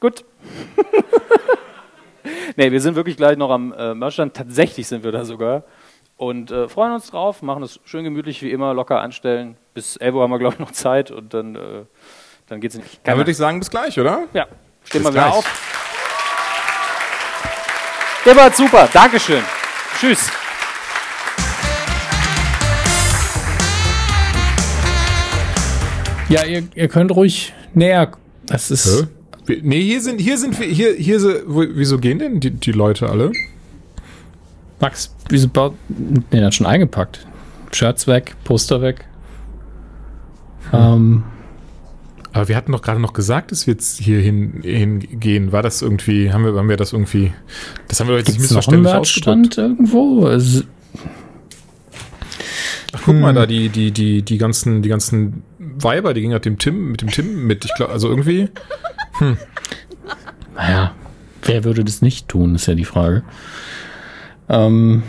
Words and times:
gut. 0.00 0.24
nee, 2.56 2.70
wir 2.70 2.80
sind 2.80 2.94
wirklich 2.96 3.16
gleich 3.16 3.36
noch 3.36 3.50
am 3.50 3.72
äh, 3.72 3.94
Merchstand. 3.94 4.34
Tatsächlich 4.34 4.86
sind 4.86 5.04
wir 5.04 5.12
da 5.12 5.24
sogar. 5.24 5.64
Und 6.16 6.50
äh, 6.50 6.68
freuen 6.68 6.92
uns 6.92 7.10
drauf, 7.10 7.42
machen 7.42 7.62
es 7.62 7.78
schön 7.84 8.02
gemütlich 8.02 8.42
wie 8.42 8.50
immer, 8.50 8.74
locker 8.74 9.00
anstellen. 9.00 9.56
Bis 9.72 9.96
11 9.96 10.14
Uhr 10.16 10.22
haben 10.22 10.30
wir, 10.30 10.38
glaube 10.38 10.54
ich, 10.54 10.60
noch 10.60 10.72
Zeit 10.72 11.12
und 11.12 11.32
dann, 11.32 11.54
äh, 11.54 11.84
dann 12.48 12.60
geht 12.60 12.72
es 12.72 12.78
nicht. 12.78 13.00
Dann 13.04 13.16
würde 13.16 13.30
ich 13.30 13.36
sagen, 13.36 13.60
bis 13.60 13.70
gleich, 13.70 13.98
oder? 14.00 14.24
Ja, 14.32 14.46
stehen 14.84 15.04
wir 15.04 15.12
wieder 15.12 15.22
gleich. 15.22 15.34
auf. 15.34 15.78
Ihr 18.26 18.36
wart 18.36 18.56
super. 18.56 18.88
Dankeschön. 18.92 19.42
Tschüss. 19.98 20.30
Ja, 26.28 26.44
ihr, 26.44 26.64
ihr 26.74 26.88
könnt 26.88 27.10
ruhig 27.12 27.54
näher. 27.72 28.10
Das 28.44 28.70
ist. 28.70 29.02
Hä? 29.02 29.08
Nee, 29.48 29.82
hier 29.82 30.00
sind, 30.00 30.20
hier 30.20 30.38
sind 30.38 30.58
wir, 30.58 30.66
hier, 30.66 30.94
hier 30.94 31.18
wieso 31.46 31.98
gehen 31.98 32.18
denn 32.18 32.40
die, 32.40 32.50
die 32.50 32.72
Leute 32.72 33.08
alle? 33.08 33.32
Max, 34.80 35.14
wieso 35.28 35.48
baut. 35.48 35.74
Den 35.88 36.44
hat 36.44 36.54
schon 36.54 36.66
eingepackt. 36.66 37.26
Shirts 37.72 38.06
weg, 38.06 38.34
Poster 38.44 38.80
weg. 38.80 39.04
Ähm, 40.72 41.24
Aber 42.32 42.48
wir 42.48 42.56
hatten 42.56 42.72
doch 42.72 42.82
gerade 42.82 43.00
noch 43.00 43.12
gesagt, 43.12 43.52
dass 43.52 43.66
wir 43.66 43.74
jetzt 43.74 43.98
hier 43.98 44.20
hin, 44.20 44.60
hingehen. 44.62 45.52
War 45.52 45.62
das 45.62 45.82
irgendwie, 45.82 46.32
haben 46.32 46.44
wir, 46.44 46.54
haben 46.54 46.68
wir 46.68 46.76
das 46.76 46.92
irgendwie, 46.92 47.32
das 47.88 48.00
haben 48.00 48.08
wir 48.08 48.18
jetzt 48.18 48.38
missverständlich 48.38 48.94
ausgedrückt. 48.94 49.58
Irgendwo? 49.58 50.26
Also, 50.26 50.62
Ach, 52.92 53.00
guck 53.04 53.16
mal 53.16 53.34
da, 53.34 53.46
die, 53.46 53.68
die, 53.68 53.90
die, 53.90 54.22
die 54.22 54.38
ganzen, 54.38 54.82
die 54.82 54.88
ganzen 54.88 55.42
Weiber, 55.58 56.14
die 56.14 56.22
gingen 56.22 56.34
mit 56.34 56.44
dem 56.44 56.58
Tim, 56.58 56.90
mit 56.90 57.02
dem 57.02 57.10
Tim 57.10 57.46
mit. 57.46 57.64
Ich 57.64 57.74
glaube, 57.74 57.92
also 57.92 58.08
irgendwie, 58.08 58.48
naja, 60.54 60.92
wer 61.42 61.64
würde 61.64 61.84
das 61.84 62.02
nicht 62.02 62.28
tun, 62.28 62.54
ist 62.54 62.66
ja 62.66 62.74
die 62.74 62.84
Frage. 62.84 63.22
Ähm. 64.48 65.02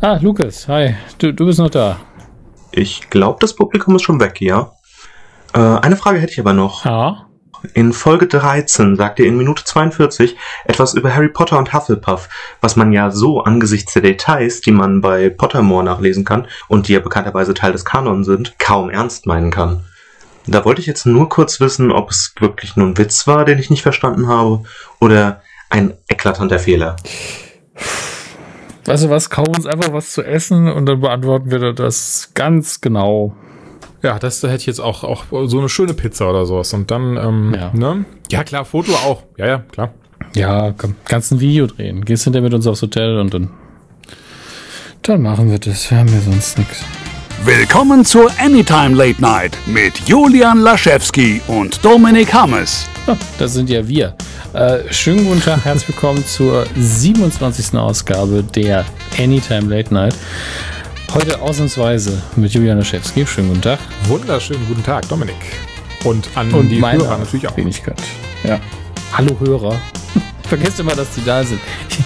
Ah, 0.00 0.18
Lukas, 0.20 0.68
hi. 0.68 0.94
Du, 1.18 1.32
du 1.32 1.46
bist 1.46 1.58
noch 1.58 1.70
da. 1.70 1.98
Ich 2.72 3.10
glaube, 3.10 3.38
das 3.40 3.54
Publikum 3.54 3.96
ist 3.96 4.02
schon 4.02 4.20
weg, 4.20 4.40
ja. 4.40 4.72
Äh, 5.54 5.58
eine 5.58 5.96
Frage 5.96 6.18
hätte 6.18 6.32
ich 6.32 6.40
aber 6.40 6.52
noch. 6.52 6.84
Ja. 6.84 7.26
In 7.74 7.92
Folge 7.92 8.28
13 8.28 8.94
sagt 8.94 9.18
ihr 9.18 9.26
in 9.26 9.36
Minute 9.36 9.64
42 9.64 10.36
etwas 10.64 10.94
über 10.94 11.12
Harry 11.12 11.28
Potter 11.28 11.58
und 11.58 11.72
Hufflepuff, 11.72 12.28
was 12.60 12.76
man 12.76 12.92
ja 12.92 13.10
so 13.10 13.42
angesichts 13.42 13.94
der 13.94 14.02
Details, 14.02 14.60
die 14.60 14.70
man 14.70 15.00
bei 15.00 15.28
Pottermore 15.28 15.82
nachlesen 15.82 16.24
kann 16.24 16.46
und 16.68 16.86
die 16.86 16.92
ja 16.92 17.00
bekannterweise 17.00 17.54
Teil 17.54 17.72
des 17.72 17.84
Kanon 17.84 18.22
sind, 18.22 18.58
kaum 18.60 18.90
ernst 18.90 19.26
meinen 19.26 19.50
kann. 19.50 19.84
Da 20.50 20.64
wollte 20.64 20.80
ich 20.80 20.86
jetzt 20.86 21.06
nur 21.06 21.28
kurz 21.28 21.60
wissen, 21.60 21.92
ob 21.92 22.10
es 22.10 22.34
wirklich 22.40 22.76
nur 22.76 22.86
ein 22.86 22.98
Witz 22.98 23.26
war, 23.26 23.44
den 23.44 23.58
ich 23.58 23.70
nicht 23.70 23.82
verstanden 23.82 24.28
habe, 24.28 24.62
oder 25.00 25.42
ein 25.70 25.94
eklatanter 26.08 26.58
Fehler. 26.58 26.96
Weißt 28.86 29.04
du 29.04 29.10
was, 29.10 29.28
kauf 29.28 29.48
uns 29.48 29.66
einfach 29.66 29.92
was 29.92 30.12
zu 30.12 30.22
essen 30.22 30.68
und 30.68 30.86
dann 30.86 31.00
beantworten 31.00 31.50
wir 31.50 31.72
das 31.74 32.30
ganz 32.34 32.80
genau. 32.80 33.34
ja, 34.02 34.18
das 34.18 34.40
da 34.40 34.48
hätte 34.48 34.60
ich 34.60 34.66
jetzt 34.66 34.80
auch, 34.80 35.04
auch 35.04 35.24
so 35.46 35.58
eine 35.58 35.68
schöne 35.68 35.92
Pizza 35.92 36.30
oder 36.30 36.46
sowas. 36.46 36.72
Und 36.72 36.90
dann, 36.90 37.16
ähm, 37.18 37.54
Ja. 37.54 37.70
ne? 37.74 38.04
Ja, 38.30 38.44
klar, 38.44 38.64
Foto 38.64 38.92
auch. 38.92 39.24
Ja, 39.36 39.46
ja, 39.46 39.58
klar. 39.58 39.92
Ja, 40.34 40.72
komm, 40.76 40.94
kannst 41.04 41.32
ein 41.32 41.40
Video 41.40 41.66
drehen. 41.66 42.04
Gehst 42.04 42.24
hinterher 42.24 42.44
mit 42.44 42.54
uns 42.54 42.66
aufs 42.66 42.80
Hotel 42.82 43.18
und 43.18 43.34
dann. 43.34 43.50
Dann 45.02 45.22
machen 45.22 45.50
wir 45.50 45.58
das. 45.58 45.90
Wir 45.90 45.98
haben 45.98 46.08
ja 46.08 46.20
sonst 46.20 46.58
nichts. 46.58 46.84
Willkommen 47.44 48.04
zur 48.04 48.30
Anytime 48.38 48.96
Late 48.96 49.20
Night 49.22 49.56
mit 49.64 49.96
Julian 50.06 50.58
Laschewski 50.58 51.40
und 51.46 51.82
Dominik 51.84 52.34
Hammes. 52.34 52.86
Das 53.38 53.54
sind 53.54 53.70
ja 53.70 53.86
wir. 53.86 54.14
Äh, 54.52 54.92
schönen 54.92 55.24
guten 55.24 55.40
Tag, 55.40 55.64
herzlich 55.64 55.88
willkommen 55.88 56.24
zur 56.26 56.66
27. 56.76 57.78
Ausgabe 57.78 58.42
der 58.42 58.84
Anytime 59.18 59.74
Late 59.74 59.94
Night. 59.94 60.16
Heute 61.14 61.40
ausnahmsweise 61.40 62.20
mit 62.36 62.52
Julian 62.52 62.78
Laschewski. 62.78 63.24
Schönen 63.24 63.48
guten 63.48 63.62
Tag. 63.62 63.78
Wunderschönen 64.08 64.66
guten 64.66 64.82
Tag, 64.82 65.08
Dominik. 65.08 65.36
Und 66.04 66.28
an 66.34 66.52
Und 66.52 66.68
die 66.68 66.80
meine 66.80 67.04
Hörer 67.04 67.18
natürlich 67.18 67.46
auch. 67.48 67.56
Wenigkeit. 67.56 68.02
Ja. 68.42 68.58
Hallo 69.12 69.36
Hörer. 69.38 69.76
Vergesst 70.48 70.80
immer, 70.80 70.94
dass 70.94 71.10
die 71.14 71.24
da 71.24 71.44
sind. 71.44 71.60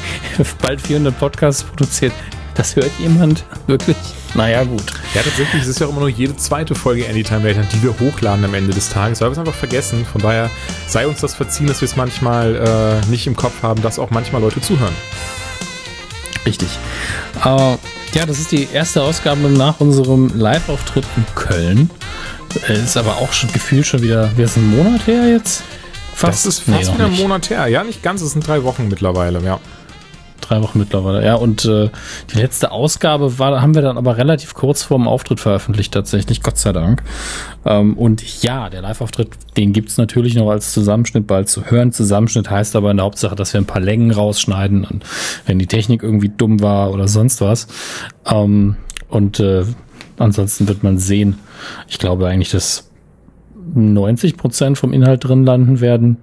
Bald 0.62 0.80
400 0.80 1.18
Podcasts 1.18 1.62
produziert. 1.64 2.12
Das 2.54 2.76
hört 2.76 2.90
jemand? 3.00 3.44
Wirklich? 3.66 3.96
Naja, 4.34 4.64
gut. 4.64 4.84
Ja, 5.14 5.22
tatsächlich, 5.22 5.62
es 5.62 5.68
ist 5.68 5.80
ja 5.80 5.86
auch 5.86 5.90
immer 5.90 6.00
nur 6.00 6.08
jede 6.08 6.34
zweite 6.36 6.74
Folge 6.74 7.06
Anytime 7.08 7.46
Later, 7.46 7.62
die 7.72 7.82
wir 7.82 7.94
hochladen 8.00 8.44
am 8.44 8.54
Ende 8.54 8.72
des 8.72 8.88
Tages, 8.88 9.20
weil 9.20 9.28
wir 9.28 9.32
es 9.32 9.38
einfach 9.38 9.54
vergessen. 9.54 10.06
Von 10.10 10.22
daher 10.22 10.48
sei 10.88 11.06
uns 11.06 11.20
das 11.20 11.34
verziehen, 11.34 11.66
dass 11.66 11.80
wir 11.82 11.86
es 11.86 11.96
manchmal 11.96 12.56
äh, 13.04 13.10
nicht 13.10 13.26
im 13.26 13.36
Kopf 13.36 13.62
haben, 13.62 13.82
dass 13.82 13.98
auch 13.98 14.10
manchmal 14.10 14.40
Leute 14.40 14.60
zuhören. 14.62 14.94
Richtig. 16.46 16.68
Äh, 17.44 17.48
ja, 18.14 18.26
das 18.26 18.38
ist 18.40 18.52
die 18.52 18.68
erste 18.72 19.02
Ausgabe 19.02 19.48
nach 19.48 19.80
unserem 19.80 20.30
Live-Auftritt 20.34 21.04
in 21.16 21.24
Köln. 21.34 21.90
Äh, 22.68 22.74
Ist 22.74 22.96
aber 22.96 23.16
auch 23.18 23.32
schon 23.32 23.52
gefühlt 23.52 23.86
schon 23.86 24.02
wieder, 24.02 24.30
wie 24.36 24.42
ist 24.42 24.56
ein 24.56 24.68
Monat 24.76 25.06
her 25.06 25.28
jetzt? 25.28 25.62
Das 26.20 26.46
ist 26.46 26.68
Nee, 26.68 26.76
fast 26.76 26.88
noch 26.88 26.94
wieder 26.96 27.06
ein. 27.06 27.16
Monat 27.16 27.50
her. 27.50 27.66
Ja, 27.68 27.82
nicht 27.84 28.02
ganz, 28.02 28.20
es 28.22 28.32
sind 28.32 28.46
drei 28.46 28.62
Wochen 28.64 28.88
mittlerweile, 28.88 29.40
ja. 29.40 29.58
Drei 30.42 30.60
Wochen 30.60 30.78
mittlerweile, 30.78 31.24
ja. 31.24 31.36
Und 31.36 31.64
äh, 31.64 31.88
die 32.32 32.38
letzte 32.38 32.72
Ausgabe 32.72 33.38
war, 33.38 33.62
haben 33.62 33.74
wir 33.74 33.82
dann 33.82 33.96
aber 33.96 34.16
relativ 34.16 34.54
kurz 34.54 34.82
vor 34.82 34.98
dem 34.98 35.06
Auftritt 35.06 35.40
veröffentlicht, 35.40 35.94
tatsächlich, 35.94 36.42
Gott 36.42 36.58
sei 36.58 36.72
Dank. 36.72 37.02
Ähm, 37.64 37.96
und 37.96 38.42
ja, 38.42 38.68
der 38.68 38.82
Live-Auftritt, 38.82 39.30
den 39.56 39.72
gibt's 39.72 39.96
natürlich 39.96 40.34
noch 40.34 40.50
als 40.50 40.72
Zusammenschnitt 40.72 41.26
bald 41.26 41.48
zu 41.48 41.70
hören. 41.70 41.92
Zusammenschnitt 41.92 42.50
heißt 42.50 42.74
aber 42.76 42.90
in 42.90 42.96
der 42.98 43.06
Hauptsache, 43.06 43.36
dass 43.36 43.52
wir 43.54 43.60
ein 43.60 43.66
paar 43.66 43.80
Längen 43.80 44.10
rausschneiden, 44.10 44.84
und 44.84 45.04
wenn 45.46 45.58
die 45.58 45.66
Technik 45.66 46.02
irgendwie 46.02 46.30
dumm 46.36 46.60
war 46.60 46.90
oder 46.90 47.06
sonst 47.06 47.40
was. 47.40 47.68
Ähm, 48.26 48.76
und 49.08 49.38
äh, 49.40 49.64
ansonsten 50.18 50.66
wird 50.66 50.82
man 50.82 50.98
sehen. 50.98 51.38
Ich 51.88 51.98
glaube 51.98 52.26
eigentlich, 52.26 52.50
dass 52.50 52.90
90 53.74 54.36
Prozent 54.36 54.78
vom 54.78 54.92
Inhalt 54.92 55.24
drin 55.24 55.44
landen 55.44 55.80
werden. 55.80 56.16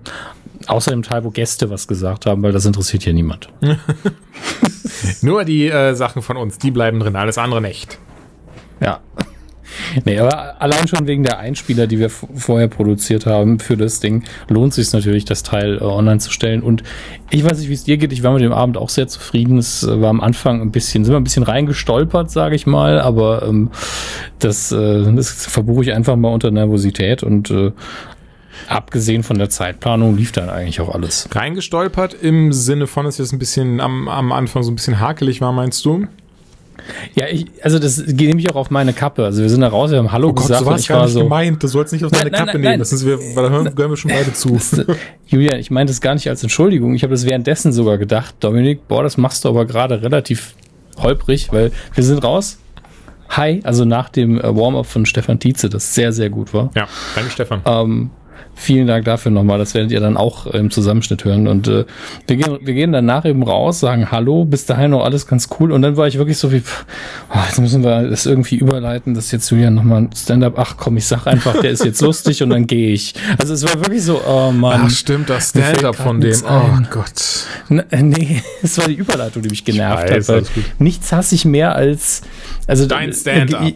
Außer 0.69 0.91
dem 0.91 1.01
Teil, 1.01 1.23
wo 1.23 1.31
Gäste 1.31 1.71
was 1.71 1.87
gesagt 1.87 2.27
haben, 2.27 2.43
weil 2.43 2.51
das 2.51 2.65
interessiert 2.65 3.01
hier 3.01 3.13
niemand. 3.13 3.49
Nur 5.21 5.43
die 5.43 5.67
äh, 5.67 5.95
Sachen 5.95 6.21
von 6.21 6.37
uns, 6.37 6.59
die 6.59 6.69
bleiben 6.69 6.99
drin, 6.99 7.15
alles 7.15 7.39
andere 7.39 7.59
nicht. 7.59 7.97
Ja. 8.79 8.99
Nee, 10.05 10.19
aber 10.19 10.61
allein 10.61 10.87
schon 10.87 11.07
wegen 11.07 11.23
der 11.23 11.39
Einspieler, 11.39 11.87
die 11.87 11.97
wir 11.97 12.09
vorher 12.09 12.67
produziert 12.67 13.25
haben 13.25 13.59
für 13.59 13.77
das 13.77 13.99
Ding, 13.99 14.23
lohnt 14.47 14.73
sich 14.73 14.91
natürlich, 14.93 15.25
das 15.25 15.41
Teil 15.41 15.77
äh, 15.77 15.83
online 15.83 16.19
zu 16.19 16.31
stellen. 16.31 16.61
Und 16.61 16.83
ich 17.31 17.43
weiß 17.43 17.57
nicht, 17.57 17.69
wie 17.69 17.73
es 17.73 17.83
dir 17.83 17.97
geht. 17.97 18.13
Ich 18.13 18.21
war 18.21 18.33
mit 18.33 18.43
dem 18.43 18.53
Abend 18.53 18.77
auch 18.77 18.89
sehr 18.89 19.07
zufrieden. 19.07 19.57
Es 19.57 19.83
äh, 19.83 20.01
war 20.01 20.09
am 20.09 20.21
Anfang 20.21 20.61
ein 20.61 20.71
bisschen, 20.71 21.03
sind 21.03 21.13
wir 21.13 21.19
ein 21.19 21.23
bisschen 21.23 21.43
reingestolpert, 21.43 22.29
sage 22.29 22.55
ich 22.55 22.67
mal, 22.67 22.99
aber 22.99 23.43
ähm, 23.47 23.71
das, 24.37 24.71
äh, 24.71 25.11
das 25.13 25.47
verbuche 25.47 25.83
ich 25.83 25.93
einfach 25.93 26.15
mal 26.15 26.29
unter 26.29 26.51
Nervosität 26.51 27.23
und 27.23 27.49
äh, 27.49 27.71
abgesehen 28.67 29.23
von 29.23 29.37
der 29.37 29.49
Zeitplanung 29.49 30.15
lief 30.17 30.31
dann 30.31 30.49
eigentlich 30.49 30.81
auch 30.81 30.93
alles. 30.93 31.27
Reingestolpert 31.31 32.13
im 32.13 32.51
Sinne 32.53 32.87
von, 32.87 33.05
dass 33.05 33.19
es 33.19 33.31
ein 33.31 33.39
bisschen 33.39 33.79
am, 33.81 34.07
am 34.07 34.31
Anfang 34.31 34.63
so 34.63 34.71
ein 34.71 34.75
bisschen 34.75 34.99
hakelig 34.99 35.41
war, 35.41 35.51
meinst 35.51 35.83
du? 35.85 36.05
Ja, 37.13 37.25
ich, 37.29 37.45
also 37.61 37.77
das 37.77 37.97
nehme 38.07 38.39
ich 38.39 38.49
auch 38.49 38.55
auf 38.55 38.71
meine 38.71 38.93
Kappe. 38.93 39.25
Also 39.25 39.41
wir 39.41 39.49
sind 39.49 39.61
da 39.61 39.67
raus, 39.67 39.91
wir 39.91 39.97
haben 39.99 40.11
Hallo 40.11 40.29
Oh 40.29 40.33
Gott, 40.33 40.47
gesagt 40.47 40.63
so 40.63 40.69
und 40.69 40.75
es 40.75 40.81
ich 40.83 40.87
gar 40.87 40.99
war 40.99 41.05
nicht 41.05 41.13
so. 41.13 41.19
gemeint. 41.23 41.61
Du 41.61 41.67
sollst 41.67 41.93
nicht 41.93 42.03
auf 42.05 42.11
deine 42.11 42.31
Nein, 42.31 42.39
Kappe 42.39 42.45
nein, 42.53 42.61
nehmen. 42.61 42.71
nein. 42.71 42.79
Das 42.79 42.93
ist, 42.93 43.05
wir, 43.05 43.19
weil 43.19 43.43
da 43.43 43.49
hören, 43.49 43.75
gehören 43.75 43.91
wir 43.91 43.97
schon 43.97 44.11
beide 44.11 44.33
zu. 44.33 44.57
Julian, 45.27 45.59
ich 45.59 45.69
meine 45.71 45.87
das 45.89 46.01
gar 46.01 46.13
nicht 46.13 46.27
als 46.29 46.41
Entschuldigung. 46.41 46.95
Ich 46.95 47.03
habe 47.03 47.11
das 47.11 47.25
währenddessen 47.25 47.73
sogar 47.73 47.97
gedacht. 47.97 48.35
Dominik, 48.39 48.87
boah, 48.87 49.03
das 49.03 49.17
machst 49.17 49.43
du 49.45 49.49
aber 49.49 49.65
gerade 49.65 50.01
relativ 50.01 50.53
holprig, 50.97 51.49
weil 51.51 51.71
wir 51.93 52.03
sind 52.03 52.23
raus. 52.23 52.57
Hi, 53.29 53.59
also 53.63 53.85
nach 53.85 54.09
dem 54.09 54.39
äh, 54.39 54.55
Warm-up 54.55 54.87
von 54.87 55.05
Stefan 55.05 55.37
Tietze, 55.39 55.69
das 55.69 55.93
sehr, 55.93 56.11
sehr 56.11 56.29
gut 56.31 56.53
war. 56.53 56.71
Ja, 56.75 56.87
danke 57.13 57.29
Stefan. 57.29 57.61
Ähm, 57.65 58.09
vielen 58.59 58.87
Dank 58.87 59.05
dafür 59.05 59.31
nochmal. 59.31 59.57
Das 59.57 59.73
werdet 59.73 59.91
ihr 59.91 59.99
dann 59.99 60.17
auch 60.17 60.45
im 60.47 60.69
Zusammenschnitt 60.69 61.23
hören. 61.25 61.47
Und 61.47 61.67
äh, 61.67 61.85
wir, 62.27 62.35
gehen, 62.35 62.59
wir 62.61 62.73
gehen 62.73 62.91
danach 62.91 63.25
eben 63.25 63.43
raus, 63.43 63.79
sagen 63.79 64.11
Hallo, 64.11 64.45
bis 64.45 64.65
dahin 64.65 64.91
noch 64.91 65.03
alles 65.03 65.25
ganz 65.27 65.47
cool. 65.59 65.71
Und 65.71 65.81
dann 65.81 65.97
war 65.97 66.07
ich 66.07 66.17
wirklich 66.17 66.37
so 66.37 66.51
wie, 66.51 66.61
oh, 67.33 67.39
jetzt 67.47 67.59
müssen 67.59 67.83
wir 67.83 68.09
das 68.09 68.25
irgendwie 68.25 68.57
überleiten, 68.57 69.13
dass 69.13 69.31
jetzt 69.31 69.49
Julian 69.49 69.75
nochmal 69.75 70.01
ein 70.01 70.09
Stand-up, 70.15 70.57
ach 70.57 70.75
komm, 70.77 70.97
ich 70.97 71.05
sag 71.05 71.25
einfach, 71.25 71.59
der 71.61 71.71
ist 71.71 71.85
jetzt 71.85 72.01
lustig 72.01 72.43
und 72.43 72.49
dann 72.49 72.67
gehe 72.67 72.91
ich. 72.91 73.13
Also 73.37 73.53
es 73.53 73.63
war 73.63 73.75
wirklich 73.75 74.03
so, 74.03 74.21
oh 74.27 74.51
Mann. 74.51 74.81
Ach 74.85 74.89
stimmt, 74.89 75.29
das 75.29 75.49
Stand-up 75.49 75.95
von 75.95 76.19
dem. 76.19 76.35
Oh. 76.43 76.69
Gott. 76.91 77.45
N 77.69 77.83
äh, 77.89 78.03
nee, 78.03 78.41
es 78.61 78.77
war 78.77 78.87
die 78.87 78.95
Überleitung, 78.95 79.41
die 79.41 79.49
mich 79.49 79.63
genervt 79.63 80.09
weiß, 80.09 80.29
hat. 80.29 80.45
Nichts 80.79 81.11
hasse 81.11 81.35
ich 81.35 81.45
mehr 81.45 81.75
als 81.75 82.21
also 82.67 82.85
Dein 82.85 83.09
äh, 83.09 83.13
Stand-up. 83.13 83.73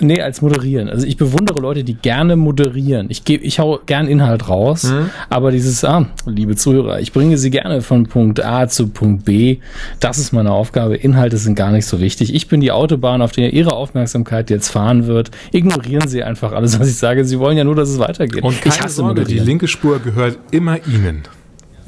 Nee, 0.00 0.20
als 0.20 0.42
moderieren. 0.42 0.88
Also 0.88 1.06
ich 1.06 1.16
bewundere 1.16 1.60
Leute, 1.60 1.84
die 1.84 1.94
gerne 1.94 2.36
moderieren. 2.36 3.06
Ich 3.10 3.24
gebe, 3.24 3.44
ich 3.44 3.58
hau 3.58 3.80
gern 3.86 4.08
Inhalt 4.08 4.48
raus, 4.48 4.84
Mhm. 4.84 5.10
aber 5.30 5.50
dieses, 5.50 5.84
ah, 5.84 6.06
liebe 6.26 6.56
Zuhörer, 6.56 7.00
ich 7.00 7.12
bringe 7.12 7.38
sie 7.38 7.50
gerne 7.50 7.82
von 7.82 8.06
Punkt 8.06 8.44
A 8.44 8.68
zu 8.68 8.88
Punkt 8.88 9.24
B. 9.24 9.58
Das 10.00 10.18
ist 10.18 10.32
meine 10.32 10.52
Aufgabe. 10.52 10.96
Inhalte 10.96 11.36
sind 11.36 11.54
gar 11.54 11.70
nicht 11.72 11.86
so 11.86 12.00
wichtig. 12.00 12.34
Ich 12.34 12.48
bin 12.48 12.60
die 12.60 12.72
Autobahn, 12.72 13.22
auf 13.22 13.32
der 13.32 13.52
ihre 13.52 13.72
Aufmerksamkeit 13.72 14.50
jetzt 14.50 14.68
fahren 14.68 15.06
wird. 15.06 15.30
Ignorieren 15.52 16.08
Sie 16.08 16.22
einfach 16.22 16.52
alles, 16.52 16.78
was 16.80 16.88
ich 16.88 16.96
sage. 16.96 17.24
Sie 17.24 17.38
wollen 17.38 17.56
ja 17.56 17.64
nur, 17.64 17.74
dass 17.74 17.88
es 17.88 17.98
weitergeht. 17.98 18.42
Und 18.42 18.52
ich 18.54 18.60
keine 18.60 18.76
hasse 18.80 18.94
Sorge, 18.96 19.14
die 19.14 19.20
moderieren. 19.20 19.46
linke 19.46 19.68
Spur 19.68 19.98
gehört 20.00 20.38
immer 20.50 20.78
Ihnen. 20.86 21.22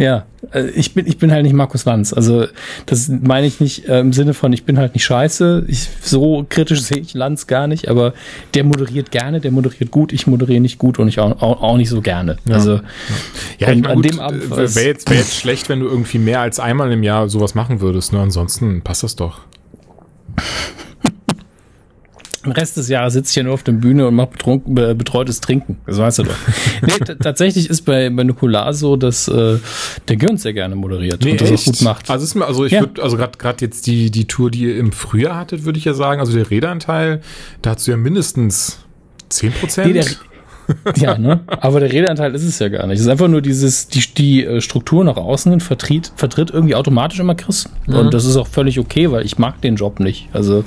Ja, 0.01 0.25
äh, 0.55 0.71
ich 0.71 0.95
bin, 0.95 1.07
ich 1.07 1.19
bin 1.19 1.31
halt 1.31 1.43
nicht 1.43 1.53
Markus 1.53 1.85
Lanz. 1.85 2.15
Also 2.15 2.47
das 2.87 3.09
meine 3.09 3.47
ich 3.47 3.61
nicht 3.61 3.87
äh, 3.87 4.01
im 4.01 4.15
Sinne 4.15 4.33
von, 4.33 4.51
ich 4.55 4.65
bin 4.65 4.79
halt 4.79 4.95
nicht 4.95 5.05
scheiße. 5.05 5.67
Ich, 5.69 5.89
so 6.01 6.47
kritisch 6.49 6.81
sehe 6.85 6.97
ich 6.99 7.13
Lanz 7.13 7.47
gar 7.47 7.67
nicht, 7.67 7.89
aber 7.89 8.15
der 8.55 8.65
moderiert 8.65 9.11
gerne, 9.11 9.41
der 9.41 9.51
moderiert 9.51 9.91
gut, 9.91 10.15
ich 10.15 10.27
moderiere 10.27 10.61
nicht 10.61 10.79
gut 10.79 10.99
und 10.99 11.09
ich 11.09 11.21
auch, 11.21 11.43
auch, 11.43 11.61
auch 11.61 11.77
nicht 11.77 11.91
so 11.91 12.01
gerne. 12.01 12.39
Also 12.49 12.77
Ja, 12.77 12.81
ich 13.59 13.67
meine, 13.67 13.89
an 13.91 13.97
gut, 13.97 14.11
dem 14.11 14.21
Abend 14.21 14.45
äh, 14.45 14.75
wäre 14.75 14.87
jetzt, 14.87 15.11
wär 15.11 15.19
jetzt 15.19 15.37
schlecht, 15.37 15.69
wenn 15.69 15.81
du 15.81 15.87
irgendwie 15.87 16.19
mehr 16.19 16.41
als 16.41 16.59
einmal 16.59 16.91
im 16.93 17.03
Jahr 17.03 17.29
sowas 17.29 17.55
machen 17.55 17.83
würdest. 17.83 18.15
Ne? 18.15 18.21
Ansonsten 18.21 18.81
passt 18.81 19.03
das 19.03 19.17
doch. 19.17 19.43
den 22.45 22.53
Rest 22.53 22.77
des 22.77 22.89
Jahres 22.89 23.13
sitze 23.13 23.31
ich 23.31 23.37
ja 23.37 23.43
nur 23.43 23.55
auf 23.55 23.63
der 23.63 23.73
Bühne 23.73 24.07
und 24.09 24.15
mache 24.15 24.31
betreutes 24.95 25.41
Trinken. 25.41 25.79
Das 25.87 25.99
weißt 25.99 26.21
du 26.21 26.23
doch. 26.25 26.35
nee, 26.83 27.15
tatsächlich 27.21 27.69
ist 27.69 27.83
bei, 27.83 28.09
bei 28.11 28.25
Nukular 28.25 28.73
so, 28.73 28.97
dass 28.97 29.29
äh, 29.29 29.59
der 30.09 30.17
Gürn 30.17 30.37
sehr 30.39 30.53
gerne 30.53 30.75
moderiert 30.75 31.25
und 31.25 31.41
das 31.41 31.51
auch 31.53 31.65
gut 31.65 31.83
macht. 31.83 32.11
Also, 32.11 32.25
ist 32.25 32.35
mir, 32.35 32.47
also 32.47 32.65
ich 32.65 32.73
Ja. 32.73 32.81
würde, 32.81 33.03
also 33.03 33.17
gerade 33.17 33.65
jetzt 33.65 33.87
die, 33.87 34.11
die 34.11 34.27
Tour, 34.27 34.51
die 34.51 34.65
ihr 34.65 34.79
im 34.79 34.93
Frühjahr 34.93 35.37
hattet, 35.37 35.65
würde 35.65 35.79
ich 35.79 35.85
ja 35.85 35.95
sagen, 35.95 36.21
also 36.21 36.33
der 36.33 36.51
Redeanteil, 36.51 37.21
da 37.63 37.71
hast 37.75 37.87
du 37.87 37.91
ja 37.91 37.97
mindestens 37.97 38.79
10 39.29 39.53
Prozent. 39.53 39.87
Nee, 39.89 39.93
der, 39.95 40.07
ja, 40.97 41.19
ne? 41.19 41.41
Aber 41.47 41.81
der 41.81 41.93
Redeanteil 41.93 42.35
ist 42.35 42.45
es 42.45 42.59
ja 42.59 42.69
gar 42.69 42.87
nicht. 42.87 42.97
Es 42.97 43.03
ist 43.03 43.09
einfach 43.09 43.29
nur 43.29 43.43
dieses, 43.43 43.89
die, 43.89 44.03
die 44.15 44.45
äh, 44.45 44.61
Struktur 44.61 45.05
nach 45.05 45.17
außen 45.17 45.51
hin 45.51 45.61
vertritt, 45.61 46.13
vertritt 46.17 46.51
irgendwie 46.51 46.75
automatisch 46.75 47.19
immer 47.21 47.35
Chris. 47.35 47.69
Und 47.87 48.15
das 48.15 48.25
ist 48.25 48.37
auch 48.37 48.47
völlig 48.47 48.79
okay, 48.79 49.11
weil 49.11 49.25
ich 49.25 49.39
mag 49.39 49.61
den 49.61 49.77
Job 49.77 50.01
nicht. 50.01 50.29
Also 50.33 50.65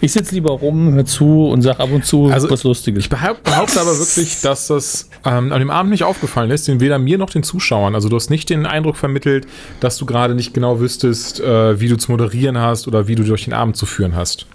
ich 0.00 0.12
sitze 0.12 0.34
lieber 0.34 0.52
rum, 0.52 0.94
hör 0.94 1.04
zu 1.04 1.48
und 1.48 1.62
sag 1.62 1.80
ab 1.80 1.90
und 1.92 2.04
zu 2.04 2.30
Also, 2.30 2.50
was 2.50 2.64
Lustiges. 2.64 3.04
Ich 3.04 3.10
behaupt, 3.10 3.44
behaupte 3.44 3.80
aber 3.80 3.98
wirklich, 3.98 4.40
dass 4.40 4.66
das 4.66 5.08
ähm, 5.24 5.52
an 5.52 5.60
dem 5.60 5.70
Abend 5.70 5.90
nicht 5.90 6.04
aufgefallen 6.04 6.50
ist, 6.50 6.68
den 6.68 6.80
weder 6.80 6.98
mir 6.98 7.18
noch 7.18 7.30
den 7.30 7.42
Zuschauern. 7.42 7.94
Also 7.94 8.08
du 8.08 8.16
hast 8.16 8.30
nicht 8.30 8.50
den 8.50 8.66
Eindruck 8.66 8.96
vermittelt, 8.96 9.46
dass 9.80 9.96
du 9.96 10.06
gerade 10.06 10.34
nicht 10.34 10.54
genau 10.54 10.80
wüsstest, 10.80 11.40
äh, 11.40 11.80
wie 11.80 11.88
du 11.88 11.96
zu 11.96 12.10
moderieren 12.10 12.58
hast 12.58 12.88
oder 12.88 13.08
wie 13.08 13.14
du 13.14 13.22
durch 13.22 13.44
den 13.44 13.52
Abend 13.52 13.76
zu 13.76 13.86
führen 13.86 14.14
hast. 14.14 14.46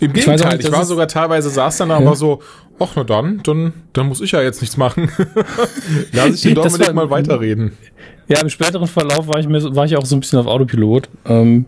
Im 0.00 0.14
Ich 0.14 0.24
Gegenteil, 0.24 0.56
nicht, 0.56 0.68
ich, 0.68 0.72
war 0.72 0.84
sogar 0.84 1.08
teilweise, 1.08 1.50
saß 1.50 1.78
dann 1.78 1.88
da 1.88 1.96
und 1.96 2.06
war 2.06 2.16
so, 2.16 2.40
ach 2.80 2.92
na 2.96 3.04
dann, 3.04 3.40
dann, 3.44 3.72
dann 3.92 4.06
muss 4.08 4.20
ich 4.20 4.32
ja 4.32 4.42
jetzt 4.42 4.60
nichts 4.60 4.76
machen. 4.76 5.10
Lass 6.12 6.34
ich 6.36 6.40
den 6.42 6.54
Dominik 6.54 6.86
war- 6.88 6.94
mal 6.94 7.10
weiterreden. 7.10 7.72
Ja, 8.28 8.40
im 8.40 8.50
späteren 8.50 8.86
Verlauf 8.86 9.26
war 9.28 9.38
ich, 9.40 9.48
mir, 9.48 9.74
war 9.74 9.86
ich 9.86 9.96
auch 9.96 10.04
so 10.04 10.14
ein 10.16 10.20
bisschen 10.20 10.38
auf 10.38 10.46
Autopilot. 10.46 11.08
Ähm, 11.26 11.64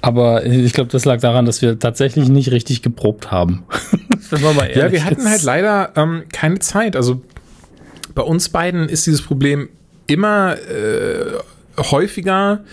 aber 0.00 0.44
ich 0.44 0.72
glaube, 0.72 0.90
das 0.90 1.04
lag 1.04 1.20
daran, 1.20 1.44
dass 1.46 1.62
wir 1.62 1.78
tatsächlich 1.78 2.28
nicht 2.28 2.50
richtig 2.50 2.82
geprobt 2.82 3.30
haben. 3.30 3.62
Wenn 4.30 4.40
man 4.42 4.56
mal 4.56 4.64
Ja, 4.68 4.76
ehrlich 4.76 4.92
wir 4.94 5.04
hatten 5.04 5.28
halt 5.28 5.42
leider 5.44 5.92
ähm, 5.96 6.24
keine 6.32 6.58
Zeit. 6.58 6.96
Also 6.96 7.22
bei 8.14 8.22
uns 8.22 8.48
beiden 8.48 8.88
ist 8.88 9.06
dieses 9.06 9.22
Problem 9.22 9.68
immer 10.08 10.56
äh, 10.58 11.26
häufiger 11.78 12.64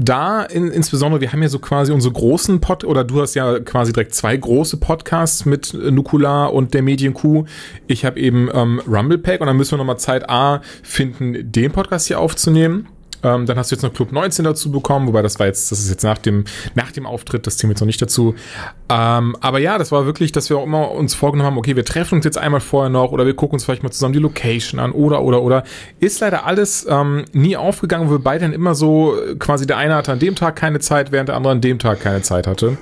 da, 0.00 0.44
in, 0.44 0.68
insbesondere, 0.68 1.20
wir 1.20 1.32
haben 1.32 1.42
ja 1.42 1.48
so 1.48 1.58
quasi 1.58 1.92
unsere 1.92 2.14
großen 2.14 2.60
Pod, 2.60 2.84
oder 2.84 3.02
du 3.02 3.20
hast 3.20 3.34
ja 3.34 3.58
quasi 3.58 3.92
direkt 3.92 4.14
zwei 4.14 4.36
große 4.36 4.76
Podcasts 4.76 5.44
mit 5.44 5.74
Nukular 5.74 6.52
und 6.52 6.72
der 6.72 6.82
Medienkuh. 6.82 7.44
Ich 7.88 8.04
habe 8.04 8.20
eben 8.20 8.48
ähm, 8.54 8.80
Rumblepack 8.86 9.40
und 9.40 9.48
dann 9.48 9.56
müssen 9.56 9.72
wir 9.72 9.78
nochmal 9.78 9.98
Zeit 9.98 10.30
A 10.30 10.62
finden, 10.84 11.50
den 11.50 11.72
Podcast 11.72 12.06
hier 12.06 12.20
aufzunehmen. 12.20 12.86
Ähm, 13.22 13.46
dann 13.46 13.58
hast 13.58 13.70
du 13.70 13.74
jetzt 13.74 13.82
noch 13.82 13.92
Club 13.92 14.12
19 14.12 14.44
dazu 14.44 14.70
bekommen, 14.70 15.06
wobei 15.08 15.22
das 15.22 15.38
war 15.38 15.46
jetzt, 15.46 15.72
das 15.72 15.80
ist 15.80 15.90
jetzt 15.90 16.02
nach 16.04 16.18
dem, 16.18 16.44
nach 16.74 16.92
dem 16.92 17.06
Auftritt, 17.06 17.46
das 17.46 17.56
Thema 17.56 17.72
jetzt 17.72 17.80
noch 17.80 17.86
nicht 17.86 18.00
dazu. 18.00 18.34
Ähm, 18.88 19.36
aber 19.40 19.58
ja, 19.58 19.76
das 19.78 19.92
war 19.92 20.06
wirklich, 20.06 20.32
dass 20.32 20.48
wir 20.50 20.58
auch 20.58 20.64
immer 20.64 20.90
uns 20.92 21.14
vorgenommen 21.14 21.46
haben, 21.50 21.58
okay, 21.58 21.76
wir 21.76 21.84
treffen 21.84 22.16
uns 22.16 22.24
jetzt 22.24 22.38
einmal 22.38 22.60
vorher 22.60 22.90
noch 22.90 23.12
oder 23.12 23.26
wir 23.26 23.34
gucken 23.34 23.54
uns 23.56 23.64
vielleicht 23.64 23.82
mal 23.82 23.90
zusammen 23.90 24.12
die 24.14 24.18
Location 24.20 24.78
an 24.80 24.92
oder, 24.92 25.22
oder, 25.22 25.42
oder. 25.42 25.64
Ist 26.00 26.20
leider 26.20 26.46
alles 26.46 26.86
ähm, 26.88 27.24
nie 27.32 27.56
aufgegangen, 27.56 28.08
wo 28.08 28.12
wir 28.12 28.18
beide 28.20 28.44
dann 28.44 28.52
immer 28.52 28.74
so, 28.74 29.16
äh, 29.20 29.34
quasi 29.36 29.66
der 29.66 29.76
eine 29.78 29.94
hatte 29.94 30.12
an 30.12 30.18
dem 30.18 30.34
Tag 30.36 30.56
keine 30.56 30.78
Zeit, 30.78 31.12
während 31.12 31.28
der 31.28 31.36
andere 31.36 31.52
an 31.52 31.60
dem 31.60 31.78
Tag 31.78 32.00
keine 32.00 32.22
Zeit 32.22 32.46
hatte. 32.46 32.78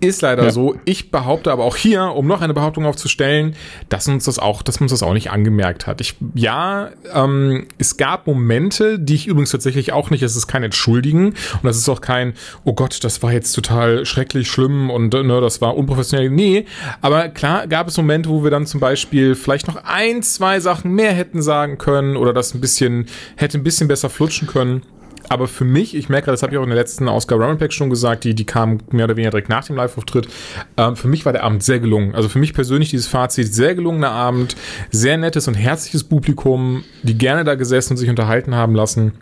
Ist 0.00 0.22
leider 0.22 0.44
Ja. 0.44 0.50
so. 0.50 0.76
Ich 0.84 1.10
behaupte 1.10 1.52
aber 1.52 1.64
auch 1.64 1.76
hier, 1.76 2.02
um 2.14 2.26
noch 2.26 2.40
eine 2.42 2.54
Behauptung 2.54 2.86
aufzustellen, 2.86 3.54
dass 3.88 4.08
uns 4.08 4.24
das 4.24 4.38
auch, 4.38 4.62
dass 4.62 4.80
man 4.80 4.84
uns 4.86 4.92
das 4.92 5.02
auch 5.02 5.12
nicht 5.12 5.30
angemerkt 5.30 5.86
hat. 5.86 6.00
Ich, 6.00 6.16
ja, 6.34 6.90
ähm, 7.14 7.66
es 7.78 7.96
gab 7.96 8.26
Momente, 8.26 8.98
die 8.98 9.14
ich 9.14 9.26
übrigens 9.26 9.50
tatsächlich 9.50 9.75
auch 9.92 10.10
nicht, 10.10 10.22
es 10.22 10.36
ist 10.36 10.46
kein 10.46 10.62
Entschuldigen 10.62 11.26
und 11.26 11.64
das 11.64 11.76
ist 11.76 11.88
auch 11.88 12.00
kein, 12.00 12.34
oh 12.64 12.74
Gott, 12.74 13.02
das 13.04 13.22
war 13.22 13.32
jetzt 13.32 13.52
total 13.52 14.04
schrecklich 14.04 14.50
schlimm 14.50 14.90
und 14.90 15.14
äh, 15.14 15.22
ne, 15.22 15.40
das 15.40 15.60
war 15.60 15.76
unprofessionell. 15.76 16.30
Nee, 16.30 16.66
aber 17.00 17.28
klar 17.28 17.66
gab 17.66 17.88
es 17.88 17.96
Momente, 17.96 18.28
wo 18.28 18.42
wir 18.42 18.50
dann 18.50 18.66
zum 18.66 18.80
Beispiel 18.80 19.34
vielleicht 19.34 19.68
noch 19.68 19.76
ein, 19.84 20.22
zwei 20.22 20.60
Sachen 20.60 20.92
mehr 20.92 21.12
hätten 21.12 21.42
sagen 21.42 21.78
können 21.78 22.16
oder 22.16 22.32
das 22.32 22.54
ein 22.54 22.60
bisschen, 22.60 23.06
hätte 23.36 23.58
ein 23.58 23.64
bisschen 23.64 23.88
besser 23.88 24.10
flutschen 24.10 24.48
können. 24.48 24.82
Aber 25.28 25.48
für 25.48 25.64
mich, 25.64 25.94
ich 25.96 26.08
merke, 26.08 26.30
das 26.30 26.42
habe 26.42 26.52
ich 26.52 26.58
auch 26.58 26.62
in 26.62 26.68
der 26.68 26.78
letzten 26.78 27.08
Ausgabe 27.08 27.44
Rumblepack 27.44 27.72
schon 27.72 27.90
gesagt, 27.90 28.24
die, 28.24 28.34
die 28.34 28.44
kam 28.44 28.78
mehr 28.90 29.04
oder 29.04 29.16
weniger 29.16 29.30
direkt 29.30 29.48
nach 29.48 29.64
dem 29.64 29.76
Live-Auftritt. 29.76 30.28
Ähm, 30.76 30.96
für 30.96 31.08
mich 31.08 31.24
war 31.24 31.32
der 31.32 31.42
Abend 31.42 31.62
sehr 31.62 31.80
gelungen. 31.80 32.14
Also 32.14 32.28
für 32.28 32.38
mich 32.38 32.54
persönlich 32.54 32.90
dieses 32.90 33.06
Fazit, 33.06 33.52
sehr 33.52 33.74
gelungener 33.74 34.10
Abend, 34.10 34.56
sehr 34.90 35.16
nettes 35.16 35.48
und 35.48 35.54
herzliches 35.54 36.04
Publikum, 36.04 36.84
die 37.02 37.18
gerne 37.18 37.44
da 37.44 37.54
gesessen 37.54 37.94
und 37.94 37.96
sich 37.96 38.08
unterhalten 38.08 38.54
haben 38.54 38.74
lassen. 38.74 39.12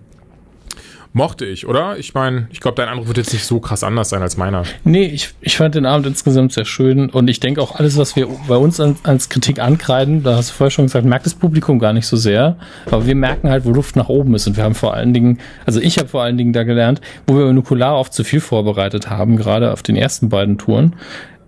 Mochte 1.17 1.45
ich, 1.45 1.65
oder? 1.69 1.97
Ich 1.97 2.13
meine, 2.13 2.49
ich 2.51 2.59
glaube, 2.59 2.75
dein 2.75 2.89
Eindruck 2.89 3.07
wird 3.07 3.19
jetzt 3.19 3.33
nicht 3.33 3.45
so 3.45 3.61
krass 3.61 3.85
anders 3.85 4.09
sein 4.09 4.21
als 4.21 4.37
meiner. 4.37 4.65
Nee, 4.83 5.07
ich, 5.07 5.33
ich 5.43 5.57
fand 5.57 5.77
den 5.77 5.87
Abend 5.87 6.09
insgesamt 6.09 6.53
sehr 6.53 6.65
schön 6.65 7.09
und 7.09 7.29
ich 7.29 7.39
denke 7.39 7.63
auch 7.63 7.77
alles, 7.77 7.97
was 7.97 8.17
wir 8.17 8.27
bei 8.49 8.57
uns 8.57 8.81
an, 8.81 8.97
als 9.05 9.29
Kritik 9.29 9.61
ankreiden, 9.61 10.25
da 10.25 10.35
hast 10.35 10.51
du 10.51 10.55
vorher 10.55 10.73
schon 10.73 10.87
gesagt, 10.87 11.07
merkt 11.07 11.25
das 11.25 11.35
Publikum 11.35 11.79
gar 11.79 11.93
nicht 11.93 12.09
so 12.09 12.17
sehr, 12.17 12.57
aber 12.87 13.07
wir 13.07 13.15
merken 13.15 13.49
halt, 13.49 13.65
wo 13.65 13.71
Luft 13.71 13.95
nach 13.95 14.09
oben 14.09 14.35
ist 14.35 14.49
und 14.49 14.57
wir 14.57 14.65
haben 14.65 14.75
vor 14.75 14.95
allen 14.95 15.15
Dingen, 15.15 15.39
also 15.65 15.81
ich 15.81 15.99
habe 15.99 16.09
vor 16.09 16.25
allen 16.25 16.37
Dingen 16.37 16.53
da 16.53 16.65
gelernt, 16.65 17.01
wo 17.29 17.39
wir 17.39 17.53
Nukular 17.53 17.97
oft 17.97 18.13
zu 18.13 18.25
viel 18.25 18.41
vorbereitet 18.41 19.09
haben, 19.09 19.37
gerade 19.37 19.73
auf 19.73 19.85
den 19.85 19.95
ersten 19.95 20.29
beiden 20.29 20.59
Touren, 20.59 20.97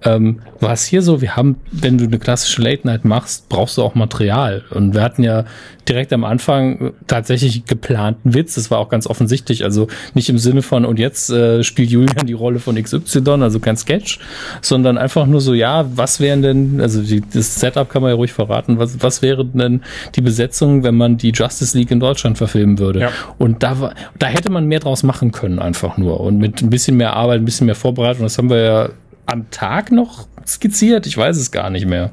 ähm, 0.04 0.40
war 0.60 0.72
es 0.72 0.84
hier 0.84 1.02
so, 1.02 1.20
wir 1.20 1.36
haben, 1.36 1.56
wenn 1.72 1.98
du 1.98 2.04
eine 2.04 2.18
klassische 2.18 2.62
Late 2.62 2.86
Night 2.86 3.04
machst, 3.04 3.48
brauchst 3.48 3.78
du 3.78 3.82
auch 3.82 3.94
Material. 3.94 4.64
Und 4.70 4.94
wir 4.94 5.02
hatten 5.02 5.22
ja 5.22 5.44
direkt 5.88 6.12
am 6.12 6.24
Anfang 6.24 6.92
tatsächlich 7.06 7.64
geplanten 7.64 8.34
Witz. 8.34 8.54
Das 8.54 8.70
war 8.70 8.78
auch 8.78 8.88
ganz 8.88 9.06
offensichtlich. 9.06 9.64
Also 9.64 9.88
nicht 10.14 10.28
im 10.28 10.38
Sinne 10.38 10.62
von, 10.62 10.84
und 10.84 10.98
jetzt 10.98 11.30
äh, 11.30 11.62
spielt 11.62 11.90
Julian 11.90 12.26
die 12.26 12.32
Rolle 12.32 12.58
von 12.58 12.80
XY, 12.80 13.42
also 13.42 13.60
kein 13.60 13.76
Sketch, 13.76 14.18
sondern 14.60 14.98
einfach 14.98 15.26
nur 15.26 15.40
so, 15.40 15.54
ja, 15.54 15.86
was 15.94 16.20
wären 16.20 16.42
denn, 16.42 16.80
also 16.80 17.02
die, 17.02 17.22
das 17.32 17.56
Setup 17.56 17.88
kann 17.88 18.02
man 18.02 18.10
ja 18.10 18.16
ruhig 18.16 18.32
verraten, 18.32 18.78
was, 18.78 19.02
was 19.02 19.22
wäre 19.22 19.44
denn 19.44 19.82
die 20.14 20.20
Besetzung, 20.20 20.82
wenn 20.82 20.96
man 20.96 21.16
die 21.16 21.30
Justice 21.30 21.76
League 21.76 21.90
in 21.90 22.00
Deutschland 22.00 22.38
verfilmen 22.38 22.78
würde? 22.78 23.00
Ja. 23.00 23.10
Und 23.38 23.62
da, 23.62 23.80
war, 23.80 23.94
da 24.18 24.26
hätte 24.26 24.50
man 24.50 24.66
mehr 24.66 24.80
draus 24.80 25.02
machen 25.02 25.32
können, 25.32 25.58
einfach 25.58 25.96
nur. 25.96 26.20
Und 26.20 26.38
mit 26.38 26.62
ein 26.62 26.70
bisschen 26.70 26.96
mehr 26.96 27.14
Arbeit, 27.14 27.40
ein 27.40 27.44
bisschen 27.44 27.66
mehr 27.66 27.74
Vorbereitung, 27.74 28.24
das 28.24 28.38
haben 28.38 28.50
wir 28.50 28.62
ja 28.62 28.88
am 29.26 29.50
Tag 29.50 29.92
noch 29.92 30.26
skizziert. 30.46 31.06
Ich 31.06 31.16
weiß 31.16 31.36
es 31.36 31.50
gar 31.50 31.70
nicht 31.70 31.86
mehr. 31.86 32.10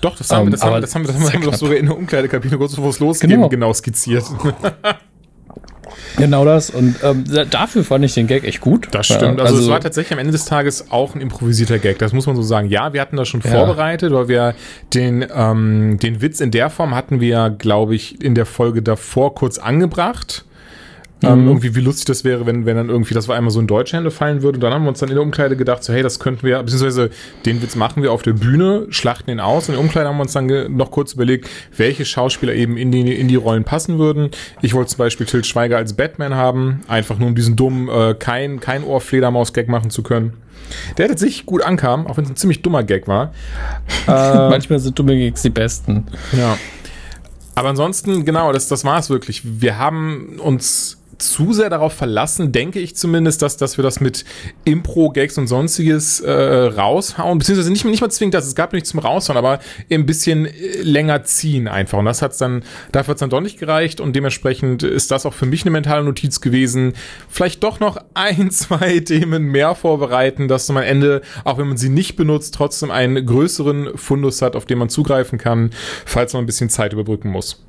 Doch, 0.00 0.16
das 0.16 0.30
haben, 0.30 0.46
Ähm, 0.46 0.46
wir, 0.46 0.50
das 0.52 0.62
haben, 0.64 0.80
das 0.82 0.94
haben, 0.94 1.06
wir, 1.06 1.12
das 1.12 1.32
haben 1.32 1.42
wir 1.42 1.50
doch 1.50 1.56
sogar 1.58 1.76
in 1.76 1.86
der 1.86 1.96
Umkleidekabine 1.96 2.56
kurz 2.58 2.74
bevor 2.76 2.90
es 2.90 3.00
losging, 3.00 3.30
Genau. 3.30 3.48
genau 3.48 3.72
skizziert. 3.72 4.24
Genau 6.16 6.44
das. 6.44 6.70
Und 6.70 6.96
ähm, 7.02 7.24
da- 7.28 7.44
dafür 7.44 7.84
fand 7.84 8.04
ich 8.04 8.14
den 8.14 8.26
Gag 8.26 8.44
echt 8.44 8.60
gut. 8.60 8.88
Das 8.90 9.06
stimmt. 9.06 9.38
Ja, 9.38 9.44
also, 9.44 9.58
es 9.58 9.68
war 9.68 9.80
tatsächlich 9.80 10.12
am 10.12 10.18
Ende 10.18 10.32
des 10.32 10.44
Tages 10.44 10.90
auch 10.90 11.14
ein 11.14 11.20
improvisierter 11.20 11.78
Gag. 11.78 11.98
Das 11.98 12.12
muss 12.12 12.26
man 12.26 12.36
so 12.36 12.42
sagen. 12.42 12.68
Ja, 12.68 12.92
wir 12.92 13.00
hatten 13.00 13.16
das 13.16 13.28
schon 13.28 13.40
Ja. 13.40 13.50
vorbereitet, 13.50 14.12
weil 14.12 14.28
wir 14.28 14.54
den, 14.94 15.24
ähm, 15.34 15.98
den 16.02 16.20
Witz 16.20 16.40
in 16.40 16.50
der 16.50 16.70
Form 16.70 16.94
hatten 16.94 17.20
wir, 17.20 17.50
glaube 17.50 17.94
ich, 17.94 18.20
in 18.22 18.34
der 18.34 18.46
Folge 18.46 18.82
davor 18.82 19.34
kurz 19.34 19.58
angebracht. 19.58 20.44
Ähm, 21.20 21.40
Mhm. 21.42 21.48
irgendwie, 21.48 21.74
wie 21.74 21.80
lustig 21.80 22.04
das 22.04 22.22
wäre, 22.22 22.46
wenn, 22.46 22.64
wenn 22.64 22.76
dann 22.76 22.88
irgendwie, 22.90 23.12
das 23.12 23.26
war 23.26 23.34
einmal 23.36 23.50
so 23.50 23.58
in 23.58 23.66
Deutschhände 23.66 24.12
fallen 24.12 24.42
würde. 24.42 24.56
Und 24.58 24.60
dann 24.62 24.72
haben 24.72 24.84
wir 24.84 24.90
uns 24.90 25.00
dann 25.00 25.08
in 25.08 25.16
der 25.16 25.22
Umkleide 25.24 25.56
gedacht, 25.56 25.82
so, 25.82 25.92
hey, 25.92 26.02
das 26.02 26.20
könnten 26.20 26.44
wir, 26.46 26.62
beziehungsweise 26.62 27.10
den 27.44 27.60
Witz 27.60 27.74
machen 27.74 28.04
wir 28.04 28.12
auf 28.12 28.22
der 28.22 28.34
Bühne, 28.34 28.86
schlachten 28.90 29.30
ihn 29.30 29.40
aus. 29.40 29.64
Und 29.68 29.74
in 29.74 29.78
der 29.78 29.84
Umkleide 29.84 30.08
haben 30.08 30.16
wir 30.16 30.22
uns 30.22 30.32
dann 30.32 30.46
noch 30.76 30.92
kurz 30.92 31.14
überlegt, 31.14 31.48
welche 31.76 32.04
Schauspieler 32.04 32.54
eben 32.54 32.76
in 32.76 32.92
die, 32.92 33.12
in 33.18 33.26
die 33.26 33.34
Rollen 33.34 33.64
passen 33.64 33.98
würden. 33.98 34.30
Ich 34.62 34.74
wollte 34.74 34.90
zum 34.90 34.98
Beispiel 34.98 35.26
Til 35.26 35.42
Schweiger 35.44 35.76
als 35.76 35.94
Batman 35.94 36.36
haben, 36.36 36.82
einfach 36.86 37.18
nur 37.18 37.26
um 37.28 37.34
diesen 37.34 37.56
dummen, 37.56 37.88
äh, 37.88 38.14
kein, 38.16 38.60
kein 38.60 38.84
Ohrfledermaus-Gag 38.84 39.68
machen 39.68 39.90
zu 39.90 40.04
können. 40.04 40.34
Der 40.98 41.08
tatsächlich 41.08 41.46
gut 41.46 41.62
ankam, 41.62 42.06
auch 42.06 42.16
wenn 42.16 42.24
es 42.24 42.30
ein 42.30 42.36
ziemlich 42.36 42.62
dummer 42.62 42.84
Gag 42.84 43.08
war. 43.08 43.32
Äh, 44.06 44.10
Manchmal 44.50 44.78
sind 44.78 44.96
dumme 44.98 45.16
Gags 45.18 45.42
die 45.42 45.50
besten. 45.50 46.06
ja. 46.32 46.56
Aber 47.54 47.70
ansonsten, 47.70 48.24
genau, 48.24 48.52
das, 48.52 48.68
das 48.68 48.84
war 48.84 49.00
es 49.00 49.10
wirklich. 49.10 49.42
Wir 49.44 49.78
haben 49.78 50.38
uns 50.38 50.96
zu 51.18 51.52
sehr 51.52 51.70
darauf 51.70 51.92
verlassen, 51.92 52.52
denke 52.52 52.80
ich 52.80 52.96
zumindest, 52.96 53.42
dass, 53.42 53.56
dass 53.56 53.76
wir 53.76 53.82
das 53.82 54.00
mit 54.00 54.24
Impro-Gags 54.64 55.38
und 55.38 55.46
sonstiges 55.46 56.20
äh, 56.20 56.32
raushauen, 56.32 57.38
beziehungsweise 57.38 57.70
nicht, 57.70 57.84
nicht 57.84 58.00
mal 58.00 58.10
zwingend 58.10 58.34
das, 58.34 58.46
es 58.46 58.54
gab 58.54 58.72
nichts 58.72 58.90
zum 58.90 59.00
Raushauen, 59.00 59.36
aber 59.36 59.58
ein 59.90 60.06
bisschen 60.06 60.46
äh, 60.46 60.82
länger 60.82 61.24
ziehen 61.24 61.68
einfach. 61.68 61.98
Und 61.98 62.04
das 62.04 62.22
hat's 62.22 62.38
dann, 62.38 62.62
dafür 62.92 63.12
hat's 63.12 63.20
dann 63.20 63.30
doch 63.30 63.40
nicht 63.40 63.58
gereicht 63.58 64.00
und 64.00 64.14
dementsprechend 64.14 64.82
ist 64.82 65.10
das 65.10 65.26
auch 65.26 65.34
für 65.34 65.46
mich 65.46 65.62
eine 65.62 65.70
mentale 65.70 66.04
Notiz 66.04 66.40
gewesen. 66.40 66.94
Vielleicht 67.28 67.62
doch 67.62 67.80
noch 67.80 67.98
ein, 68.14 68.50
zwei 68.50 69.00
Themen 69.00 69.44
mehr 69.44 69.74
vorbereiten, 69.74 70.48
dass 70.48 70.68
man 70.68 70.78
am 70.78 70.88
Ende, 70.88 71.22
auch 71.44 71.58
wenn 71.58 71.68
man 71.68 71.76
sie 71.76 71.88
nicht 71.88 72.16
benutzt, 72.16 72.54
trotzdem 72.54 72.90
einen 72.90 73.24
größeren 73.24 73.96
Fundus 73.96 74.42
hat, 74.42 74.56
auf 74.56 74.64
den 74.64 74.78
man 74.78 74.88
zugreifen 74.88 75.38
kann, 75.38 75.70
falls 76.06 76.32
man 76.32 76.44
ein 76.44 76.46
bisschen 76.46 76.70
Zeit 76.70 76.92
überbrücken 76.92 77.30
muss. 77.30 77.64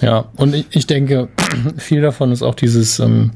Ja, 0.00 0.26
und 0.36 0.54
ich, 0.54 0.66
ich 0.70 0.86
denke, 0.86 1.28
viel 1.76 2.00
davon 2.00 2.32
ist 2.32 2.42
auch 2.42 2.54
dieses 2.54 2.98
ähm, 2.98 3.32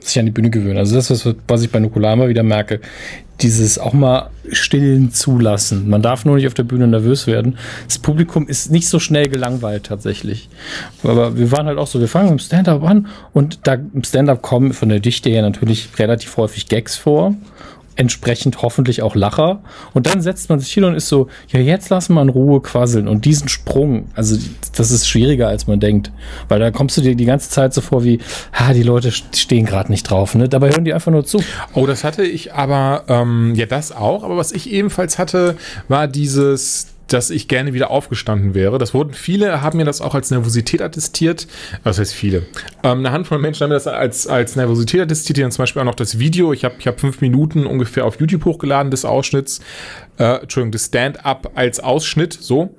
sich 0.00 0.18
an 0.18 0.26
die 0.26 0.32
Bühne 0.32 0.50
gewöhnen. 0.50 0.78
Also 0.78 0.94
das, 0.94 1.10
was, 1.10 1.34
was 1.46 1.62
ich 1.62 1.70
bei 1.70 1.80
Nukular 1.80 2.14
immer 2.14 2.28
wieder 2.28 2.42
merke, 2.42 2.80
dieses 3.40 3.78
auch 3.78 3.92
mal 3.92 4.30
stillen 4.50 5.12
zulassen. 5.12 5.88
Man 5.88 6.02
darf 6.02 6.24
nur 6.24 6.36
nicht 6.36 6.46
auf 6.46 6.54
der 6.54 6.64
Bühne 6.64 6.88
nervös 6.88 7.26
werden. 7.26 7.56
Das 7.86 7.98
Publikum 7.98 8.48
ist 8.48 8.70
nicht 8.72 8.88
so 8.88 8.98
schnell 8.98 9.28
gelangweilt 9.28 9.84
tatsächlich. 9.84 10.48
Aber 11.04 11.36
wir 11.36 11.52
waren 11.52 11.66
halt 11.66 11.78
auch 11.78 11.86
so, 11.86 12.00
wir 12.00 12.08
fangen 12.08 12.32
im 12.32 12.38
Stand-up 12.38 12.82
an 12.82 13.06
und 13.32 13.60
da 13.64 13.74
im 13.74 14.02
Stand-up 14.02 14.42
kommen 14.42 14.72
von 14.72 14.88
der 14.88 15.00
Dichte 15.00 15.30
her 15.30 15.42
natürlich 15.42 15.88
relativ 15.98 16.36
häufig 16.36 16.68
Gags 16.68 16.96
vor 16.96 17.34
entsprechend 17.98 18.62
hoffentlich 18.62 19.02
auch 19.02 19.16
Lacher. 19.16 19.60
Und 19.92 20.06
dann 20.06 20.22
setzt 20.22 20.48
man 20.48 20.60
sich 20.60 20.72
hin 20.72 20.84
und 20.84 20.94
ist 20.94 21.08
so, 21.08 21.26
ja, 21.48 21.58
jetzt 21.58 21.90
lassen 21.90 22.14
wir 22.14 22.22
in 22.22 22.28
Ruhe 22.28 22.62
quasseln. 22.62 23.08
Und 23.08 23.24
diesen 23.24 23.48
Sprung, 23.48 24.06
also 24.14 24.38
das 24.76 24.92
ist 24.92 25.08
schwieriger, 25.08 25.48
als 25.48 25.66
man 25.66 25.80
denkt. 25.80 26.12
Weil 26.46 26.60
da 26.60 26.70
kommst 26.70 26.96
du 26.96 27.00
dir 27.00 27.16
die 27.16 27.24
ganze 27.24 27.50
Zeit 27.50 27.74
so 27.74 27.80
vor 27.80 28.04
wie, 28.04 28.20
ha, 28.52 28.72
die 28.72 28.84
Leute 28.84 29.10
stehen 29.10 29.66
gerade 29.66 29.90
nicht 29.90 30.04
drauf. 30.04 30.36
Ne? 30.36 30.48
Dabei 30.48 30.70
hören 30.70 30.84
die 30.84 30.94
einfach 30.94 31.10
nur 31.10 31.24
zu. 31.24 31.42
Oh, 31.74 31.86
das 31.86 32.04
hatte 32.04 32.22
ich 32.22 32.54
aber, 32.54 33.02
ähm, 33.08 33.54
ja, 33.56 33.66
das 33.66 33.90
auch. 33.90 34.22
Aber 34.22 34.36
was 34.36 34.52
ich 34.52 34.70
ebenfalls 34.70 35.18
hatte, 35.18 35.56
war 35.88 36.06
dieses 36.06 36.86
dass 37.08 37.30
ich 37.30 37.48
gerne 37.48 37.74
wieder 37.74 37.90
aufgestanden 37.90 38.54
wäre. 38.54 38.78
Das 38.78 38.94
wurden 38.94 39.14
viele, 39.14 39.62
haben 39.62 39.78
mir 39.78 39.84
das 39.84 40.00
auch 40.00 40.14
als 40.14 40.30
Nervosität 40.30 40.82
attestiert. 40.82 41.46
Was 41.82 41.98
heißt 41.98 42.14
viele? 42.14 42.46
Ähm, 42.82 42.98
eine 42.98 43.10
Handvoll 43.10 43.38
Menschen 43.38 43.64
haben 43.64 43.70
mir 43.70 43.76
das 43.76 43.86
als, 43.86 44.26
als 44.26 44.56
Nervosität 44.56 45.00
attestiert. 45.00 45.38
Haben 45.38 45.50
zum 45.50 45.62
Beispiel 45.62 45.82
auch 45.82 45.86
noch 45.86 45.94
das 45.94 46.18
Video. 46.18 46.52
Ich 46.52 46.64
habe 46.64 46.76
ich 46.78 46.86
hab 46.86 47.00
fünf 47.00 47.20
Minuten 47.20 47.66
ungefähr 47.66 48.04
auf 48.04 48.20
YouTube 48.20 48.44
hochgeladen 48.44 48.90
des 48.90 49.04
Ausschnitts. 49.04 49.60
Äh, 50.18 50.42
Entschuldigung, 50.42 50.72
des 50.72 50.86
Stand-up 50.86 51.52
als 51.54 51.80
Ausschnitt, 51.80 52.32
so. 52.32 52.74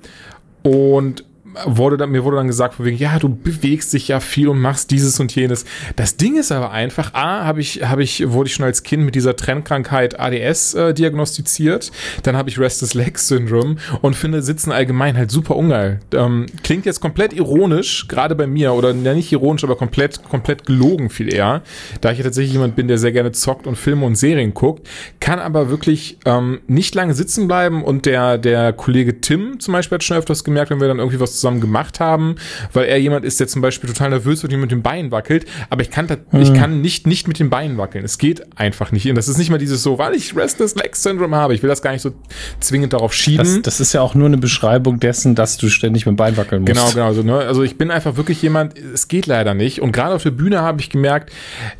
Und 0.62 1.24
wurde 1.66 1.96
dann, 1.96 2.10
mir 2.10 2.24
wurde 2.24 2.36
dann 2.36 2.46
gesagt, 2.46 2.82
wegen, 2.82 2.96
ja, 2.96 3.18
du 3.18 3.28
bewegst 3.28 3.92
dich 3.92 4.08
ja 4.08 4.20
viel 4.20 4.48
und 4.48 4.58
machst 4.60 4.90
dieses 4.90 5.18
und 5.20 5.34
jenes. 5.34 5.64
Das 5.96 6.16
Ding 6.16 6.36
ist 6.36 6.52
aber 6.52 6.70
einfach, 6.70 7.14
A, 7.14 7.44
habe 7.44 7.60
ich, 7.60 7.82
habe 7.88 8.02
ich, 8.02 8.30
wurde 8.30 8.48
ich 8.48 8.54
schon 8.54 8.64
als 8.64 8.82
Kind 8.82 9.04
mit 9.04 9.14
dieser 9.14 9.36
Trendkrankheit 9.36 10.18
ADS 10.18 10.74
äh, 10.74 10.94
diagnostiziert. 10.94 11.90
Dann 12.22 12.36
habe 12.36 12.48
ich 12.48 12.58
Restless 12.58 12.94
Legs 12.94 13.28
Syndrome 13.28 13.76
und 14.02 14.16
finde 14.16 14.42
Sitzen 14.42 14.72
allgemein 14.72 15.16
halt 15.16 15.30
super 15.30 15.56
ungeil. 15.56 16.00
Ähm, 16.14 16.46
klingt 16.62 16.86
jetzt 16.86 17.00
komplett 17.00 17.32
ironisch, 17.32 18.08
gerade 18.08 18.34
bei 18.34 18.46
mir, 18.46 18.72
oder 18.72 18.92
ja 18.92 19.14
nicht 19.14 19.32
ironisch, 19.32 19.64
aber 19.64 19.76
komplett, 19.76 20.22
komplett 20.24 20.66
gelogen 20.66 21.10
viel 21.10 21.32
eher. 21.32 21.62
Da 22.00 22.12
ich 22.12 22.18
ja 22.18 22.24
tatsächlich 22.24 22.52
jemand 22.52 22.76
bin, 22.76 22.88
der 22.88 22.98
sehr 22.98 23.12
gerne 23.12 23.32
zockt 23.32 23.66
und 23.66 23.76
Filme 23.76 24.06
und 24.06 24.16
Serien 24.16 24.54
guckt, 24.54 24.88
kann 25.20 25.38
aber 25.38 25.70
wirklich 25.70 26.18
ähm, 26.24 26.60
nicht 26.66 26.94
lange 26.94 27.14
sitzen 27.14 27.48
bleiben 27.48 27.82
und 27.82 28.06
der, 28.06 28.38
der 28.38 28.72
Kollege 28.72 29.20
Tim 29.20 29.60
zum 29.60 29.72
Beispiel 29.72 29.96
hat 29.96 30.04
schon 30.04 30.16
öfters 30.16 30.44
gemerkt, 30.44 30.70
wenn 30.70 30.80
wir 30.80 30.88
dann 30.88 30.98
irgendwie 30.98 31.20
was 31.20 31.34
zusammen 31.34 31.49
gemacht 31.58 31.98
haben, 31.98 32.36
weil 32.72 32.84
er 32.84 32.98
jemand 32.98 33.24
ist, 33.24 33.40
der 33.40 33.48
zum 33.48 33.62
Beispiel 33.62 33.90
total 33.90 34.10
nervös 34.10 34.42
wird 34.42 34.52
und 34.52 34.60
mit 34.60 34.70
den 34.70 34.82
Beinen 34.82 35.10
wackelt, 35.10 35.46
aber 35.70 35.82
ich 35.82 35.90
kann, 35.90 36.06
da, 36.06 36.16
mhm. 36.30 36.42
ich 36.42 36.54
kann 36.54 36.80
nicht, 36.80 37.06
nicht 37.06 37.26
mit 37.26 37.40
den 37.40 37.50
Beinen 37.50 37.78
wackeln. 37.78 38.04
Es 38.04 38.18
geht 38.18 38.58
einfach 38.58 38.92
nicht. 38.92 39.08
Und 39.08 39.16
das 39.16 39.26
ist 39.26 39.38
nicht 39.38 39.50
mal 39.50 39.58
dieses 39.58 39.82
so, 39.82 39.98
weil 39.98 40.14
ich 40.14 40.36
Restless 40.36 40.76
Leg 40.76 40.94
Syndrome 40.94 41.34
habe. 41.34 41.54
Ich 41.54 41.62
will 41.62 41.68
das 41.68 41.82
gar 41.82 41.92
nicht 41.92 42.02
so 42.02 42.12
zwingend 42.60 42.92
darauf 42.92 43.12
schieben. 43.12 43.44
Das, 43.44 43.62
das 43.62 43.80
ist 43.80 43.92
ja 43.92 44.02
auch 44.02 44.14
nur 44.14 44.26
eine 44.26 44.38
Beschreibung 44.38 45.00
dessen, 45.00 45.34
dass 45.34 45.56
du 45.56 45.68
ständig 45.68 46.06
mit 46.06 46.14
dem 46.14 46.16
Bein 46.16 46.36
wackeln 46.36 46.62
musst. 46.62 46.74
Genau, 46.74 46.90
genau. 46.90 47.12
So, 47.12 47.22
ne? 47.22 47.38
Also 47.38 47.62
ich 47.62 47.78
bin 47.78 47.90
einfach 47.90 48.16
wirklich 48.16 48.42
jemand, 48.42 48.78
es 48.78 49.08
geht 49.08 49.26
leider 49.26 49.54
nicht. 49.54 49.80
Und 49.80 49.92
gerade 49.92 50.14
auf 50.14 50.22
der 50.22 50.30
Bühne 50.30 50.60
habe 50.60 50.80
ich 50.80 50.90
gemerkt, 50.90 51.32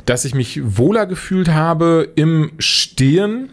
dass 0.05 0.25
ich 0.25 0.33
mich 0.33 0.59
wohler 0.63 1.05
gefühlt 1.05 1.49
habe 1.49 2.09
im 2.15 2.51
Stehen 2.57 3.49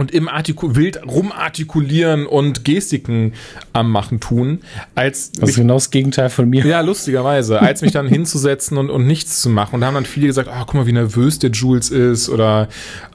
und 0.00 0.12
im 0.12 0.28
Artiku 0.28 0.76
wild 0.76 0.98
rumartikulieren 1.06 2.26
und 2.26 2.64
Gestiken 2.64 3.34
am 3.74 3.90
machen 3.92 4.18
tun, 4.18 4.60
als 4.94 5.30
das 5.32 5.50
ist 5.50 5.56
genau 5.56 5.74
das 5.74 5.90
Gegenteil 5.90 6.30
von 6.30 6.48
mir. 6.48 6.64
Ja, 6.64 6.80
lustigerweise, 6.80 7.60
als 7.60 7.82
mich 7.82 7.92
dann 7.92 8.08
hinzusetzen 8.08 8.78
und, 8.78 8.88
und 8.88 9.06
nichts 9.06 9.42
zu 9.42 9.50
machen. 9.50 9.74
Und 9.74 9.82
da 9.82 9.88
haben 9.88 9.94
dann 9.94 10.06
viele 10.06 10.26
gesagt, 10.26 10.48
oh, 10.50 10.60
guck 10.60 10.72
mal, 10.72 10.86
wie 10.86 10.92
nervös 10.92 11.38
der 11.38 11.50
Jules 11.50 11.90
ist 11.90 12.30
oder 12.30 12.68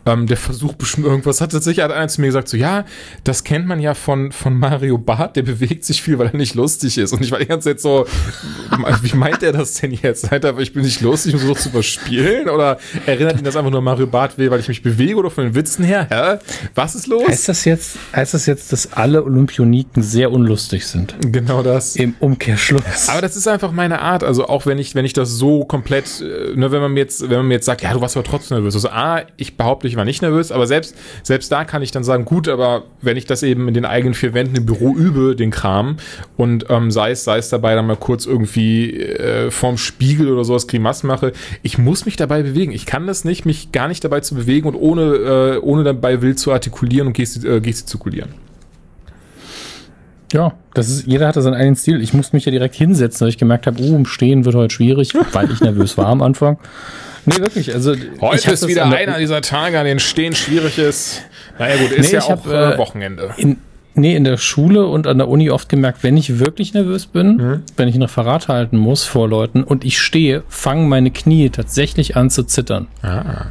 ähm, 0.06 0.28
der 0.28 0.38
versucht 0.38 0.78
bestimmt 0.78 1.08
irgendwas. 1.08 1.42
Hat 1.42 1.52
tatsächlich 1.52 1.84
hat 1.84 1.92
einer 1.92 2.08
zu 2.08 2.22
mir 2.22 2.28
gesagt, 2.28 2.48
so 2.48 2.58
ja, 2.58 2.86
das 3.24 3.44
kennt 3.44 3.68
man 3.68 3.80
ja 3.80 3.94
von, 3.94 4.32
von 4.32 4.58
Mario 4.58 4.98
Barth, 4.98 5.36
der 5.36 5.44
bewegt 5.44 5.84
sich 5.84 6.02
viel, 6.02 6.20
weil 6.20 6.28
er 6.28 6.38
nicht 6.38 6.56
lustig 6.56 6.98
ist. 6.98 7.14
Und 7.14 7.24
ich 7.24 7.32
war 7.32 7.40
die 7.40 7.46
ganze 7.46 7.70
Zeit 7.70 7.82
so, 7.82 8.06
wie 9.02 9.16
meint 9.16 9.44
er 9.44 9.52
das 9.52 9.76
denn 9.76 9.92
jetzt? 9.92 10.32
Alter, 10.32 10.58
ich 10.60 10.74
bin 10.74 10.84
nicht 10.84 11.02
lustig 11.02 11.34
und 11.34 11.40
versuche 11.40 11.60
zu 11.60 11.70
verspielen? 11.70 12.50
Oder 12.50 12.78
erinnert 13.06 13.38
ihn 13.38 13.44
das 13.44 13.56
einfach 13.56 13.72
nur 13.72 13.82
Mario 13.82 14.08
Barth 14.08 14.38
will, 14.38 14.52
weil 14.52 14.60
ich 14.60 14.68
mich 14.68 14.82
bewege 14.82 15.16
oder 15.16 15.30
von 15.30 15.46
den 15.46 15.56
Witzen 15.56 15.84
her? 15.84 16.08
Hä? 16.10 16.38
Was 16.76 16.96
ist 16.96 17.08
los? 17.08 17.28
Heißt 17.28 17.50
das 17.50 17.66
jetzt, 17.66 17.98
heißt 18.16 18.34
das 18.34 18.46
jetzt, 18.46 18.72
dass 18.72 18.94
alle 18.94 19.24
Olympioniken 19.24 20.04
sehr 20.04 20.32
unlustig 20.32 20.86
sind? 20.88 21.16
Genau 21.32 21.64
das. 21.64 21.96
Im 21.96 22.16
Umkehrschluss. 22.20 23.10
Aber 23.10 23.22
das 23.22 23.36
ist 23.36 23.48
einfach 23.48 23.72
meine 23.72 24.02
Art. 24.02 24.24
Also 24.24 24.48
auch 24.48 24.66
wenn 24.66 24.78
ich, 24.78 24.96
wenn 24.96 25.06
ich 25.06 25.14
das 25.14 25.32
so 25.32 25.66
komplett, 25.66 26.22
äh, 26.22 26.56
ne, 26.56 26.72
wenn 26.72 26.82
man 26.82 26.94
mir 26.94 27.00
jetzt, 27.00 27.22
wenn 27.30 27.38
man 27.38 27.48
mir 27.48 27.56
jetzt 27.56 27.66
sagt, 27.66 27.82
ja, 27.82 27.94
du 27.94 28.02
warst 28.02 28.16
aber 28.16 28.26
trotzdem 28.26 28.58
nervös. 28.58 28.76
Also 28.76 28.90
A, 28.90 29.24
ich 29.38 29.58
behaupte, 29.58 29.88
ich 29.88 29.95
war 29.96 30.06
nicht 30.06 30.22
nervös, 30.22 30.52
aber 30.52 30.68
selbst, 30.68 30.96
selbst 31.24 31.52
da 31.52 31.66
kann 31.66 31.82
ich 31.82 31.92
dann 31.92 32.04
sagen, 32.04 32.26
gut, 32.26 32.48
aber 32.48 32.84
wenn 33.02 33.18
ich 33.18 33.26
das 33.26 33.44
eben 33.44 33.68
in 33.68 33.74
den 33.74 33.86
eigenen 33.86 34.14
vier 34.14 34.34
Wänden 34.34 34.56
im 34.56 34.66
Büro 34.66 34.96
übe, 34.96 35.36
den 35.36 35.52
Kram, 35.52 35.98
und 36.38 36.66
ähm, 36.70 36.92
sei 36.92 37.12
es, 37.12 37.24
sei 37.24 37.38
es 37.38 37.50
dabei 37.50 37.76
dann 37.76 37.88
mal 37.88 37.96
kurz 37.96 38.26
irgendwie 38.26 38.92
äh, 38.94 39.52
vorm 39.52 39.78
Spiegel 39.78 40.32
oder 40.32 40.44
sowas 40.44 40.68
Grimassen 40.68 41.08
mache, 41.08 41.34
ich 41.62 41.78
muss 41.78 42.06
mich 42.06 42.16
dabei 42.16 42.44
bewegen. 42.44 42.72
Ich 42.72 42.86
kann 42.86 43.08
das 43.08 43.26
nicht, 43.26 43.46
mich 43.46 43.72
gar 43.72 43.88
nicht 43.88 44.04
dabei 44.04 44.20
zu 44.20 44.36
bewegen 44.36 44.68
und 44.68 44.76
ohne, 44.76 45.56
äh, 45.56 45.58
ohne 45.60 45.84
dabei 45.84 46.22
wild 46.22 46.40
zu 46.40 46.52
artikulieren 46.52 47.08
und 47.08 47.14
gesti 47.14 47.48
äh, 47.48 47.60
gestikulieren. 47.60 48.46
Ja, 50.34 50.54
das 50.74 50.90
ist, 50.90 51.08
jeder 51.08 51.28
hatte 51.28 51.42
seinen 51.42 51.54
eigenen 51.54 51.76
Stil. 51.76 52.02
Ich 52.02 52.14
musste 52.14 52.36
mich 52.36 52.46
ja 52.46 52.52
direkt 52.52 52.76
hinsetzen, 52.76 53.22
weil 53.22 53.30
ich 53.30 53.38
gemerkt 53.38 53.68
habe, 53.68 53.82
oh, 53.82 54.04
Stehen 54.06 54.44
wird 54.44 54.56
heute 54.56 54.74
schwierig, 54.74 55.14
weil 55.34 55.52
ich 55.52 55.62
nervös 55.62 55.98
war 55.98 56.08
am 56.08 56.22
Anfang. 56.22 56.58
Nee, 57.26 57.38
wirklich. 57.38 57.74
Also 57.74 57.96
heute 58.22 58.52
ist 58.52 58.68
wieder 58.68 58.86
einer 58.86 59.18
dieser 59.18 59.42
Tage, 59.42 59.80
an 59.80 59.86
denen 59.86 60.00
Stehen 60.00 60.36
schwierig 60.36 60.78
ist. 60.78 61.24
Naja 61.58 61.78
gut, 61.78 61.92
ist 61.92 62.12
nee, 62.12 62.18
ja 62.18 62.24
auch 62.24 62.46
hab, 62.46 62.48
äh, 62.48 62.78
Wochenende. 62.78 63.34
In, 63.38 63.58
nee, 63.96 64.16
in 64.16 64.24
der 64.24 64.38
Schule 64.38 64.86
und 64.86 65.08
an 65.08 65.18
der 65.18 65.28
Uni 65.28 65.50
oft 65.50 65.70
gemerkt, 65.70 66.04
wenn 66.04 66.18
ich 66.18 66.40
wirklich 66.40 66.74
nervös 66.74 67.06
bin, 67.06 67.38
mhm. 67.38 67.64
wenn 67.78 67.88
ich 67.88 67.96
ein 67.96 68.02
Referat 68.02 68.48
halten 68.48 68.78
muss 68.78 69.04
vor 69.04 69.28
Leuten 69.28 69.64
und 69.64 69.86
ich 69.86 70.00
stehe, 70.00 70.44
fangen 70.50 70.90
meine 70.90 71.12
Knie 71.12 71.50
tatsächlich 71.50 72.16
an 72.16 72.30
zu 72.30 72.44
zittern. 72.44 72.88
Ah. 73.02 73.48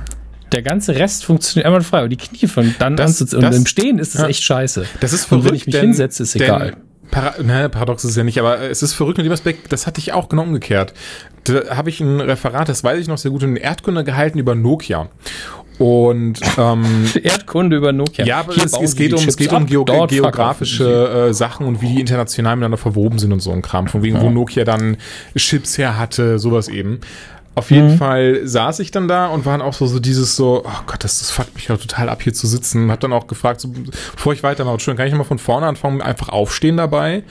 Der 0.52 0.62
ganze 0.62 0.94
Rest 0.94 1.24
funktioniert 1.24 1.66
einmal 1.66 1.82
frei, 1.82 1.98
aber 1.98 2.08
die 2.08 2.16
Knie 2.16 2.46
fangen 2.46 2.76
dann 2.78 2.96
das, 2.96 3.10
an 3.10 3.14
zu 3.14 3.26
zittern. 3.26 3.46
Und 3.46 3.56
im 3.56 3.66
Stehen 3.66 3.98
ist 3.98 4.14
es 4.14 4.20
ja. 4.20 4.28
echt 4.28 4.42
scheiße. 4.42 4.84
Das 5.00 5.12
ist 5.12 5.24
verrückt, 5.24 5.46
und 5.46 5.50
wenn 5.50 5.56
ich 5.56 5.66
mich 5.66 5.74
denn, 5.74 5.86
hinsetze, 5.86 6.22
ist 6.22 6.36
egal. 6.36 6.76
Para 7.10 7.34
ne, 7.42 7.68
paradox 7.68 8.04
ist 8.04 8.10
es 8.10 8.16
ja 8.16 8.24
nicht, 8.24 8.38
aber 8.38 8.60
es 8.60 8.82
ist 8.82 8.94
verrückt 8.94 9.18
mit 9.18 9.26
dem 9.26 9.32
Aspekt, 9.32 9.72
das 9.72 9.86
hatte 9.86 10.00
ich 10.00 10.12
auch 10.12 10.28
genau 10.28 10.42
umgekehrt. 10.42 10.94
Da 11.44 11.76
habe 11.76 11.90
ich 11.90 12.00
ein 12.00 12.20
Referat, 12.20 12.68
das 12.68 12.82
weiß 12.82 13.00
ich 13.00 13.08
noch 13.08 13.18
sehr 13.18 13.30
gut, 13.30 13.42
in 13.42 13.56
Erdkunde 13.56 14.04
gehalten 14.04 14.38
über 14.38 14.54
Nokia. 14.54 15.08
Und 15.78 16.40
ähm, 16.56 16.84
Erdkunde 17.22 17.76
über 17.76 17.92
Nokia. 17.92 18.24
Ja, 18.24 18.40
aber 18.40 18.56
es, 18.56 18.72
es, 18.72 18.94
geht 18.94 19.12
um, 19.12 19.26
es 19.26 19.36
geht 19.36 19.52
um 19.52 19.66
Geo 19.66 19.84
geografische 19.84 21.28
äh, 21.28 21.34
Sachen 21.34 21.66
und 21.66 21.82
wie 21.82 21.88
die 21.94 22.00
international 22.00 22.56
miteinander 22.56 22.78
verwoben 22.78 23.18
sind 23.18 23.32
und 23.32 23.40
so 23.40 23.50
ein 23.50 23.62
Kram. 23.62 23.88
Von 23.88 24.02
wegen, 24.02 24.16
ja. 24.16 24.22
wo 24.22 24.30
Nokia 24.30 24.64
dann 24.64 24.96
Chips 25.36 25.76
her 25.76 25.98
hatte, 25.98 26.38
sowas 26.38 26.68
eben. 26.68 27.00
Auf 27.56 27.70
jeden 27.70 27.92
mhm. 27.92 27.98
Fall 27.98 28.40
saß 28.44 28.80
ich 28.80 28.90
dann 28.90 29.06
da 29.06 29.26
und 29.26 29.46
waren 29.46 29.62
auch 29.62 29.74
so, 29.74 29.86
so 29.86 30.00
dieses 30.00 30.34
so, 30.34 30.64
oh 30.66 30.80
Gott, 30.86 31.04
das, 31.04 31.20
das 31.20 31.30
fuckt 31.30 31.54
mich 31.54 31.68
ja 31.68 31.76
total 31.76 32.08
ab, 32.08 32.20
hier 32.20 32.34
zu 32.34 32.48
sitzen. 32.48 32.90
Hab 32.90 32.98
dann 32.98 33.12
auch 33.12 33.28
gefragt, 33.28 33.60
so, 33.60 33.68
bevor 33.68 34.32
ich 34.32 34.42
weitermache, 34.42 34.80
schön, 34.80 34.96
kann 34.96 35.06
ich 35.06 35.14
mal 35.14 35.22
von 35.22 35.38
vorne 35.38 35.66
anfangen, 35.66 36.02
einfach 36.02 36.30
aufstehen 36.30 36.76
dabei? 36.76 37.22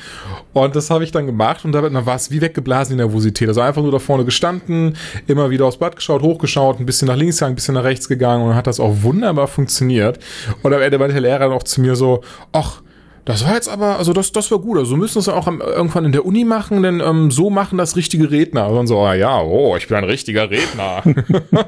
Und 0.54 0.76
das 0.78 0.90
habe 0.90 1.04
ich 1.04 1.12
dann 1.12 1.26
gemacht 1.26 1.66
und 1.66 1.74
dann 1.74 2.06
war 2.06 2.16
es 2.16 2.32
wie 2.32 2.40
weggeblasen 2.40 2.96
die 2.96 3.04
Nervosität. 3.04 3.50
Also 3.50 3.60
einfach 3.60 3.82
nur 3.82 3.92
da 3.92 4.00
vorne 4.00 4.24
gestanden, 4.24 4.96
immer 5.28 5.50
wieder 5.50 5.66
aufs 5.66 5.78
Blatt 5.78 5.98
geschaut, 5.98 6.22
hochgeschaut, 6.22 6.80
ein 6.80 6.86
bisschen 6.86 7.10
nach 7.10 7.18
links 7.18 7.38
gegangen, 7.38 7.54
ein 7.54 7.56
bisschen 7.56 7.76
nach 7.76 7.84
rechts 7.84 8.08
gegangen 8.08 8.44
und 8.44 8.50
dann 8.50 8.58
hat 8.58 8.68
das 8.68 8.80
auch 8.80 9.02
wunderbar 9.02 9.48
funktioniert. 9.48 10.20
Und 10.62 10.74
am 10.74 10.82
Ende 10.82 11.00
meinte 11.00 11.14
der 11.14 11.22
Lehrer 11.22 11.40
dann 11.40 11.52
auch 11.52 11.64
zu 11.64 11.82
mir 11.82 11.96
so, 11.98 12.22
ach, 12.54 12.82
das 13.26 13.46
war 13.46 13.54
jetzt 13.54 13.70
aber, 13.70 13.98
also 13.98 14.12
das, 14.12 14.32
das 14.34 14.52
war 14.52 14.60
gut. 14.60 14.78
Also 14.78 14.98
müssen 14.98 15.16
wir 15.16 15.22
es 15.22 15.30
auch 15.30 15.48
am, 15.48 15.62
irgendwann 15.62 16.04
in 16.06 16.12
der 16.12 16.26
Uni 16.26 16.44
machen, 16.44 16.84
denn 16.84 17.00
ähm, 17.00 17.32
so 17.32 17.50
machen 17.50 17.78
das 17.78 17.96
richtige 17.96 18.32
Redner. 18.32 18.70
Und 18.70 18.88
so, 18.88 19.00
ah, 19.00 19.14
ja, 19.14 19.42
oh, 19.42 19.78
ich 19.78 19.88
bin 19.88 19.98
ein 19.98 20.04
richtiger 20.04 20.50
Redner. 20.50 21.04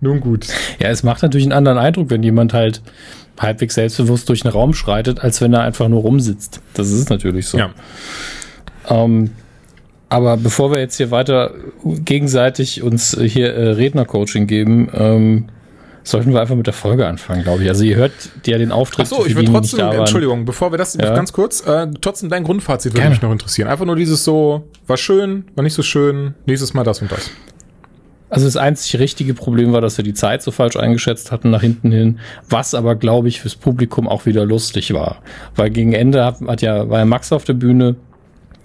Nun 0.00 0.20
gut. 0.20 0.46
Ja, 0.78 0.88
es 0.88 1.02
macht 1.02 1.22
natürlich 1.22 1.46
einen 1.46 1.54
anderen 1.54 1.78
Eindruck, 1.78 2.10
wenn 2.10 2.22
jemand 2.22 2.52
halt 2.52 2.82
halbwegs 3.38 3.74
selbstbewusst 3.74 4.28
durch 4.28 4.42
den 4.42 4.50
Raum 4.50 4.74
schreitet, 4.74 5.20
als 5.20 5.40
wenn 5.40 5.52
er 5.52 5.62
einfach 5.62 5.88
nur 5.88 6.02
rumsitzt. 6.02 6.60
Das 6.74 6.90
ist 6.90 7.10
natürlich 7.10 7.48
so. 7.48 7.58
Ja. 7.58 7.70
Ähm, 8.88 9.30
Aber 10.08 10.36
bevor 10.36 10.70
wir 10.70 10.78
jetzt 10.78 10.96
hier 10.96 11.10
weiter 11.10 11.52
gegenseitig 11.84 12.82
uns 12.82 13.16
hier 13.20 13.54
äh, 13.54 13.70
Rednercoaching 13.70 14.46
geben, 14.46 14.88
ähm, 14.94 15.48
sollten 16.06 16.32
wir 16.32 16.40
einfach 16.40 16.54
mit 16.54 16.66
der 16.66 16.74
Folge 16.74 17.06
anfangen, 17.06 17.42
glaube 17.42 17.64
ich. 17.64 17.68
Also 17.68 17.84
ihr 17.84 17.96
hört 17.96 18.12
ja 18.46 18.58
den 18.58 18.70
Auftritt. 18.70 19.06
Achso, 19.06 19.26
ich 19.26 19.34
würde 19.34 19.50
trotzdem, 19.50 19.90
Entschuldigung, 19.90 20.44
bevor 20.44 20.72
wir 20.72 20.78
das 20.78 20.94
ja. 20.94 21.14
ganz 21.14 21.32
kurz, 21.32 21.66
äh, 21.66 21.88
trotzdem 22.00 22.28
dein 22.28 22.44
Grundfazit 22.44 22.94
würde 22.94 23.08
mich 23.10 23.22
noch 23.22 23.32
interessieren. 23.32 23.68
Einfach 23.68 23.86
nur 23.86 23.96
dieses 23.96 24.22
so, 24.24 24.68
war 24.86 24.96
schön, 24.96 25.46
war 25.54 25.64
nicht 25.64 25.74
so 25.74 25.82
schön, 25.82 26.34
nächstes 26.46 26.74
Mal 26.74 26.84
das 26.84 27.02
und 27.02 27.10
das. 27.10 27.30
Also 28.28 28.46
das 28.46 28.56
einzig 28.56 28.98
richtige 28.98 29.34
Problem 29.34 29.72
war, 29.72 29.80
dass 29.80 29.96
wir 29.98 30.04
die 30.04 30.14
Zeit 30.14 30.42
so 30.42 30.50
falsch 30.50 30.76
eingeschätzt 30.76 31.30
hatten 31.30 31.50
nach 31.50 31.60
hinten 31.60 31.92
hin, 31.92 32.18
was 32.48 32.74
aber, 32.74 32.96
glaube 32.96 33.28
ich, 33.28 33.40
fürs 33.40 33.54
Publikum 33.54 34.08
auch 34.08 34.26
wieder 34.26 34.44
lustig 34.44 34.92
war. 34.92 35.18
Weil 35.54 35.70
gegen 35.70 35.92
Ende 35.92 36.24
hat, 36.24 36.40
hat 36.40 36.60
ja, 36.60 36.88
war 36.88 36.98
ja 36.98 37.04
Max 37.04 37.32
auf 37.32 37.44
der 37.44 37.54
Bühne 37.54 37.94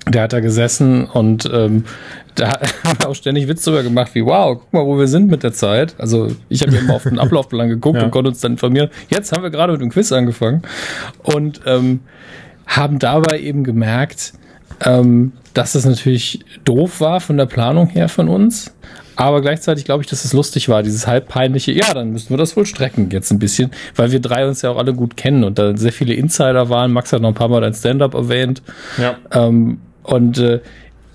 der 0.07 0.23
hat 0.23 0.33
da 0.33 0.39
gesessen 0.39 1.05
und 1.05 1.49
ähm, 1.51 1.85
da 2.35 2.49
haben 2.83 2.99
wir 2.99 3.09
auch 3.09 3.15
ständig 3.15 3.47
Witz 3.47 3.63
drüber 3.63 3.83
gemacht, 3.83 4.11
wie 4.13 4.25
wow, 4.25 4.57
guck 4.59 4.73
mal, 4.73 4.85
wo 4.85 4.97
wir 4.97 5.07
sind 5.07 5.29
mit 5.29 5.43
der 5.43 5.53
Zeit. 5.53 5.95
Also 5.97 6.29
ich 6.49 6.61
habe 6.61 6.75
immer 6.75 6.95
auf 6.95 7.03
den 7.03 7.19
Ablaufplan 7.19 7.69
geguckt 7.69 7.97
ja. 7.99 8.05
und 8.05 8.11
konnte 8.11 8.29
uns 8.29 8.39
dann 8.39 8.53
informieren. 8.53 8.89
Jetzt 9.09 9.31
haben 9.31 9.43
wir 9.43 9.49
gerade 9.49 9.73
mit 9.73 9.81
dem 9.81 9.89
Quiz 9.89 10.11
angefangen 10.11 10.63
und 11.23 11.61
ähm, 11.65 12.01
haben 12.65 12.99
dabei 12.99 13.39
eben 13.39 13.63
gemerkt, 13.63 14.33
ähm, 14.83 15.33
dass 15.53 15.73
das 15.73 15.85
natürlich 15.85 16.39
doof 16.63 17.01
war 17.01 17.19
von 17.19 17.37
der 17.37 17.45
Planung 17.45 17.87
her 17.87 18.09
von 18.09 18.29
uns. 18.29 18.73
Aber 19.17 19.41
gleichzeitig 19.41 19.85
glaube 19.85 20.01
ich, 20.01 20.09
dass 20.09 20.25
es 20.25 20.33
lustig 20.33 20.69
war, 20.69 20.81
dieses 20.81 21.05
halb 21.05 21.27
peinliche, 21.27 21.71
ja, 21.73 21.93
dann 21.93 22.11
müssen 22.11 22.29
wir 22.29 22.37
das 22.37 22.55
wohl 22.55 22.65
strecken 22.65 23.09
jetzt 23.11 23.29
ein 23.29 23.39
bisschen, 23.39 23.71
weil 23.95 24.11
wir 24.11 24.19
drei 24.19 24.47
uns 24.47 24.61
ja 24.61 24.71
auch 24.71 24.77
alle 24.77 24.93
gut 24.93 25.17
kennen 25.17 25.43
und 25.43 25.59
da 25.59 25.75
sehr 25.77 25.91
viele 25.91 26.13
Insider 26.13 26.69
waren. 26.69 26.91
Max 26.91 27.11
hat 27.13 27.21
noch 27.21 27.29
ein 27.29 27.35
paar 27.35 27.49
Mal 27.49 27.61
dein 27.61 27.73
Stand-up 27.73 28.13
erwähnt. 28.13 28.63
Ja. 28.97 29.17
Ähm, 29.31 29.79
und 30.03 30.37
äh, 30.37 30.59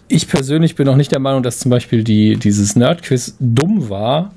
ich 0.09 0.29
persönlich 0.29 0.77
bin 0.77 0.89
auch 0.89 0.97
nicht 0.97 1.13
der 1.13 1.19
Meinung, 1.19 1.43
dass 1.43 1.59
zum 1.59 1.71
Beispiel 1.71 2.05
die, 2.05 2.37
dieses 2.37 2.77
Nerdquiz 2.77 3.37
dumm 3.41 3.89
war. 3.89 4.33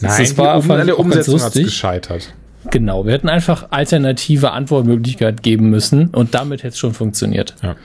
Nein, 0.00 0.18
das 0.18 0.38
war 0.38 0.60
die 0.84 0.92
um, 0.92 1.06
Umsetzung 1.06 1.40
hat 1.40 1.52
gescheitert. 1.52 2.32
Genau, 2.70 3.04
wir 3.04 3.12
hätten 3.12 3.28
einfach 3.28 3.68
alternative 3.70 4.52
Antwortmöglichkeit 4.52 5.42
geben 5.42 5.70
müssen 5.70 6.08
und 6.08 6.34
damit 6.34 6.62
hätte 6.62 6.74
es 6.74 6.78
schon 6.78 6.94
funktioniert. 6.94 7.54
Ja. 7.62 7.76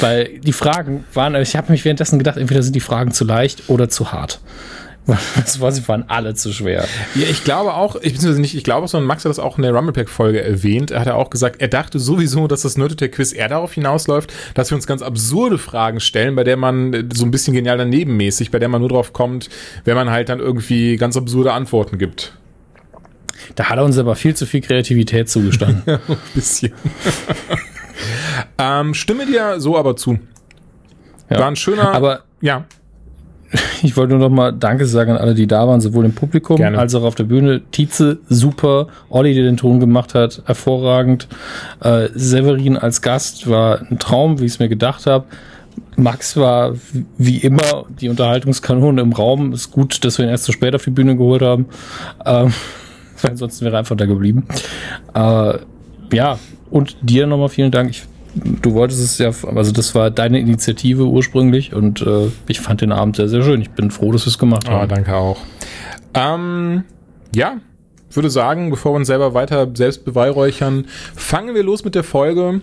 Weil 0.00 0.38
die 0.38 0.52
Fragen 0.52 1.04
waren, 1.12 1.34
ich 1.34 1.56
habe 1.56 1.72
mich 1.72 1.84
währenddessen 1.84 2.18
gedacht, 2.18 2.36
entweder 2.36 2.62
sind 2.62 2.76
die 2.76 2.80
Fragen 2.80 3.10
zu 3.10 3.24
leicht 3.24 3.68
oder 3.68 3.88
zu 3.88 4.12
hart. 4.12 4.40
Das 5.36 5.60
waren 5.60 6.04
alle 6.08 6.34
zu 6.34 6.52
schwer. 6.52 6.86
Ja, 7.14 7.26
ich 7.28 7.44
glaube 7.44 7.74
auch, 7.74 7.96
ich 7.96 8.12
beziehungsweise 8.12 8.40
nicht, 8.40 8.54
ich 8.54 8.64
glaube, 8.64 8.86
sondern 8.88 9.06
Max 9.06 9.24
hat 9.24 9.30
das 9.30 9.38
auch 9.38 9.58
in 9.58 9.62
der 9.62 9.74
Rumblepack-Folge 9.74 10.42
erwähnt. 10.42 10.90
Er 10.90 11.00
hat 11.00 11.06
ja 11.06 11.14
auch 11.14 11.30
gesagt, 11.30 11.60
er 11.60 11.68
dachte 11.68 11.98
sowieso, 11.98 12.46
dass 12.46 12.62
das 12.62 12.76
Nerdtech-Quiz 12.76 13.32
eher 13.32 13.48
darauf 13.48 13.72
hinausläuft, 13.72 14.32
dass 14.54 14.70
wir 14.70 14.76
uns 14.76 14.86
ganz 14.86 15.02
absurde 15.02 15.58
Fragen 15.58 16.00
stellen, 16.00 16.36
bei 16.36 16.44
der 16.44 16.56
man 16.56 17.10
so 17.12 17.24
ein 17.24 17.30
bisschen 17.30 17.54
genial 17.54 17.78
danebenmäßig, 17.78 18.50
bei 18.50 18.58
der 18.58 18.68
man 18.68 18.80
nur 18.80 18.90
drauf 18.90 19.12
kommt, 19.12 19.48
wenn 19.84 19.96
man 19.96 20.10
halt 20.10 20.28
dann 20.28 20.38
irgendwie 20.38 20.96
ganz 20.96 21.16
absurde 21.16 21.52
Antworten 21.52 21.98
gibt. 21.98 22.36
Da 23.56 23.68
hat 23.68 23.78
er 23.78 23.84
uns 23.84 23.98
aber 23.98 24.14
viel 24.14 24.34
zu 24.34 24.46
viel 24.46 24.60
Kreativität 24.60 25.28
zugestanden. 25.28 25.82
ja, 25.86 25.94
ein 26.08 26.16
bisschen. 26.34 26.72
ähm, 28.58 28.94
stimme 28.94 29.26
dir 29.26 29.60
so 29.60 29.76
aber 29.76 29.96
zu. 29.96 30.18
Ja. 31.28 31.40
War 31.40 31.48
ein 31.48 31.56
schöner. 31.56 31.92
Aber 31.92 32.22
ja. 32.40 32.64
ich 33.82 33.96
wollte 33.96 34.14
nur 34.14 34.28
noch 34.28 34.34
mal 34.34 34.52
Danke 34.52 34.86
sagen 34.86 35.12
an 35.12 35.18
alle, 35.18 35.34
die 35.34 35.46
da 35.46 35.66
waren, 35.66 35.80
sowohl 35.80 36.04
im 36.04 36.12
Publikum 36.12 36.56
Gerne. 36.56 36.78
als 36.78 36.94
auch 36.94 37.02
auf 37.02 37.14
der 37.14 37.24
Bühne. 37.24 37.62
Tietze, 37.70 38.18
super. 38.28 38.88
Olli, 39.10 39.34
der 39.34 39.44
den 39.44 39.56
Ton 39.56 39.80
gemacht 39.80 40.14
hat, 40.14 40.42
hervorragend. 40.46 41.28
Äh, 41.80 42.08
Severin 42.14 42.76
als 42.76 43.02
Gast 43.02 43.48
war 43.48 43.80
ein 43.90 43.98
Traum, 43.98 44.40
wie 44.40 44.46
ich 44.46 44.52
es 44.52 44.58
mir 44.58 44.68
gedacht 44.68 45.06
habe. 45.06 45.24
Max 45.96 46.36
war 46.36 46.74
wie 47.18 47.38
immer 47.38 47.84
die 47.88 48.08
Unterhaltungskanone 48.08 49.00
im 49.00 49.12
Raum. 49.12 49.52
Ist 49.52 49.70
gut, 49.70 50.04
dass 50.04 50.18
wir 50.18 50.24
ihn 50.24 50.30
erst 50.30 50.44
so 50.44 50.52
spät 50.52 50.74
auf 50.74 50.84
die 50.84 50.90
Bühne 50.90 51.16
geholt 51.16 51.42
haben. 51.42 51.66
Ähm, 52.24 52.52
ansonsten 53.22 53.64
wäre 53.64 53.76
er 53.76 53.80
einfach 53.80 53.96
da 53.96 54.06
geblieben. 54.06 54.46
Äh, 55.14 55.58
ja, 56.12 56.38
und 56.70 56.96
dir 57.02 57.26
nochmal 57.26 57.48
vielen 57.48 57.70
Dank. 57.70 57.90
Ich 57.90 58.04
du 58.34 58.74
wolltest 58.74 59.00
es 59.00 59.18
ja, 59.18 59.30
also 59.54 59.72
das 59.72 59.94
war 59.94 60.10
deine 60.10 60.38
Initiative 60.40 61.04
ursprünglich 61.04 61.74
und 61.74 62.02
äh, 62.02 62.28
ich 62.48 62.60
fand 62.60 62.80
den 62.80 62.92
Abend 62.92 63.16
sehr, 63.16 63.28
sehr 63.28 63.42
schön. 63.42 63.60
Ich 63.60 63.70
bin 63.70 63.90
froh, 63.90 64.12
dass 64.12 64.24
wir 64.24 64.30
es 64.30 64.38
gemacht 64.38 64.68
ah, 64.68 64.72
haben. 64.72 64.84
Oh, 64.84 64.94
danke 64.94 65.14
auch. 65.14 65.38
Ähm, 66.14 66.84
ja, 67.34 67.56
würde 68.14 68.30
sagen, 68.30 68.70
bevor 68.70 68.92
wir 68.92 68.96
uns 68.96 69.06
selber 69.06 69.34
weiter 69.34 69.68
selbst 69.74 70.04
beweihräuchern, 70.04 70.86
fangen 71.14 71.54
wir 71.54 71.62
los 71.62 71.84
mit 71.84 71.94
der 71.94 72.04
Folge. 72.04 72.60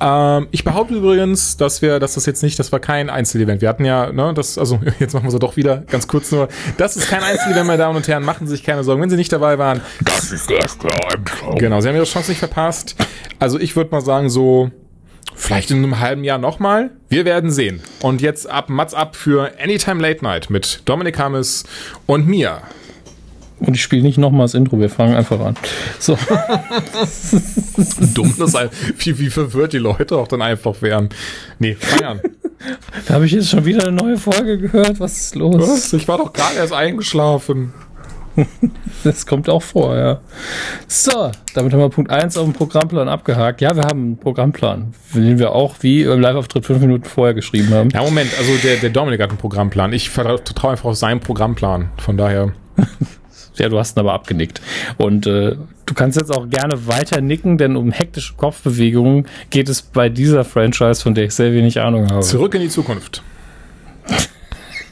Ähm, 0.00 0.48
ich 0.50 0.64
behaupte 0.64 0.94
übrigens, 0.94 1.56
dass 1.56 1.82
wir, 1.82 2.00
dass 2.00 2.14
das 2.14 2.24
jetzt 2.24 2.42
nicht, 2.42 2.58
das 2.58 2.72
war 2.72 2.80
kein 2.80 3.10
Einzelevent. 3.10 3.60
Wir 3.60 3.68
hatten 3.68 3.84
ja, 3.84 4.10
ne, 4.12 4.32
das, 4.34 4.56
also 4.56 4.80
jetzt 4.98 5.12
machen 5.12 5.24
wir 5.24 5.34
es 5.34 5.38
doch 5.38 5.56
wieder, 5.56 5.78
ganz 5.88 6.08
kurz 6.08 6.32
nur. 6.32 6.48
Das 6.78 6.96
ist 6.96 7.08
kein 7.08 7.22
Einzelevent, 7.22 7.66
meine 7.66 7.78
Damen 7.78 7.96
und 7.96 8.08
Herren, 8.08 8.24
machen 8.24 8.46
Sie 8.46 8.52
sich 8.52 8.64
keine 8.64 8.82
Sorgen, 8.82 9.02
wenn 9.02 9.10
Sie 9.10 9.16
nicht 9.16 9.32
dabei 9.32 9.58
waren. 9.58 9.80
Das 10.04 10.32
ist 10.32 10.50
das 10.50 10.78
Genau, 11.56 11.80
Sie 11.80 11.88
haben 11.88 11.96
Ihre 11.96 12.04
Chance 12.04 12.30
nicht 12.30 12.38
verpasst. 12.38 12.96
Also 13.38 13.58
ich 13.58 13.76
würde 13.76 13.90
mal 13.90 14.00
sagen, 14.00 14.30
so 14.30 14.70
Vielleicht 15.40 15.70
in 15.70 15.78
einem 15.78 15.98
halben 15.98 16.22
Jahr 16.22 16.38
nochmal. 16.38 16.90
Wir 17.08 17.24
werden 17.24 17.50
sehen. 17.50 17.80
Und 18.02 18.20
jetzt 18.20 18.48
ab 18.48 18.68
Mats 18.68 18.92
ab 18.92 19.16
für 19.16 19.50
Anytime 19.60 20.00
Late 20.00 20.22
Night 20.22 20.50
mit 20.50 20.82
Dominik 20.84 21.18
Hammes 21.18 21.64
und 22.06 22.28
mir. 22.28 22.60
Und 23.58 23.74
ich 23.74 23.82
spiele 23.82 24.02
nicht 24.02 24.18
nochmal 24.18 24.44
das 24.44 24.54
Intro, 24.54 24.78
wir 24.78 24.90
fangen 24.90 25.14
einfach 25.14 25.40
an. 25.40 25.56
So. 25.98 26.16
Dumm, 28.14 28.34
dass 28.38 28.54
wie, 28.98 29.18
wie 29.18 29.30
verwirrt 29.30 29.72
die 29.72 29.78
Leute 29.78 30.16
auch 30.16 30.28
dann 30.28 30.42
einfach 30.42 30.80
wären. 30.82 31.08
Nee, 31.58 31.74
feiern. 31.74 32.20
Da 33.06 33.14
habe 33.14 33.24
ich 33.24 33.32
jetzt 33.32 33.48
schon 33.48 33.64
wieder 33.64 33.84
eine 33.84 33.92
neue 33.92 34.18
Folge 34.18 34.58
gehört. 34.58 35.00
Was 35.00 35.16
ist 35.16 35.34
los? 35.34 35.66
Was? 35.66 35.92
Ich 35.94 36.06
war 36.06 36.18
doch 36.18 36.30
gerade 36.30 36.56
erst 36.56 36.74
eingeschlafen. 36.74 37.72
das 39.04 39.26
kommt 39.26 39.48
auch 39.48 39.62
vor, 39.62 39.96
ja. 39.96 40.20
So, 40.86 41.30
damit 41.54 41.72
haben 41.72 41.80
wir 41.80 41.88
Punkt 41.88 42.10
1 42.10 42.36
auf 42.36 42.44
dem 42.44 42.52
Programmplan 42.52 43.08
abgehakt. 43.08 43.60
Ja, 43.60 43.74
wir 43.74 43.82
haben 43.82 44.00
einen 44.00 44.16
Programmplan, 44.18 44.94
den 45.14 45.38
wir 45.38 45.52
auch 45.52 45.76
wie 45.80 46.02
im 46.02 46.20
Live-Auftritt 46.20 46.66
fünf 46.66 46.80
Minuten 46.80 47.04
vorher 47.04 47.34
geschrieben 47.34 47.72
haben. 47.72 47.90
Ja, 47.90 48.02
Moment, 48.02 48.30
also 48.38 48.52
der, 48.62 48.76
der 48.76 48.90
Dominik 48.90 49.20
hat 49.20 49.30
einen 49.30 49.38
Programmplan. 49.38 49.92
Ich 49.92 50.10
vertraue 50.10 50.72
einfach 50.72 50.84
auf 50.84 50.96
seinen 50.96 51.20
Programmplan. 51.20 51.90
Von 51.98 52.16
daher. 52.16 52.52
ja, 53.54 53.68
du 53.68 53.78
hast 53.78 53.96
ihn 53.96 54.00
aber 54.00 54.12
abgenickt. 54.12 54.60
Und 54.96 55.26
äh, 55.26 55.56
du 55.86 55.94
kannst 55.94 56.18
jetzt 56.18 56.30
auch 56.30 56.48
gerne 56.48 56.86
weiter 56.86 57.20
nicken, 57.20 57.58
denn 57.58 57.76
um 57.76 57.90
hektische 57.92 58.34
Kopfbewegungen 58.34 59.26
geht 59.50 59.68
es 59.68 59.82
bei 59.82 60.08
dieser 60.08 60.44
Franchise, 60.44 61.02
von 61.02 61.14
der 61.14 61.24
ich 61.24 61.34
sehr 61.34 61.52
wenig 61.52 61.80
Ahnung 61.80 62.10
habe. 62.10 62.20
Zurück 62.20 62.54
in 62.54 62.62
die 62.62 62.68
Zukunft. 62.68 63.22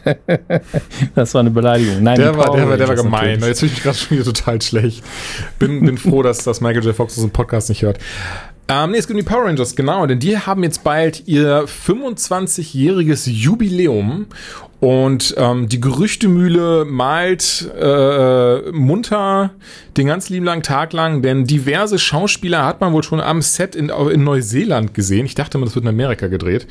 das 1.15 1.35
war 1.35 1.41
eine 1.41 1.51
Beleidigung. 1.51 2.03
Nein, 2.03 2.19
der 2.19 2.37
war, 2.37 2.55
der 2.55 2.69
war, 2.69 2.77
der 2.77 2.89
war 2.89 2.97
gemein. 2.97 3.41
Jetzt 3.41 3.61
fühle 3.61 3.71
ich 3.71 3.77
mich 3.79 3.83
gerade 3.83 3.97
schon 3.97 4.19
wieder 4.19 4.25
total 4.25 4.61
schlecht. 4.63 5.05
Bin, 5.59 5.85
bin 5.85 5.99
froh, 5.99 6.23
dass, 6.23 6.45
dass 6.45 6.61
Michael 6.61 6.85
J. 6.85 6.95
Fox 6.95 7.17
unseren 7.17 7.33
Podcast 7.33 7.69
nicht 7.69 7.83
hört. 7.83 7.99
Ähm, 8.71 8.91
nee, 8.91 8.99
es 8.99 9.09
gibt 9.09 9.19
die 9.19 9.25
Power 9.25 9.47
Rangers, 9.47 9.77
genau, 9.77 10.07
denn 10.07 10.19
die 10.19 10.37
haben 10.37 10.63
jetzt 10.63 10.85
bald 10.85 11.27
ihr 11.27 11.65
25-jähriges 11.65 13.31
Jubiläum 13.31 14.27
und 14.81 15.35
ähm, 15.39 15.71
die 15.71 15.81
Gerüchtemühle 15.81 16.85
malt 16.85 17.67
äh, 17.81 18.71
munter 18.71 19.53
den 19.97 20.07
ganz 20.07 20.29
lieben 20.29 20.45
langen 20.45 20.63
Tag 20.63 20.93
lang, 20.93 21.23
denn 21.23 21.47
diverse 21.47 21.99
Schauspieler 21.99 22.67
hat 22.67 22.83
man 22.83 22.93
wohl 22.93 23.03
schon 23.03 23.21
am 23.21 23.41
Set 23.41 23.75
in, 23.75 23.89
in 23.89 24.23
Neuseeland 24.23 24.93
gesehen. 24.93 25.25
Ich 25.25 25.35
dachte 25.35 25.57
immer, 25.57 25.65
das 25.65 25.75
wird 25.75 25.87
in 25.87 25.89
Amerika 25.89 26.27
gedreht. 26.27 26.67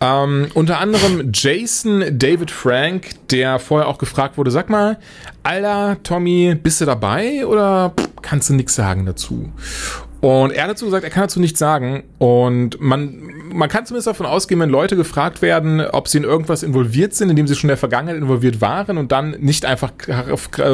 Ähm, 0.00 0.48
unter 0.54 0.78
anderem 0.78 1.30
Jason 1.32 2.04
David 2.10 2.50
Frank, 2.50 3.28
der 3.30 3.58
vorher 3.58 3.88
auch 3.88 3.98
gefragt 3.98 4.36
wurde, 4.36 4.50
sag 4.50 4.68
mal, 4.68 4.98
Alter, 5.42 5.96
Tommy, 6.02 6.54
bist 6.54 6.80
du 6.80 6.84
dabei 6.84 7.46
oder 7.46 7.94
kannst 8.20 8.50
du 8.50 8.54
nichts 8.54 8.74
sagen 8.74 9.06
dazu? 9.06 9.52
Und 10.20 10.52
er 10.52 10.64
hat 10.64 10.70
dazu 10.70 10.86
gesagt, 10.86 11.04
er 11.04 11.10
kann 11.10 11.24
dazu 11.24 11.40
nichts 11.40 11.58
sagen. 11.58 12.02
Und 12.18 12.80
man, 12.80 13.30
man 13.52 13.68
kann 13.68 13.86
zumindest 13.86 14.08
davon 14.08 14.26
ausgehen, 14.26 14.60
wenn 14.60 14.70
Leute 14.70 14.96
gefragt 14.96 15.40
werden, 15.40 15.80
ob 15.80 16.08
sie 16.08 16.18
in 16.18 16.24
irgendwas 16.24 16.62
involviert 16.62 17.14
sind, 17.14 17.30
in 17.30 17.36
dem 17.36 17.46
sie 17.46 17.54
schon 17.54 17.68
in 17.68 17.72
der 17.72 17.76
Vergangenheit 17.76 18.16
involviert 18.16 18.60
waren 18.60 18.98
und 18.98 19.12
dann 19.12 19.32
nicht 19.38 19.66
einfach 19.66 19.92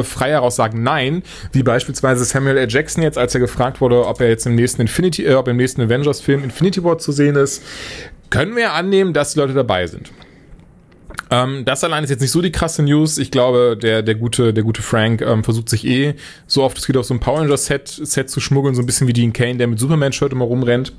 frei 0.03 0.29
heraus 0.29 0.55
sagen 0.55 0.81
Nein, 0.81 1.23
wie 1.51 1.61
beispielsweise 1.61 2.23
Samuel 2.23 2.57
L. 2.57 2.67
Jackson 2.69 3.03
jetzt, 3.03 3.17
als 3.17 3.35
er 3.35 3.41
gefragt 3.41 3.81
wurde, 3.81 4.07
ob 4.07 4.21
er 4.21 4.29
jetzt 4.29 4.45
im 4.45 4.55
nächsten 4.55 4.81
Infinity, 4.81 5.25
äh, 5.25 5.35
ob 5.35 5.47
im 5.47 5.57
nächsten 5.57 5.81
Avengers-Film 5.81 6.43
Infinity 6.43 6.83
War 6.83 6.97
zu 6.97 7.11
sehen 7.11 7.35
ist, 7.35 7.61
können 8.33 8.55
wir 8.55 8.73
annehmen, 8.73 9.13
dass 9.13 9.33
die 9.33 9.39
Leute 9.39 9.53
dabei 9.53 9.85
sind. 9.85 10.11
Ähm, 11.29 11.65
das 11.65 11.83
allein 11.83 12.03
ist 12.03 12.09
jetzt 12.09 12.21
nicht 12.21 12.31
so 12.31 12.41
die 12.41 12.51
krasse 12.51 12.81
News. 12.81 13.19
Ich 13.19 13.29
glaube, 13.29 13.77
der, 13.79 14.01
der, 14.01 14.15
gute, 14.15 14.55
der 14.55 14.63
gute 14.63 14.81
Frank 14.81 15.21
ähm, 15.21 15.43
versucht 15.43 15.69
sich 15.69 15.85
eh 15.85 16.15
so 16.47 16.63
oft 16.63 16.75
es 16.79 16.87
geht 16.87 16.97
auf 16.97 17.05
so 17.05 17.13
ein 17.13 17.19
Power 17.19 17.41
Rangers 17.41 17.67
Set, 17.67 17.87
Set 17.87 18.31
zu 18.31 18.39
schmuggeln, 18.39 18.73
so 18.73 18.81
ein 18.81 18.87
bisschen 18.87 19.07
wie 19.07 19.13
Dean 19.13 19.33
Kane, 19.33 19.57
der 19.57 19.67
mit 19.67 19.79
Superman-Shirt 19.79 20.31
immer 20.31 20.45
rumrennt. 20.45 20.93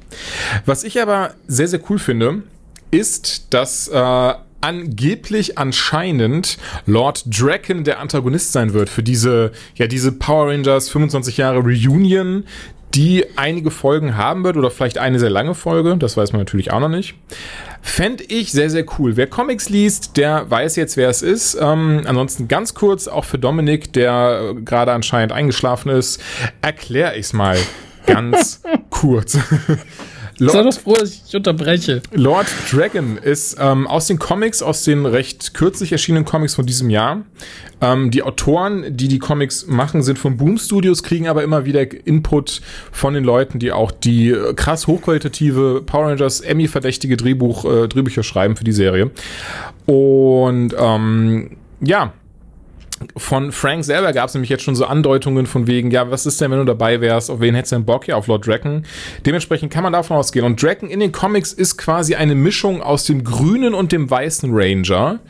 Was 0.64 0.84
ich 0.84 1.02
aber 1.02 1.34
sehr, 1.48 1.66
sehr 1.66 1.80
cool 1.90 1.98
finde, 1.98 2.44
ist, 2.92 3.52
dass 3.52 3.88
äh, 3.88 4.34
angeblich 4.60 5.58
anscheinend 5.58 6.56
Lord 6.86 7.24
Draken 7.26 7.82
der 7.82 7.98
Antagonist 7.98 8.52
sein 8.52 8.74
wird 8.74 8.88
für 8.88 9.02
diese, 9.02 9.50
ja, 9.74 9.88
diese 9.88 10.12
Power 10.12 10.52
Rangers 10.52 10.88
25 10.88 11.38
Jahre 11.38 11.58
Reunion, 11.58 12.44
die 12.94 13.24
einige 13.36 13.70
Folgen 13.70 14.16
haben 14.16 14.44
wird 14.44 14.56
oder 14.56 14.70
vielleicht 14.70 14.98
eine 14.98 15.18
sehr 15.18 15.30
lange 15.30 15.54
Folge, 15.54 15.96
das 15.96 16.16
weiß 16.16 16.32
man 16.32 16.40
natürlich 16.40 16.72
auch 16.72 16.80
noch 16.80 16.88
nicht. 16.88 17.14
Fände 17.82 18.24
ich 18.24 18.52
sehr, 18.52 18.70
sehr 18.70 18.86
cool. 18.98 19.16
Wer 19.16 19.26
Comics 19.26 19.68
liest, 19.68 20.16
der 20.16 20.50
weiß 20.50 20.76
jetzt, 20.76 20.96
wer 20.96 21.08
es 21.08 21.22
ist. 21.22 21.58
Ähm, 21.60 22.02
ansonsten 22.06 22.48
ganz 22.48 22.74
kurz, 22.74 23.08
auch 23.08 23.24
für 23.24 23.38
Dominik, 23.38 23.92
der 23.92 24.54
gerade 24.64 24.92
anscheinend 24.92 25.32
eingeschlafen 25.32 25.90
ist, 25.90 26.22
erkläre 26.62 27.14
ich 27.14 27.26
es 27.26 27.32
mal 27.32 27.58
ganz 28.06 28.62
kurz. 28.90 29.38
Lord, 30.38 30.52
Sei 30.52 30.62
doch 30.62 30.72
froh, 30.74 30.94
dass 30.94 31.14
ich 31.14 31.22
dich 31.24 31.36
unterbreche. 31.36 32.02
Lord 32.12 32.46
Dragon 32.70 33.18
ist 33.18 33.56
ähm, 33.60 33.86
aus 33.86 34.06
den 34.06 34.18
Comics, 34.18 34.62
aus 34.62 34.82
den 34.82 35.06
recht 35.06 35.54
kürzlich 35.54 35.92
erschienenen 35.92 36.24
Comics 36.24 36.56
von 36.56 36.66
diesem 36.66 36.90
Jahr. 36.90 37.22
Ähm, 37.80 38.10
die 38.10 38.22
Autoren, 38.22 38.96
die 38.96 39.08
die 39.08 39.20
Comics 39.20 39.66
machen, 39.66 40.02
sind 40.02 40.18
von 40.18 40.36
Boom 40.36 40.58
Studios, 40.58 41.02
kriegen 41.04 41.28
aber 41.28 41.44
immer 41.44 41.64
wieder 41.64 41.82
Input 42.06 42.62
von 42.90 43.14
den 43.14 43.22
Leuten, 43.22 43.60
die 43.60 43.70
auch 43.70 43.92
die 43.92 44.30
äh, 44.30 44.54
krass 44.54 44.88
hochqualitative 44.88 45.82
Power 45.86 46.08
Rangers 46.08 46.40
Emmy-verdächtige 46.40 47.16
Drehbuch, 47.16 47.64
äh, 47.64 47.88
Drehbücher 47.88 48.24
schreiben 48.24 48.56
für 48.56 48.64
die 48.64 48.72
Serie. 48.72 49.12
Und 49.86 50.74
ähm, 50.76 51.56
ja, 51.80 52.12
von 53.16 53.52
Frank 53.52 53.84
selber 53.84 54.12
gab 54.12 54.28
es 54.28 54.34
nämlich 54.34 54.50
jetzt 54.50 54.62
schon 54.62 54.74
so 54.74 54.86
Andeutungen 54.86 55.46
von 55.46 55.66
wegen, 55.66 55.90
ja, 55.90 56.10
was 56.10 56.26
ist 56.26 56.40
denn, 56.40 56.50
wenn 56.50 56.58
du 56.58 56.64
dabei 56.64 57.00
wärst, 57.00 57.30
auf 57.30 57.40
wen 57.40 57.54
hättest 57.54 57.72
du 57.72 57.76
denn 57.76 57.84
Bock? 57.84 58.06
Ja, 58.06 58.16
auf 58.16 58.26
Lord 58.26 58.46
Draken. 58.46 58.84
Dementsprechend 59.26 59.72
kann 59.72 59.82
man 59.82 59.92
davon 59.92 60.16
ausgehen. 60.16 60.44
Und 60.44 60.62
Draken 60.62 60.90
in 60.90 61.00
den 61.00 61.12
Comics 61.12 61.52
ist 61.52 61.76
quasi 61.76 62.14
eine 62.14 62.34
Mischung 62.34 62.82
aus 62.82 63.04
dem 63.04 63.24
grünen 63.24 63.74
und 63.74 63.92
dem 63.92 64.10
weißen 64.10 64.50
Ranger. 64.52 65.20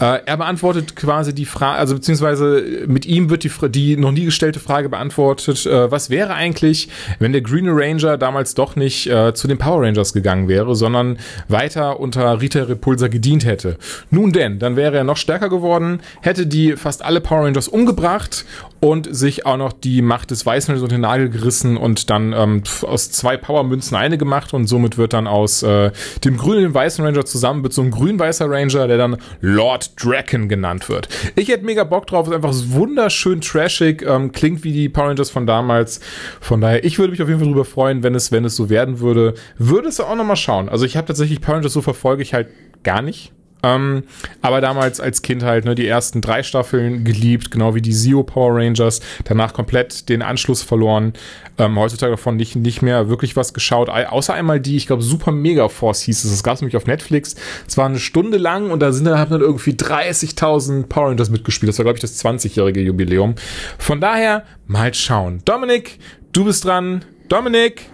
Äh, 0.00 0.20
er 0.26 0.36
beantwortet 0.36 0.94
quasi 0.96 1.34
die 1.34 1.44
Frage, 1.44 1.78
also 1.78 1.94
beziehungsweise 1.94 2.84
mit 2.86 3.06
ihm 3.06 3.30
wird 3.30 3.44
die, 3.44 3.50
die 3.68 3.96
noch 3.96 4.12
nie 4.12 4.24
gestellte 4.24 4.60
Frage 4.60 4.88
beantwortet, 4.88 5.66
äh, 5.66 5.90
was 5.90 6.10
wäre 6.10 6.34
eigentlich, 6.34 6.88
wenn 7.18 7.32
der 7.32 7.40
Green 7.40 7.68
Ranger 7.68 8.16
damals 8.16 8.54
doch 8.54 8.76
nicht 8.76 9.08
äh, 9.08 9.34
zu 9.34 9.48
den 9.48 9.58
Power 9.58 9.82
Rangers 9.82 10.12
gegangen 10.12 10.48
wäre, 10.48 10.74
sondern 10.76 11.18
weiter 11.48 11.98
unter 11.98 12.40
Rita 12.40 12.62
Repulsa 12.62 13.08
gedient 13.08 13.44
hätte. 13.44 13.76
Nun 14.10 14.32
denn, 14.32 14.58
dann 14.58 14.76
wäre 14.76 14.96
er 14.96 15.04
noch 15.04 15.16
stärker 15.16 15.48
geworden, 15.48 16.00
hätte 16.20 16.46
die 16.46 16.76
fast 16.76 17.04
alle 17.04 17.20
Power 17.20 17.44
Rangers 17.44 17.68
umgebracht 17.68 18.44
und 18.80 19.14
sich 19.14 19.46
auch 19.46 19.56
noch 19.56 19.72
die 19.72 20.02
Macht 20.02 20.30
des 20.30 20.46
Weißen 20.46 20.74
unter 20.74 20.88
den 20.88 21.00
Nagel 21.00 21.28
gerissen 21.28 21.76
und 21.76 22.10
dann 22.10 22.32
ähm, 22.32 22.62
aus 22.82 23.10
zwei 23.10 23.36
Power-Münzen 23.36 23.96
eine 23.96 24.18
gemacht 24.18 24.54
und 24.54 24.66
somit 24.66 24.98
wird 24.98 25.12
dann 25.12 25.26
aus 25.26 25.62
äh, 25.62 25.90
dem 26.24 26.36
grünen 26.36 26.58
und 26.58 26.64
dem 26.64 26.74
weißen 26.74 27.04
Ranger 27.04 27.24
zusammen 27.24 27.62
wird 27.62 27.72
so 27.72 27.82
ein 27.82 27.90
grün-weißer 27.90 28.48
Ranger, 28.48 28.86
der 28.86 28.98
dann 28.98 29.16
Lord 29.40 29.92
Draken 30.02 30.48
genannt 30.48 30.88
wird. 30.88 31.08
Ich 31.34 31.48
hätte 31.48 31.64
mega 31.64 31.84
Bock 31.84 32.06
drauf, 32.06 32.28
ist 32.28 32.34
einfach 32.34 32.54
wunderschön 32.54 33.40
trashig, 33.40 34.02
ähm, 34.02 34.32
klingt 34.32 34.64
wie 34.64 34.72
die 34.72 34.88
Power 34.88 35.08
Rangers 35.08 35.30
von 35.30 35.46
damals. 35.46 36.00
Von 36.40 36.60
daher, 36.60 36.84
ich 36.84 36.98
würde 36.98 37.10
mich 37.12 37.22
auf 37.22 37.28
jeden 37.28 37.40
Fall 37.40 37.48
darüber 37.48 37.64
freuen, 37.64 38.02
wenn 38.02 38.14
es, 38.14 38.30
wenn 38.32 38.44
es 38.44 38.56
so 38.56 38.70
werden 38.70 39.00
würde. 39.00 39.34
Würde 39.56 39.88
es 39.88 40.00
auch 40.00 40.14
nochmal 40.14 40.36
schauen. 40.36 40.68
Also 40.68 40.84
ich 40.84 40.96
habe 40.96 41.06
tatsächlich 41.06 41.40
Power 41.40 41.56
Rangers 41.56 41.72
so 41.72 41.82
verfolge 41.82 42.22
ich 42.22 42.34
halt 42.34 42.48
gar 42.82 43.02
nicht. 43.02 43.32
Ähm, 43.62 44.04
aber 44.40 44.60
damals 44.60 45.00
als 45.00 45.22
Kind 45.22 45.42
halt 45.42 45.64
ne, 45.64 45.74
die 45.74 45.86
ersten 45.86 46.20
drei 46.20 46.42
Staffeln 46.42 47.04
geliebt, 47.04 47.50
genau 47.50 47.74
wie 47.74 47.82
die 47.82 47.92
Zeo 47.92 48.22
Power 48.22 48.56
Rangers. 48.56 49.00
Danach 49.24 49.52
komplett 49.52 50.08
den 50.08 50.22
Anschluss 50.22 50.62
verloren. 50.62 51.12
Ähm, 51.58 51.78
heutzutage 51.78 52.12
davon 52.12 52.36
nicht, 52.36 52.54
nicht 52.56 52.82
mehr 52.82 53.08
wirklich 53.08 53.36
was 53.36 53.52
geschaut. 53.52 53.88
Außer 53.88 54.34
einmal 54.34 54.60
die, 54.60 54.76
ich 54.76 54.86
glaube, 54.86 55.02
Super 55.02 55.32
Mega 55.32 55.68
Force 55.68 56.02
hieß 56.02 56.24
es. 56.24 56.30
Das 56.30 56.42
gab 56.42 56.54
es 56.54 56.60
nämlich 56.60 56.76
auf 56.76 56.86
Netflix. 56.86 57.34
Es 57.66 57.76
war 57.76 57.86
eine 57.86 57.98
Stunde 57.98 58.38
lang 58.38 58.70
und 58.70 58.80
da 58.80 58.92
sind 58.92 59.04
dann, 59.06 59.18
haben 59.18 59.30
dann 59.30 59.40
irgendwie 59.40 59.72
30.000 59.72 60.86
Power 60.86 61.08
Rangers 61.08 61.30
mitgespielt. 61.30 61.68
Das 61.68 61.78
war, 61.78 61.84
glaube 61.84 61.96
ich, 61.96 62.02
das 62.02 62.24
20-jährige 62.24 62.80
Jubiläum. 62.80 63.34
Von 63.78 64.00
daher 64.00 64.44
mal 64.66 64.94
schauen. 64.94 65.42
Dominik, 65.44 65.98
du 66.32 66.44
bist 66.44 66.64
dran. 66.64 67.04
Dominik! 67.28 67.90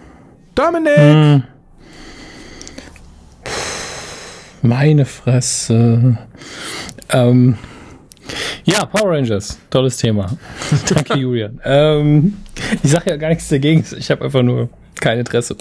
Dominik! 0.53 0.97
Hm. 0.97 1.43
Meine 4.65 5.05
Fresse. 5.05 6.17
Ähm, 7.09 7.55
ja, 8.63 8.83
Power 8.85 9.11
Rangers, 9.11 9.59
tolles 9.69 9.97
Thema. 9.97 10.35
Danke, 10.89 11.19
Julian. 11.19 11.61
Ähm, 11.63 12.37
ich 12.81 12.89
sage 12.89 13.11
ja 13.11 13.17
gar 13.17 13.29
nichts 13.29 13.47
dagegen. 13.47 13.85
Ich 13.95 14.09
habe 14.09 14.25
einfach 14.25 14.41
nur 14.41 14.69
kein 14.99 15.19
Interesse. 15.19 15.55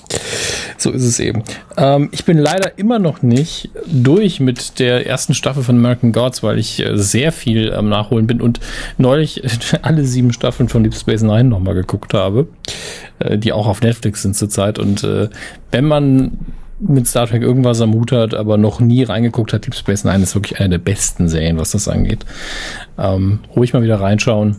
So 0.79 0.91
ist 0.91 1.03
es 1.05 1.21
eben. 1.21 1.43
Ähm, 1.77 2.09
ich 2.13 2.25
bin 2.25 2.39
leider 2.39 2.79
immer 2.79 2.99
noch 2.99 3.21
nicht 3.21 3.69
durch 3.87 4.41
mit 4.41 4.79
der 4.79 5.07
ersten 5.07 5.35
Staffel 5.35 5.63
von 5.63 5.77
American 5.77 6.13
Gods, 6.13 6.43
weil 6.43 6.59
ich 6.59 6.81
äh, 6.81 6.97
sehr 6.97 7.31
viel 7.31 7.75
am 7.75 7.91
Nachholen 7.91 8.27
bin 8.27 8.41
und 8.41 8.59
neulich 8.97 9.43
alle 9.83 10.07
sieben 10.07 10.33
Staffeln 10.33 10.71
von 10.71 10.83
Deep 10.83 10.95
Space 10.95 11.21
Nine 11.21 11.45
nochmal 11.45 11.75
geguckt 11.75 12.15
habe, 12.15 12.49
äh, 13.19 13.37
die 13.37 13.53
auch 13.53 13.67
auf 13.67 13.83
Netflix 13.83 14.23
sind 14.23 14.35
zurzeit. 14.35 14.79
Und 14.79 15.05
äh, 15.05 15.29
wenn 15.73 15.85
man 15.85 16.39
mit 16.81 17.07
Star 17.07 17.27
Trek 17.27 17.43
irgendwas 17.43 17.81
am 17.81 17.93
Hut 17.95 18.13
hat, 18.13 18.35
aber 18.35 18.57
noch 18.57 18.81
nie 18.81 19.03
reingeguckt 19.05 19.53
hat, 19.53 19.67
Deep 19.67 19.75
Space 19.75 20.05
Nine 20.05 20.23
ist 20.23 20.35
wirklich 20.35 20.59
eine 20.61 20.71
der 20.71 20.79
besten 20.79 21.29
Serien, 21.29 21.59
was 21.59 21.71
das 21.71 21.89
angeht. 21.89 22.25
Ähm, 22.99 23.41
ruhig 23.55 23.73
mal 23.73 23.83
wieder 23.83 24.01
reinschauen. 24.01 24.57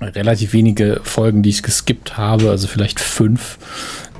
Relativ 0.00 0.52
wenige 0.52 1.00
Folgen, 1.04 1.42
die 1.42 1.50
ich 1.50 1.62
geskippt 1.62 2.16
habe, 2.16 2.50
also 2.50 2.66
vielleicht 2.66 3.00
fünf. 3.00 3.58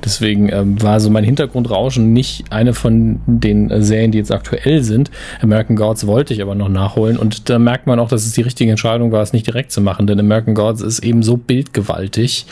Deswegen 0.05 0.49
ähm, 0.49 0.81
war 0.81 0.99
so 0.99 1.09
mein 1.09 1.23
Hintergrundrauschen 1.23 2.13
nicht 2.13 2.45
eine 2.51 2.73
von 2.73 3.19
den 3.25 3.69
äh, 3.71 3.81
Serien, 3.81 4.11
die 4.11 4.19
jetzt 4.19 4.31
aktuell 4.31 4.83
sind. 4.83 5.11
American 5.41 5.75
Gods 5.75 6.07
wollte 6.07 6.33
ich 6.33 6.41
aber 6.41 6.55
noch 6.55 6.69
nachholen 6.69 7.17
und 7.17 7.49
da 7.49 7.59
merkt 7.59 7.87
man 7.87 7.99
auch, 7.99 8.07
dass 8.07 8.25
es 8.25 8.33
die 8.33 8.41
richtige 8.41 8.71
Entscheidung 8.71 9.11
war, 9.11 9.21
es 9.21 9.33
nicht 9.33 9.47
direkt 9.47 9.71
zu 9.71 9.81
machen, 9.81 10.07
denn 10.07 10.19
American 10.19 10.53
Gods 10.53 10.81
ist 10.81 10.99
eben 10.99 11.23
so 11.23 11.37
bildgewaltig, 11.37 12.45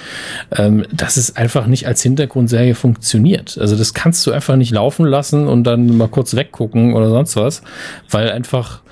ähm, 0.56 0.86
dass 0.92 1.18
es 1.18 1.36
einfach 1.36 1.68
nicht 1.68 1.88
als 1.88 2.02
Hintergrundserie 2.02 2.76
funktioniert. 2.76 3.58
Also 3.60 3.76
das 3.76 3.94
kannst 3.94 4.26
du 4.26 4.32
einfach 4.32 4.56
nicht 4.56 4.72
laufen 4.72 5.06
lassen 5.06 5.48
und 5.48 5.64
dann 5.64 5.98
mal 5.98 6.08
kurz 6.08 6.36
weggucken 6.36 6.94
oder 6.94 7.10
sonst 7.10 7.36
was, 7.36 7.62
weil 8.10 8.32
einfach 8.32 8.83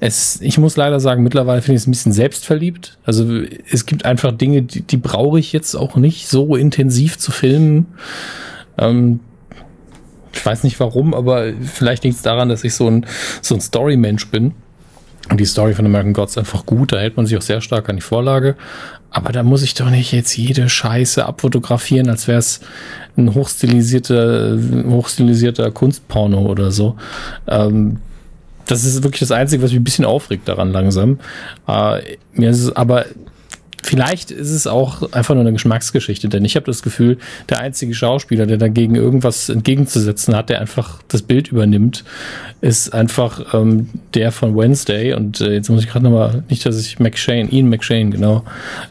es, 0.00 0.40
ich 0.40 0.58
muss 0.58 0.76
leider 0.76 1.00
sagen, 1.00 1.22
mittlerweile 1.22 1.60
finde 1.60 1.76
ich 1.76 1.82
es 1.82 1.86
ein 1.88 1.90
bisschen 1.90 2.12
selbstverliebt. 2.12 2.98
Also 3.04 3.42
es 3.70 3.84
gibt 3.84 4.04
einfach 4.04 4.32
Dinge, 4.32 4.62
die, 4.62 4.82
die 4.82 4.96
brauche 4.96 5.40
ich 5.40 5.52
jetzt 5.52 5.74
auch 5.74 5.96
nicht 5.96 6.28
so 6.28 6.54
intensiv 6.54 7.18
zu 7.18 7.32
filmen. 7.32 7.86
Ähm, 8.76 9.20
ich 10.32 10.44
weiß 10.44 10.62
nicht 10.62 10.78
warum, 10.78 11.14
aber 11.14 11.52
vielleicht 11.62 12.04
liegt 12.04 12.16
es 12.16 12.22
daran, 12.22 12.48
dass 12.48 12.62
ich 12.62 12.74
so 12.74 12.88
ein, 12.88 13.06
so 13.42 13.56
ein 13.56 13.60
Story-Mensch 13.60 14.28
bin. 14.28 14.52
Und 15.30 15.40
die 15.40 15.44
Story 15.46 15.74
von 15.74 15.84
American 15.84 16.14
Gods 16.14 16.38
einfach 16.38 16.64
gut, 16.64 16.92
da 16.92 16.98
hält 16.98 17.16
man 17.16 17.26
sich 17.26 17.36
auch 17.36 17.42
sehr 17.42 17.60
stark 17.60 17.88
an 17.88 17.96
die 17.96 18.02
Vorlage. 18.02 18.56
Aber 19.10 19.32
da 19.32 19.42
muss 19.42 19.62
ich 19.62 19.74
doch 19.74 19.90
nicht 19.90 20.12
jetzt 20.12 20.36
jede 20.36 20.68
Scheiße 20.68 21.24
abfotografieren, 21.24 22.08
als 22.08 22.28
wäre 22.28 22.38
es 22.38 22.60
ein 23.16 23.34
hochstilisierter, 23.34 24.58
hochstilisierter 24.88 25.70
Kunstporno 25.70 26.46
oder 26.46 26.70
so. 26.70 26.96
Ähm, 27.46 27.98
das 28.68 28.84
ist 28.84 29.02
wirklich 29.02 29.20
das 29.20 29.32
Einzige, 29.32 29.62
was 29.62 29.70
mich 29.70 29.80
ein 29.80 29.84
bisschen 29.84 30.04
aufregt 30.04 30.46
daran 30.48 30.72
langsam. 30.72 31.18
Äh, 31.66 32.16
mir 32.32 32.50
ist 32.50 32.62
es 32.62 32.76
aber 32.76 33.06
Vielleicht 33.80 34.32
ist 34.32 34.50
es 34.50 34.66
auch 34.66 35.12
einfach 35.12 35.34
nur 35.34 35.42
eine 35.42 35.52
Geschmacksgeschichte, 35.52 36.28
denn 36.28 36.44
ich 36.44 36.56
habe 36.56 36.66
das 36.66 36.82
Gefühl, 36.82 37.16
der 37.48 37.60
einzige 37.60 37.94
Schauspieler, 37.94 38.44
der 38.44 38.58
dagegen 38.58 38.96
irgendwas 38.96 39.48
entgegenzusetzen 39.48 40.34
hat, 40.34 40.50
der 40.50 40.60
einfach 40.60 41.00
das 41.06 41.22
Bild 41.22 41.48
übernimmt, 41.48 42.04
ist 42.60 42.92
einfach 42.92 43.54
ähm, 43.54 43.88
der 44.14 44.32
von 44.32 44.56
Wednesday. 44.56 45.14
Und 45.14 45.40
äh, 45.40 45.52
jetzt 45.52 45.70
muss 45.70 45.84
ich 45.84 45.88
gerade 45.88 46.04
nochmal, 46.04 46.42
nicht, 46.50 46.66
dass 46.66 46.78
ich 46.78 46.98
McShane, 46.98 47.50
Ian 47.52 47.68
McShane, 47.68 48.10
genau. 48.10 48.44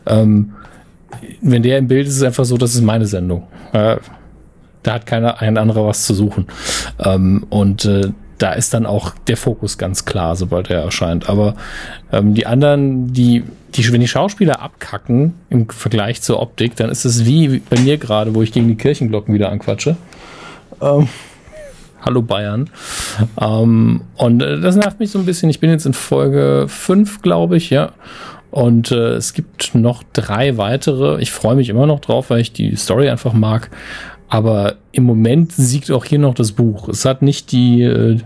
Ähm, 0.06 0.54
wenn 1.42 1.64
der 1.64 1.80
im 1.80 1.88
Bild 1.88 2.08
ist, 2.08 2.14
ist 2.14 2.22
es 2.22 2.24
einfach 2.24 2.46
so, 2.46 2.58
das 2.58 2.74
ist 2.74 2.82
meine 2.82 3.08
Sendung. 3.08 3.44
Äh, 3.74 3.98
da 4.84 4.94
hat 4.94 5.06
keiner 5.06 5.42
ein 5.42 5.58
anderer 5.58 5.86
was 5.86 6.06
zu 6.06 6.14
suchen. 6.14 6.48
Ähm, 7.04 7.46
und 7.50 7.84
äh, 7.84 8.12
da 8.38 8.54
ist 8.54 8.74
dann 8.74 8.86
auch 8.86 9.14
der 9.28 9.38
Fokus 9.38 9.78
ganz 9.78 10.06
klar, 10.06 10.36
sobald 10.36 10.70
er 10.70 10.82
erscheint. 10.82 11.30
Aber 11.30 11.56
ähm, 12.12 12.34
die 12.34 12.46
anderen, 12.46 13.14
die, 13.14 13.44
die, 13.76 13.92
wenn 13.92 14.02
die 14.02 14.08
Schauspieler 14.08 14.62
abkacken 14.62 15.34
im 15.50 15.70
Vergleich 15.70 16.22
zur 16.22 16.40
Optik, 16.40 16.76
dann 16.76 16.90
ist 16.90 17.06
es 17.06 17.26
wie 17.26 17.60
bei 17.60 17.80
mir 17.80 17.98
gerade, 17.98 18.36
wo 18.36 18.42
ich 18.42 18.52
gegen 18.52 18.68
die 18.68 18.76
Kirchenglocken 18.76 19.34
wieder 19.34 19.50
anquatsche. 19.50 19.98
Ähm, 20.82 21.08
Hallo 22.02 22.22
Bayern. 22.22 22.70
Ähm, 23.42 24.02
und 24.16 24.42
äh, 24.42 24.60
das 24.60 24.76
nervt 24.76 25.00
mich 25.00 25.12
so 25.12 25.20
ein 25.20 25.26
bisschen. 25.26 25.50
Ich 25.50 25.60
bin 25.60 25.70
jetzt 25.70 25.86
in 25.86 25.94
Folge 25.94 26.66
5, 26.68 27.22
glaube 27.22 27.58
ich, 27.58 27.70
ja. 27.70 27.92
Und 28.52 28.92
äh, 28.92 29.16
es 29.16 29.34
gibt 29.34 29.76
noch 29.76 30.04
drei 30.14 30.58
weitere. 30.58 31.22
Ich 31.22 31.32
freue 31.32 31.56
mich 31.56 31.70
immer 31.70 31.86
noch 31.86 32.00
drauf, 32.00 32.30
weil 32.30 32.40
ich 32.40 32.54
die 32.54 32.76
Story 32.76 33.10
einfach 33.10 33.34
mag. 33.34 33.70
Aber 34.30 34.76
im 34.92 35.04
Moment 35.04 35.54
siegt 35.54 35.90
auch 35.92 36.04
hier 36.04 36.20
noch 36.20 36.34
das 36.34 36.52
Buch. 36.52 36.90
Es 36.90 37.06
hat 37.06 37.22
nicht 37.22 37.52
die, 37.52 37.82
äh, 37.82 38.20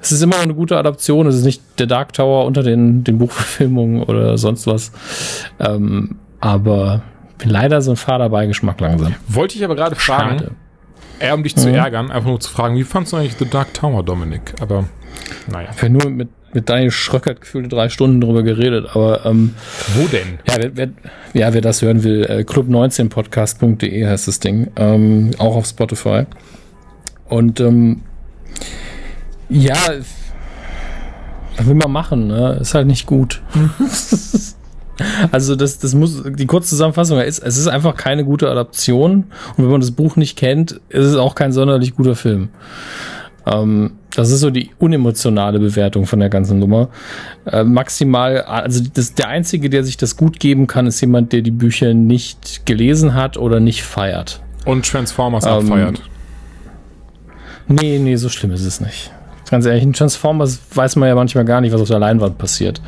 es 0.00 0.12
ist 0.12 0.22
immer 0.22 0.36
noch 0.36 0.44
eine 0.44 0.54
gute 0.54 0.76
Adaption. 0.76 1.26
Es 1.26 1.34
ist 1.34 1.44
nicht 1.44 1.62
der 1.78 1.86
Dark 1.86 2.12
Tower 2.12 2.46
unter 2.46 2.62
den, 2.62 3.02
den 3.04 3.18
Buchverfilmungen 3.18 4.02
oder 4.02 4.38
sonst 4.38 4.66
was. 4.66 4.92
Ähm, 5.58 6.16
aber 6.40 7.02
leider 7.44 7.82
so 7.82 7.92
ein 7.92 7.96
fader 7.96 8.28
Beigeschmack 8.28 8.80
langsam. 8.80 9.14
Wollte 9.28 9.56
ich 9.56 9.64
aber 9.64 9.74
gerade 9.74 9.96
fragen. 9.96 10.56
Eher 11.18 11.34
um 11.34 11.42
dich 11.42 11.54
zu 11.54 11.70
ärgern, 11.70 12.10
einfach 12.10 12.30
nur 12.30 12.40
zu 12.40 12.50
fragen, 12.50 12.76
wie 12.76 12.84
fandst 12.84 13.12
du 13.12 13.18
eigentlich 13.18 13.36
The 13.38 13.44
Dark 13.44 13.74
Tower, 13.74 14.02
Dominik? 14.02 14.54
Aber 14.60 14.86
naja. 15.48 15.68
Habe 15.68 15.90
nur 15.90 16.08
mit, 16.08 16.28
mit 16.52 16.68
Daniel 16.68 16.90
Schröckert 16.90 17.40
gefühlte 17.40 17.68
drei 17.68 17.88
Stunden 17.88 18.20
drüber 18.20 18.42
geredet, 18.42 18.86
aber 18.92 19.24
ähm, 19.24 19.54
Wo 19.94 20.06
denn? 20.08 20.38
ja, 20.46 20.54
wer, 20.58 20.76
wer, 20.76 20.88
ja, 21.32 21.54
wer 21.54 21.60
das 21.60 21.82
hören 21.82 22.02
will, 22.02 22.24
äh, 22.24 22.42
club19podcast.de 22.42 24.06
heißt 24.06 24.28
das 24.28 24.40
Ding, 24.40 24.70
ähm, 24.76 25.30
auch 25.38 25.56
auf 25.56 25.66
Spotify. 25.66 26.24
Und 27.28 27.60
ähm, 27.60 28.02
ja, 29.48 29.76
was 31.56 31.66
will 31.66 31.74
man 31.74 31.92
machen, 31.92 32.28
ne? 32.28 32.58
Ist 32.60 32.74
halt 32.74 32.86
nicht 32.86 33.06
gut. 33.06 33.42
Also 35.32 35.56
das, 35.56 35.78
das 35.78 35.94
muss 35.94 36.22
die 36.26 36.46
kurze 36.46 36.68
Zusammenfassung 36.68 37.18
ist, 37.20 37.38
es 37.38 37.56
ist 37.56 37.68
einfach 37.68 37.96
keine 37.96 38.24
gute 38.24 38.50
Adaption 38.50 39.24
und 39.56 39.64
wenn 39.64 39.70
man 39.70 39.80
das 39.80 39.92
Buch 39.92 40.16
nicht 40.16 40.36
kennt, 40.36 40.72
ist 40.90 41.06
es 41.06 41.16
auch 41.16 41.34
kein 41.34 41.52
sonderlich 41.52 41.94
guter 41.94 42.14
Film. 42.14 42.50
Ähm, 43.50 43.92
das 44.14 44.30
ist 44.30 44.40
so 44.40 44.50
die 44.50 44.70
unemotionale 44.78 45.58
Bewertung 45.58 46.06
von 46.06 46.20
der 46.20 46.28
ganzen 46.28 46.58
Nummer. 46.58 46.88
Äh, 47.46 47.64
maximal, 47.64 48.42
also 48.42 48.82
das, 48.92 49.14
der 49.14 49.28
einzige, 49.28 49.70
der 49.70 49.84
sich 49.84 49.96
das 49.96 50.16
gut 50.16 50.40
geben 50.40 50.66
kann, 50.66 50.86
ist 50.86 51.00
jemand, 51.00 51.32
der 51.32 51.42
die 51.42 51.50
Bücher 51.50 51.94
nicht 51.94 52.66
gelesen 52.66 53.14
hat 53.14 53.36
oder 53.36 53.60
nicht 53.60 53.82
feiert. 53.82 54.40
Und 54.64 54.86
Transformers 54.86 55.46
Ähm, 55.46 55.52
abfeiert. 55.52 56.02
Nee, 57.68 57.98
nee, 57.98 58.16
so 58.16 58.28
schlimm 58.28 58.52
ist 58.52 58.64
es 58.64 58.80
nicht. 58.80 59.12
Ganz 59.50 59.66
ehrlich, 59.66 59.82
in 59.82 59.92
Transformers 59.92 60.60
weiß 60.74 60.96
man 60.96 61.08
ja 61.08 61.14
manchmal 61.14 61.44
gar 61.44 61.60
nicht, 61.60 61.72
was 61.72 61.80
auf 61.80 61.88
der 61.88 61.98
Leinwand 61.98 62.38
passiert. 62.38 62.80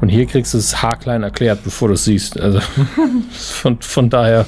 Und 0.00 0.08
hier 0.08 0.26
kriegst 0.26 0.52
du 0.54 0.58
es 0.58 0.82
haarklein 0.82 1.22
erklärt, 1.22 1.64
bevor 1.64 1.88
du 1.88 1.94
es 1.94 2.04
siehst. 2.04 2.38
Also 2.38 2.60
von, 3.32 3.80
von 3.80 4.10
daher 4.10 4.46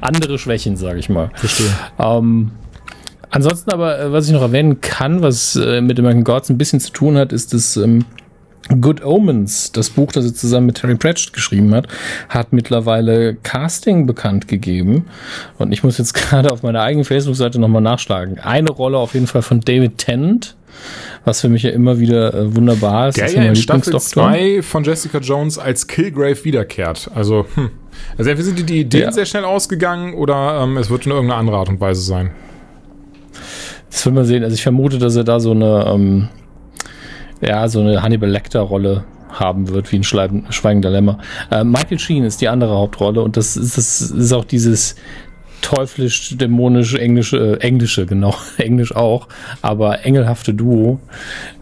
andere 0.00 0.38
Schwächen, 0.38 0.76
sage 0.76 0.98
ich 0.98 1.08
mal. 1.08 1.30
Verstehe. 1.34 1.70
Ähm, 1.98 2.50
ansonsten 3.30 3.70
aber, 3.70 3.98
äh, 3.98 4.12
was 4.12 4.26
ich 4.26 4.32
noch 4.32 4.42
erwähnen 4.42 4.80
kann, 4.80 5.22
was 5.22 5.56
äh, 5.56 5.80
mit 5.80 5.98
American 5.98 6.24
Gods 6.24 6.50
ein 6.50 6.58
bisschen 6.58 6.80
zu 6.80 6.92
tun 6.92 7.16
hat, 7.16 7.32
ist 7.32 7.52
das 7.52 7.76
ähm, 7.76 8.04
Good 8.80 9.04
Omens, 9.04 9.72
das 9.72 9.90
Buch, 9.90 10.12
das 10.12 10.24
er 10.26 10.34
zusammen 10.34 10.66
mit 10.66 10.76
Terry 10.76 10.94
Pratchett 10.94 11.32
geschrieben 11.32 11.74
hat, 11.74 11.88
hat 12.28 12.52
mittlerweile 12.52 13.34
Casting 13.34 14.06
bekannt 14.06 14.46
gegeben. 14.46 15.06
Und 15.58 15.72
ich 15.72 15.82
muss 15.82 15.98
jetzt 15.98 16.14
gerade 16.14 16.52
auf 16.52 16.62
meiner 16.62 16.80
eigenen 16.82 17.04
Facebook-Seite 17.04 17.58
nochmal 17.58 17.82
nachschlagen. 17.82 18.38
Eine 18.38 18.70
Rolle 18.70 18.98
auf 18.98 19.14
jeden 19.14 19.26
Fall 19.26 19.42
von 19.42 19.60
David 19.60 19.98
Tennant, 19.98 20.56
was 21.24 21.40
für 21.40 21.48
mich 21.48 21.64
ja 21.64 21.70
immer 21.70 21.98
wieder 21.98 22.32
äh, 22.32 22.54
wunderbar 22.54 23.08
ist. 23.08 23.18
Der 23.18 23.26
ist 23.26 23.34
ja 23.34 23.42
in 23.42 23.56
Staffel 23.56 23.92
Lieblingsdoktor. 23.92 24.32
2 24.32 24.62
von 24.62 24.84
Jessica 24.84 25.18
Jones 25.18 25.58
als 25.58 25.86
Killgrave 25.88 26.44
wiederkehrt. 26.44 27.10
Also, 27.14 27.46
hm. 27.54 27.70
Also 28.16 28.30
entweder 28.30 28.46
sind 28.46 28.58
die, 28.58 28.64
die 28.64 28.80
Ideen 28.80 29.02
Ja. 29.02 29.12
sehr 29.12 29.26
schnell 29.26 29.44
ausgegangen 29.44 30.14
oder 30.14 30.60
ähm, 30.62 30.76
es 30.76 30.90
wird 30.90 31.06
in 31.06 31.12
irgendeiner 31.12 31.38
anderen 31.40 31.58
Art 31.58 31.68
und 31.68 31.80
Weise 31.80 32.00
sein. 32.02 32.30
Das 33.90 34.04
will 34.06 34.12
man 34.12 34.24
sehen. 34.24 34.44
Also 34.44 34.54
ich 34.54 34.62
vermute, 34.62 34.98
dass 34.98 35.16
er 35.16 35.24
da 35.24 35.40
so 35.40 35.52
eine, 35.52 35.86
ähm, 35.88 36.28
ja, 37.40 37.68
so 37.68 37.80
eine 37.80 38.02
Hannibal 38.02 38.30
Lecter-Rolle 38.30 39.04
haben 39.32 39.68
wird, 39.68 39.90
wie 39.92 39.96
ein 39.96 40.04
schweigender 40.04 40.90
Lämmer. 40.90 41.18
Äh, 41.50 41.64
Michael 41.64 41.98
Sheen 41.98 42.24
ist 42.24 42.40
die 42.40 42.48
andere 42.48 42.74
Hauptrolle 42.74 43.22
und 43.22 43.36
das 43.36 43.56
ist, 43.56 43.76
das 43.76 44.00
ist 44.00 44.32
auch 44.32 44.44
dieses 44.44 44.96
teuflisch, 45.60 46.36
dämonisch, 46.36 46.94
englische, 46.94 47.56
äh, 47.56 47.60
englische, 47.60 48.06
genau, 48.06 48.34
englisch 48.58 48.94
auch, 48.94 49.28
aber 49.62 50.04
engelhafte 50.04 50.54
Duo, 50.54 51.00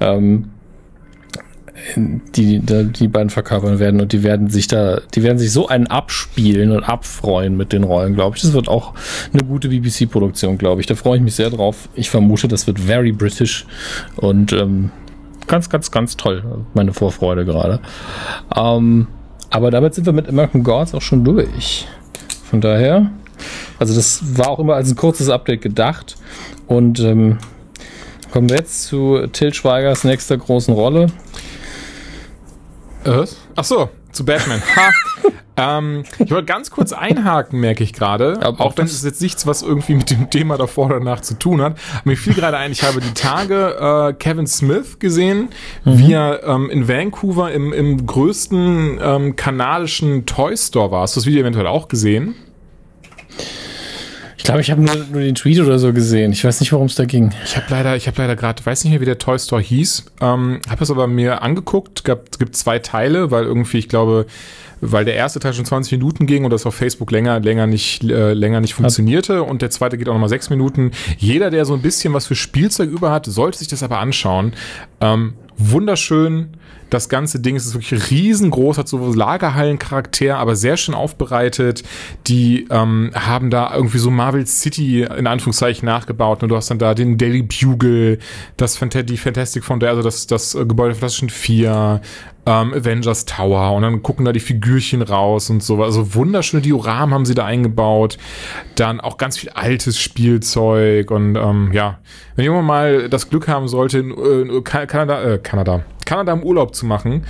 ähm, 0.01 0.51
die, 1.97 2.61
die, 2.61 2.85
die 2.85 3.09
beiden 3.09 3.31
verkörpern 3.31 3.79
werden 3.79 4.01
und 4.01 4.12
die 4.12 4.23
werden 4.23 4.51
sich 4.51 4.67
da, 4.67 5.01
die 5.14 5.23
werden 5.23 5.38
sich 5.38 5.53
so 5.53 5.69
einen 5.69 5.87
abspielen 5.87 6.73
und 6.73 6.85
abfreuen 6.85 7.57
mit 7.57 7.73
den 7.73 7.85
Rollen, 7.85 8.14
glaube 8.14 8.37
ich. 8.37 8.43
Das 8.43 8.53
wird 8.53 8.69
auch 8.69 8.95
eine 9.33 9.43
gute 9.43 9.69
BBC-Produktion, 9.69 10.59
glaube 10.59 10.81
ich. 10.81 10.87
Da 10.87 10.95
freue 10.95 11.17
ich 11.17 11.23
mich 11.23 11.35
sehr 11.35 11.51
drauf. 11.51 11.88
Ich 11.95 12.11
vermute, 12.11 12.49
das 12.49 12.67
wird 12.67 12.79
very 12.79 13.12
British 13.12 13.67
und 14.17 14.53
ähm, 14.53 14.91
ganz, 15.47 15.69
ganz, 15.69 15.91
ganz 15.91 16.17
toll. 16.17 16.43
Meine 16.75 16.93
Vorfreude 16.93 17.45
gerade. 17.45 17.81
Ähm, 18.55 19.09
aber 19.51 19.71
damit 19.71 19.95
sind 19.95 20.07
wir 20.07 20.12
mit 20.12 20.29
American 20.29 20.62
Gods 20.62 20.95
auch 20.95 21.03
schon 21.03 21.25
durch. 21.25 21.87
Von 22.45 22.61
daher, 22.61 23.11
also 23.79 23.95
das 23.95 24.37
war 24.37 24.49
auch 24.49 24.59
immer 24.59 24.75
als 24.75 24.91
ein 24.91 24.97
kurzes 24.97 25.31
Update 25.31 25.62
gedacht. 25.62 26.17
Und 26.67 27.01
ähm, 27.01 27.38
kommen 28.31 28.49
wir 28.49 28.57
jetzt 28.57 28.85
zu 28.85 29.27
Till 29.33 29.55
Schweigers 29.55 30.05
nächster 30.05 30.37
großen 30.37 30.75
Rolle. 30.75 31.07
Äh? 33.05 33.25
Ach 33.57 33.65
so, 33.65 33.89
zu 34.13 34.25
Batman. 34.25 34.61
Ha. 34.77 34.91
ähm, 35.79 36.05
ich 36.19 36.31
wollte 36.31 36.45
ganz 36.47 36.71
kurz 36.71 36.93
einhaken, 36.93 37.59
merke 37.61 37.83
ich 37.85 37.93
gerade. 37.93 38.39
Aber 38.43 38.65
auch 38.65 38.77
wenn 38.77 38.87
das- 38.87 38.95
es 38.95 39.05
jetzt 39.05 39.21
nichts, 39.23 39.47
was 39.47 39.63
irgendwie 39.63 39.95
mit 39.95 40.11
dem 40.11 40.31
Thema 40.31 40.57
davor 40.57 40.87
oder 40.87 40.99
danach 40.99 41.21
zu 41.21 41.39
tun 41.39 41.61
hat. 41.63 41.77
Mir 42.05 42.17
fiel 42.17 42.35
gerade 42.35 42.57
ein, 42.57 42.73
ich 42.73 42.83
habe 42.83 43.01
die 43.01 43.15
Tage 43.15 44.09
äh, 44.11 44.13
Kevin 44.15 44.47
Smith 44.47 44.99
gesehen, 44.99 45.49
wie 45.85 46.13
er 46.13 46.43
ähm, 46.45 46.71
in 46.71 46.89
Vancouver 46.89 47.53
im, 47.53 47.73
im 47.73 48.05
größten 48.07 48.99
ähm, 49.03 49.37
kanadischen 49.37 50.27
Toy 50.27 50.57
Store 50.57 50.91
war. 50.91 51.03
Hast 51.03 51.17
du 51.17 51.21
das 51.21 51.27
Video 51.27 51.41
eventuell 51.43 51.67
auch 51.67 51.89
gesehen? 51.89 52.35
Ich 54.38 54.44
glaube, 54.44 54.61
ich 54.61 54.70
habe 54.70 54.81
nur, 54.81 54.94
nur 55.12 55.20
den 55.20 55.35
Tweet 55.35 55.61
oder 55.61 55.79
so 55.79 55.92
gesehen. 55.92 56.33
Ich 56.33 56.44
weiß 56.44 56.61
nicht, 56.61 56.72
worum 56.72 56.87
es 56.87 56.94
da 56.94 57.05
ging. 57.05 57.33
Ich 57.44 57.57
habe 57.57 57.66
leider, 57.68 57.96
ich 57.96 58.07
habe 58.07 58.22
leider 58.22 58.37
gerade, 58.37 58.64
weiß 58.64 58.85
nicht 58.85 58.92
mehr, 58.92 59.01
wie 59.01 59.05
der 59.05 59.18
Toy 59.18 59.38
Store 59.38 59.61
hieß. 59.61 60.07
Ähm, 60.20 60.61
habe 60.70 60.85
es 60.85 60.90
aber 60.90 61.09
mir 61.09 61.42
angeguckt. 61.42 62.05
Gab, 62.05 62.38
gibt 62.38 62.57
zwei 62.57 62.79
Teile, 62.79 63.33
weil 63.33 63.44
irgendwie, 63.44 63.79
ich 63.79 63.88
glaube, 63.88 64.27
weil 64.81 65.05
der 65.05 65.14
erste 65.14 65.40
Teil 65.40 65.55
schon 65.55 65.64
20 65.64 65.92
Minuten 65.92 66.27
ging 66.27 66.44
und 66.44 66.53
das 66.53 66.66
auf 66.66 66.74
Facebook 66.74 67.11
länger, 67.11 67.40
länger 67.40 67.66
nicht, 67.66 68.05
äh, 68.05 68.33
länger 68.33 68.61
nicht 68.61 68.74
funktionierte 68.74 69.42
und 69.42 69.61
der 69.61 69.70
zweite 69.70 69.98
geht 69.98 70.09
auch 70.09 70.14
nochmal 70.14 70.29
sechs 70.29 70.51
Minuten. 70.51 70.92
Jeder, 71.18 71.51
der 71.51 71.64
so 71.64 71.74
ein 71.74 71.83
bisschen 71.83 72.14
was 72.14 72.27
für 72.29 72.37
Spielzeug 72.37 72.90
über 72.90 73.11
hat, 73.11 73.27
sollte 73.27 73.59
sich 73.59 73.68
das 73.68 73.83
aber 73.83 73.98
anschauen. 73.98 74.53
Ähm, 75.01 75.35
wunderschön. 75.57 76.51
Das 76.90 77.09
ganze 77.09 77.40
Ding 77.40 77.57
ist 77.57 77.74
wirklich 77.74 78.11
riesengroß, 78.11 78.79
hat 78.79 78.88
so 78.88 79.12
Lagerhallencharakter, 79.12 80.38
aber 80.38 80.57
sehr 80.57 80.77
schön 80.77 80.94
aufbereitet. 80.94 81.83
Die 82.27 82.66
ähm, 82.70 83.11
haben 83.14 83.51
da 83.51 83.74
irgendwie 83.74 83.98
so 83.98 84.11
Marvel 84.11 84.46
City 84.46 85.03
in 85.03 85.27
Anführungszeichen 85.27 85.87
nachgebaut. 85.87 86.42
Und 86.42 86.48
du 86.48 86.57
hast 86.57 86.70
dann 86.70 86.79
da 86.79 86.94
den 86.94 87.18
Daily 87.18 87.42
Bugle, 87.42 88.18
das 88.57 88.77
Fanta 88.77 89.03
die 89.03 89.16
Fantastic 89.16 89.64
Foundation, 89.64 89.98
also 89.98 90.03
das, 90.03 90.27
das 90.27 90.55
äh, 90.55 90.64
Gebäude 90.64 90.90
der 90.90 90.98
Flaschen 90.98 91.31
4, 91.31 92.01
ähm, 92.49 92.73
Avengers 92.73 93.27
Tower 93.27 93.77
und 93.77 93.83
dann 93.83 94.03
gucken 94.03 94.25
da 94.25 94.33
die 94.33 94.41
Figürchen 94.41 95.03
raus 95.03 95.51
und 95.51 95.63
so. 95.63 95.83
Also 95.83 96.15
wunderschöne 96.15 96.63
Dioramen 96.63 97.13
haben 97.15 97.27
sie 97.27 97.35
da 97.35 97.45
eingebaut. 97.45 98.17
Dann 98.75 99.01
auch 99.01 99.19
ganz 99.19 99.37
viel 99.37 99.51
altes 99.51 100.01
Spielzeug 100.01 101.11
und 101.11 101.37
ähm, 101.37 101.71
ja, 101.73 101.99
wenn 102.37 102.45
jemand 102.45 102.67
mal 102.67 103.09
das 103.11 103.29
Glück 103.29 103.49
haben 103.49 103.69
sollte, 103.69 103.99
in, 103.99 104.11
äh, 104.11 104.41
in 104.57 104.65
Ka- 104.65 104.87
Kanada, 104.87 105.23
äh, 105.23 105.39
Kanada, 105.39 105.83
Kanada 106.07 106.33
im 106.33 106.43
Urlaub 106.43 106.75
zu 106.75 106.87
machen, 106.87 107.25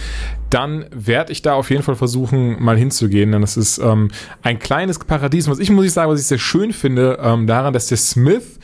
dann 0.51 0.87
werde 0.93 1.33
ich 1.33 1.43
da 1.43 1.55
auf 1.55 1.71
jeden 1.71 1.83
Fall 1.83 1.97
versuchen, 1.97 2.63
mal 2.63 2.77
hinzugehen. 2.77 3.33
Denn 3.33 3.43
es 3.43 3.57
ist 3.57 3.79
ähm, 3.79 4.11
ein 4.43 4.61
kleines 4.61 4.99
Paradies. 5.01 5.49
Was 5.51 5.59
ich 5.59 5.71
muss 5.71 5.85
ich 5.85 5.93
sagen, 5.93 6.11
was 6.13 6.21
ich 6.21 6.27
sehr 6.27 6.39
schön 6.39 6.73
finde, 6.73 7.19
ähm, 7.21 7.47
daran, 7.49 7.73
dass 7.73 7.89
der 7.89 7.99
Smith 7.99 8.59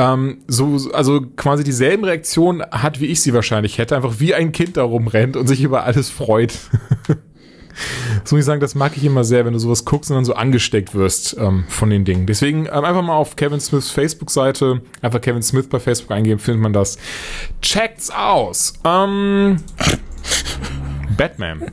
ähm, 0.00 0.38
so, 0.46 0.78
also 0.94 1.20
quasi 1.36 1.62
dieselben 1.62 2.04
Reaktionen 2.04 2.62
hat, 2.62 3.00
wie 3.00 3.06
ich 3.06 3.20
sie 3.20 3.34
wahrscheinlich 3.34 3.76
hätte, 3.76 3.94
einfach 3.96 4.14
wie 4.18 4.34
ein 4.34 4.50
Kind 4.50 4.78
da 4.78 4.82
rumrennt 4.82 5.36
und 5.36 5.46
sich 5.46 5.62
über 5.62 5.84
alles 5.84 6.08
freut. 6.08 6.54
Das 8.22 8.32
muss 8.32 8.40
ich 8.40 8.44
sagen, 8.44 8.60
das 8.60 8.74
mag 8.74 8.94
ich 8.96 9.04
immer 9.04 9.24
sehr, 9.24 9.46
wenn 9.46 9.54
du 9.54 9.58
sowas 9.58 9.86
guckst 9.86 10.10
und 10.10 10.16
dann 10.16 10.24
so 10.26 10.34
angesteckt 10.34 10.94
wirst 10.94 11.34
ähm, 11.38 11.64
von 11.68 11.88
den 11.88 12.04
Dingen. 12.04 12.26
Deswegen 12.26 12.66
ähm, 12.66 12.84
einfach 12.84 13.00
mal 13.00 13.14
auf 13.14 13.36
Kevin 13.36 13.60
Smiths 13.60 13.90
Facebook-Seite, 13.90 14.82
einfach 15.00 15.20
Kevin 15.22 15.42
Smith 15.42 15.68
bei 15.68 15.80
Facebook 15.80 16.10
eingeben, 16.10 16.38
findet 16.40 16.62
man 16.62 16.74
das. 16.74 16.98
Checkt's 17.62 18.10
aus. 18.10 18.74
Ähm, 18.84 19.56
Batman. 21.16 21.70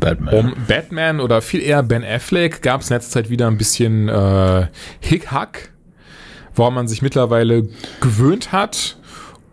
Batman. 0.00 0.34
Um 0.34 0.54
Batman 0.66 1.20
oder 1.20 1.40
viel 1.40 1.60
eher 1.60 1.84
Ben 1.84 2.02
Affleck 2.02 2.62
gab 2.62 2.80
es 2.80 2.90
in 2.90 2.96
letzter 2.96 3.12
Zeit 3.12 3.30
wieder 3.30 3.46
ein 3.46 3.58
bisschen 3.58 4.08
äh, 4.08 4.66
Hickhack, 4.98 5.71
woran 6.54 6.74
man 6.74 6.88
sich 6.88 7.02
mittlerweile 7.02 7.68
gewöhnt 8.00 8.52
hat 8.52 8.96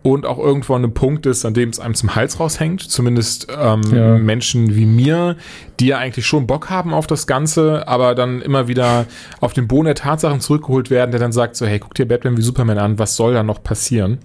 und 0.02 0.24
auch 0.24 0.38
irgendwo 0.38 0.74
an 0.74 0.82
einem 0.82 0.94
Punkt 0.94 1.26
ist, 1.26 1.44
an 1.44 1.52
dem 1.52 1.68
es 1.68 1.78
einem 1.78 1.94
zum 1.94 2.14
Hals 2.14 2.40
raushängt. 2.40 2.80
Zumindest 2.82 3.48
ähm, 3.54 3.82
Ja. 3.92 4.16
Menschen 4.16 4.74
wie 4.74 4.86
mir, 4.86 5.36
die 5.78 5.88
ja 5.88 5.98
eigentlich 5.98 6.26
schon 6.26 6.46
Bock 6.46 6.70
haben 6.70 6.94
auf 6.94 7.06
das 7.06 7.26
Ganze, 7.26 7.86
aber 7.86 8.14
dann 8.14 8.40
immer 8.40 8.66
wieder 8.66 9.04
auf 9.40 9.52
den 9.52 9.68
Boden 9.68 9.84
der 9.86 9.94
Tatsachen 9.96 10.40
zurückgeholt 10.40 10.88
werden, 10.88 11.10
der 11.10 11.20
dann 11.20 11.32
sagt 11.32 11.56
so, 11.56 11.66
hey, 11.66 11.78
guck 11.78 11.94
dir 11.94 12.08
Batman 12.08 12.36
wie 12.38 12.42
Superman 12.42 12.78
an, 12.78 12.98
was 12.98 13.16
soll 13.16 13.34
da 13.34 13.42
noch 13.42 13.62
passieren? 13.62 14.18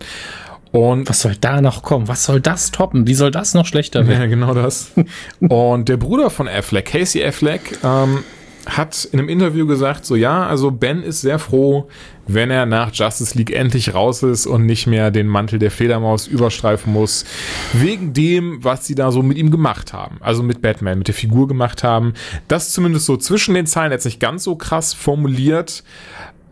Und 0.71 1.07
Was 1.07 1.21
soll 1.21 1.35
da 1.39 1.61
noch 1.61 1.83
kommen? 1.83 2.09
Was 2.09 2.25
soll 2.25 2.41
das 2.41 2.71
toppen? 2.71 3.07
Wie 3.07 3.13
soll 3.13 3.31
das 3.31 3.53
noch 3.53 3.65
schlechter 3.65 4.07
werden? 4.07 4.21
ja, 4.21 4.27
genau 4.27 4.53
das. 4.53 4.91
Und 5.39 5.88
der 5.88 5.95
Bruder 5.95 6.29
von 6.29 6.49
Affleck, 6.49 6.85
Casey 6.88 7.23
Affleck, 7.23 7.77
ähm, 7.81 8.25
hat 8.65 9.06
in 9.06 9.19
einem 9.19 9.30
Interview 9.30 9.67
gesagt, 9.67 10.06
so 10.06 10.15
ja, 10.15 10.45
also 10.45 10.71
Ben 10.71 11.04
ist 11.04 11.21
sehr 11.21 11.39
froh, 11.39 11.88
wenn 12.28 12.49
er 12.49 12.65
nach 12.65 12.91
Justice 12.93 13.38
League 13.38 13.51
endlich 13.51 13.93
raus 13.93 14.23
ist 14.23 14.47
und 14.47 14.65
nicht 14.65 14.88
mehr 14.88 15.12
den 15.12 15.28
Mantel 15.28 15.60
der 15.60 15.71
Fledermaus 15.71 16.28
überstreifen 16.28 16.91
muss, 16.91 17.25
wegen 17.73 18.13
dem, 18.13 18.63
was 18.63 18.86
sie 18.86 18.95
da 18.95 19.12
so 19.12 19.21
mit 19.21 19.38
ihm 19.38 19.51
gemacht 19.51 19.93
haben. 19.93 20.17
Also 20.21 20.41
mit 20.41 20.62
Batman, 20.62 20.99
mit 20.99 21.08
der 21.08 21.15
Figur 21.15 21.47
gemacht 21.47 21.84
haben. 21.84 22.13
Das 22.47 22.71
zumindest 22.71 23.06
so 23.06 23.17
zwischen 23.17 23.54
den 23.54 23.67
Zeilen 23.67 23.91
jetzt 23.91 24.06
nicht 24.06 24.19
ganz 24.19 24.43
so 24.43 24.56
krass 24.56 24.93
formuliert. 24.93 25.84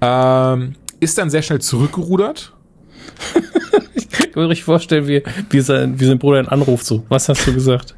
Ähm, 0.01 0.75
ist 0.99 1.17
dann 1.17 1.29
sehr 1.29 1.41
schnell 1.41 1.61
zurückgerudert. 1.61 2.53
Ich 4.19 4.31
kann 4.31 4.43
mir 4.43 4.49
richtig 4.49 4.65
vorstellen, 4.65 5.07
wie, 5.07 5.23
wie, 5.49 5.61
sein, 5.61 5.99
wie 5.99 6.05
sein 6.05 6.19
Bruder 6.19 6.39
ihn 6.39 6.47
anruft. 6.47 6.85
So, 6.85 7.03
was 7.09 7.29
hast 7.29 7.47
du 7.47 7.53
gesagt? 7.53 7.95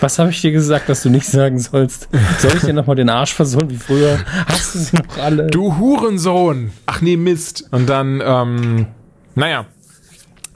Was 0.00 0.18
habe 0.18 0.30
ich 0.30 0.40
dir 0.40 0.52
gesagt, 0.52 0.88
dass 0.88 1.02
du 1.02 1.10
nicht 1.10 1.26
sagen 1.26 1.58
sollst? 1.58 2.08
Soll 2.38 2.52
ich 2.56 2.62
dir 2.62 2.72
nochmal 2.72 2.96
den 2.96 3.10
Arsch 3.10 3.34
versohlen 3.34 3.70
wie 3.70 3.76
früher? 3.76 4.18
Hast 4.46 4.74
du 4.74 4.78
sie 4.78 4.96
noch 4.96 5.18
alle? 5.18 5.46
Du 5.48 5.76
Hurensohn! 5.78 6.72
Ach 6.86 7.00
nee, 7.00 7.16
Mist. 7.16 7.68
Und 7.70 7.88
dann, 7.88 8.22
ähm, 8.24 8.86
naja, 9.34 9.66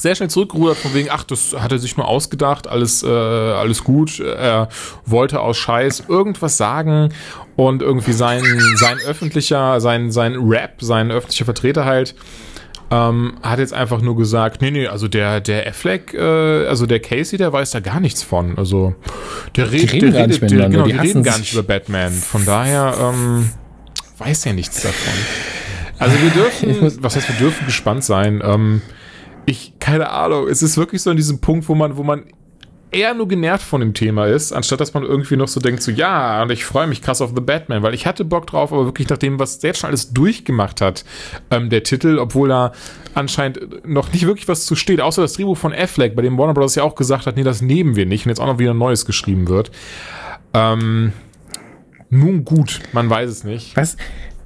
sehr 0.03 0.16
schnell 0.16 0.31
zurückgerudert 0.31 0.79
von 0.79 0.94
wegen, 0.94 1.09
ach, 1.11 1.22
das 1.22 1.55
hat 1.57 1.70
er 1.70 1.79
sich 1.79 1.96
nur 1.96 2.09
ausgedacht, 2.09 2.66
alles, 2.66 3.05
äh, 3.05 3.09
alles 3.09 3.85
gut. 3.85 4.18
Er 4.18 4.68
wollte 5.07 5.40
aus 5.40 5.57
Scheiß 5.57 6.05
irgendwas 6.09 6.57
sagen 6.57 7.11
und 7.55 7.83
irgendwie 7.83 8.12
sein, 8.12 8.42
sein 8.77 8.98
öffentlicher, 9.07 9.81
sein, 9.81 10.11
sein 10.11 10.35
Rap, 10.35 10.79
sein 10.81 11.12
öffentlicher 11.12 11.44
Vertreter 11.44 11.85
halt, 11.85 12.16
ähm, 12.92 13.35
hat 13.42 13.59
jetzt 13.59 13.72
einfach 13.72 14.02
nur 14.02 14.16
gesagt, 14.16 14.61
nee, 14.61 14.70
nee, 14.70 14.87
also 14.87 15.09
der, 15.09 15.40
der 15.40 15.66
Affleck, 15.66 16.12
äh, 16.12 16.66
also 16.66 16.85
der 16.85 17.00
Casey, 17.00 17.38
der 17.38 17.52
weiß 17.52 17.70
da 17.70 17.81
gar 17.81 18.00
nichts 18.00 18.22
von. 18.22 18.59
Also 18.59 18.94
der, 19.57 19.72
red, 19.72 19.92
reden 19.92 20.12
der 20.12 20.20
gar 20.20 20.26
nicht 20.26 20.42
redet, 20.42 20.59
der, 20.59 20.68
genau, 20.68 20.85
die 20.85 20.92
die 20.92 20.98
reden 20.98 21.22
gar 21.22 21.38
nicht 21.38 21.52
über 21.55 21.62
Batman. 21.62 22.12
Von 22.12 22.44
daher, 22.44 22.94
ähm, 23.00 23.48
weiß 24.18 24.44
er 24.46 24.52
nichts 24.52 24.83
davon. 24.83 25.14
Also 25.98 26.16
wir 26.20 26.31
dürfen, 26.31 27.02
was 27.02 27.16
heißt, 27.16 27.28
wir 27.28 27.37
dürfen 27.37 27.64
gespannt 27.64 28.05
sein. 28.05 28.42
Ähm, 28.44 28.83
ich, 29.46 29.72
keine 29.78 30.11
Ahnung, 30.11 30.48
es 30.48 30.62
ist 30.62 30.76
wirklich 30.76 31.00
so 31.00 31.11
an 31.11 31.16
diesem 31.16 31.40
Punkt, 31.40 31.68
wo 31.68 31.74
man, 31.74 31.96
wo 31.96 32.02
man 32.02 32.24
eher 32.92 33.14
nur 33.14 33.26
genervt 33.26 33.64
von 33.64 33.81
dem 33.81 33.94
Thema 33.94 34.26
ist, 34.26 34.52
anstatt 34.52 34.81
dass 34.81 34.94
man 34.94 35.02
irgendwie 35.02 35.37
noch 35.37 35.48
so 35.48 35.61
denkt, 35.61 35.83
so 35.83 35.90
ja, 35.90 36.42
und 36.42 36.52
ich 36.52 36.64
freue 36.64 36.87
mich 36.87 37.02
krass 37.02 37.20
auf 37.20 37.33
The 37.35 37.40
Batman, 37.40 37.83
weil 37.83 37.94
ich 37.94 38.07
hatte 38.07 38.24
Bock 38.24 38.46
drauf, 38.46 38.72
aber 38.72 38.85
wirklich 38.85 39.09
nach 39.09 39.18
dem, 39.18 39.38
was 39.38 39.59
der 39.59 39.70
jetzt 39.70 39.81
schon 39.81 39.88
alles 39.88 40.12
durchgemacht 40.12 40.81
hat, 40.81 41.05
ähm, 41.50 41.70
der 41.70 41.83
Titel, 41.83 42.18
obwohl 42.18 42.50
da 42.50 42.72
anscheinend 43.14 43.87
noch 43.87 44.12
nicht 44.12 44.26
wirklich 44.26 44.46
was 44.46 44.66
zu 44.66 44.76
steht, 44.76 45.00
außer 45.00 45.22
das 45.22 45.33
Drehbuch 45.33 45.57
von 45.57 45.72
Affleck, 45.72 46.14
bei 46.14 46.22
dem 46.22 46.38
Warner 46.38 46.55
Bros. 46.55 46.74
ja 46.74 46.83
auch 46.83 46.94
gesagt 46.94 47.26
hat, 47.26 47.37
nee, 47.37 47.42
das 47.42 47.62
nehmen 47.62 47.96
wir 47.96 48.07
nicht 48.07 48.26
und 48.26 48.31
jetzt 48.31 48.40
auch 48.40 48.46
noch 48.46 48.59
wieder 48.59 48.74
ein 48.74 48.78
neues 48.78 49.07
geschrieben 49.07 49.48
wird. 49.48 49.70
Ähm, 50.55 51.12
nun 52.11 52.44
gut, 52.44 52.81
man 52.92 53.09
weiß 53.09 53.31
es 53.31 53.42
nicht. 53.42 53.74
Weißt, 53.74 53.98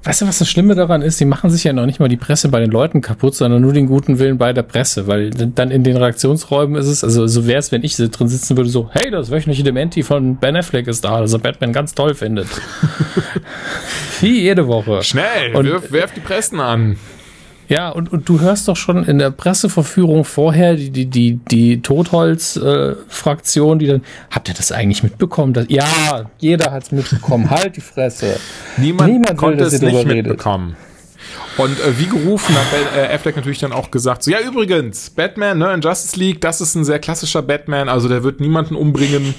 weißt 0.07 0.23
du, 0.23 0.27
was 0.29 0.39
das 0.39 0.49
Schlimme 0.49 0.75
daran 0.75 1.03
ist? 1.03 1.19
Sie 1.19 1.25
machen 1.25 1.51
sich 1.51 1.65
ja 1.65 1.73
noch 1.73 1.85
nicht 1.85 1.99
mal 2.01 2.09
die 2.09 2.17
Presse 2.17 2.49
bei 2.49 2.61
den 2.61 2.71
Leuten 2.71 3.01
kaputt, 3.01 3.35
sondern 3.35 3.61
nur 3.61 3.73
den 3.73 3.87
guten 3.87 4.19
Willen 4.19 4.39
bei 4.39 4.53
der 4.53 4.63
Presse, 4.63 5.07
weil 5.07 5.31
dann 5.31 5.71
in 5.71 5.83
den 5.83 5.97
Redaktionsräumen 5.97 6.77
ist 6.81 6.87
es, 6.87 7.03
also 7.03 7.27
so 7.27 7.47
wäre 7.47 7.59
es, 7.59 7.73
wenn 7.73 7.83
ich 7.83 7.97
drin 7.97 8.29
sitzen 8.29 8.57
würde, 8.57 8.71
so, 8.71 8.89
hey, 8.93 9.11
das 9.11 9.31
wöchentliche 9.31 9.65
Dementi 9.65 10.03
von 10.03 10.37
Ben 10.37 10.57
Affleck 10.57 10.87
ist 10.87 11.05
da, 11.05 11.21
das 11.21 11.33
er 11.33 11.41
Batman 11.41 11.73
ganz 11.73 11.95
toll 11.95 12.15
findet. 12.15 12.47
Wie 14.21 14.41
jede 14.43 14.67
Woche. 14.67 15.03
Schnell, 15.03 15.55
Und- 15.55 15.67
wirf, 15.67 15.93
werf 15.93 16.13
die 16.15 16.21
Pressen 16.21 16.61
an. 16.61 16.97
Ja, 17.69 17.89
und, 17.91 18.13
und 18.13 18.29
du 18.29 18.41
hörst 18.41 18.69
doch 18.69 18.77
schon 18.77 19.05
in 19.05 19.19
der 19.19 19.31
Presseverführung 19.31 20.25
vorher 20.25 20.77
die, 20.77 20.91
die, 20.91 21.07
die, 21.07 21.37
die 21.51 21.83
Totholz-Fraktion, 21.83 23.79
die 23.79 23.87
dann, 23.87 24.03
habt 24.31 24.49
ihr 24.49 24.55
das 24.55 24.71
eigentlich 24.73 25.03
mitbekommen? 25.03 25.53
Dass, 25.53 25.67
ja, 25.69 26.31
jeder 26.39 26.71
hat's 26.73 26.93
mitbekommen. 26.93 27.51
halt 27.51 27.77
die 27.77 27.81
Fresse. 27.81 28.39
Niemand, 28.77 29.11
Niemand 29.11 29.31
will, 29.31 29.37
konnte 29.37 29.65
dass 29.65 29.73
es 29.73 29.83
nicht 29.83 29.97
drüber 29.97 30.11
redet. 30.11 30.27
mitbekommen. 30.29 30.77
Und 31.57 31.81
äh, 31.81 31.99
wie 31.99 32.07
gerufen 32.07 32.55
hat 32.55 32.67
Ben- 32.71 33.01
äh, 33.05 33.15
Affleck 33.15 33.35
natürlich 33.37 33.59
dann 33.59 33.73
auch 33.73 33.91
gesagt, 33.91 34.23
so 34.23 34.31
ja 34.31 34.41
übrigens, 34.41 35.11
Batman 35.11 35.59
ne, 35.59 35.73
in 35.73 35.81
Justice 35.81 36.17
League, 36.19 36.41
das 36.41 36.61
ist 36.61 36.75
ein 36.75 36.85
sehr 36.85 36.99
klassischer 36.99 37.43
Batman, 37.43 37.89
also 37.89 38.09
der 38.09 38.23
wird 38.23 38.41
niemanden 38.41 38.77
umbringen. 38.77 39.35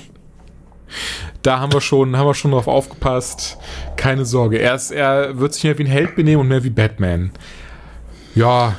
Da 1.43 1.59
haben 1.59 1.71
wir 1.71 1.81
schon, 1.81 2.17
haben 2.17 2.25
wir 2.27 2.33
schon 2.33 2.51
drauf 2.51 2.67
aufgepasst. 2.67 3.57
Keine 3.95 4.25
Sorge, 4.25 4.57
er, 4.57 4.75
ist, 4.75 4.91
er 4.91 5.37
wird 5.39 5.53
sich 5.53 5.63
mehr 5.63 5.77
wie 5.77 5.83
ein 5.83 5.87
Held 5.87 6.15
benehmen 6.15 6.41
und 6.41 6.47
mehr 6.47 6.63
wie 6.63 6.69
Batman. 6.69 7.31
Ja, 8.37 8.75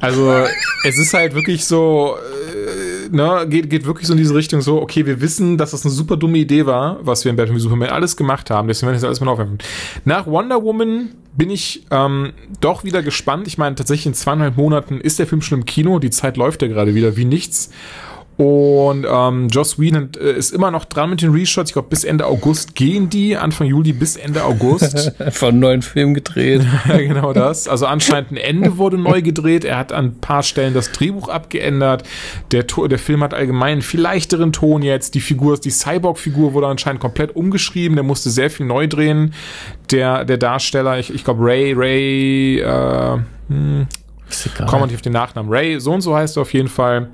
also 0.00 0.32
es 0.82 0.98
ist 0.98 1.12
halt 1.12 1.34
wirklich 1.34 1.66
so, 1.66 2.16
äh, 2.16 3.14
ne, 3.14 3.46
geht, 3.46 3.68
geht 3.68 3.84
wirklich 3.84 4.06
so 4.06 4.14
in 4.14 4.18
diese 4.18 4.34
Richtung 4.34 4.62
so, 4.62 4.80
okay, 4.80 5.04
wir 5.04 5.20
wissen, 5.20 5.58
dass 5.58 5.72
das 5.72 5.84
eine 5.84 5.92
super 5.92 6.16
dumme 6.16 6.38
Idee 6.38 6.64
war, 6.64 6.98
was 7.02 7.22
wir 7.26 7.30
in 7.30 7.36
Batman 7.36 7.56
wie 7.58 7.60
Superman 7.60 7.90
alles 7.90 8.16
gemacht 8.16 8.48
haben, 8.50 8.66
deswegen 8.66 8.86
werden 8.86 8.94
wir 8.94 9.00
das 9.00 9.04
alles 9.08 9.20
mal 9.20 9.30
aufwerfen. 9.30 9.58
Nach 10.06 10.26
Wonder 10.26 10.62
Woman 10.62 11.10
bin 11.36 11.50
ich 11.50 11.84
ähm, 11.90 12.32
doch 12.62 12.82
wieder 12.82 13.02
gespannt. 13.02 13.46
Ich 13.46 13.58
meine, 13.58 13.74
tatsächlich 13.74 14.06
in 14.06 14.14
zweieinhalb 14.14 14.56
Monaten 14.56 15.02
ist 15.02 15.18
der 15.18 15.26
Film 15.26 15.42
schon 15.42 15.58
im 15.58 15.66
Kino, 15.66 15.98
die 15.98 16.10
Zeit 16.10 16.38
läuft 16.38 16.62
ja 16.62 16.68
gerade 16.68 16.94
wieder 16.94 17.18
wie 17.18 17.26
nichts. 17.26 17.68
Und 18.36 19.06
ähm, 19.10 19.48
Joss 19.48 19.78
Whedon 19.78 20.10
äh, 20.20 20.32
ist 20.32 20.52
immer 20.52 20.70
noch 20.70 20.84
dran 20.84 21.08
mit 21.08 21.22
den 21.22 21.32
Reshots. 21.32 21.70
Ich 21.70 21.72
glaube, 21.72 21.88
bis 21.88 22.04
Ende 22.04 22.26
August 22.26 22.74
gehen 22.74 23.08
die, 23.08 23.34
Anfang 23.36 23.66
Juli 23.66 23.94
bis 23.94 24.16
Ende 24.16 24.44
August. 24.44 25.18
Einfach 25.20 25.48
einen 25.48 25.60
neuen 25.60 25.80
Film 25.80 26.12
gedreht. 26.12 26.62
Ja, 26.86 26.96
genau 26.98 27.32
das. 27.32 27.66
Also 27.66 27.86
anscheinend 27.86 28.32
ein 28.32 28.36
Ende 28.36 28.76
wurde 28.76 28.98
neu 28.98 29.22
gedreht. 29.22 29.64
Er 29.64 29.78
hat 29.78 29.90
an 29.90 30.06
ein 30.06 30.20
paar 30.20 30.42
Stellen 30.42 30.74
das 30.74 30.92
Drehbuch 30.92 31.30
abgeändert. 31.30 32.02
Der, 32.52 32.64
der 32.64 32.98
Film 32.98 33.22
hat 33.22 33.32
allgemein 33.32 33.72
einen 33.72 33.82
viel 33.82 34.00
leichteren 34.00 34.52
Ton 34.52 34.82
jetzt. 34.82 35.14
Die 35.14 35.20
Figur, 35.20 35.58
die 35.58 35.70
Cyborg-Figur 35.70 36.52
wurde 36.52 36.66
anscheinend 36.66 37.00
komplett 37.00 37.34
umgeschrieben. 37.34 37.96
Der 37.96 38.04
musste 38.04 38.28
sehr 38.28 38.50
viel 38.50 38.66
neu 38.66 38.86
drehen. 38.86 39.32
Der, 39.90 40.26
der 40.26 40.36
Darsteller, 40.36 40.98
ich, 40.98 41.14
ich 41.14 41.24
glaube 41.24 41.42
Ray, 41.42 41.72
Ray, 41.72 42.60
äh, 42.60 43.18
hm, 43.48 43.86
wir 44.80 44.86
nicht 44.86 44.96
auf 44.96 45.02
den 45.02 45.12
Nachnamen. 45.12 45.50
Ray, 45.50 45.80
so 45.80 45.92
und 45.92 46.02
so 46.02 46.14
heißt 46.14 46.36
er 46.36 46.42
auf 46.42 46.52
jeden 46.52 46.68
Fall. 46.68 47.08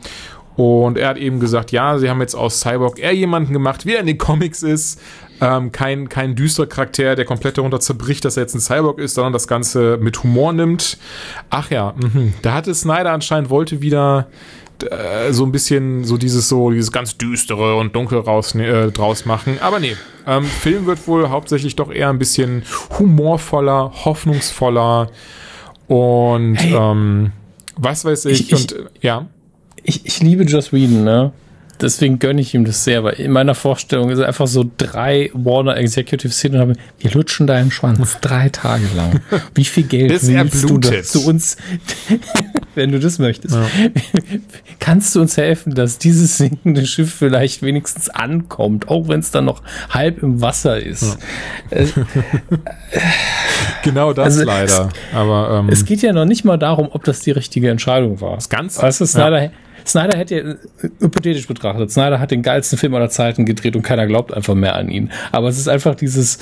Und 0.57 0.99
er 0.99 1.09
hat 1.09 1.17
eben 1.17 1.41
gesagt, 1.41 1.73
ja, 1.73 1.99
sie 1.99 2.11
haben 2.11 2.21
jetzt 2.21 2.35
aus 2.35 2.61
Cyborg 2.61 2.99
eher 2.99 3.15
jemanden 3.15 3.53
gemacht, 3.55 3.87
wie 3.87 3.95
er 3.95 4.01
in 4.01 4.07
den 4.07 4.19
Comics 4.19 4.63
ist. 4.63 5.01
Ähm, 5.41 5.73
kein, 5.73 6.09
kein 6.09 6.35
düsterer 6.37 6.67
Charakter, 6.67 7.17
der 7.17 7.25
komplett 7.25 7.59
darunter 7.59 7.81
zerbricht, 7.81 8.25
dass 8.25 8.37
er 8.37 8.43
jetzt 8.43 8.55
ein 8.55 8.61
Cyborg 8.61 8.99
ist, 8.99 9.15
sondern 9.15 9.33
das 9.33 9.49
Ganze 9.49 9.99
mit 10.01 10.23
Humor 10.23 10.53
nimmt. 10.53 10.99
Ach 11.51 11.71
ja, 11.71 11.95
mhm. 11.97 12.35
da 12.43 12.53
hatte 12.55 12.75
Snyder 12.75 13.13
anscheinend 13.13 13.51
wollte 13.51 13.81
wieder 13.81 14.29
äh, 14.89 15.33
so 15.33 15.45
ein 15.45 15.51
bisschen 15.51 16.05
so 16.05 16.17
dieses 16.17 16.49
so 16.49 16.71
dieses 16.71 16.93
ganz 16.93 17.17
düstere 17.17 17.77
und 17.77 17.97
dunkel 17.97 18.19
raus 18.21 18.55
äh, 18.55 18.93
draus 18.93 19.25
machen. 19.25 19.59
Aber 19.63 19.81
nee, 19.81 19.97
ähm, 20.27 20.45
Film 20.45 20.87
wird 20.87 21.09
wohl 21.09 21.29
hauptsächlich 21.31 21.75
doch 21.77 21.91
eher 21.91 22.11
ein 22.11 22.19
bisschen 22.19 22.63
humorvoller, 22.99 23.91
hoffnungsvoller 24.05 25.09
und 25.89 26.57
Hey. 26.57 26.75
ähm, 26.75 27.33
was 27.77 28.05
weiß 28.05 28.27
ich, 28.27 28.41
Ich- 28.43 28.53
ich- 28.53 28.61
und 28.61 28.73
äh, 28.73 28.85
ja. 29.01 29.27
Ich, 29.83 30.07
ich 30.07 30.21
liebe 30.21 30.45
Joss 30.45 30.73
Whedon, 30.73 31.05
ne? 31.05 31.33
Deswegen 31.81 32.21
gönne 32.21 32.41
ich 32.41 32.55
ihm 32.55 32.65
das 32.65 32.85
sehr, 32.85 33.03
weil 33.03 33.15
in 33.15 33.33
meiner 33.33 33.57
Vorstellung 33.57 34.09
ist 34.11 34.21
er 34.21 34.29
einfach 34.29 34.47
so 34.47 34.65
drei 34.79 35.31
Warner 35.35 35.77
Executive 35.77 36.33
Szenen 36.33 36.55
und 36.55 36.61
haben, 36.61 36.73
wir 37.01 37.11
lutschen 37.11 37.49
deinen 37.49 37.73
Schwanz 37.73 38.19
drei 38.21 38.51
Tage 38.51 38.85
lang. 38.95 39.21
Wie 39.55 39.65
viel 39.65 39.83
Geld 39.83 40.09
Bis 40.11 40.29
willst 40.29 40.63
du 40.63 40.79
du 40.79 41.29
uns, 41.29 41.57
wenn 42.77 42.93
du 42.93 43.01
das 43.01 43.19
möchtest, 43.19 43.57
kannst 44.79 45.17
du 45.17 45.21
uns 45.21 45.37
helfen, 45.37 45.75
dass 45.75 45.99
dieses 45.99 46.39
sinkende 46.39 46.87
Schiff 46.87 47.13
vielleicht 47.13 47.63
wenigstens 47.63 48.09
ankommt, 48.09 48.87
auch 48.87 49.09
wenn 49.09 49.19
es 49.19 49.33
dann 49.33 49.47
noch 49.47 49.63
halb 49.91 50.23
im 50.23 50.41
Wasser 50.41 50.79
ist. 50.81 51.19
Äh, 51.71 51.87
Genau 53.83 54.13
das 54.13 54.27
Also, 54.27 54.45
leider. 54.45 54.89
Aber 55.13 55.59
ähm, 55.59 55.69
Es 55.69 55.85
geht 55.85 56.03
ja 56.03 56.13
noch 56.13 56.25
nicht 56.25 56.45
mal 56.45 56.57
darum, 56.57 56.89
ob 56.93 57.05
das 57.05 57.21
die 57.21 57.33
richtige 57.33 57.71
Entscheidung 57.71 58.21
war. 58.21 58.37
Das 58.37 58.49
Ganze. 58.49 58.83
Weißt 58.83 59.01
du, 59.01 59.07
Snyder, 59.07 59.51
Snyder 59.87 60.19
hätte 60.19 60.35
äh, 60.37 60.89
hypothetisch 61.01 61.47
betrachtet, 61.47 61.91
Snyder 61.91 62.21
hat 62.21 62.31
den 62.31 62.43
geilsten 62.43 62.79
Film 62.79 62.95
aller 62.95 63.11
Zeiten 63.11 63.45
gedreht 63.45 63.77
und 63.77 63.83
keiner 63.83 64.07
glaubt 64.07 64.33
einfach 64.33 64.55
mehr 64.55 64.77
an 64.77 64.89
ihn. 64.89 65.11
Aber 65.31 65.49
es 65.49 65.59
ist 65.59 65.69
einfach 65.69 65.95
dieses, 65.95 66.39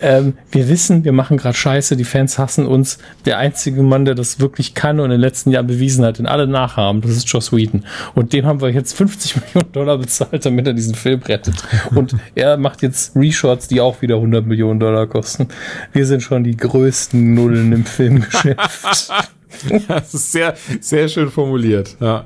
ähm, 0.00 0.34
wir 0.50 0.68
wissen, 0.68 1.04
wir 1.04 1.12
machen 1.12 1.36
gerade 1.36 1.56
Scheiße, 1.56 1.96
die 1.96 2.04
Fans 2.04 2.38
hassen 2.38 2.66
uns. 2.66 2.98
Der 3.24 3.38
einzige 3.38 3.82
Mann, 3.82 4.04
der 4.04 4.14
das 4.14 4.40
wirklich 4.40 4.74
kann 4.74 5.00
und 5.00 5.06
in 5.06 5.12
den 5.12 5.20
letzten 5.20 5.50
Jahren 5.50 5.66
bewiesen 5.66 6.04
hat, 6.04 6.18
den 6.18 6.26
alle 6.26 6.46
nachahmen, 6.46 7.02
das 7.02 7.12
ist 7.12 7.28
Joss 7.28 7.52
Whedon. 7.52 7.84
Und 8.14 8.32
dem 8.32 8.46
haben 8.46 8.60
wir 8.60 8.70
jetzt 8.70 8.96
50 8.96 9.36
Millionen 9.54 9.72
Dollar 9.72 9.98
bezahlt, 9.98 10.44
damit 10.44 10.66
er 10.66 10.72
diesen 10.72 10.94
Film 10.94 11.20
rettet. 11.22 11.54
Und 11.94 12.16
er 12.34 12.56
macht 12.56 12.82
jetzt 12.82 13.16
Reshots, 13.16 13.68
die 13.68 13.80
auch 13.80 14.02
wieder 14.02 14.16
100 14.16 14.46
Millionen 14.46 14.80
Dollar 14.80 15.06
kosten. 15.06 15.48
Wir 15.92 16.06
sind 16.06 16.22
schon 16.22 16.44
die 16.44 16.56
größten 16.56 17.34
Nullen 17.34 17.72
im 17.72 17.84
Filmgeschäft. 17.84 19.12
Das 19.88 20.14
ist 20.14 20.32
sehr, 20.32 20.54
sehr 20.80 21.08
schön 21.08 21.30
formuliert. 21.30 21.96
Ja. 22.00 22.24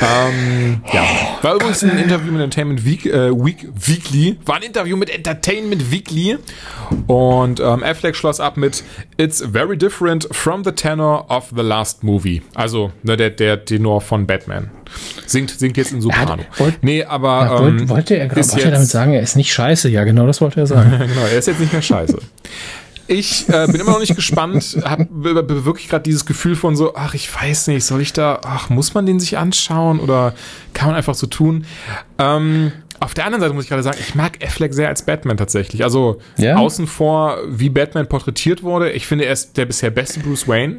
Ähm, 0.00 0.82
ja. 0.92 1.04
War 1.42 1.54
übrigens 1.54 1.82
ein 1.82 1.98
Interview 1.98 2.32
mit 2.32 2.42
Entertainment 2.42 2.84
Week, 2.84 3.06
äh, 3.06 3.30
Week, 3.32 3.68
Weekly. 3.74 4.38
War 4.44 4.56
ein 4.56 4.62
Interview 4.62 4.96
mit 4.96 5.10
Entertainment 5.10 5.90
Weekly. 5.90 6.38
Und 7.06 7.60
ähm, 7.60 7.82
Affleck 7.82 8.16
schloss 8.16 8.40
ab 8.40 8.56
mit 8.56 8.82
It's 9.16 9.42
very 9.52 9.76
different 9.76 10.28
from 10.32 10.64
the 10.64 10.72
tenor 10.72 11.26
of 11.30 11.52
the 11.54 11.62
last 11.62 12.02
movie. 12.02 12.42
Also 12.54 12.92
ne, 13.02 13.16
der, 13.16 13.30
der 13.30 13.64
Tenor 13.64 14.00
von 14.00 14.26
Batman. 14.26 14.70
Singt, 15.26 15.50
singt 15.50 15.76
jetzt 15.76 15.92
in 15.92 16.00
Soprano. 16.00 16.42
nee, 16.82 17.04
aber 17.04 17.62
ähm, 17.68 17.88
wollte, 17.88 18.16
er, 18.16 18.26
ist 18.36 18.52
wollte 18.52 18.64
er 18.64 18.70
damit 18.72 18.80
jetzt- 18.82 18.90
sagen, 18.90 19.12
er 19.12 19.20
ist 19.22 19.36
nicht 19.36 19.52
scheiße? 19.52 19.88
Ja, 19.88 20.02
genau, 20.04 20.26
das 20.26 20.40
wollte 20.40 20.60
er 20.60 20.66
sagen. 20.66 20.90
genau, 20.98 21.26
er 21.30 21.38
ist 21.38 21.46
jetzt 21.46 21.60
nicht 21.60 21.72
mehr 21.72 21.82
scheiße. 21.82 22.18
Ich 23.12 23.48
äh, 23.48 23.66
bin 23.66 23.80
immer 23.80 23.90
noch 23.90 23.98
nicht 24.00 24.14
gespannt, 24.14 24.78
habe 24.84 25.08
wirklich 25.10 25.88
gerade 25.88 26.04
dieses 26.04 26.24
Gefühl 26.26 26.54
von 26.54 26.76
so, 26.76 26.94
ach, 26.94 27.12
ich 27.14 27.28
weiß 27.34 27.66
nicht, 27.66 27.84
soll 27.84 28.00
ich 28.00 28.12
da, 28.12 28.38
ach, 28.44 28.70
muss 28.70 28.94
man 28.94 29.04
den 29.04 29.18
sich 29.18 29.36
anschauen 29.36 29.98
oder 29.98 30.32
kann 30.74 30.86
man 30.86 30.96
einfach 30.96 31.16
so 31.16 31.26
tun? 31.26 31.64
Ähm, 32.18 32.70
Auf 33.00 33.12
der 33.14 33.24
anderen 33.26 33.40
Seite 33.40 33.52
muss 33.54 33.64
ich 33.64 33.68
gerade 33.68 33.82
sagen, 33.82 33.98
ich 33.98 34.14
mag 34.14 34.38
Affleck 34.44 34.72
sehr 34.74 34.86
als 34.88 35.02
Batman 35.02 35.36
tatsächlich. 35.36 35.82
Also 35.82 36.20
Ja? 36.36 36.56
außen 36.56 36.86
vor, 36.86 37.38
wie 37.48 37.68
Batman 37.68 38.06
porträtiert 38.06 38.62
wurde. 38.62 38.92
Ich 38.92 39.08
finde, 39.08 39.24
er 39.24 39.32
ist 39.32 39.56
der 39.56 39.66
bisher 39.66 39.90
beste 39.90 40.20
Bruce 40.20 40.46
Wayne. 40.46 40.76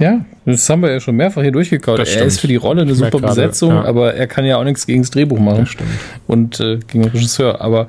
Ja, 0.00 0.24
das 0.44 0.68
haben 0.68 0.82
wir 0.82 0.90
ja 0.90 0.98
schon 0.98 1.14
mehrfach 1.14 1.42
hier 1.42 1.52
durchgekaut. 1.52 2.00
Das 2.00 2.08
Er 2.08 2.14
stimmt. 2.14 2.26
ist 2.26 2.40
für 2.40 2.48
die 2.48 2.56
Rolle 2.56 2.82
eine 2.82 2.90
Ich 2.90 2.98
super 2.98 3.20
Besetzung, 3.20 3.70
ja. 3.70 3.84
aber 3.84 4.14
er 4.14 4.26
kann 4.26 4.44
ja 4.44 4.56
auch 4.56 4.64
nichts 4.64 4.84
gegen 4.86 5.02
das 5.02 5.12
Drehbuch 5.12 5.38
machen. 5.38 5.68
Und 6.26 6.58
äh, 6.58 6.78
gegen 6.88 7.04
den 7.04 7.12
Regisseur. 7.12 7.60
Aber 7.60 7.86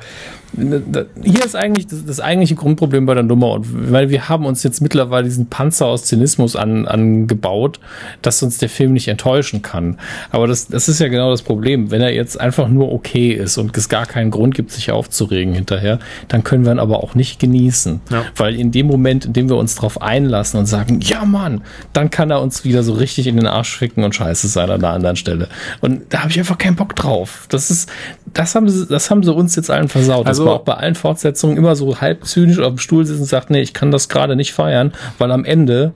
hier 0.58 1.46
ist 1.46 1.56
eigentlich 1.56 1.88
das, 1.88 2.06
das 2.06 2.20
eigentliche 2.20 2.56
Grundproblem 2.56 3.06
bei 3.06 3.14
der 3.14 3.24
Nummer. 3.24 3.52
Und 3.52 3.92
weil 3.92 4.10
wir 4.10 4.30
haben 4.30 4.46
uns 4.46 4.64
jetzt 4.64 4.82
mittlerweile 4.82 5.26
diesen 5.26 5.48
Panzer 5.48 5.88
aus 5.88 6.06
Zynismus 6.06 6.56
an, 6.56 6.88
angebaut, 6.88 7.80
dass 8.22 8.42
uns 8.42 8.58
der 8.58 8.70
Film 8.70 8.94
nicht 8.94 9.08
enttäuschen 9.08 9.62
kann. 9.62 9.98
Aber 10.32 10.48
das, 10.48 10.68
das 10.68 10.88
ist 10.88 11.00
ja 11.00 11.08
genau 11.08 11.32
das 11.32 11.42
Problem. 11.42 11.92
Wenn 11.92 12.02
er 12.02 12.14
jetzt 12.14 12.40
einfach 12.40 12.68
nur 12.68 12.92
okay 12.92 13.32
ist 13.32 13.58
und 13.58 13.76
es 13.78 13.90
gar 13.90 14.06
keinen 14.06 14.32
Grund 14.32 14.56
gibt, 14.56 14.72
sich 14.72 14.92
aufzuregen 14.92 15.54
hinterher, 15.54 16.00
dann 16.28 16.44
können 16.44 16.66
wir 16.66 16.72
ihn 16.72 16.80
aber 16.80 17.04
auch 17.04 17.16
nicht 17.16 17.40
genießen. 17.40 18.02
Ja. 18.10 18.24
Weil 18.36 18.56
in 18.56 18.72
dem 18.72 18.88
Moment, 18.88 19.26
in 19.26 19.34
dem 19.34 19.50
wir 19.50 19.58
uns 19.58 19.76
darauf 19.76 20.02
einlassen 20.02 20.60
und 20.60 20.66
sagen, 20.66 21.02
ja 21.02 21.26
Mann, 21.26 21.62
dann 21.94 22.10
kann 22.10 22.32
er 22.32 22.42
uns 22.42 22.64
wieder 22.64 22.84
so 22.84 22.94
richtig 22.94 23.28
in 23.28 23.36
den 23.36 23.48
Arsch 23.48 23.76
ficken 23.78 24.04
und 24.04 24.16
scheiße 24.16 24.48
sein 24.48 24.70
an 24.70 24.84
einer 24.84 24.94
anderen 24.94 25.16
Stelle. 25.16 25.50
Und 25.82 26.02
da 26.10 26.20
habe 26.20 26.30
ich 26.32 26.40
einfach 26.40 26.58
keinen 26.58 26.76
Bock 26.76 26.96
drauf. 26.96 27.46
Das 27.50 27.70
ist, 27.72 27.90
das 28.34 28.56
haben 28.56 28.70
sie, 28.70 28.86
das 28.86 29.12
haben 29.12 29.24
sie 29.24 29.34
uns 29.34 29.56
jetzt 29.56 29.70
allen 29.70 29.90
versaut. 29.90 30.26
Also- 30.26 30.45
war 30.46 30.54
auch 30.54 30.62
bei 30.64 30.74
allen 30.76 30.96
Fortsetzungen 30.96 31.58
immer 31.58 31.76
so 31.76 32.00
halb 32.02 32.26
zynisch 32.26 32.60
auf 32.60 32.74
dem 32.74 32.78
Stuhl 32.78 33.06
sitzen 33.06 33.22
und 33.22 33.28
sagt, 33.28 33.50
nee, 33.50 33.62
ich 33.62 33.74
kann 33.74 33.92
das 33.92 34.08
gerade 34.10 34.36
nicht 34.36 34.54
feiern, 34.54 34.94
weil 35.18 35.32
am 35.32 35.44
Ende 35.46 35.94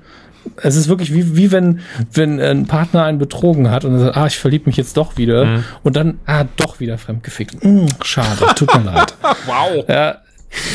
es 0.63 0.75
ist 0.77 0.87
wirklich 0.87 1.13
wie, 1.13 1.35
wie 1.35 1.51
wenn, 1.51 1.81
wenn 2.13 2.39
ein 2.39 2.65
Partner 2.65 3.03
einen 3.03 3.19
betrogen 3.19 3.69
hat 3.69 3.83
und 3.85 3.93
er 3.93 3.99
sagt, 3.99 4.17
ah, 4.17 4.25
ich 4.25 4.37
verliebe 4.39 4.65
mich 4.67 4.77
jetzt 4.77 4.95
doch 4.97 5.17
wieder 5.17 5.45
Mhm. 5.45 5.63
und 5.83 5.95
dann, 5.95 6.19
ah, 6.25 6.45
doch 6.57 6.79
wieder 6.79 6.97
fremdgefickt. 6.97 7.63
Mm, 7.63 7.85
schade, 8.03 8.45
tut 8.55 8.73
mir 8.73 8.83
leid. 8.83 9.13
Wow. 9.45 9.85
Ja, 9.87 10.17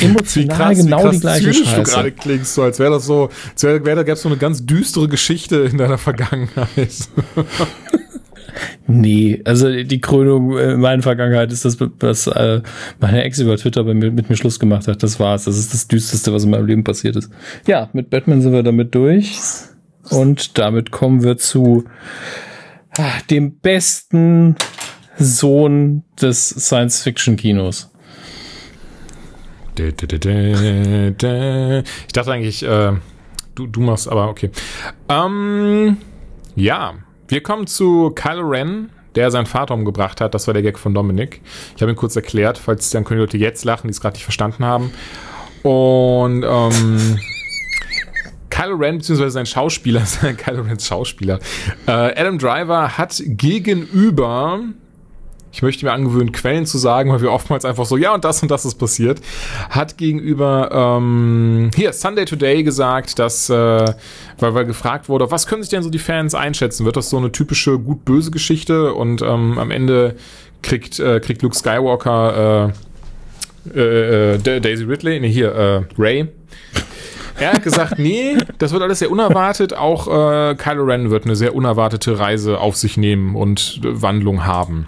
emotional 0.01 0.55
krass, 0.55 0.77
genau 0.77 1.09
die 1.09 1.19
gleiche 1.19 1.51
zynisch 1.51 1.59
du 1.63 1.65
Scheiße. 1.65 1.91
gerade 1.91 2.11
klingst, 2.11 2.53
so 2.53 2.61
als 2.63 2.79
wäre 2.79 2.91
das 2.91 3.05
so, 3.05 3.29
als 3.51 3.63
wäre 3.63 3.83
wär, 3.85 3.95
da 3.95 4.03
gäbe 4.03 4.13
es 4.13 4.21
so 4.21 4.29
eine 4.29 4.37
ganz 4.37 4.65
düstere 4.65 5.07
Geschichte 5.09 5.57
in 5.57 5.77
deiner 5.77 5.97
Vergangenheit. 5.97 6.69
Nee, 8.87 9.41
also 9.45 9.71
die 9.83 10.01
Krönung 10.01 10.57
in 10.57 10.79
meiner 10.79 11.01
Vergangenheit 11.01 11.51
ist 11.51 11.65
das, 11.65 11.77
was 11.79 12.27
äh, 12.27 12.61
meine 12.99 13.23
Ex 13.23 13.39
über 13.39 13.57
Twitter 13.57 13.83
bei 13.83 13.93
mir, 13.93 14.11
mit 14.11 14.29
mir 14.29 14.35
Schluss 14.35 14.59
gemacht 14.59 14.87
hat. 14.87 15.03
Das 15.03 15.19
war's. 15.19 15.45
Das 15.45 15.57
ist 15.57 15.73
das 15.73 15.87
Düsterste, 15.87 16.33
was 16.33 16.43
in 16.43 16.51
meinem 16.51 16.65
Leben 16.65 16.83
passiert 16.83 17.15
ist. 17.15 17.31
Ja, 17.67 17.89
mit 17.93 18.09
Batman 18.09 18.41
sind 18.41 18.53
wir 18.53 18.63
damit 18.63 18.95
durch. 18.95 19.37
Und 20.09 20.57
damit 20.57 20.91
kommen 20.91 21.23
wir 21.23 21.37
zu 21.37 21.85
ah, 22.97 23.19
dem 23.29 23.59
besten 23.59 24.55
Sohn 25.17 26.03
des 26.21 26.49
Science-Fiction-Kinos. 26.49 27.91
Ich 29.77 29.95
dachte 32.13 32.31
eigentlich, 32.31 32.63
äh, 32.63 32.93
du, 33.55 33.67
du 33.67 33.81
machst, 33.81 34.07
aber 34.07 34.29
okay. 34.29 34.51
Ähm, 35.09 35.97
ja, 36.55 36.93
wir 37.27 37.41
kommen 37.41 37.67
zu 37.67 38.11
Kylo 38.11 38.47
Ren, 38.47 38.89
der 39.15 39.31
seinen 39.31 39.45
Vater 39.45 39.73
umgebracht 39.73 40.21
hat. 40.21 40.33
Das 40.33 40.47
war 40.47 40.53
der 40.53 40.63
Gag 40.63 40.77
von 40.77 40.93
Dominik. 40.93 41.41
Ich 41.75 41.81
habe 41.81 41.91
ihn 41.91 41.95
kurz 41.95 42.15
erklärt, 42.15 42.57
falls 42.57 42.89
dann 42.89 43.03
können 43.03 43.19
die 43.19 43.23
Leute 43.23 43.37
jetzt 43.37 43.65
lachen, 43.65 43.87
die 43.87 43.91
es 43.91 44.01
gerade 44.01 44.15
nicht 44.15 44.23
verstanden 44.23 44.65
haben. 44.65 44.91
Und 45.63 46.43
ähm, 46.43 47.19
Kylo 48.49 48.75
Ren, 48.75 48.97
beziehungsweise 48.99 49.31
sein 49.31 49.45
Schauspieler, 49.45 50.03
Kylo 50.37 50.63
Rens 50.63 50.87
Schauspieler, 50.87 51.39
äh, 51.87 51.91
Adam 51.91 52.37
Driver 52.37 52.97
hat 52.97 53.21
gegenüber 53.25 54.61
ich 55.55 55.61
möchte 55.61 55.85
mir 55.85 55.93
angewöhnen, 55.93 56.33
Quellen 56.33 56.65
zu 56.65 56.77
sagen, 56.77 57.13
weil 57.13 57.21
wir 57.21 57.31
oftmals 57.31 57.63
einfach 57.63 57.85
so, 57.85 57.95
ja, 57.95 58.13
und 58.13 58.25
das 58.25 58.41
und 58.41 58.51
das 58.51 58.65
ist 58.65 58.75
passiert, 58.75 59.21
hat 59.69 59.97
gegenüber 59.97 60.69
ähm, 60.99 61.71
hier 61.73 61.93
Sunday 61.93 62.25
Today 62.25 62.61
gesagt, 62.61 63.19
dass, 63.19 63.49
äh, 63.49 63.53
weil, 63.53 64.53
weil 64.53 64.65
gefragt 64.65 65.07
wurde, 65.07 65.31
was 65.31 65.47
können 65.47 65.63
sich 65.63 65.69
denn 65.69 65.81
so 65.81 65.89
die 65.89 65.97
Fans 65.97 66.35
einschätzen? 66.35 66.85
Wird 66.85 66.97
das 66.97 67.09
so 67.09 67.15
eine 67.15 67.31
typische 67.31 67.79
gut-böse 67.79 68.31
Geschichte? 68.31 68.93
Und 68.93 69.21
ähm, 69.21 69.57
am 69.57 69.71
Ende 69.71 70.17
kriegt, 70.61 70.99
äh, 70.99 71.21
kriegt 71.21 71.41
Luke 71.41 71.55
Skywalker 71.55 72.73
äh, 73.73 73.79
äh, 73.79 74.33
äh, 74.33 74.37
Da- 74.39 74.59
Daisy 74.59 74.83
Ridley, 74.83 75.21
nee, 75.21 75.29
hier, 75.29 75.55
äh, 75.55 75.81
Ray. 75.97 76.27
Er 77.39 77.53
hat 77.53 77.63
gesagt, 77.63 77.97
nee, 77.97 78.37
das 78.57 78.73
wird 78.73 78.83
alles 78.83 78.99
sehr 78.99 79.09
unerwartet. 79.11 79.73
Auch 79.73 80.07
äh, 80.07 80.55
Kylo 80.55 80.83
Ren 80.83 81.11
wird 81.11 81.23
eine 81.25 81.35
sehr 81.37 81.55
unerwartete 81.55 82.19
Reise 82.19 82.59
auf 82.59 82.75
sich 82.75 82.97
nehmen 82.97 83.35
und 83.35 83.79
äh, 83.85 84.01
Wandlung 84.01 84.45
haben. 84.45 84.87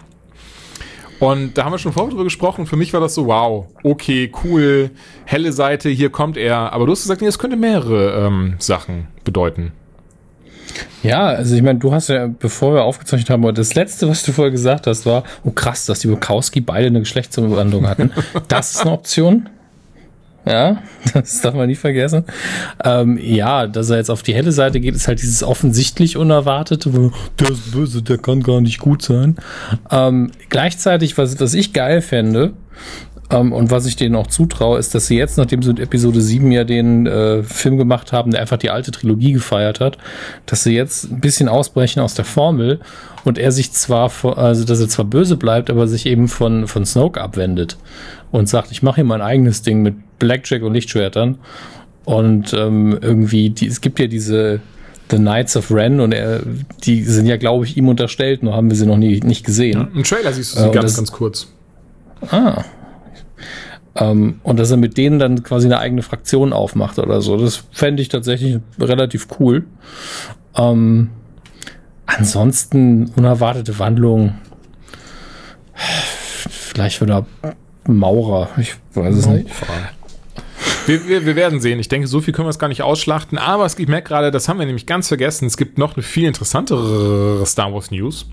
Und 1.19 1.57
da 1.57 1.65
haben 1.65 1.71
wir 1.71 1.79
schon 1.79 1.93
vorher 1.93 2.09
drüber 2.11 2.23
gesprochen. 2.23 2.67
Für 2.67 2.75
mich 2.75 2.93
war 2.93 2.99
das 2.99 3.15
so, 3.15 3.27
wow, 3.27 3.65
okay, 3.83 4.31
cool, 4.43 4.91
helle 5.25 5.51
Seite, 5.51 5.89
hier 5.89 6.09
kommt 6.09 6.37
er. 6.37 6.73
Aber 6.73 6.85
du 6.85 6.91
hast 6.91 7.03
gesagt, 7.03 7.21
nee, 7.21 7.27
das 7.27 7.39
könnte 7.39 7.57
mehrere 7.57 8.27
ähm, 8.27 8.55
Sachen 8.59 9.07
bedeuten. 9.23 9.71
Ja, 11.01 11.25
also 11.27 11.55
ich 11.55 11.61
meine, 11.61 11.79
du 11.79 11.91
hast 11.91 12.09
ja, 12.09 12.27
bevor 12.27 12.73
wir 12.73 12.83
aufgezeichnet 12.83 13.29
haben, 13.29 13.55
das 13.55 13.73
letzte, 13.73 14.09
was 14.09 14.23
du 14.23 14.31
vorher 14.31 14.51
gesagt 14.51 14.87
hast, 14.87 15.05
war, 15.05 15.23
oh 15.43 15.51
krass, 15.51 15.85
dass 15.85 15.99
die 15.99 16.07
Bukowski 16.07 16.61
beide 16.61 16.87
eine 16.87 16.99
Geschlechtsumwandlung 16.99 17.87
hatten. 17.87 18.11
Das 18.47 18.71
ist 18.71 18.81
eine 18.81 18.91
Option. 18.91 19.49
Ja, 20.47 20.81
das 21.13 21.41
darf 21.41 21.53
man 21.55 21.67
nie 21.67 21.75
vergessen. 21.75 22.23
Ähm, 22.83 23.19
ja, 23.21 23.67
dass 23.67 23.89
er 23.89 23.97
jetzt 23.97 24.09
auf 24.09 24.23
die 24.23 24.33
helle 24.33 24.51
Seite 24.51 24.79
geht, 24.79 24.95
ist 24.95 25.07
halt 25.07 25.21
dieses 25.21 25.43
offensichtlich 25.43 26.15
Unerwartete, 26.15 26.95
wo 26.95 27.11
der 27.39 27.49
ist 27.49 27.71
böse, 27.71 28.01
der 28.01 28.17
kann 28.17 28.41
gar 28.41 28.61
nicht 28.61 28.79
gut 28.79 29.01
sein. 29.01 29.35
Ähm, 29.91 30.31
gleichzeitig, 30.49 31.17
was, 31.17 31.39
was 31.39 31.53
ich 31.53 31.73
geil 31.73 32.01
fände, 32.01 32.53
ähm, 33.29 33.51
und 33.51 33.71
was 33.71 33.85
ich 33.85 33.95
denen 33.95 34.15
auch 34.15 34.27
zutraue, 34.27 34.79
ist, 34.79 34.95
dass 34.95 35.07
sie 35.07 35.17
jetzt, 35.17 35.37
nachdem 35.37 35.61
sie 35.61 35.71
in 35.71 35.77
Episode 35.77 36.21
7 36.21 36.51
ja 36.51 36.63
den 36.63 37.07
äh, 37.07 37.43
Film 37.43 37.77
gemacht 37.77 38.13
haben, 38.13 38.31
der 38.31 38.41
einfach 38.41 38.57
die 38.57 38.69
alte 38.69 38.91
Trilogie 38.91 39.33
gefeiert 39.33 39.79
hat, 39.79 39.97
dass 40.45 40.63
sie 40.63 40.73
jetzt 40.73 41.11
ein 41.11 41.19
bisschen 41.19 41.49
ausbrechen 41.49 41.99
aus 41.99 42.13
der 42.13 42.25
Formel 42.25 42.79
und 43.25 43.37
er 43.37 43.51
sich 43.51 43.73
zwar, 43.73 44.11
also 44.37 44.63
dass 44.63 44.79
er 44.79 44.87
zwar 44.87 45.05
böse 45.05 45.35
bleibt, 45.35 45.69
aber 45.69 45.87
sich 45.87 46.05
eben 46.05 46.27
von, 46.27 46.67
von 46.67 46.85
Snoke 46.85 47.19
abwendet 47.19 47.77
und 48.31 48.47
sagt, 48.47 48.71
ich 48.71 48.81
mache 48.81 48.95
hier 48.95 49.03
mein 49.03 49.21
eigenes 49.21 49.61
Ding 49.61 49.81
mit 49.81 49.95
Blackjack 50.19 50.63
und 50.63 50.73
Lichtschwertern. 50.73 51.37
Und 52.05 52.53
ähm, 52.53 52.97
irgendwie, 53.01 53.49
die, 53.49 53.67
es 53.67 53.81
gibt 53.81 53.99
ja 53.99 54.07
diese 54.07 54.61
The 55.11 55.17
Knights 55.17 55.55
of 55.57 55.71
Ren 55.71 55.99
und 55.99 56.13
er, 56.13 56.41
die 56.83 57.03
sind 57.03 57.25
ja, 57.27 57.37
glaube 57.37 57.65
ich, 57.65 57.75
ihm 57.77 57.87
unterstellt, 57.89 58.43
nur 58.43 58.53
haben 58.55 58.69
wir 58.69 58.77
sie 58.77 58.85
noch 58.85 58.97
nie, 58.97 59.19
nicht 59.21 59.45
gesehen. 59.45 59.87
Im 59.93 60.03
Trailer 60.03 60.31
siehst 60.33 60.55
du 60.55 60.59
Äh, 60.59 60.61
sie 60.61 60.67
und 60.67 60.73
ganz, 60.73 60.85
das- 60.85 60.95
ganz 60.97 61.11
kurz. 61.11 61.47
Ah. 62.31 62.63
Ähm, 63.95 64.39
und 64.43 64.59
dass 64.59 64.69
er 64.71 64.77
mit 64.77 64.95
denen 64.97 65.17
dann 65.19 65.43
quasi 65.43 65.65
eine 65.67 65.79
eigene 65.79 66.01
Fraktion 66.01 66.53
aufmacht 66.53 66.99
oder 66.99 67.21
so. 67.21 67.35
Das 67.37 67.63
fände 67.71 68.01
ich 68.01 68.09
tatsächlich 68.09 68.59
relativ 68.79 69.27
cool. 69.39 69.65
Ähm, 70.55 71.09
ansonsten 72.05 73.11
unerwartete 73.15 73.79
Wandlung. 73.79 74.35
Vielleicht 75.73 77.01
wieder 77.01 77.25
Maurer. 77.87 78.49
Ich 78.57 78.75
weiß 78.93 79.15
es 79.15 79.25
nicht. 79.27 79.47
Wir, 80.87 81.07
wir, 81.07 81.25
wir 81.25 81.35
werden 81.35 81.59
sehen. 81.59 81.79
Ich 81.79 81.89
denke, 81.89 82.07
so 82.07 82.21
viel 82.21 82.33
können 82.33 82.47
wir 82.47 82.51
es 82.51 82.59
gar 82.59 82.69
nicht 82.69 82.81
ausschlachten. 82.81 83.37
Aber 83.37 83.65
es, 83.65 83.77
ich 83.77 83.87
merke 83.87 84.07
gerade, 84.07 84.31
das 84.31 84.47
haben 84.47 84.57
wir 84.57 84.65
nämlich 84.65 84.85
ganz 84.85 85.09
vergessen. 85.09 85.45
Es 85.45 85.57
gibt 85.57 85.77
noch 85.77 85.95
eine 85.95 86.03
viel 86.03 86.25
interessantere 86.25 87.45
Star 87.45 87.73
Wars 87.73 87.91
News. 87.91 88.27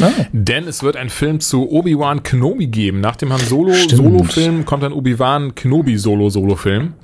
Ah. 0.00 0.08
Denn 0.32 0.66
es 0.66 0.82
wird 0.82 0.96
einen 0.96 1.10
Film 1.10 1.40
zu 1.40 1.70
Obi-Wan 1.70 2.22
Kenobi 2.22 2.66
geben. 2.66 3.00
Nach 3.00 3.16
dem 3.16 3.32
Han 3.32 3.40
Solo 3.40 3.74
Stimmt. 3.74 4.02
Solo-Film 4.02 4.64
kommt 4.64 4.82
ein 4.84 4.92
Obi-Wan 4.92 5.54
Kenobi 5.54 5.98
Solo-Solo-Film. 5.98 6.94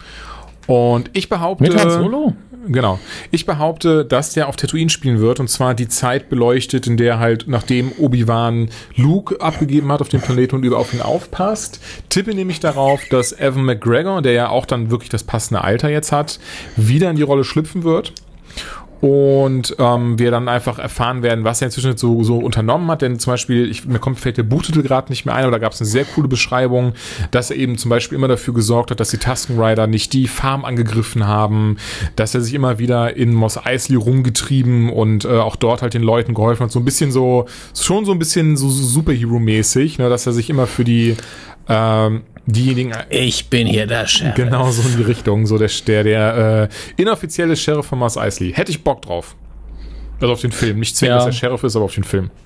Und 0.67 1.11
ich 1.13 1.29
behaupte. 1.29 1.65
Mit 1.65 1.77
Han 1.77 1.91
Solo? 1.91 2.35
Genau. 2.69 2.99
Ich 3.31 3.47
behaupte, 3.47 4.05
dass 4.05 4.33
der 4.33 4.49
auf 4.49 4.57
Tatooine 4.57 4.91
spielen 4.91 5.21
wird 5.21 5.41
und 5.41 5.49
zwar 5.49 5.75
die 5.75 5.89
Zeit 5.89 6.29
beleuchtet, 6.29 6.87
in 6.87 6.97
der 6.97 7.19
halt, 7.19 7.47
nachdem 7.49 7.93
Obi-Wan 7.99 8.71
Luke 8.97 9.41
abgegeben 9.41 9.91
hat 9.91 10.01
auf 10.01 10.09
dem 10.09 10.21
Planeten 10.21 10.57
und 10.57 10.65
über 10.65 10.79
auf 10.79 10.95
ihn 10.95 11.01
aufpasst, 11.01 11.81
tippe 12.09 12.35
nämlich 12.35 12.61
darauf, 12.61 13.03
dass 13.11 13.33
Evan 13.33 13.65
McGregor, 13.65 14.23
der 14.23 14.33
ja 14.33 14.49
auch 14.49 14.67
dann 14.67 14.91
wirklich 14.91 15.11
das 15.11 15.25
passende 15.25 15.63
Alter 15.63 15.89
jetzt 15.89 16.13
hat, 16.13 16.39
wieder 16.77 17.11
in 17.11 17.17
die 17.17 17.23
Rolle 17.23 17.45
schlüpfen 17.45 17.83
wird. 17.83 18.13
Und 19.03 19.75
ähm, 19.81 20.17
wir 20.21 20.31
dann 20.31 20.49
einfach 20.49 20.79
erfahren 20.79 21.25
werden, 21.25 21.43
was 21.43 21.61
er 21.61 21.67
inzwischen 21.67 21.97
so, 21.97 22.23
so 22.23 22.39
unternommen 22.39 22.89
hat. 22.89 23.03
Denn 23.03 23.19
zum 23.19 23.33
Beispiel, 23.33 23.69
ich, 23.69 23.85
mir 23.85 23.99
kommt 23.99 24.21
fällt 24.21 24.37
der 24.37 24.45
Buchtitel 24.45 24.81
gerade 24.81 25.11
nicht 25.11 25.27
mehr 25.27 25.35
ein, 25.35 25.43
aber 25.43 25.51
da 25.51 25.59
gab 25.59 25.73
es 25.73 25.81
eine 25.81 25.91
sehr 25.91 26.05
coole 26.05 26.29
Beschreibung, 26.29 26.93
dass 27.33 27.51
er 27.51 27.57
eben 27.57 27.77
zum 27.79 27.89
Beispiel 27.89 28.17
immer 28.17 28.29
dafür 28.29 28.55
gesorgt 28.55 28.93
hat, 28.93 29.01
dass 29.01 29.11
die 29.11 29.19
Tusken 29.19 29.61
Rider 29.61 29.89
nicht 29.89 30.13
die 30.13 30.29
Farm 30.29 30.65
angegriffen 30.65 31.27
haben, 31.27 31.79
dass 32.15 32.33
er 32.37 32.43
sich 32.43 32.55
immer 32.55 32.79
wieder 32.79 33.17
in 33.17 33.35
Mos 33.35 33.59
Eisley 33.59 33.97
rumgetrieben 33.97 34.89
und 34.89 35.25
äh, 35.25 35.31
auch 35.31 35.57
dort 35.57 35.83
halt 35.83 35.95
den 35.95 36.03
Leuten 36.05 36.33
geholfen 36.33 36.63
hat. 36.63 36.71
So 36.71 36.79
ein 36.79 36.85
bisschen 36.85 37.11
so, 37.11 37.47
schon 37.77 38.05
so 38.05 38.13
ein 38.13 38.21
bisschen 38.21 38.57
so, 38.57 38.71
so 38.71 39.01
Superhero-mäßig, 39.01 39.99
ne, 39.99 40.11
dass 40.11 40.27
er 40.27 40.33
sich 40.33 40.49
immer 40.49 40.69
für 40.69 40.85
die 40.85 41.17
ähm, 41.69 42.23
diejenigen 42.47 42.93
Ich 43.11 43.49
bin 43.49 43.67
hier 43.67 43.87
der 43.87 44.07
Chef. 44.07 44.35
Genau 44.35 44.71
so 44.71 44.83
in 44.89 44.97
die 44.97 45.03
Richtung, 45.05 45.47
so 45.47 45.59
der, 45.59 45.71
der, 45.87 46.05
der 46.05 46.69
äh, 46.97 47.01
inoffizielle 47.01 47.57
Sheriff 47.57 47.87
von 47.87 47.99
Mars 47.99 48.17
Eisley. 48.17 48.53
Hätte 48.53 48.71
ich 48.73 48.83
Bock 48.83 49.03
drauf. 49.03 49.37
Also 50.21 50.33
auf 50.33 50.41
den 50.41 50.53
Film. 50.53 50.79
Nicht 50.79 50.97
zwingend, 50.97 51.19
Ja. 51.21 51.27
dass 51.27 51.35
er 51.35 51.39
Sheriff 51.39 51.65
ist, 51.65 51.77
aber 51.77 51.85
auf 51.87 51.95
den 51.95 52.05
Film. 52.05 52.31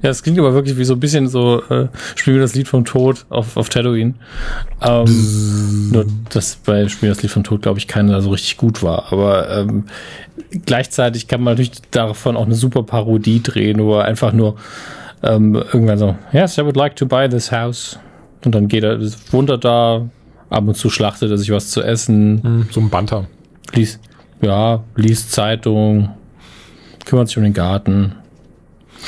Ja, 0.00 0.10
es 0.10 0.22
klingt 0.22 0.38
aber 0.38 0.54
wirklich 0.54 0.78
wie 0.78 0.84
so 0.84 0.94
ein 0.94 1.00
bisschen 1.00 1.26
so, 1.26 1.60
äh, 1.68 1.88
spielen 2.14 2.36
wir 2.36 2.42
das 2.42 2.54
Lied 2.54 2.68
vom 2.68 2.84
Tod 2.84 3.26
auf, 3.30 3.56
auf 3.56 3.68
Tatooine. 3.68 4.14
Ähm, 4.80 5.90
nur, 5.90 6.06
dass 6.30 6.54
bei 6.54 6.86
Spiel 6.86 7.08
das 7.08 7.20
Lied 7.20 7.32
vom 7.32 7.42
Tod, 7.42 7.62
glaube 7.62 7.80
ich, 7.80 7.88
keiner 7.88 8.20
so 8.20 8.30
richtig 8.30 8.58
gut 8.58 8.84
war. 8.84 9.12
Aber 9.12 9.50
ähm, 9.50 9.86
gleichzeitig 10.66 11.26
kann 11.26 11.42
man 11.42 11.54
natürlich 11.54 11.72
davon 11.90 12.36
auch 12.36 12.46
eine 12.46 12.54
super 12.54 12.84
Parodie 12.84 13.42
drehen, 13.42 13.80
wo 13.82 13.96
er 13.98 14.04
einfach 14.04 14.32
nur 14.32 14.54
ähm, 15.24 15.56
irgendwann 15.56 15.98
so, 15.98 16.16
yes, 16.32 16.58
I 16.58 16.62
would 16.62 16.76
like 16.76 16.94
to 16.96 17.06
buy 17.06 17.28
this 17.28 17.50
house. 17.50 17.98
Und 18.44 18.54
dann 18.54 18.68
geht 18.68 18.82
er, 18.84 18.98
wundert 19.30 19.64
da, 19.64 20.08
ab 20.50 20.66
und 20.66 20.76
zu 20.76 20.90
schlachtet 20.90 21.30
er 21.30 21.38
sich 21.38 21.50
was 21.50 21.70
zu 21.70 21.82
essen, 21.82 22.42
Hm, 22.42 22.68
so 22.70 22.80
ein 22.80 22.90
Banter. 22.90 23.26
liest, 23.72 24.00
ja, 24.40 24.82
liest 24.96 25.32
Zeitung, 25.32 26.10
kümmert 27.04 27.28
sich 27.28 27.36
um 27.36 27.44
den 27.44 27.54
Garten. 27.54 28.16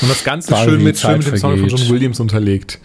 Und 0.01 0.11
das 0.11 0.25
Ganze 0.25 0.51
Weil 0.53 0.69
schön 0.69 0.83
mit, 0.83 0.99
schön 0.99 1.19
mit 1.19 1.27
dem 1.27 1.37
Song 1.37 1.59
von. 1.59 1.69
John 1.69 1.89
Williams 1.89 2.21
unterlegt. 2.21 2.79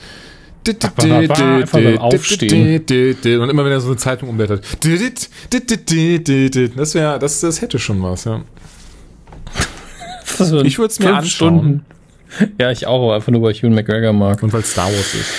Aufstehen. 2.00 2.82
Und 3.42 3.50
immer 3.50 3.66
wenn 3.66 3.72
er 3.72 3.80
so 3.80 3.88
eine 3.88 3.98
Zeitung 3.98 4.30
umblättert. 4.30 4.64
Das 6.76 6.94
wäre, 6.96 7.18
das, 7.18 7.40
das 7.40 7.62
hätte 7.62 7.80
schon 7.80 8.04
was, 8.04 8.26
ja. 8.26 8.42
Ich 10.64 10.78
würd's 10.80 11.00
mir 11.00 11.08
fünf 11.08 11.18
anschauen. 11.18 11.86
Ja, 12.60 12.72
ich 12.72 12.86
auch, 12.88 13.04
aber 13.04 13.16
einfach 13.16 13.32
nur, 13.32 13.42
weil 13.42 13.52
ich 13.52 13.64
Ewan 13.64 13.74
McGregor 13.74 14.14
mag. 14.14 14.42
Und 14.44 14.54
weil 14.54 14.64
Star 14.64 14.86
Wars 14.86 15.14
ist. 15.16 15.32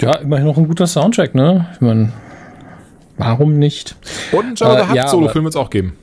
Ja, 0.00 0.14
immerhin 0.16 0.46
noch 0.46 0.56
ein 0.56 0.68
guter 0.68 0.86
Soundtrack, 0.86 1.34
ne? 1.34 1.66
Ich 1.74 1.80
meine, 1.80 2.12
warum 3.16 3.58
nicht? 3.58 3.96
Und 4.32 4.44
ein 4.46 4.54
Jabba 4.56 4.74
Äh, 4.74 4.82
the 4.82 4.88
Hutt 4.90 4.96
ja, 4.96 5.08
Solo-Film 5.08 5.44
wird 5.44 5.54
es 5.54 5.60
auch 5.60 5.70
geben. 5.70 5.94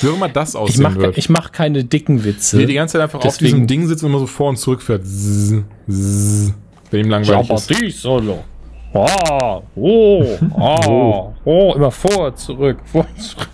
Wie 0.00 0.08
immer 0.08 0.28
das 0.28 0.50
Ich 0.50 0.56
aussehen 0.56 0.82
mache 0.82 0.96
wird. 0.96 1.16
ich 1.18 1.30
mach 1.30 1.52
keine 1.52 1.82
dicken 1.84 2.22
Witze. 2.24 2.60
Er 2.60 2.66
die 2.66 2.74
ganze 2.74 2.92
Zeit 2.94 3.02
einfach 3.02 3.18
auf 3.20 3.24
Deswegen- 3.24 3.44
diesem 3.52 3.66
Ding 3.66 3.86
sitzt 3.86 4.02
und 4.02 4.10
immer 4.10 4.18
so 4.18 4.26
vor 4.26 4.50
und 4.50 4.56
zurück 4.56 4.82
fährt. 4.82 5.04
Zzz, 5.06 5.54
zzz, 5.88 6.52
wenn 6.90 7.00
ihm 7.04 7.10
langweilig 7.10 7.48
ist. 7.50 7.70
die 7.70 7.90
Solo. 7.90 8.44
Ah, 8.92 9.60
oh, 9.74 10.24
ah, 10.56 11.32
oh, 11.44 11.72
immer 11.76 11.90
vor, 11.90 12.34
zurück, 12.34 12.78
vor, 12.84 13.06
zurück. 13.18 13.48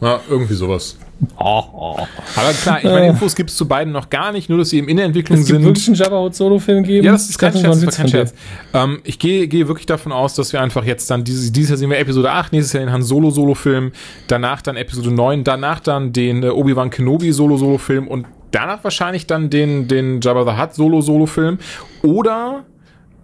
Ja, 0.00 0.20
irgendwie 0.28 0.54
sowas. 0.54 0.98
Ah, 1.36 1.58
ah. 1.58 2.08
Aber 2.36 2.52
klar, 2.62 2.78
ich 2.78 2.84
meine, 2.84 3.08
Infos 3.08 3.34
gibt 3.34 3.50
es 3.50 3.56
zu 3.56 3.66
beiden 3.66 3.92
noch 3.92 4.10
gar 4.10 4.32
nicht, 4.32 4.48
nur 4.48 4.58
dass 4.58 4.70
sie 4.70 4.78
eben 4.78 4.88
in 4.88 4.96
der 4.96 5.06
Entwicklung 5.06 5.38
Es 5.38 5.46
gibt 5.46 5.58
sind. 5.58 5.64
wirklich 5.64 5.86
einen 5.88 5.96
Jabba 5.96 6.18
Hutt 6.20 6.34
Solo-Film 6.34 6.84
geben. 6.84 7.06
Ja, 7.06 7.12
das 7.12 7.28
ist 7.28 7.38
kein 7.38 7.52
Scherz, 7.52 7.80
das 7.80 7.86
war 7.86 7.92
kein. 7.92 8.08
Scherz. 8.08 8.34
Ähm, 8.72 9.00
ich 9.04 9.18
gehe 9.18 9.48
gehe 9.48 9.68
wirklich 9.68 9.86
davon 9.86 10.12
aus, 10.12 10.34
dass 10.34 10.52
wir 10.52 10.60
einfach 10.60 10.84
jetzt 10.84 11.10
dann, 11.10 11.24
dieses, 11.24 11.52
dieses 11.52 11.70
Jahr 11.70 11.78
sehen 11.78 11.90
wir 11.90 11.98
Episode 11.98 12.30
8, 12.30 12.52
nächstes 12.52 12.72
Jahr 12.72 12.84
den 12.84 12.92
Han 12.92 13.02
Solo 13.02 13.30
Solo-Film, 13.30 13.92
danach 14.26 14.62
dann 14.62 14.76
Episode 14.76 15.10
9, 15.12 15.44
danach 15.44 15.80
dann 15.80 16.12
den 16.12 16.42
äh, 16.42 16.48
Obi-Wan 16.48 16.90
Kenobi 16.90 17.32
Solo-Solo-Film 17.32 18.08
und 18.08 18.26
danach 18.50 18.84
wahrscheinlich 18.84 19.26
dann 19.26 19.50
den, 19.50 19.88
den 19.88 20.20
Jabba 20.20 20.44
the 20.44 20.60
Hutt 20.60 20.74
Solo-Solo-Film 20.74 21.58
oder 22.02 22.64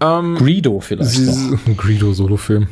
ähm, 0.01 0.37
Greedo 0.37 0.81
vielleicht 0.81 1.21
noch. 1.21 1.77
Greedo 1.77 2.13
Solo-Film. 2.13 2.69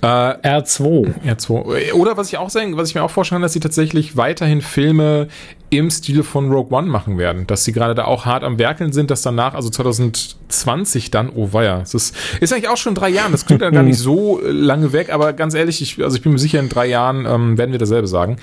Äh, 0.00 0.06
R2. 0.06 1.14
ja, 1.24 1.38
zwei. 1.38 1.92
Oder 1.92 2.16
was 2.16 2.28
ich 2.28 2.38
auch 2.38 2.50
sagen, 2.50 2.76
was 2.76 2.88
ich 2.88 2.94
mir 2.94 3.02
auch 3.02 3.10
vorstellen 3.10 3.36
kann, 3.36 3.42
dass 3.42 3.52
sie 3.52 3.60
tatsächlich 3.60 4.16
weiterhin 4.16 4.60
Filme 4.60 5.28
im 5.70 5.90
Stil 5.90 6.22
von 6.22 6.50
Rogue 6.50 6.76
One 6.76 6.88
machen 6.88 7.18
werden. 7.18 7.46
Dass 7.46 7.64
sie 7.64 7.72
gerade 7.72 7.94
da 7.94 8.04
auch 8.04 8.24
hart 8.26 8.42
am 8.42 8.58
Werkeln 8.58 8.92
sind, 8.92 9.10
dass 9.10 9.22
danach, 9.22 9.54
also 9.54 9.70
2020 9.70 11.10
dann, 11.10 11.30
oh 11.30 11.52
weia, 11.52 11.80
es 11.80 11.94
ist, 11.94 12.16
ist 12.40 12.52
eigentlich 12.52 12.68
auch 12.68 12.76
schon 12.76 12.90
in 12.90 12.96
drei 12.96 13.10
Jahren. 13.10 13.32
Das 13.32 13.46
klingt 13.46 13.62
dann 13.62 13.72
gar 13.72 13.82
nicht 13.84 13.98
so 13.98 14.42
äh, 14.42 14.50
lange 14.50 14.92
weg, 14.92 15.12
aber 15.12 15.32
ganz 15.32 15.54
ehrlich, 15.54 15.80
ich, 15.80 16.02
also 16.02 16.16
ich 16.16 16.22
bin 16.22 16.32
mir 16.32 16.38
sicher, 16.38 16.58
in 16.58 16.68
drei 16.68 16.86
Jahren 16.86 17.24
ähm, 17.26 17.56
werden 17.56 17.72
wir 17.72 17.78
dasselbe 17.78 18.08
sagen. 18.08 18.38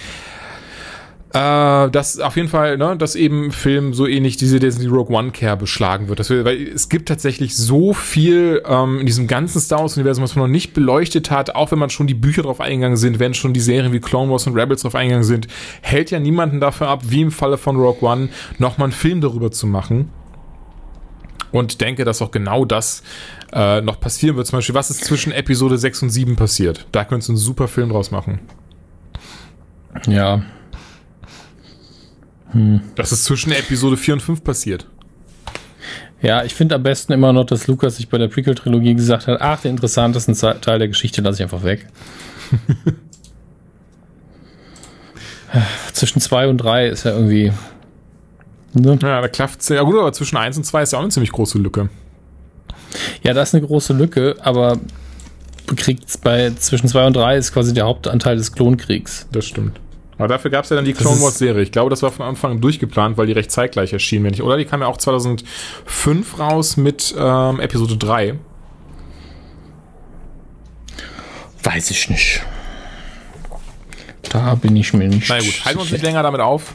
Äh, 1.31 1.91
das 1.91 2.19
auf 2.19 2.35
jeden 2.37 2.47
Fall, 2.47 2.77
ne, 2.77 2.97
dass 2.97 3.15
eben 3.15 3.51
Film 3.51 3.93
so 3.93 4.07
ähnlich 4.07 4.37
diese 4.37 4.59
Disney 4.59 4.87
Rogue 4.87 5.15
One 5.15 5.29
Kerbe 5.29 5.67
schlagen 5.67 6.07
wird. 6.07 6.27
Wir, 6.27 6.43
weil 6.43 6.67
es 6.69 6.89
gibt 6.89 7.07
tatsächlich 7.07 7.55
so 7.55 7.93
viel 7.93 8.63
ähm, 8.65 8.99
in 9.01 9.05
diesem 9.05 9.27
ganzen 9.27 9.59
Star 9.59 9.81
Wars 9.81 9.95
Universum, 9.95 10.23
was 10.23 10.35
man 10.35 10.45
noch 10.45 10.51
nicht 10.51 10.73
beleuchtet 10.73 11.29
hat, 11.29 11.53
auch 11.53 11.71
wenn 11.71 11.77
man 11.77 11.91
schon 11.91 12.07
die 12.07 12.15
Bücher 12.15 12.41
drauf 12.41 12.59
eingegangen 12.59 12.97
sind, 12.97 13.19
wenn 13.19 13.35
schon 13.35 13.53
die 13.53 13.59
Serien 13.59 13.93
wie 13.93 13.99
Clone 13.99 14.31
Wars 14.31 14.47
und 14.47 14.57
Rebels 14.57 14.81
drauf 14.81 14.95
eingegangen 14.95 15.23
sind, 15.23 15.47
hält 15.81 16.09
ja 16.09 16.19
niemanden 16.19 16.59
dafür 16.59 16.87
ab, 16.87 17.01
wie 17.05 17.21
im 17.21 17.31
Falle 17.31 17.57
von 17.57 17.75
Rogue 17.75 18.09
One, 18.09 18.29
nochmal 18.57 18.87
einen 18.87 18.93
Film 18.93 19.21
darüber 19.21 19.51
zu 19.51 19.67
machen. 19.67 20.09
Und 21.51 21.81
denke, 21.81 22.05
dass 22.05 22.21
auch 22.21 22.31
genau 22.31 22.65
das 22.65 23.03
äh, 23.53 23.81
noch 23.81 23.99
passieren 23.99 24.35
wird. 24.35 24.47
Zum 24.47 24.57
Beispiel, 24.57 24.75
was 24.75 24.89
ist 24.91 25.05
zwischen 25.05 25.31
Episode 25.31 25.77
6 25.77 26.03
und 26.03 26.09
7 26.09 26.35
passiert? 26.35 26.87
Da 26.91 27.05
könntest 27.05 27.29
du 27.29 27.33
einen 27.33 27.37
super 27.37 27.67
Film 27.67 27.89
draus 27.89 28.11
machen. 28.11 28.39
Ja. 30.07 30.43
Das 32.95 33.11
ist 33.11 33.25
zwischen 33.25 33.51
Episode 33.51 33.97
4 33.97 34.15
und 34.15 34.21
5 34.21 34.43
passiert. 34.43 34.87
Ja, 36.21 36.43
ich 36.43 36.53
finde 36.53 36.75
am 36.75 36.83
besten 36.83 37.13
immer 37.13 37.31
noch, 37.31 37.45
dass 37.45 37.67
Lukas 37.67 37.97
sich 37.97 38.09
bei 38.09 38.17
der 38.17 38.27
Prequel-Trilogie 38.27 38.95
gesagt 38.95 39.27
hat, 39.27 39.39
ach, 39.39 39.61
den 39.61 39.71
interessantesten 39.71 40.35
Teil 40.35 40.79
der 40.79 40.87
Geschichte 40.89 41.21
lasse 41.21 41.37
ich 41.37 41.43
einfach 41.43 41.63
weg. 41.63 41.87
Zwischen 45.93 46.19
zwei 46.21 46.47
und 46.47 46.57
drei 46.57 46.87
ist 46.87 47.05
ja 47.05 47.11
irgendwie. 47.11 47.51
Ne? 48.73 48.99
Ja, 49.01 49.21
da 49.21 49.27
klafft's. 49.27 49.69
Ja 49.69 49.81
gut, 49.81 49.97
aber 49.97 50.13
zwischen 50.13 50.37
1 50.37 50.57
und 50.57 50.63
2 50.63 50.83
ist 50.83 50.93
ja 50.93 50.99
auch 50.99 51.03
eine 51.03 51.11
ziemlich 51.11 51.31
große 51.31 51.57
Lücke. 51.57 51.89
Ja, 53.23 53.33
da 53.33 53.41
ist 53.41 53.55
eine 53.55 53.65
große 53.65 53.93
Lücke, 53.93 54.35
aber 54.41 54.77
kriegt's 55.75 56.17
bei 56.17 56.51
zwischen 56.51 56.87
zwei 56.87 57.05
und 57.05 57.15
drei 57.15 57.37
ist 57.37 57.53
quasi 57.53 57.73
der 57.73 57.85
Hauptanteil 57.85 58.35
des 58.37 58.51
Klonkriegs. 58.51 59.27
Das 59.31 59.45
stimmt. 59.45 59.79
Aber 60.19 60.27
dafür 60.27 60.51
gab's 60.51 60.69
ja 60.69 60.75
dann 60.75 60.83
die 60.83 60.91
Clone 60.91 61.19
Wars 61.21 61.37
Serie. 61.37 61.63
Ich 61.63 61.71
glaube, 61.71 61.89
das 61.89 62.03
war 62.03 62.11
von 62.11 62.25
Anfang 62.25 62.51
an 62.51 62.61
durchgeplant, 62.61 63.17
weil 63.17 63.25
die 63.25 63.31
recht 63.31 63.49
zeitgleich 63.49 63.93
erschienen, 63.93 64.25
wenn 64.25 64.33
ich. 64.33 64.43
Oder 64.43 64.57
die 64.57 64.65
kam 64.65 64.81
ja 64.81 64.87
auch 64.87 64.97
2005 64.97 66.37
raus 66.37 66.75
mit 66.75 67.15
ähm, 67.17 67.61
Episode 67.61 67.95
3. 67.95 68.37
Weiß 71.63 71.89
ich 71.91 72.09
nicht. 72.09 72.41
Da 74.23 74.55
bin 74.55 74.75
ich 74.75 74.93
mir 74.93 75.07
nicht. 75.07 75.29
Na 75.29 75.39
gut, 75.39 75.63
halten 75.63 75.79
wir 75.79 75.83
uns 75.83 75.91
nicht 75.91 76.03
länger 76.03 76.21
damit 76.21 76.41
auf. 76.41 76.73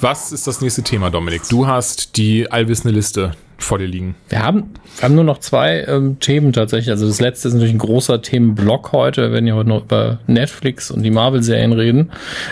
Was 0.00 0.32
ist 0.32 0.46
das 0.46 0.62
nächste 0.62 0.82
Thema, 0.82 1.10
Dominik? 1.10 1.42
Du 1.50 1.66
hast 1.66 2.16
die 2.16 2.50
allwissende 2.50 2.94
Liste 2.94 3.32
vor 3.58 3.78
dir 3.78 3.86
liegen. 3.86 4.14
Wir 4.28 4.42
haben, 4.42 4.74
wir 4.96 5.04
haben 5.04 5.14
nur 5.14 5.24
noch 5.24 5.38
zwei 5.38 5.84
ähm, 5.84 6.18
Themen 6.20 6.52
tatsächlich. 6.52 6.90
Also 6.90 7.06
das 7.06 7.20
letzte 7.20 7.48
ist 7.48 7.54
natürlich 7.54 7.74
ein 7.74 7.78
großer 7.78 8.22
Themenblock 8.22 8.92
heute. 8.92 9.22
Wir 9.22 9.32
werden 9.32 9.46
ja 9.46 9.54
heute 9.54 9.68
noch 9.68 9.84
über 9.84 10.18
Netflix 10.26 10.90
und 10.90 11.02
die 11.02 11.10
Marvel-Serien 11.10 11.72
reden. 11.72 12.10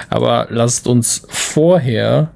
Aber 0.09 0.47
lasst 0.51 0.87
uns 0.87 1.27
vorher 1.29 2.31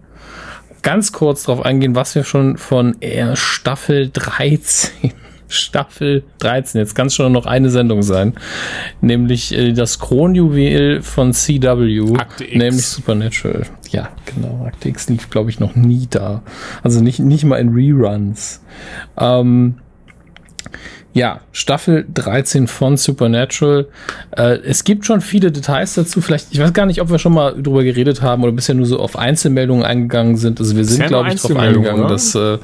ganz 0.82 1.12
kurz 1.12 1.44
darauf 1.44 1.64
eingehen, 1.64 1.94
was 1.94 2.14
wir 2.14 2.24
schon 2.24 2.58
von 2.58 3.00
äh, 3.00 3.36
Staffel 3.36 4.10
13 4.12 5.12
Staffel 5.54 6.24
13, 6.40 6.80
jetzt 6.80 6.94
kann 6.94 7.06
es 7.06 7.14
schon 7.14 7.32
noch 7.32 7.46
eine 7.46 7.70
Sendung 7.70 8.02
sein, 8.02 8.34
nämlich 9.00 9.52
äh, 9.54 9.72
das 9.72 9.98
Kronjuwel 9.98 11.02
von 11.02 11.32
CW, 11.32 12.16
Akte 12.18 12.44
X. 12.44 12.54
nämlich 12.54 12.86
Supernatural. 12.86 13.66
Ja, 13.90 14.10
genau, 14.26 14.64
Akte 14.66 14.88
X 14.88 15.08
lief, 15.08 15.30
glaube 15.30 15.50
ich, 15.50 15.60
noch 15.60 15.74
nie 15.74 16.06
da. 16.10 16.42
Also 16.82 17.00
nicht, 17.00 17.20
nicht 17.20 17.44
mal 17.44 17.56
in 17.56 17.70
Reruns. 17.70 18.60
Ähm, 19.18 19.76
ja, 21.14 21.40
Staffel 21.52 22.04
13 22.12 22.66
von 22.66 22.96
Supernatural. 22.96 23.86
Äh, 24.36 24.58
es 24.64 24.82
gibt 24.82 25.06
schon 25.06 25.20
viele 25.20 25.52
Details 25.52 25.94
dazu. 25.94 26.20
Vielleicht, 26.20 26.48
ich 26.50 26.58
weiß 26.58 26.72
gar 26.72 26.86
nicht, 26.86 27.00
ob 27.00 27.08
wir 27.08 27.20
schon 27.20 27.32
mal 27.32 27.54
drüber 27.54 27.84
geredet 27.84 28.20
haben 28.20 28.42
oder 28.42 28.50
bisher 28.50 28.74
nur 28.74 28.86
so 28.86 28.98
auf 28.98 29.16
Einzelmeldungen 29.16 29.84
eingegangen 29.84 30.36
sind. 30.36 30.58
Also 30.58 30.76
wir 30.76 30.84
sind, 30.84 31.06
glaube 31.06 31.28
ich, 31.28 31.32
Einzelmeldungen, 31.34 31.88
eingegangen, 31.88 32.04
oder? 32.04 32.12
dass. 32.12 32.34
Äh, 32.34 32.58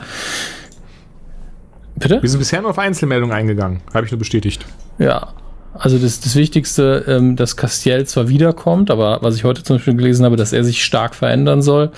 bitte? 2.00 2.22
Wir 2.22 2.28
sind 2.28 2.38
bisher 2.38 2.60
nur 2.60 2.70
auf 2.70 2.78
Einzelmeldungen 2.78 3.34
eingegangen. 3.34 3.80
Habe 3.94 4.06
ich 4.06 4.12
nur 4.12 4.18
bestätigt. 4.18 4.66
Ja. 4.98 5.28
Also 5.72 5.98
das, 5.98 6.20
das 6.20 6.34
Wichtigste, 6.34 7.04
ähm, 7.06 7.36
dass 7.36 7.56
Castiel 7.56 8.04
zwar 8.04 8.28
wiederkommt, 8.28 8.90
aber 8.90 9.18
was 9.22 9.36
ich 9.36 9.44
heute 9.44 9.62
zum 9.62 9.76
Beispiel 9.76 9.94
gelesen 9.94 10.24
habe, 10.24 10.34
dass 10.34 10.52
er 10.52 10.64
sich 10.64 10.84
stark 10.84 11.14
verändern 11.14 11.62
soll, 11.62 11.92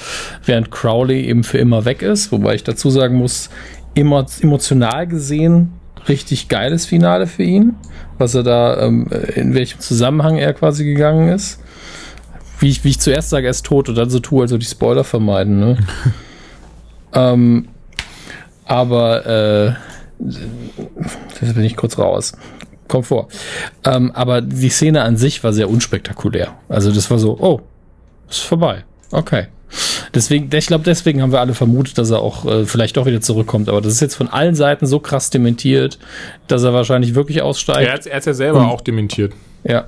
während 0.44 0.70
Crowley 0.70 1.24
eben 1.24 1.42
für 1.42 1.56
immer 1.56 1.86
weg 1.86 2.02
ist. 2.02 2.32
Wobei 2.32 2.54
ich 2.54 2.64
dazu 2.64 2.90
sagen 2.90 3.16
muss, 3.16 3.48
emo 3.94 4.26
emotional 4.42 5.06
gesehen 5.06 5.72
richtig 6.08 6.48
geiles 6.48 6.86
Finale 6.86 7.26
für 7.26 7.42
ihn, 7.42 7.76
was 8.18 8.34
er 8.34 8.42
da, 8.42 8.80
ähm, 8.80 9.08
in 9.34 9.54
welchem 9.54 9.80
Zusammenhang 9.80 10.36
er 10.36 10.52
quasi 10.52 10.84
gegangen 10.84 11.28
ist. 11.28 11.60
Wie 12.58 12.68
ich, 12.68 12.84
wie 12.84 12.90
ich 12.90 13.00
zuerst 13.00 13.30
sage, 13.30 13.46
er 13.46 13.50
ist 13.50 13.66
tot 13.66 13.88
und 13.88 13.96
dann 13.96 14.10
so 14.10 14.20
tue, 14.20 14.42
als 14.42 14.50
würde 14.50 14.62
ich 14.62 14.70
Spoiler 14.70 15.04
vermeiden. 15.04 15.58
Ne? 15.58 15.78
ähm, 17.14 17.68
aber 18.66 19.26
äh, 19.26 19.72
Jetzt 21.40 21.54
bin 21.54 21.64
ich 21.64 21.76
kurz 21.76 21.98
raus. 21.98 22.32
Kommt 22.88 23.06
vor. 23.06 23.28
Ähm, 23.84 24.12
aber 24.12 24.40
die 24.40 24.68
Szene 24.68 25.02
an 25.02 25.16
sich 25.16 25.42
war 25.42 25.52
sehr 25.52 25.68
unspektakulär. 25.68 26.54
Also 26.68 26.92
das 26.92 27.10
war 27.10 27.18
so, 27.18 27.36
oh, 27.40 27.60
ist 28.30 28.40
vorbei. 28.40 28.84
Okay. 29.10 29.46
Deswegen, 30.14 30.50
ich 30.54 30.66
glaube, 30.66 30.84
deswegen 30.84 31.22
haben 31.22 31.32
wir 31.32 31.40
alle 31.40 31.54
vermutet, 31.54 31.96
dass 31.96 32.10
er 32.10 32.20
auch 32.20 32.44
äh, 32.44 32.66
vielleicht 32.66 32.96
doch 32.98 33.06
wieder 33.06 33.20
zurückkommt. 33.22 33.68
Aber 33.68 33.80
das 33.80 33.94
ist 33.94 34.00
jetzt 34.00 34.14
von 34.14 34.28
allen 34.28 34.54
Seiten 34.54 34.86
so 34.86 35.00
krass 35.00 35.30
dementiert, 35.30 35.98
dass 36.46 36.62
er 36.62 36.74
wahrscheinlich 36.74 37.14
wirklich 37.14 37.40
aussteigt. 37.40 37.88
Er 37.88 37.94
hat 37.94 38.06
er 38.06 38.16
hat's 38.16 38.26
ja 38.26 38.34
selber 38.34 38.60
Und- 38.60 38.66
auch 38.66 38.80
dementiert. 38.82 39.32
Ja. 39.64 39.86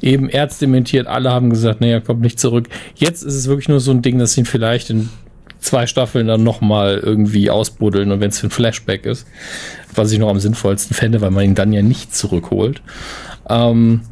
eben 0.00 0.28
Ärzte 0.28 0.66
dementiert, 0.66 1.06
alle 1.06 1.30
haben 1.30 1.48
gesagt, 1.50 1.80
nee, 1.80 1.90
er 1.92 2.00
kommt 2.00 2.20
nicht 2.20 2.38
zurück. 2.38 2.68
Jetzt 2.94 3.22
ist 3.22 3.34
es 3.34 3.46
wirklich 3.48 3.68
nur 3.68 3.80
so 3.80 3.90
ein 3.92 4.02
Ding, 4.02 4.18
dass 4.18 4.36
ihn 4.36 4.44
vielleicht 4.44 4.90
in 4.90 5.08
zwei 5.62 5.86
Staffeln 5.86 6.26
dann 6.26 6.42
nochmal 6.42 6.98
irgendwie 6.98 7.50
ausbuddeln 7.50 8.12
und 8.12 8.20
wenn 8.20 8.30
es 8.30 8.38
für 8.38 8.48
ein 8.48 8.50
Flashback 8.50 9.06
ist, 9.06 9.26
was 9.94 10.12
ich 10.12 10.18
noch 10.18 10.28
am 10.28 10.40
sinnvollsten 10.40 10.94
fände, 10.94 11.20
weil 11.20 11.30
man 11.30 11.44
ihn 11.44 11.54
dann 11.54 11.72
ja 11.72 11.82
nicht 11.82 12.14
zurückholt. 12.14 12.82
Ähm, 13.48 14.02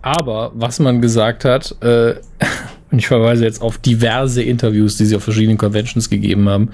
aber 0.00 0.52
was 0.54 0.80
man 0.80 1.00
gesagt 1.00 1.44
hat, 1.44 1.76
äh, 1.82 2.14
und 2.90 2.98
ich 2.98 3.06
verweise 3.06 3.44
jetzt 3.44 3.62
auf 3.62 3.78
diverse 3.78 4.42
Interviews, 4.42 4.96
die 4.96 5.06
sie 5.06 5.16
auf 5.16 5.24
verschiedenen 5.24 5.58
Conventions 5.58 6.10
gegeben 6.10 6.48
haben, 6.48 6.70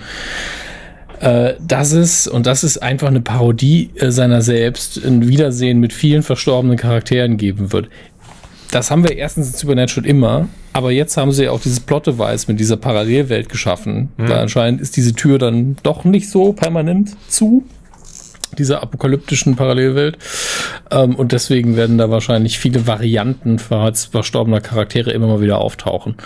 äh, 1.21 1.55
das 1.61 1.93
ist, 1.93 2.29
und 2.29 2.47
das 2.47 2.65
ist 2.65 2.79
einfach 2.79 3.09
eine 3.09 3.21
Parodie 3.21 3.91
äh, 3.97 4.11
seiner 4.11 4.43
selbst, 4.43 5.05
ein 5.05 5.29
Wiedersehen 5.29 5.81
mit 5.81 5.93
vielen 5.93 6.23
verstorbenen 6.23 6.77
Charakteren 6.77 7.37
geben 7.37 7.73
wird. 7.73 7.89
Das 8.71 8.91
haben 8.91 9.03
wir 9.03 9.17
erstens 9.17 9.49
in 9.49 9.55
Supernatural 9.55 10.09
immer, 10.09 10.49
aber 10.73 10.91
jetzt 10.91 11.17
haben 11.17 11.33
sie 11.33 11.49
auch 11.49 11.61
dieses 11.61 11.81
Plot-Device 11.81 12.49
mit 12.49 12.61
dieser 12.61 12.77
Parallelwelt 12.77 13.49
geschaffen. 13.49 14.11
Mhm. 14.17 14.29
Weil 14.29 14.39
anscheinend 14.39 14.81
ist 14.81 14.97
diese 14.97 15.15
Tür 15.15 15.39
dann 15.39 15.77
doch 15.83 16.05
nicht 16.05 16.31
so 16.31 16.53
permanent 16.53 17.17
zu, 17.29 17.65
dieser 18.57 18.83
apokalyptischen 18.83 19.57
Parallelwelt. 19.57 20.19
Ähm, 20.91 21.15
und 21.17 21.33
deswegen 21.33 21.77
werden 21.77 21.99
da 21.99 22.11
wahrscheinlich 22.11 22.59
viele 22.59 22.87
Varianten 22.87 23.59
verstorbener 23.59 24.61
Charaktere 24.61 25.11
immer 25.13 25.27
mal 25.29 25.41
wieder 25.41 25.59
auftauchen. 25.59 26.17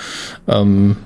Ähm, 0.49 0.97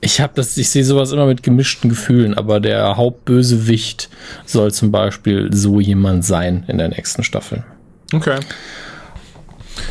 ich 0.00 0.20
habe 0.20 0.34
das, 0.36 0.56
ich 0.56 0.68
sehe 0.68 0.84
sowas 0.84 1.12
immer 1.12 1.26
mit 1.26 1.42
gemischten 1.42 1.88
Gefühlen, 1.88 2.34
aber 2.34 2.60
der 2.60 2.96
Hauptbösewicht 2.96 4.10
soll 4.44 4.72
zum 4.72 4.92
Beispiel 4.92 5.48
so 5.52 5.80
jemand 5.80 6.24
sein 6.24 6.64
in 6.68 6.78
der 6.78 6.88
nächsten 6.88 7.22
Staffel. 7.22 7.64
Okay. 8.12 8.38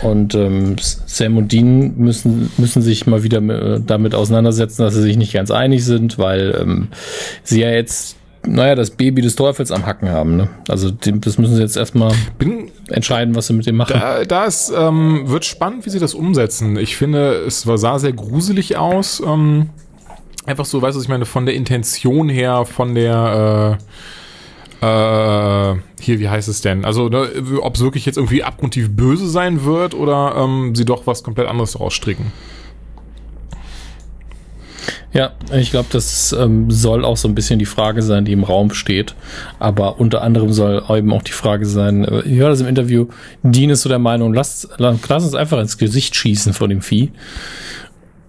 Und 0.01 0.36
ähm, 0.36 0.75
Sam 0.79 1.38
und 1.38 1.51
Dean 1.51 1.97
müssen, 1.97 2.51
müssen 2.57 2.81
sich 2.81 3.07
mal 3.07 3.23
wieder 3.23 3.41
äh, 3.41 3.81
damit 3.86 4.15
auseinandersetzen, 4.15 4.83
dass 4.83 4.93
sie 4.93 5.01
sich 5.01 5.17
nicht 5.17 5.33
ganz 5.33 5.51
einig 5.51 5.86
sind, 5.86 6.17
weil 6.17 6.57
ähm, 6.59 6.88
sie 7.43 7.61
ja 7.61 7.69
jetzt, 7.69 8.17
naja, 8.45 8.75
das 8.75 8.91
Baby 8.91 9.21
des 9.21 9.36
Teufels 9.36 9.71
am 9.71 9.86
Hacken 9.86 10.09
haben. 10.09 10.38
Ne? 10.38 10.49
Also 10.67 10.91
das 10.91 11.38
müssen 11.38 11.55
sie 11.55 11.61
jetzt 11.61 11.77
erstmal 11.77 12.13
entscheiden, 12.89 13.36
was 13.36 13.47
sie 13.47 13.53
mit 13.53 13.65
dem 13.65 13.75
machen. 13.75 13.93
Da, 13.93 14.23
da 14.25 14.45
ist, 14.45 14.71
ähm, 14.75 15.23
wird 15.25 15.45
spannend, 15.45 15.86
wie 15.86 15.89
sie 15.89 15.99
das 15.99 16.13
umsetzen. 16.13 16.77
Ich 16.77 16.95
finde, 16.95 17.43
es 17.47 17.61
sah 17.61 17.99
sehr 17.99 18.13
gruselig 18.13 18.77
aus. 18.77 19.21
Ähm 19.25 19.69
einfach 20.45 20.65
so, 20.65 20.81
weißt 20.81 20.95
du, 20.95 20.99
was 20.99 21.03
ich 21.05 21.09
meine, 21.09 21.25
von 21.25 21.45
der 21.45 21.55
Intention 21.55 22.29
her, 22.29 22.65
von 22.65 22.95
der 22.95 23.79
äh, 23.79 23.83
hier, 24.86 26.19
wie 26.19 26.29
heißt 26.29 26.47
es 26.47 26.61
denn? 26.61 26.86
Also, 26.86 27.09
ne, 27.09 27.29
ob 27.61 27.75
es 27.75 27.81
wirklich 27.81 28.05
jetzt 28.05 28.17
irgendwie 28.17 28.43
abgrundtief 28.43 28.89
böse 28.89 29.27
sein 29.27 29.63
wird 29.63 29.93
oder 29.93 30.36
ähm, 30.38 30.75
sie 30.75 30.86
doch 30.86 31.07
was 31.07 31.23
komplett 31.23 31.47
anderes 31.47 31.73
daraus 31.73 31.93
stricken. 31.93 32.31
Ja, 35.15 35.31
ich 35.53 35.71
glaube, 35.71 35.88
das 35.93 36.36
ähm, 36.38 36.69
soll 36.69 37.05
auch 37.05 37.15
so 37.15 37.29
ein 37.29 37.36
bisschen 37.36 37.57
die 37.57 37.65
Frage 37.65 38.01
sein, 38.01 38.25
die 38.25 38.33
im 38.33 38.43
Raum 38.43 38.73
steht. 38.73 39.15
Aber 39.59 39.97
unter 39.97 40.21
anderem 40.21 40.51
soll 40.51 40.83
eben 40.89 41.13
auch 41.13 41.23
die 41.23 41.31
Frage 41.31 41.65
sein, 41.65 42.03
äh, 42.03 42.19
ich 42.23 42.38
höre 42.38 42.49
das 42.49 42.59
im 42.59 42.67
Interview, 42.67 43.07
Dean 43.41 43.69
ist 43.69 43.83
so 43.83 43.89
der 43.89 43.97
Meinung, 43.97 44.33
lass, 44.33 44.67
lass 44.77 45.23
uns 45.23 45.33
einfach 45.33 45.59
ins 45.59 45.77
Gesicht 45.77 46.17
schießen 46.17 46.51
vor 46.51 46.67
dem 46.67 46.81
Vieh. 46.81 47.13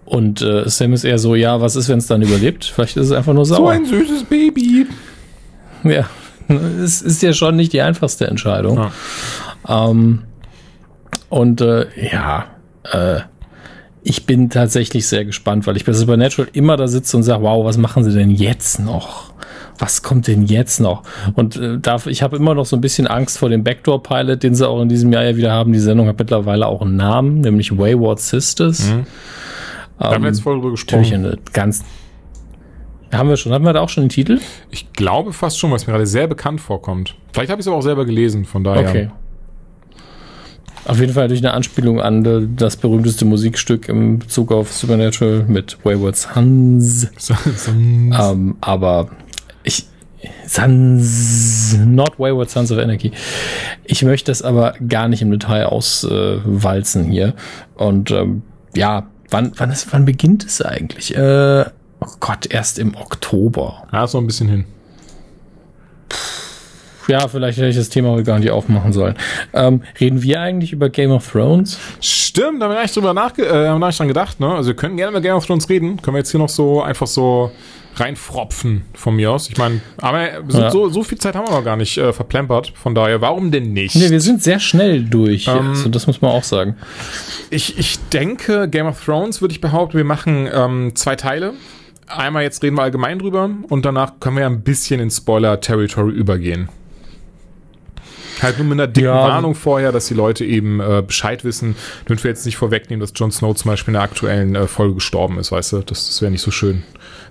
Und 0.05 0.43
äh, 0.43 0.69
Sam 0.69 0.93
ist 0.93 1.03
eher 1.03 1.19
so, 1.19 1.35
ja, 1.35 1.61
was 1.61 1.75
ist, 1.75 1.89
wenn 1.89 1.99
es 1.99 2.07
dann 2.07 2.23
überlebt? 2.23 2.65
Vielleicht 2.65 2.97
ist 2.97 3.07
es 3.07 3.13
einfach 3.13 3.35
nur 3.35 3.45
sauer. 3.45 3.59
So 3.59 3.67
ein 3.67 3.85
süßes 3.85 4.23
Baby. 4.23 4.87
Ja, 5.83 6.09
es 6.49 7.03
ist 7.03 7.23
ja 7.23 7.33
schon 7.33 7.57
nicht 7.57 7.73
die 7.73 7.83
einfachste 7.83 8.27
Entscheidung. 8.27 8.79
Ja. 9.69 9.91
Ähm, 9.91 10.23
und 11.29 11.61
äh, 11.61 11.87
ja, 12.11 12.47
äh, 12.93 13.21
ich 14.03 14.25
bin 14.25 14.51
tatsächlich 14.51 15.09
sehr 15.09 15.25
gespannt, 15.25 15.67
weil 15.67 15.77
ich 15.77 15.85
bei 15.85 15.93
Supernatural 15.93 16.49
immer 16.53 16.77
da 16.77 16.87
sitze 16.87 17.17
und 17.17 17.25
sage, 17.25 17.43
wow, 17.43 17.65
was 17.65 17.77
machen 17.77 18.05
sie 18.05 18.13
denn 18.13 18.31
jetzt 18.31 18.79
noch? 18.79 19.33
Was 19.79 20.03
kommt 20.03 20.29
denn 20.29 20.47
jetzt 20.47 20.81
noch? 20.81 21.03
Und 21.35 21.57
äh, 21.57 21.79
darf, 21.79 22.07
ich 22.07 22.23
habe 22.23 22.37
immer 22.37 22.55
noch 22.55 22.67
so 22.67 22.77
ein 22.77 22.81
bisschen 22.81 23.07
Angst 23.07 23.39
vor 23.39 23.49
dem 23.49 23.65
Backdoor-Pilot, 23.65 24.43
den 24.43 24.55
sie 24.55 24.67
auch 24.67 24.81
in 24.81 24.89
diesem 24.89 25.13
Jahr 25.13 25.25
ja 25.25 25.37
wieder 25.37 25.53
haben. 25.53 25.73
Die 25.73 25.81
Sendung 25.81 26.07
hat 26.07 26.19
mittlerweile 26.19 26.67
auch 26.67 26.83
einen 26.83 26.97
Namen, 26.97 27.41
nämlich 27.41 27.77
Wayward 27.77 28.21
Sisters. 28.21 28.87
Mhm. 28.87 29.07
Da 29.99 30.13
haben 30.13 30.23
wir 30.23 30.31
jetzt 30.31 30.43
voll 30.43 30.55
drüber 30.55 30.71
gesprochen. 30.71 31.03
Natürlich 31.03 31.15
eine 31.15 31.39
ganz. 31.53 31.85
Haben 33.13 33.29
wir 33.29 33.37
schon, 33.37 33.53
haben 33.53 33.65
wir 33.65 33.73
da 33.73 33.81
auch 33.81 33.89
schon 33.89 34.05
den 34.05 34.11
Titel? 34.11 34.41
Ich 34.71 34.93
glaube 34.93 35.33
fast 35.33 35.59
schon, 35.59 35.71
was 35.71 35.87
mir 35.87 35.93
gerade 35.93 36.07
sehr 36.07 36.27
bekannt 36.27 36.61
vorkommt. 36.61 37.15
Vielleicht 37.33 37.51
habe 37.51 37.61
ich 37.61 37.65
es 37.65 37.69
aber 37.69 37.77
auch 37.77 37.83
selber 37.83 38.05
gelesen, 38.05 38.45
von 38.45 38.65
daher. 38.65 38.89
Okay. 38.89 39.11
Auf 40.87 41.01
jeden 41.01 41.13
Fall 41.13 41.27
durch 41.29 41.41
eine 41.41 41.53
Anspielung 41.53 42.01
an 42.01 42.57
das 42.57 42.77
berühmteste 42.77 43.25
Musikstück 43.25 43.89
im 43.89 44.21
Bezug 44.21 44.53
auf 44.53 44.73
Supernatural 44.73 45.45
mit 45.49 45.79
Wayward 45.85 46.17
Sons. 46.17 47.11
Sons. 47.17 47.69
ähm, 47.69 48.57
aber 48.61 49.09
ich. 49.65 49.87
Sons, 50.47 51.77
not 51.85 52.19
Wayward 52.19 52.51
Sons 52.51 52.73
of 52.73 52.79
Anarchy. 52.79 53.13
Ich 53.85 54.03
möchte 54.03 54.31
das 54.31 54.43
aber 54.43 54.75
gar 54.89 55.09
nicht 55.09 55.23
im 55.23 55.31
Detail 55.31 55.67
auswalzen 55.67 57.09
äh, 57.09 57.11
hier. 57.11 57.35
Und 57.77 58.11
ähm, 58.11 58.43
ja, 58.75 59.07
Wann, 59.31 59.53
wann, 59.57 59.71
ist, 59.71 59.93
wann 59.93 60.05
beginnt 60.05 60.45
es 60.45 60.63
eigentlich? 60.63 61.17
Äh, 61.17 61.65
oh 62.07 62.17
Gott, 62.21 62.47
erst 62.47 62.79
im 62.79 62.95
Oktober. 62.95 63.87
Ja, 63.93 64.07
so 64.07 64.19
ein 64.19 64.27
bisschen 64.27 64.49
hin. 64.49 64.65
Ja, 67.09 67.29
vielleicht 67.29 67.59
hätte 67.59 67.69
ich 67.69 67.77
das 67.77 67.89
Thema 67.89 68.11
heute 68.11 68.25
gar 68.25 68.39
nicht 68.39 68.51
aufmachen 68.51 68.93
sollen. 68.93 69.15
Ähm, 69.53 69.83
reden 70.01 70.23
wir 70.23 70.41
eigentlich 70.41 70.73
über 70.73 70.89
Game 70.89 71.13
of 71.13 71.31
Thrones? 71.31 71.79
Stimmt, 72.01 72.61
da 72.61 72.67
haben 72.67 72.73
wir 72.73 72.79
eigentlich 72.79 72.95
drüber 72.95 73.15
nachge 73.15 73.47
äh, 73.47 73.69
haben 73.69 73.79
wir 73.79 73.87
nicht 73.87 73.99
dran 73.99 74.09
gedacht. 74.09 74.41
Ne? 74.41 74.53
Also 74.53 74.69
wir 74.69 74.77
können 74.77 74.97
gerne 74.97 75.11
über 75.11 75.21
Game 75.21 75.37
of 75.37 75.47
Thrones 75.47 75.69
reden. 75.69 76.03
Können 76.03 76.17
wir 76.17 76.19
jetzt 76.19 76.31
hier 76.33 76.41
noch 76.41 76.49
so 76.49 76.83
einfach 76.83 77.07
so 77.07 77.53
reinfropfen 77.95 78.83
von 78.93 79.17
mir 79.17 79.31
aus. 79.31 79.49
Ich 79.49 79.57
meine, 79.57 79.81
aber 79.99 80.43
ja. 80.49 80.71
so, 80.71 80.89
so 80.91 81.03
viel 81.03 81.19
Zeit 81.19 81.35
haben 81.35 81.47
wir 81.47 81.55
noch 81.55 81.65
gar 81.65 81.77
nicht 81.77 81.97
äh, 81.97 82.13
verplempert. 82.13 82.73
Von 82.75 82.95
daher, 82.95 83.21
warum 83.21 83.51
denn 83.51 83.73
nicht? 83.73 83.95
Nee, 83.95 84.11
wir 84.11 84.21
sind 84.21 84.43
sehr 84.43 84.59
schnell 84.59 85.03
durch. 85.05 85.49
Ähm, 85.49 85.71
also 85.71 85.89
das 85.89 86.07
muss 86.07 86.21
man 86.21 86.33
auch 86.33 86.45
sagen. 86.45 86.77
Ich, 87.51 87.79
ich 87.79 87.99
denke, 88.13 88.69
Game 88.69 88.87
of 88.87 89.03
Thrones 89.03 89.41
würde 89.41 89.53
ich 89.53 89.61
behaupten, 89.61 89.97
wir 89.97 90.05
machen 90.05 90.49
ähm, 90.53 90.93
zwei 90.95 91.17
Teile. 91.17 91.55
Einmal 92.09 92.43
jetzt 92.43 92.63
reden 92.63 92.77
wir 92.77 92.83
allgemein 92.83 93.19
drüber 93.19 93.51
und 93.69 93.85
danach 93.85 94.21
können 94.21 94.37
wir 94.37 94.43
ja 94.43 94.49
ein 94.49 94.63
bisschen 94.63 95.01
in 95.01 95.11
Spoiler-Territory 95.11 96.13
übergehen. 96.13 96.69
Halt 98.43 98.59
nur 98.59 98.67
mit 98.67 98.75
einer 98.75 98.87
dicken 98.87 99.07
ja. 99.07 99.15
Warnung 99.15 99.55
vorher, 99.55 99.93
dass 99.93 100.07
die 100.07 100.15
Leute 100.15 100.45
eben 100.45 100.81
äh, 100.81 101.03
Bescheid 101.07 101.43
wissen, 101.45 101.75
damit 102.05 102.23
wir 102.23 102.31
jetzt 102.31 102.45
nicht 102.45 102.57
vorwegnehmen, 102.57 103.01
dass 103.01 103.13
Jon 103.15 103.33
Snow 103.33 103.55
zum 103.57 103.71
Beispiel 103.71 103.93
in 103.93 103.95
der 103.95 104.03
aktuellen 104.03 104.55
äh, 104.55 104.67
Folge 104.67 104.95
gestorben 104.95 105.39
ist, 105.39 105.53
weißt 105.53 105.73
du? 105.73 105.77
Das, 105.79 106.07
das 106.07 106.21
wäre 106.21 106.31
nicht 106.31 106.43
so 106.43 106.51
schön. 106.51 106.83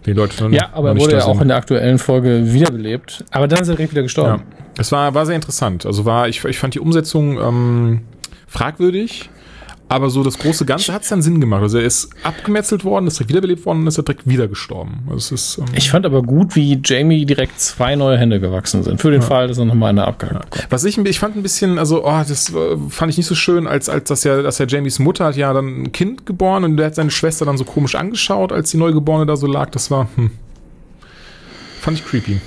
Die 0.06 0.14
Leute 0.14 0.38
dann 0.38 0.54
Ja, 0.54 0.70
aber 0.74 0.90
er 0.90 0.98
wurde 0.98 1.18
ja 1.18 1.26
auch 1.26 1.42
in 1.42 1.48
der 1.48 1.58
aktuellen 1.58 2.00
Folge 2.00 2.54
wiederbelebt. 2.54 3.24
Aber 3.32 3.48
dann 3.48 3.62
ist 3.62 3.68
er 3.68 3.76
direkt 3.76 3.92
wieder 3.92 4.04
gestorben. 4.04 4.44
Ja. 4.50 4.66
Es 4.78 4.92
war, 4.92 5.14
war 5.14 5.26
sehr 5.26 5.36
interessant. 5.36 5.86
Also 5.86 6.06
war, 6.06 6.28
ich, 6.28 6.44
ich 6.44 6.58
fand 6.58 6.74
die 6.74 6.80
Umsetzung 6.80 7.40
ähm, 7.40 8.02
fragwürdig. 8.48 9.30
Aber 9.88 10.10
so 10.10 10.24
das 10.24 10.40
große 10.40 10.66
Ganze 10.66 10.94
hat 10.94 11.04
es 11.04 11.10
dann 11.10 11.22
Sinn 11.22 11.40
gemacht. 11.40 11.62
Also 11.62 11.78
er 11.78 11.86
ist 11.86 12.10
abgemetzelt 12.24 12.84
worden, 12.84 13.06
ist 13.06 13.20
direkt 13.20 13.30
wiederbelebt 13.30 13.66
worden 13.66 13.82
und 13.82 13.88
ist 13.88 13.98
direkt 13.98 14.28
wieder 14.28 14.48
gestorben. 14.48 15.08
Also 15.12 15.36
ist, 15.36 15.60
ähm 15.60 15.66
ich 15.76 15.92
fand 15.92 16.08
aber 16.08 16.24
gut, 16.24 16.56
wie 16.56 16.80
Jamie 16.84 17.26
direkt 17.26 17.60
zwei 17.60 17.96
neue 17.96 18.18
Hände 18.18 18.40
gewachsen 18.40 18.82
sind. 18.82 19.00
Für 19.00 19.12
den 19.12 19.22
ja. 19.22 19.28
Fall, 19.28 19.48
dass 19.48 19.60
er 19.60 19.66
nochmal 19.66 19.90
eine 19.90 20.06
abgehakt 20.06 20.56
ja. 20.56 20.64
Was 20.70 20.84
ich, 20.86 20.98
ich 20.98 21.20
fand 21.20 21.36
ein 21.36 21.44
bisschen, 21.44 21.78
also 21.78 22.04
oh, 22.04 22.22
das 22.28 22.52
äh, 22.52 22.78
fand 22.90 23.12
ich 23.12 23.18
nicht 23.18 23.28
so 23.28 23.36
schön, 23.36 23.68
als, 23.68 23.88
als 23.88 24.10
dass 24.10 24.24
ja, 24.24 24.42
dass 24.42 24.58
ja 24.58 24.66
Jamies 24.66 24.98
Mutter 24.98 25.26
hat 25.26 25.36
ja 25.36 25.54
dann 25.54 25.84
ein 25.84 25.92
Kind 25.92 26.26
geboren 26.26 26.64
und 26.64 26.78
der 26.78 26.88
hat 26.88 26.96
seine 26.96 27.12
Schwester 27.12 27.46
dann 27.46 27.58
so 27.58 27.64
komisch 27.64 27.94
angeschaut, 27.94 28.52
als 28.52 28.72
die 28.72 28.78
Neugeborene 28.78 29.28
da 29.28 29.36
so 29.36 29.46
lag. 29.46 29.70
Das 29.70 29.92
war, 29.92 30.08
hm. 30.16 30.32
Fand 31.80 32.00
ich 32.00 32.06
creepy. 32.06 32.42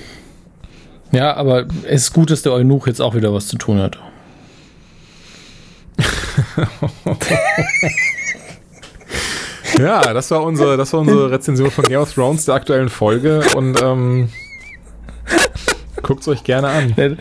Ja, 1.13 1.37
aber 1.37 1.67
es 1.85 2.03
ist 2.03 2.13
gut, 2.13 2.29
dass 2.31 2.41
der 2.41 2.51
Eunuch 2.51 2.87
jetzt 2.87 3.01
auch 3.01 3.15
wieder 3.15 3.33
was 3.33 3.47
zu 3.47 3.57
tun 3.57 3.79
hat. 3.79 3.97
ja, 9.77 10.13
das 10.13 10.31
war 10.31 10.43
unsere, 10.43 10.77
das 10.77 10.93
war 10.93 11.01
unsere 11.01 11.31
Rezension 11.31 11.71
von 11.71 11.83
Game 11.85 11.99
of 11.99 12.13
Thrones 12.13 12.45
der 12.45 12.55
aktuellen 12.55 12.89
Folge 12.89 13.41
und 13.55 13.81
ähm, 13.81 14.29
guckt 16.01 16.21
es 16.21 16.27
euch 16.27 16.43
gerne 16.43 16.69
an. 16.69 17.17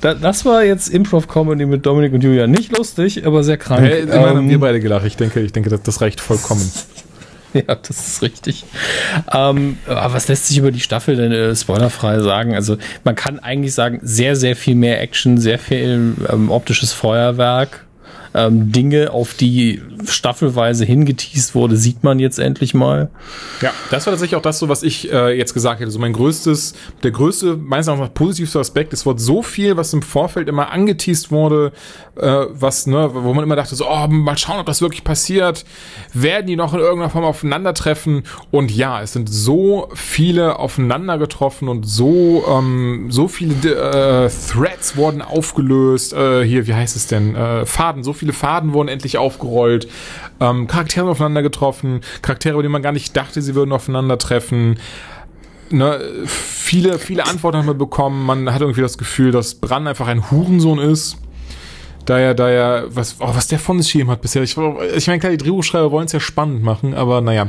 Das 0.00 0.44
war 0.44 0.62
jetzt 0.62 0.88
Improv-Comedy 0.88 1.64
mit 1.64 1.86
Dominik 1.86 2.12
und 2.12 2.22
Julia. 2.22 2.46
Nicht 2.46 2.76
lustig, 2.76 3.26
aber 3.26 3.42
sehr 3.42 3.56
krank. 3.56 3.80
Hey, 3.80 4.02
immerhin 4.02 4.22
ähm, 4.22 4.36
haben 4.36 4.50
wir 4.50 4.60
beide 4.60 4.80
gelacht. 4.80 5.06
Ich 5.06 5.16
denke, 5.16 5.40
ich 5.40 5.52
denke, 5.52 5.70
das, 5.70 5.82
das 5.82 6.00
reicht 6.00 6.20
vollkommen. 6.20 6.70
Ja, 7.54 7.76
das 7.76 8.08
ist 8.08 8.22
richtig. 8.22 8.64
Ähm, 9.32 9.78
aber 9.86 10.14
was 10.14 10.26
lässt 10.26 10.48
sich 10.48 10.58
über 10.58 10.72
die 10.72 10.80
Staffel 10.80 11.14
denn 11.14 11.30
äh, 11.30 11.54
spoilerfrei 11.54 12.18
sagen? 12.18 12.52
Also 12.52 12.78
man 13.04 13.14
kann 13.14 13.38
eigentlich 13.38 13.74
sagen, 13.74 14.00
sehr, 14.02 14.34
sehr 14.34 14.56
viel 14.56 14.74
mehr 14.74 15.00
Action, 15.00 15.38
sehr 15.38 15.60
viel 15.60 16.16
ähm, 16.28 16.50
optisches 16.50 16.92
Feuerwerk, 16.92 17.86
ähm, 18.34 18.72
Dinge, 18.72 19.12
auf 19.12 19.34
die 19.34 19.80
staffelweise 20.06 20.84
hingeteased 20.84 21.54
wurde, 21.54 21.76
sieht 21.76 22.02
man 22.02 22.18
jetzt 22.18 22.38
endlich 22.38 22.74
mal. 22.74 23.10
Ja, 23.60 23.70
das 23.90 24.06
war 24.06 24.12
tatsächlich 24.12 24.36
auch 24.36 24.42
das, 24.42 24.58
so 24.58 24.68
was 24.68 24.82
ich 24.82 25.12
äh, 25.12 25.36
jetzt 25.36 25.54
gesagt 25.54 25.80
hätte. 25.80 25.90
So 25.90 25.98
mein 25.98 26.12
größtes, 26.12 26.74
der 27.02 27.10
größte, 27.12 27.56
meines 27.56 27.86
Erachtens 27.86 28.10
positivste 28.14 28.58
Aspekt. 28.58 28.92
Es 28.92 29.06
wurde 29.06 29.20
so 29.20 29.42
viel, 29.42 29.76
was 29.76 29.92
im 29.92 30.02
Vorfeld 30.02 30.48
immer 30.48 30.70
angeteased 30.70 31.30
wurde, 31.30 31.72
äh, 32.16 32.46
was, 32.50 32.86
ne, 32.86 33.10
wo 33.12 33.32
man 33.34 33.44
immer 33.44 33.56
dachte, 33.56 33.74
so, 33.76 33.88
oh, 33.88 34.06
mal 34.08 34.36
schauen, 34.36 34.58
ob 34.58 34.66
das 34.66 34.80
wirklich 34.80 35.04
passiert. 35.04 35.64
Werden 36.12 36.46
die 36.46 36.56
noch 36.56 36.74
in 36.74 36.80
irgendeiner 36.80 37.10
Form 37.10 37.24
aufeinandertreffen? 37.24 38.24
Und 38.50 38.70
ja, 38.70 39.00
es 39.02 39.12
sind 39.12 39.28
so 39.28 39.88
viele 39.94 40.58
aufeinander 40.58 41.18
getroffen 41.18 41.68
und 41.68 41.84
so, 41.84 42.44
ähm, 42.48 43.06
so 43.10 43.28
viele 43.28 43.54
äh, 43.74 44.28
Threads 44.28 44.96
wurden 44.96 45.22
aufgelöst. 45.22 46.12
Äh, 46.12 46.44
hier, 46.44 46.66
wie 46.66 46.74
heißt 46.74 46.96
es 46.96 47.06
denn? 47.06 47.36
Äh, 47.36 47.66
Faden, 47.66 48.02
so 48.02 48.12
viele 48.12 48.23
Faden 48.32 48.72
wurden 48.72 48.88
endlich 48.88 49.18
aufgerollt. 49.18 49.88
Ähm, 50.40 50.66
Charaktere 50.66 51.08
aufeinander 51.08 51.42
getroffen, 51.42 52.00
Charaktere, 52.22 52.54
über 52.54 52.62
die 52.62 52.68
man 52.68 52.82
gar 52.82 52.92
nicht 52.92 53.16
dachte, 53.16 53.42
sie 53.42 53.54
würden 53.54 53.72
aufeinandertreffen. 53.72 54.78
Ne, 55.70 56.00
viele, 56.26 56.98
viele 56.98 57.26
Antworten 57.26 57.58
haben 57.58 57.66
wir 57.66 57.74
bekommen. 57.74 58.24
Man 58.24 58.52
hat 58.52 58.60
irgendwie 58.60 58.82
das 58.82 58.98
Gefühl, 58.98 59.32
dass 59.32 59.54
Bran 59.54 59.86
einfach 59.86 60.06
ein 60.06 60.30
Hurensohn 60.30 60.78
ist. 60.78 61.16
Da 62.04 62.18
er, 62.18 62.34
da 62.34 62.50
er, 62.50 62.94
was, 62.94 63.16
oh, 63.18 63.28
was 63.34 63.46
der 63.46 63.58
von 63.58 63.80
sich 63.80 63.92
gegeben 63.92 64.10
hat 64.10 64.20
bisher. 64.20 64.42
Ich, 64.42 64.56
ich 64.56 65.06
meine, 65.06 65.18
klar, 65.20 65.32
die 65.32 65.38
Drehbuchschreiber 65.38 65.90
wollen 65.90 66.04
es 66.04 66.12
ja 66.12 66.20
spannend 66.20 66.62
machen, 66.62 66.94
aber 66.94 67.20
naja. 67.22 67.48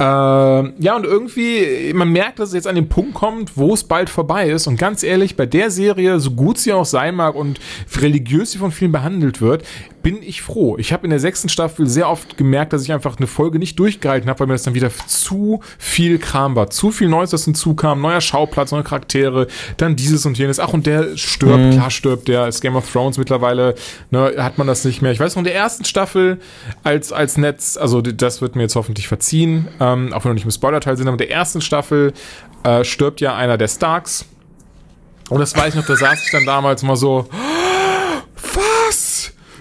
Äh, 0.00 0.04
ja, 0.04 0.94
und 0.94 1.04
irgendwie, 1.04 1.92
man 1.92 2.10
merkt, 2.10 2.38
dass 2.38 2.50
es 2.50 2.54
jetzt 2.54 2.66
an 2.68 2.76
den 2.76 2.88
Punkt 2.88 3.14
kommt, 3.14 3.56
wo 3.56 3.74
es 3.74 3.82
bald 3.82 4.08
vorbei 4.08 4.48
ist. 4.48 4.66
Und 4.66 4.78
ganz 4.78 5.02
ehrlich, 5.02 5.36
bei 5.36 5.46
der 5.46 5.70
Serie, 5.70 6.20
so 6.20 6.30
gut 6.30 6.58
sie 6.58 6.72
auch 6.72 6.84
sein 6.84 7.16
mag 7.16 7.34
und 7.34 7.58
religiös 8.00 8.52
sie 8.52 8.58
von 8.58 8.70
vielen 8.70 8.92
behandelt 8.92 9.40
wird, 9.40 9.64
bin 10.02 10.22
ich 10.22 10.42
froh. 10.42 10.76
Ich 10.78 10.92
habe 10.92 11.04
in 11.04 11.10
der 11.10 11.20
sechsten 11.20 11.48
Staffel 11.48 11.86
sehr 11.86 12.08
oft 12.08 12.36
gemerkt, 12.36 12.72
dass 12.72 12.82
ich 12.82 12.92
einfach 12.92 13.16
eine 13.16 13.26
Folge 13.26 13.58
nicht 13.58 13.78
durchgehalten 13.78 14.28
habe, 14.28 14.40
weil 14.40 14.46
mir 14.46 14.54
das 14.54 14.62
dann 14.62 14.74
wieder 14.74 14.90
zu 15.06 15.60
viel 15.78 16.18
Kram 16.18 16.56
war. 16.56 16.70
Zu 16.70 16.90
viel 16.90 17.08
Neues, 17.08 17.30
das 17.30 17.44
hinzukam, 17.44 18.00
neuer 18.00 18.20
Schauplatz, 18.20 18.72
neue 18.72 18.84
Charaktere, 18.84 19.46
dann 19.76 19.96
dieses 19.96 20.24
und 20.26 20.38
jenes. 20.38 20.60
Ach, 20.60 20.72
und 20.72 20.86
der 20.86 21.16
stirbt, 21.16 21.58
mhm. 21.58 21.70
klar 21.72 21.90
stirbt 21.90 22.28
der. 22.28 22.48
Ist 22.48 22.60
Game 22.60 22.76
of 22.76 22.90
Thrones 22.90 23.18
mittlerweile, 23.18 23.74
ne, 24.10 24.34
hat 24.38 24.58
man 24.58 24.66
das 24.66 24.84
nicht 24.84 25.02
mehr. 25.02 25.12
Ich 25.12 25.20
weiß 25.20 25.34
noch, 25.34 25.40
in 25.40 25.44
der 25.44 25.54
ersten 25.54 25.84
Staffel 25.84 26.38
als, 26.84 27.12
als 27.12 27.36
Netz, 27.36 27.76
also 27.76 28.00
das 28.00 28.40
wird 28.40 28.56
mir 28.56 28.62
jetzt 28.62 28.76
hoffentlich 28.76 29.08
verziehen, 29.08 29.68
ähm, 29.80 30.12
auch 30.12 30.24
wenn 30.24 30.30
wir 30.30 30.34
nicht 30.34 30.44
im 30.44 30.50
Spoiler-Teil 30.50 30.96
sind, 30.96 31.08
aber 31.08 31.14
in 31.14 31.28
der 31.28 31.30
ersten 31.30 31.60
Staffel 31.60 32.12
äh, 32.64 32.84
stirbt 32.84 33.20
ja 33.20 33.36
einer 33.36 33.58
der 33.58 33.68
Starks. 33.68 34.26
Und 35.28 35.40
das 35.40 35.54
weiß 35.56 35.70
ich 35.70 35.74
noch, 35.74 35.86
da 35.86 35.96
saß 35.96 36.24
ich 36.24 36.30
dann 36.30 36.46
damals 36.46 36.82
mal 36.82 36.96
so? 36.96 37.28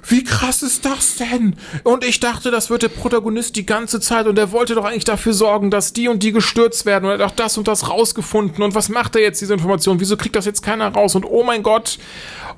Wie 0.07 0.23
krass 0.23 0.63
ist 0.63 0.85
das 0.85 1.17
denn? 1.17 1.55
Und 1.83 2.03
ich 2.03 2.19
dachte, 2.19 2.51
das 2.51 2.69
wird 2.69 2.83
der 2.83 2.89
Protagonist 2.89 3.55
die 3.55 3.65
ganze 3.65 3.99
Zeit 3.99 4.27
und 4.27 4.37
er 4.37 4.51
wollte 4.51 4.75
doch 4.75 4.85
eigentlich 4.85 5.03
dafür 5.03 5.33
sorgen, 5.33 5.69
dass 5.69 5.93
die 5.93 6.07
und 6.07 6.23
die 6.23 6.31
gestürzt 6.31 6.85
werden 6.85 7.05
und 7.05 7.11
er 7.11 7.25
hat 7.25 7.31
auch 7.31 7.35
das 7.35 7.57
und 7.57 7.67
das 7.67 7.89
rausgefunden 7.89 8.63
und 8.63 8.75
was 8.75 8.89
macht 8.89 9.15
er 9.15 9.21
jetzt, 9.21 9.41
diese 9.41 9.53
Information? 9.53 9.99
Wieso 9.99 10.17
kriegt 10.17 10.35
das 10.35 10.45
jetzt 10.45 10.61
keiner 10.61 10.87
raus? 10.87 11.15
Und 11.15 11.25
oh 11.25 11.43
mein 11.43 11.63
Gott! 11.63 11.99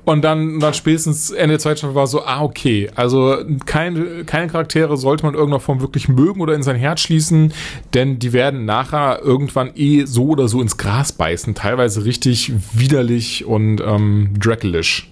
Und 0.04 0.22
dann, 0.22 0.60
dann 0.60 0.72
spätestens 0.72 1.30
Ende 1.30 1.54
der 1.54 1.58
zweiten 1.58 1.78
Staffel 1.78 1.94
war 1.94 2.06
so, 2.06 2.24
ah, 2.24 2.42
okay, 2.42 2.90
also 2.94 3.36
kein, 3.66 4.24
keine 4.26 4.48
Charaktere 4.48 4.96
sollte 4.96 5.24
man 5.24 5.34
in 5.34 5.38
irgendeiner 5.38 5.60
Form 5.60 5.80
wirklich 5.80 6.08
mögen 6.08 6.40
oder 6.40 6.54
in 6.54 6.62
sein 6.62 6.76
Herz 6.76 7.00
schließen, 7.00 7.52
denn 7.92 8.18
die 8.18 8.32
werden 8.32 8.64
nachher 8.64 9.20
irgendwann 9.22 9.72
eh 9.74 10.04
so 10.06 10.28
oder 10.28 10.48
so 10.48 10.62
ins 10.62 10.78
Gras 10.78 11.12
beißen, 11.12 11.54
teilweise 11.54 12.04
richtig 12.04 12.52
widerlich 12.72 13.44
und 13.44 13.80
ähm, 13.80 14.30
drakelisch. 14.38 15.09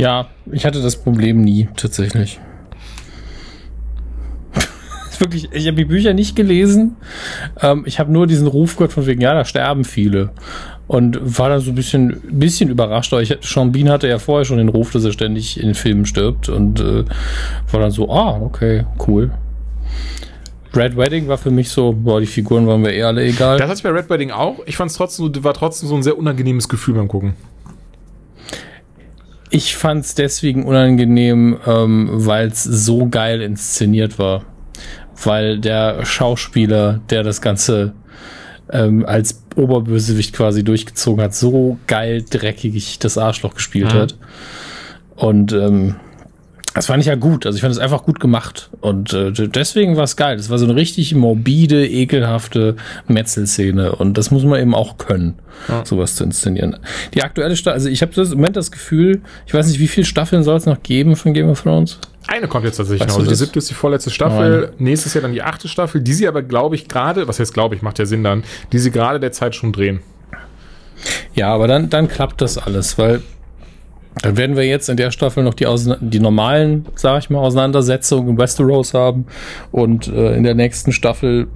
Ja, 0.00 0.28
ich 0.50 0.64
hatte 0.64 0.80
das 0.80 0.96
Problem 0.96 1.42
nie, 1.42 1.68
tatsächlich. 1.76 2.40
Wirklich, 5.18 5.50
ich 5.52 5.66
habe 5.66 5.76
die 5.76 5.84
Bücher 5.84 6.14
nicht 6.14 6.34
gelesen. 6.34 6.96
Ähm, 7.60 7.82
ich 7.84 8.00
habe 8.00 8.10
nur 8.10 8.26
diesen 8.26 8.46
Ruf 8.46 8.76
gehört 8.76 8.94
von 8.94 9.04
wegen, 9.04 9.20
ja, 9.20 9.34
da 9.34 9.44
sterben 9.44 9.84
viele. 9.84 10.30
Und 10.86 11.18
war 11.38 11.50
dann 11.50 11.60
so 11.60 11.70
ein 11.70 11.74
bisschen, 11.74 12.18
bisschen 12.30 12.70
überrascht. 12.70 13.12
Aber 13.12 13.20
ich, 13.20 13.36
Sean 13.42 13.72
Bean 13.72 13.90
hatte 13.90 14.08
ja 14.08 14.18
vorher 14.18 14.46
schon 14.46 14.56
den 14.56 14.70
Ruf, 14.70 14.90
dass 14.90 15.04
er 15.04 15.12
ständig 15.12 15.62
in 15.62 15.74
Filmen 15.74 16.06
stirbt. 16.06 16.48
Und 16.48 16.80
äh, 16.80 17.04
war 17.70 17.80
dann 17.80 17.90
so, 17.90 18.10
ah, 18.10 18.40
okay, 18.40 18.86
cool. 19.06 19.30
Red 20.74 20.96
Wedding 20.96 21.28
war 21.28 21.36
für 21.36 21.50
mich 21.50 21.68
so, 21.68 21.92
boah, 21.92 22.20
die 22.20 22.26
Figuren 22.26 22.66
waren 22.66 22.80
mir 22.80 22.94
eh 22.94 23.02
alle 23.02 23.22
egal. 23.22 23.58
Das 23.58 23.68
hatte 23.68 23.78
ich 23.78 23.82
bei 23.82 23.90
Red 23.90 24.08
Wedding 24.08 24.30
auch. 24.30 24.60
Ich 24.64 24.78
fand 24.78 24.90
es 24.90 24.96
trotzdem, 24.96 25.44
war 25.44 25.52
trotzdem 25.52 25.90
so 25.90 25.96
ein 25.96 26.02
sehr 26.02 26.16
unangenehmes 26.16 26.70
Gefühl 26.70 26.94
beim 26.94 27.08
Gucken. 27.08 27.34
Ich 29.50 29.76
fand 29.76 30.04
es 30.04 30.14
deswegen 30.14 30.64
unangenehm, 30.64 31.58
ähm, 31.66 32.08
weil 32.12 32.48
es 32.48 32.62
so 32.62 33.08
geil 33.08 33.42
inszeniert 33.42 34.18
war. 34.18 34.44
Weil 35.22 35.58
der 35.58 36.04
Schauspieler, 36.06 37.00
der 37.10 37.24
das 37.24 37.42
Ganze 37.42 37.92
ähm, 38.72 39.04
als 39.04 39.42
Oberbösewicht 39.56 40.34
quasi 40.34 40.62
durchgezogen 40.62 41.22
hat, 41.22 41.34
so 41.34 41.78
geil 41.88 42.24
dreckig 42.28 43.00
das 43.00 43.18
Arschloch 43.18 43.54
gespielt 43.54 43.92
mhm. 43.92 43.98
hat. 43.98 44.16
Und 45.16 45.52
ähm, 45.52 45.96
das 46.74 46.86
fand 46.86 47.00
ich 47.00 47.06
ja 47.06 47.16
gut. 47.16 47.46
Also 47.46 47.56
ich 47.56 47.62
fand 47.62 47.72
es 47.72 47.80
einfach 47.80 48.04
gut 48.04 48.20
gemacht. 48.20 48.70
Und 48.80 49.12
äh, 49.12 49.32
deswegen 49.32 49.96
war 49.96 50.04
es 50.04 50.16
geil. 50.16 50.36
Das 50.36 50.50
war 50.50 50.58
so 50.58 50.66
eine 50.66 50.76
richtig 50.76 51.14
morbide, 51.14 51.86
ekelhafte 51.86 52.76
Metzelszene. 53.08 53.96
Und 53.96 54.16
das 54.16 54.30
muss 54.30 54.44
man 54.44 54.60
eben 54.60 54.74
auch 54.74 54.96
können, 54.96 55.34
ja. 55.68 55.84
sowas 55.84 56.14
zu 56.14 56.24
inszenieren. 56.24 56.76
Die 57.14 57.22
aktuelle 57.22 57.56
Staffel, 57.56 57.74
also 57.74 57.88
ich 57.88 58.02
habe 58.02 58.12
im 58.20 58.28
Moment 58.30 58.56
das 58.56 58.70
Gefühl, 58.70 59.20
ich 59.46 59.54
weiß 59.54 59.66
nicht, 59.66 59.80
wie 59.80 59.88
viele 59.88 60.06
Staffeln 60.06 60.44
soll 60.44 60.56
es 60.56 60.66
noch 60.66 60.82
geben 60.82 61.16
von 61.16 61.34
Game 61.34 61.48
of 61.48 61.62
Thrones? 61.62 61.98
Eine 62.28 62.46
kommt 62.46 62.64
jetzt 62.64 62.76
tatsächlich 62.76 63.08
noch. 63.08 63.16
Also 63.16 63.28
die 63.28 63.34
siebte 63.34 63.58
ist 63.58 63.68
die 63.70 63.74
vorletzte 63.74 64.10
Staffel. 64.10 64.60
Nein. 64.60 64.70
Nächstes 64.78 65.14
Jahr 65.14 65.22
dann 65.22 65.32
die 65.32 65.42
achte 65.42 65.66
Staffel, 65.66 66.00
die 66.00 66.12
sie 66.12 66.28
aber, 66.28 66.42
glaube 66.42 66.76
ich, 66.76 66.86
gerade, 66.86 67.26
was 67.26 67.40
heißt 67.40 67.52
glaube 67.52 67.74
ich, 67.74 67.82
macht 67.82 67.98
ja 67.98 68.06
Sinn 68.06 68.22
dann, 68.22 68.44
die 68.72 68.78
sie 68.78 68.92
gerade 68.92 69.18
der 69.18 69.32
Zeit 69.32 69.56
schon 69.56 69.72
drehen. 69.72 70.00
Ja, 71.34 71.52
aber 71.52 71.66
dann, 71.66 71.90
dann 71.90 72.08
klappt 72.08 72.40
das 72.40 72.58
alles, 72.58 72.98
weil 72.98 73.22
dann 74.22 74.36
werden 74.36 74.56
wir 74.56 74.66
jetzt 74.66 74.88
in 74.88 74.96
der 74.96 75.10
Staffel 75.10 75.44
noch 75.44 75.54
die, 75.54 75.66
die 76.00 76.20
normalen, 76.20 76.86
sag 76.94 77.22
ich 77.22 77.30
mal, 77.30 77.38
Auseinandersetzungen 77.38 78.30
in 78.30 78.38
Westeros 78.38 78.92
haben. 78.92 79.26
Und 79.70 80.08
äh, 80.08 80.34
in 80.34 80.42
der 80.42 80.54
nächsten 80.54 80.92
Staffel 80.92 81.48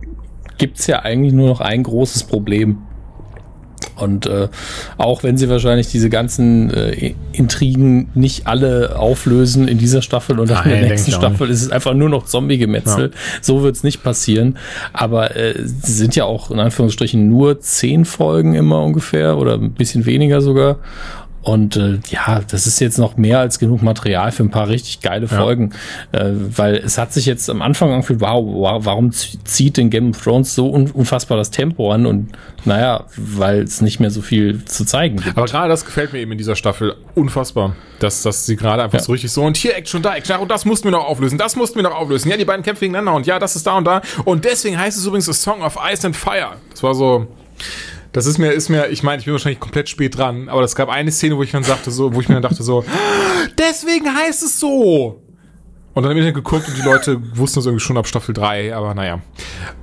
gibt's 0.57 0.86
ja 0.86 1.00
eigentlich 1.00 1.32
nur 1.32 1.48
noch 1.48 1.61
ein 1.61 1.82
großes 1.82 2.24
Problem. 2.24 2.78
Und 3.96 4.26
äh, 4.26 4.48
auch 4.96 5.22
wenn 5.22 5.36
sie 5.36 5.48
wahrscheinlich 5.48 5.88
diese 5.88 6.11
ganzen 6.11 6.70
äh, 6.70 7.14
Intrigen 7.32 8.09
nicht 8.14 8.46
alle 8.46 8.98
auflösen 8.98 9.68
in 9.68 9.78
dieser 9.78 10.02
Staffel 10.02 10.40
und 10.40 10.50
Nein, 10.50 10.64
in 10.64 10.70
der 10.70 10.88
nächsten 10.88 11.12
Staffel 11.12 11.48
ist 11.48 11.62
es 11.62 11.70
einfach 11.70 11.94
nur 11.94 12.09
noch 12.09 12.24
Zombie-Gemetzel. 12.24 13.11
Ja. 13.12 13.18
So 13.40 13.62
wird's 13.62 13.84
nicht 13.84 14.02
passieren. 14.02 14.59
Aber 14.92 15.36
äh, 15.36 15.55
sind 15.64 16.16
ja 16.16 16.24
auch 16.24 16.50
in 16.50 16.59
Anführungsstrichen 16.59 17.28
nur 17.28 17.61
zehn 17.61 18.05
Folgen 18.05 18.55
immer 18.55 18.82
ungefähr 18.82 19.38
oder 19.38 19.55
ein 19.55 19.72
bisschen 19.72 20.07
weniger 20.07 20.40
sogar. 20.40 20.78
Und 21.45 21.76
äh, 21.76 21.99
ja, 22.09 22.40
das 22.40 22.66
ist 22.66 22.80
jetzt 22.80 22.99
noch 22.99 23.18
mehr 23.18 23.38
als 23.38 23.59
genug 23.59 23.82
Material 23.82 24.32
für 24.32 24.42
ein 24.42 24.51
paar 24.51 24.68
richtig 24.68 25.01
geile 25.01 25.28
Folgen. 25.28 25.74
Ja. 26.12 26.20
Äh, 26.20 26.32
weil 26.57 26.76
es 26.76 26.97
hat 26.97 27.12
sich 27.12 27.26
jetzt 27.26 27.51
am 27.51 27.61
Anfang 27.61 27.92
angefühlt, 27.92 28.22
wow, 28.22 28.42
wow, 28.42 28.84
warum 28.86 29.12
zieht 29.12 29.76
denn 29.76 29.90
Game 29.90 30.11
of 30.11 30.22
Thrones 30.22 30.55
so 30.55 30.72
un 30.72 30.90
unfassbar 30.90 31.36
das 31.36 31.51
Tempo 31.51 31.92
an? 31.92 32.07
Und 32.07 32.32
naja, 32.64 33.05
weil 33.16 33.61
es 33.62 33.82
nicht 33.82 34.01
mehr 34.01 34.11
so 34.11 34.22
viel 34.22 34.64
zu 34.64 34.86
zeigen 34.86 35.16
gibt. 35.16 35.36
Aber 35.36 35.47
gerade 35.47 35.68
das 35.68 35.84
gefällt 35.84 36.14
mir 36.14 36.20
eben 36.20 36.32
in 36.32 36.38
dieser 36.38 36.57
Staffel 36.57 36.95
unfassbar. 37.14 37.76
Dass, 37.99 38.22
dass 38.22 38.47
sie 38.47 38.57
gerade 38.57 38.82
einfach 38.82 38.99
ja. 38.99 39.05
so 39.05 39.12
richtig 39.12 39.30
so, 39.30 39.42
und 39.42 39.59
hier 39.59 39.76
Action, 39.76 40.01
da 40.01 40.14
Action, 40.16 40.40
und 40.40 40.51
das 40.51 40.64
mussten 40.64 40.84
wir 40.86 40.92
noch 40.92 41.05
auflösen, 41.05 41.36
das 41.36 41.57
mussten 41.57 41.76
wir 41.76 41.82
noch 41.82 41.95
auflösen. 41.95 42.30
Ja, 42.30 42.38
die 42.38 42.47
beiden 42.47 42.62
kämpfen 42.62 42.80
gegeneinander 42.80 43.14
und 43.14 43.26
ja, 43.26 43.38
das 43.38 43.55
ist 43.55 43.66
da 43.66 43.76
und 43.76 43.84
da. 43.84 44.01
Und 44.24 44.47
deswegen 44.47 44.78
heißt 44.78 44.97
es 44.97 45.05
übrigens 45.05 45.28
A 45.28 45.34
Song 45.34 45.62
of 45.62 45.76
Ice 45.92 46.07
and 46.07 46.16
Fire. 46.16 46.53
Das 46.70 46.82
war 46.82 46.95
so. 46.95 47.26
Das 48.14 48.26
ist 48.26 48.38
mir, 48.38 48.52
ist 48.52 48.68
mir, 48.68 48.90
ich 48.90 49.02
meine, 49.02 49.18
ich 49.18 49.24
bin 49.24 49.32
wahrscheinlich 49.32 49.58
komplett 49.58 49.88
spät 49.88 50.16
dran, 50.16 50.48
aber 50.48 50.62
es 50.62 50.76
gab 50.76 50.88
eine 50.88 51.10
Szene, 51.10 51.36
wo 51.36 51.42
ich 51.42 51.50
dann 51.50 51.64
sagte, 51.64 51.90
so, 51.90 52.14
wo 52.14 52.20
ich 52.20 52.28
mir 52.28 52.36
dann 52.36 52.44
dachte, 52.44 52.62
so, 52.62 52.84
deswegen 53.58 54.06
heißt 54.14 54.44
es 54.44 54.60
so. 54.60 55.20
Und 55.94 56.02
dann 56.02 56.10
habe 56.10 56.20
ich 56.20 56.24
dann 56.24 56.32
geguckt 56.32 56.68
und 56.68 56.76
die 56.76 56.82
Leute 56.82 57.20
wussten 57.36 57.58
das 57.58 57.66
irgendwie 57.66 57.84
schon 57.84 57.98
ab 57.98 58.06
Staffel 58.06 58.32
3, 58.32 58.72
aber 58.72 58.94
naja. 58.94 59.20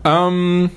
Ähm, 0.06 0.70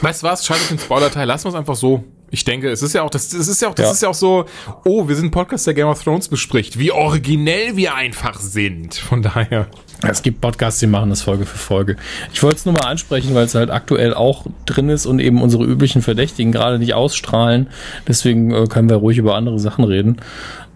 weißt 0.00 0.22
du 0.22 0.26
was? 0.26 0.46
Schaltet 0.46 0.70
den 0.70 0.78
Spoiler-Teil, 0.78 1.28
lassen 1.28 1.44
wir 1.44 1.50
es 1.50 1.54
einfach 1.54 1.76
so. 1.76 2.02
Ich 2.30 2.44
denke, 2.44 2.70
es 2.70 2.80
ist 2.80 2.94
ja 2.94 3.02
auch, 3.02 3.10
das, 3.10 3.28
das 3.28 3.46
ist 3.46 3.60
ja 3.60 3.68
auch, 3.68 3.74
das 3.74 3.86
ja. 3.86 3.92
ist 3.92 4.02
ja 4.02 4.08
auch 4.08 4.14
so, 4.14 4.46
oh, 4.86 5.06
wir 5.06 5.16
sind 5.16 5.26
ein 5.26 5.30
Podcast, 5.32 5.66
der 5.66 5.74
Game 5.74 5.86
of 5.86 6.02
Thrones 6.02 6.28
bespricht. 6.28 6.78
Wie 6.78 6.90
originell 6.90 7.76
wir 7.76 7.94
einfach 7.94 8.40
sind. 8.40 8.94
Von 8.94 9.20
daher. 9.20 9.68
Es 10.08 10.22
gibt 10.22 10.40
Podcasts, 10.40 10.80
die 10.80 10.86
machen 10.86 11.10
das 11.10 11.22
Folge 11.22 11.46
für 11.46 11.58
Folge. 11.58 11.96
Ich 12.32 12.42
wollte 12.42 12.56
es 12.56 12.64
nur 12.64 12.74
mal 12.74 12.86
ansprechen, 12.86 13.34
weil 13.34 13.46
es 13.46 13.54
halt 13.54 13.70
aktuell 13.70 14.14
auch 14.14 14.46
drin 14.66 14.88
ist 14.88 15.06
und 15.06 15.18
eben 15.18 15.42
unsere 15.42 15.64
üblichen 15.64 16.02
Verdächtigen 16.02 16.52
gerade 16.52 16.78
nicht 16.78 16.94
ausstrahlen. 16.94 17.68
Deswegen 18.06 18.52
äh, 18.52 18.66
können 18.66 18.88
wir 18.88 18.96
ruhig 18.96 19.18
über 19.18 19.34
andere 19.34 19.58
Sachen 19.58 19.84
reden. 19.84 20.18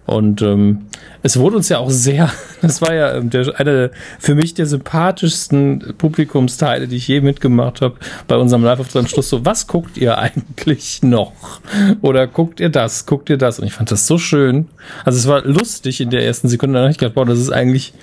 Und 0.09 0.41
ähm, 0.41 0.87
es 1.21 1.37
wurde 1.37 1.57
uns 1.57 1.69
ja 1.69 1.77
auch 1.77 1.91
sehr, 1.91 2.31
das 2.63 2.81
war 2.81 2.95
ja 2.95 3.13
ähm, 3.13 3.29
der, 3.29 3.59
eine 3.59 3.91
für 4.17 4.33
mich 4.33 4.55
der 4.55 4.65
sympathischsten 4.65 5.93
Publikumsteile, 5.99 6.87
die 6.87 6.95
ich 6.95 7.07
je 7.07 7.21
mitgemacht 7.21 7.81
habe 7.81 7.95
bei 8.27 8.35
unserem 8.35 8.63
Live-Auftritt 8.63 9.01
am 9.01 9.07
Schluss. 9.07 9.29
So, 9.29 9.45
was 9.45 9.67
guckt 9.67 9.97
ihr 9.97 10.17
eigentlich 10.17 11.03
noch? 11.03 11.61
Oder 12.01 12.25
guckt 12.25 12.59
ihr 12.59 12.69
das? 12.69 13.05
Guckt 13.05 13.29
ihr 13.29 13.37
das? 13.37 13.59
Und 13.59 13.67
ich 13.67 13.73
fand 13.73 13.91
das 13.91 14.07
so 14.07 14.17
schön. 14.17 14.67
Also 15.05 15.19
es 15.19 15.27
war 15.27 15.43
lustig 15.43 16.01
in 16.01 16.09
der 16.09 16.25
ersten 16.25 16.47
Sekunde. 16.47 16.73
Dann 16.73 16.83
habe 16.85 16.91
ich 16.91 16.97
gedacht, 16.97 17.13
boah, 17.13 17.25
das 17.25 17.37
ist 17.37 17.51
eigentlich 17.51 17.93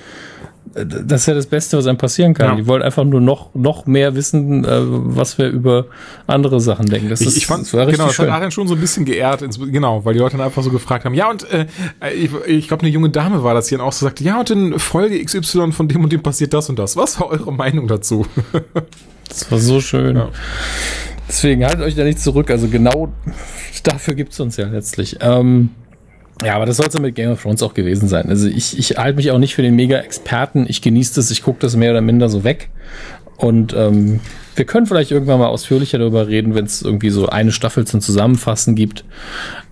das 0.74 1.22
ist 1.22 1.26
ja 1.26 1.34
das 1.34 1.46
Beste, 1.46 1.78
was 1.78 1.86
einem 1.86 1.96
passieren 1.98 2.34
kann. 2.34 2.50
Ja. 2.50 2.54
Die 2.56 2.66
wollen 2.66 2.82
einfach 2.82 3.04
nur 3.04 3.20
noch, 3.20 3.54
noch 3.54 3.86
mehr 3.86 4.14
wissen, 4.14 4.64
äh, 4.64 4.68
was 4.82 5.38
wir 5.38 5.48
über 5.48 5.86
andere 6.26 6.60
Sachen 6.60 6.86
denken. 6.86 7.08
Das 7.08 7.20
Ich, 7.20 7.28
ist, 7.28 7.36
ich 7.36 7.46
fand, 7.46 7.62
das 7.64 7.72
war 7.74 7.86
genau, 7.86 8.06
das 8.08 8.18
hat. 8.18 8.28
Adrian 8.28 8.50
schon 8.50 8.68
so 8.68 8.74
ein 8.74 8.80
bisschen 8.80 9.04
geehrt, 9.04 9.42
ins- 9.42 9.58
genau, 9.58 10.04
weil 10.04 10.14
die 10.14 10.20
Leute 10.20 10.36
dann 10.36 10.46
einfach 10.46 10.62
so 10.62 10.70
gefragt 10.70 11.04
haben, 11.04 11.14
ja, 11.14 11.30
und 11.30 11.46
äh, 11.52 11.66
ich, 12.14 12.30
ich 12.46 12.68
glaube, 12.68 12.82
eine 12.82 12.90
junge 12.90 13.10
Dame 13.10 13.42
war 13.42 13.54
das, 13.54 13.66
die 13.68 13.76
dann 13.76 13.86
auch 13.86 13.92
so 13.92 14.06
sagte, 14.06 14.24
ja, 14.24 14.40
und 14.40 14.50
in 14.50 14.78
Folge 14.78 15.22
XY 15.24 15.72
von 15.72 15.88
dem 15.88 16.02
und 16.04 16.12
dem 16.12 16.22
passiert 16.22 16.52
das 16.52 16.68
und 16.68 16.78
das. 16.78 16.96
Was 16.96 17.18
war 17.20 17.28
eure 17.30 17.52
Meinung 17.52 17.86
dazu? 17.88 18.26
Das 19.28 19.50
war 19.50 19.58
so 19.58 19.80
schön. 19.80 20.14
Ja. 20.16 20.28
Deswegen 21.28 21.64
haltet 21.64 21.80
euch 21.82 21.96
da 21.96 22.04
nicht 22.04 22.20
zurück. 22.20 22.48
Also 22.48 22.68
genau 22.68 23.12
dafür 23.82 24.14
gibt's 24.14 24.38
uns 24.38 24.56
ja 24.56 24.68
letztlich. 24.68 25.16
Ähm, 25.20 25.70
ja, 26.44 26.54
aber 26.54 26.66
das 26.66 26.76
soll 26.76 26.86
es 26.86 26.94
ja 26.94 27.00
mit 27.00 27.14
Game 27.14 27.30
of 27.30 27.42
Thrones 27.42 27.62
auch 27.62 27.74
gewesen 27.74 28.08
sein. 28.08 28.28
Also 28.28 28.46
ich, 28.48 28.78
ich 28.78 28.98
halte 28.98 29.16
mich 29.16 29.30
auch 29.30 29.38
nicht 29.38 29.54
für 29.54 29.62
den 29.62 29.74
Mega-Experten. 29.74 30.66
Ich 30.68 30.82
genieße 30.82 31.14
das, 31.14 31.30
ich 31.30 31.42
gucke 31.42 31.58
das 31.60 31.76
mehr 31.76 31.92
oder 31.92 32.02
minder 32.02 32.28
so 32.28 32.44
weg. 32.44 32.68
Und 33.36 33.74
ähm, 33.74 34.20
wir 34.54 34.64
können 34.64 34.86
vielleicht 34.86 35.10
irgendwann 35.10 35.38
mal 35.38 35.48
ausführlicher 35.48 35.98
darüber 35.98 36.28
reden, 36.28 36.54
wenn 36.54 36.64
es 36.64 36.82
irgendwie 36.82 37.10
so 37.10 37.28
eine 37.28 37.52
Staffel 37.52 37.86
zum 37.86 38.00
Zusammenfassen 38.00 38.74
gibt, 38.74 39.04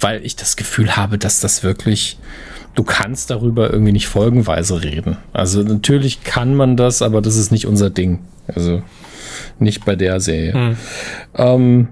weil 0.00 0.24
ich 0.24 0.36
das 0.36 0.56
Gefühl 0.56 0.96
habe, 0.96 1.18
dass 1.18 1.40
das 1.40 1.62
wirklich, 1.62 2.18
du 2.74 2.82
kannst 2.82 3.30
darüber 3.30 3.70
irgendwie 3.70 3.92
nicht 3.92 4.06
folgenweise 4.06 4.82
reden. 4.82 5.16
Also 5.32 5.62
natürlich 5.62 6.24
kann 6.24 6.54
man 6.54 6.76
das, 6.76 7.02
aber 7.02 7.22
das 7.22 7.36
ist 7.36 7.52
nicht 7.52 7.66
unser 7.66 7.90
Ding. 7.90 8.20
Also 8.46 8.82
nicht 9.58 9.84
bei 9.84 9.96
der 9.96 10.20
Serie. 10.20 10.76
Ähm, 11.34 11.88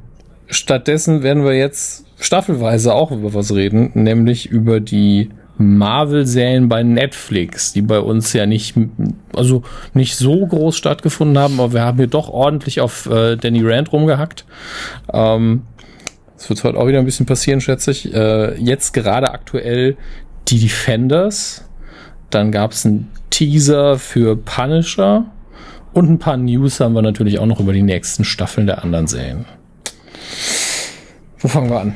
stattdessen 0.48 1.22
werden 1.22 1.44
wir 1.44 1.54
jetzt 1.56 2.04
staffelweise 2.22 2.94
auch 2.94 3.10
über 3.10 3.34
was 3.34 3.54
reden, 3.54 3.90
nämlich 3.94 4.46
über 4.46 4.80
die 4.80 5.30
Marvel-Serien 5.58 6.68
bei 6.68 6.82
Netflix, 6.82 7.72
die 7.72 7.82
bei 7.82 8.00
uns 8.00 8.32
ja 8.32 8.46
nicht, 8.46 8.74
also 9.34 9.62
nicht 9.92 10.16
so 10.16 10.46
groß 10.46 10.76
stattgefunden 10.76 11.38
haben, 11.38 11.60
aber 11.60 11.72
wir 11.72 11.82
haben 11.82 11.98
hier 11.98 12.06
doch 12.06 12.28
ordentlich 12.28 12.80
auf 12.80 13.06
äh, 13.06 13.36
Danny 13.36 13.60
Rand 13.62 13.92
rumgehackt. 13.92 14.44
Ähm, 15.12 15.62
das 16.36 16.48
wird 16.48 16.64
heute 16.64 16.78
auch 16.78 16.86
wieder 16.86 16.98
ein 16.98 17.04
bisschen 17.04 17.26
passieren, 17.26 17.60
schätze 17.60 17.90
ich. 17.90 18.12
Äh, 18.12 18.56
jetzt 18.58 18.92
gerade 18.92 19.30
aktuell 19.30 19.96
die 20.48 20.58
Defenders. 20.58 21.64
Dann 22.30 22.50
gab 22.50 22.72
es 22.72 22.84
einen 22.84 23.10
Teaser 23.30 23.98
für 23.98 24.36
Punisher. 24.36 25.26
Und 25.92 26.10
ein 26.10 26.18
paar 26.18 26.38
News 26.38 26.80
haben 26.80 26.94
wir 26.94 27.02
natürlich 27.02 27.38
auch 27.38 27.46
noch 27.46 27.60
über 27.60 27.72
die 27.72 27.82
nächsten 27.82 28.24
Staffeln 28.24 28.66
der 28.66 28.82
anderen 28.82 29.06
Serien. 29.06 29.44
Wo 31.38 31.48
fangen 31.48 31.70
wir 31.70 31.80
an? 31.80 31.94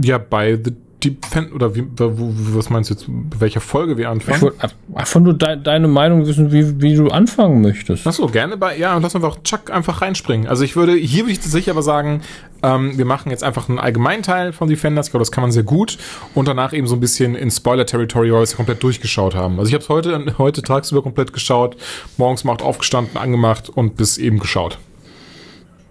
Ja, 0.00 0.18
bei 0.18 0.56
The 0.62 0.72
Deep 1.02 1.26
Fan, 1.26 1.52
oder 1.52 1.74
wie, 1.74 1.84
wo, 1.98 2.32
was 2.56 2.70
meinst 2.70 2.88
du 2.88 2.94
jetzt, 2.94 3.06
bei 3.06 3.40
welcher 3.40 3.60
Folge 3.60 3.98
wir 3.98 4.04
Ich 4.04 4.10
anfangen? 4.10 4.40
wollte 4.40 4.70
einfach 4.94 5.20
nur 5.20 5.34
de 5.34 5.60
deine 5.62 5.86
Meinung 5.86 6.26
wissen, 6.26 6.50
wie, 6.50 6.80
wie 6.80 6.94
du 6.94 7.08
anfangen 7.08 7.60
möchtest. 7.60 8.06
Ach 8.06 8.12
so, 8.14 8.26
gerne 8.26 8.56
bei, 8.56 8.78
ja, 8.78 8.96
und 8.96 9.02
lass 9.02 9.14
einfach 9.14 9.42
Chuck 9.42 9.70
einfach 9.70 10.00
reinspringen. 10.00 10.46
Also 10.46 10.64
ich 10.64 10.76
würde, 10.76 10.94
hier 10.94 11.24
würde 11.24 11.32
ich 11.32 11.40
tatsächlich 11.40 11.68
aber 11.68 11.82
sagen, 11.82 12.22
ähm, 12.62 12.96
wir 12.96 13.04
machen 13.04 13.30
jetzt 13.30 13.44
einfach 13.44 13.68
einen 13.68 13.78
allgemeinen 13.78 14.22
Teil 14.22 14.54
von 14.54 14.68
Defenders, 14.68 15.08
ich 15.08 15.10
glaube, 15.12 15.20
das 15.22 15.30
kann 15.30 15.42
man 15.42 15.52
sehr 15.52 15.64
gut 15.64 15.98
und 16.34 16.48
danach 16.48 16.72
eben 16.72 16.86
so 16.86 16.96
ein 16.96 17.00
bisschen 17.00 17.34
in 17.34 17.50
Spoiler-Territory, 17.50 18.32
weil 18.32 18.38
wir 18.38 18.42
es 18.42 18.56
komplett 18.56 18.82
durchgeschaut 18.82 19.34
haben. 19.34 19.58
Also 19.58 19.68
ich 19.68 19.74
habe 19.74 19.82
es 19.84 19.90
heute, 19.90 20.24
heute 20.38 20.62
tagsüber 20.62 21.02
komplett 21.02 21.34
geschaut, 21.34 21.76
morgens 22.16 22.44
macht 22.44 22.62
aufgestanden, 22.62 23.18
angemacht 23.18 23.68
und 23.68 23.96
bis 23.96 24.16
eben 24.16 24.38
geschaut. 24.38 24.78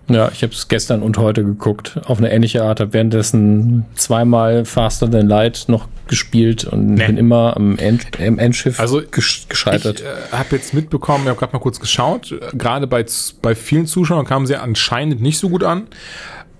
Ja, 0.09 0.29
ich 0.33 0.43
habe 0.43 0.51
es 0.53 0.67
gestern 0.67 1.01
und 1.01 1.17
heute 1.17 1.43
geguckt. 1.43 1.99
Auf 2.05 2.17
eine 2.17 2.31
ähnliche 2.31 2.63
Art. 2.63 2.79
Habe 2.81 2.93
währenddessen 2.93 3.85
zweimal 3.95 4.65
Faster 4.65 5.09
Than 5.09 5.27
Light 5.27 5.65
noch 5.67 5.87
gespielt 6.07 6.65
und 6.65 6.95
Nee. 6.95 7.07
bin 7.07 7.17
immer 7.17 7.55
am, 7.55 7.77
End, 7.77 8.07
am 8.19 8.37
Endschiff 8.37 8.79
Also, 8.79 9.01
gesch 9.09 9.47
gescheitert. 9.47 10.01
Ich 10.01 10.05
äh, 10.05 10.37
habe 10.37 10.55
jetzt 10.57 10.73
mitbekommen, 10.73 11.23
ich 11.23 11.29
habe 11.29 11.39
gerade 11.39 11.53
mal 11.53 11.59
kurz 11.59 11.79
geschaut, 11.79 12.35
gerade 12.53 12.87
bei, 12.87 13.05
bei 13.41 13.55
vielen 13.55 13.87
Zuschauern 13.87 14.25
kamen 14.25 14.45
sie 14.45 14.57
anscheinend 14.57 15.21
nicht 15.21 15.37
so 15.39 15.49
gut 15.49 15.63
an, 15.63 15.87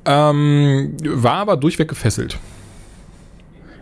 ähm, 0.06 0.96
war 1.04 1.36
aber 1.36 1.58
durchweg 1.58 1.90
gefesselt. 1.90 2.38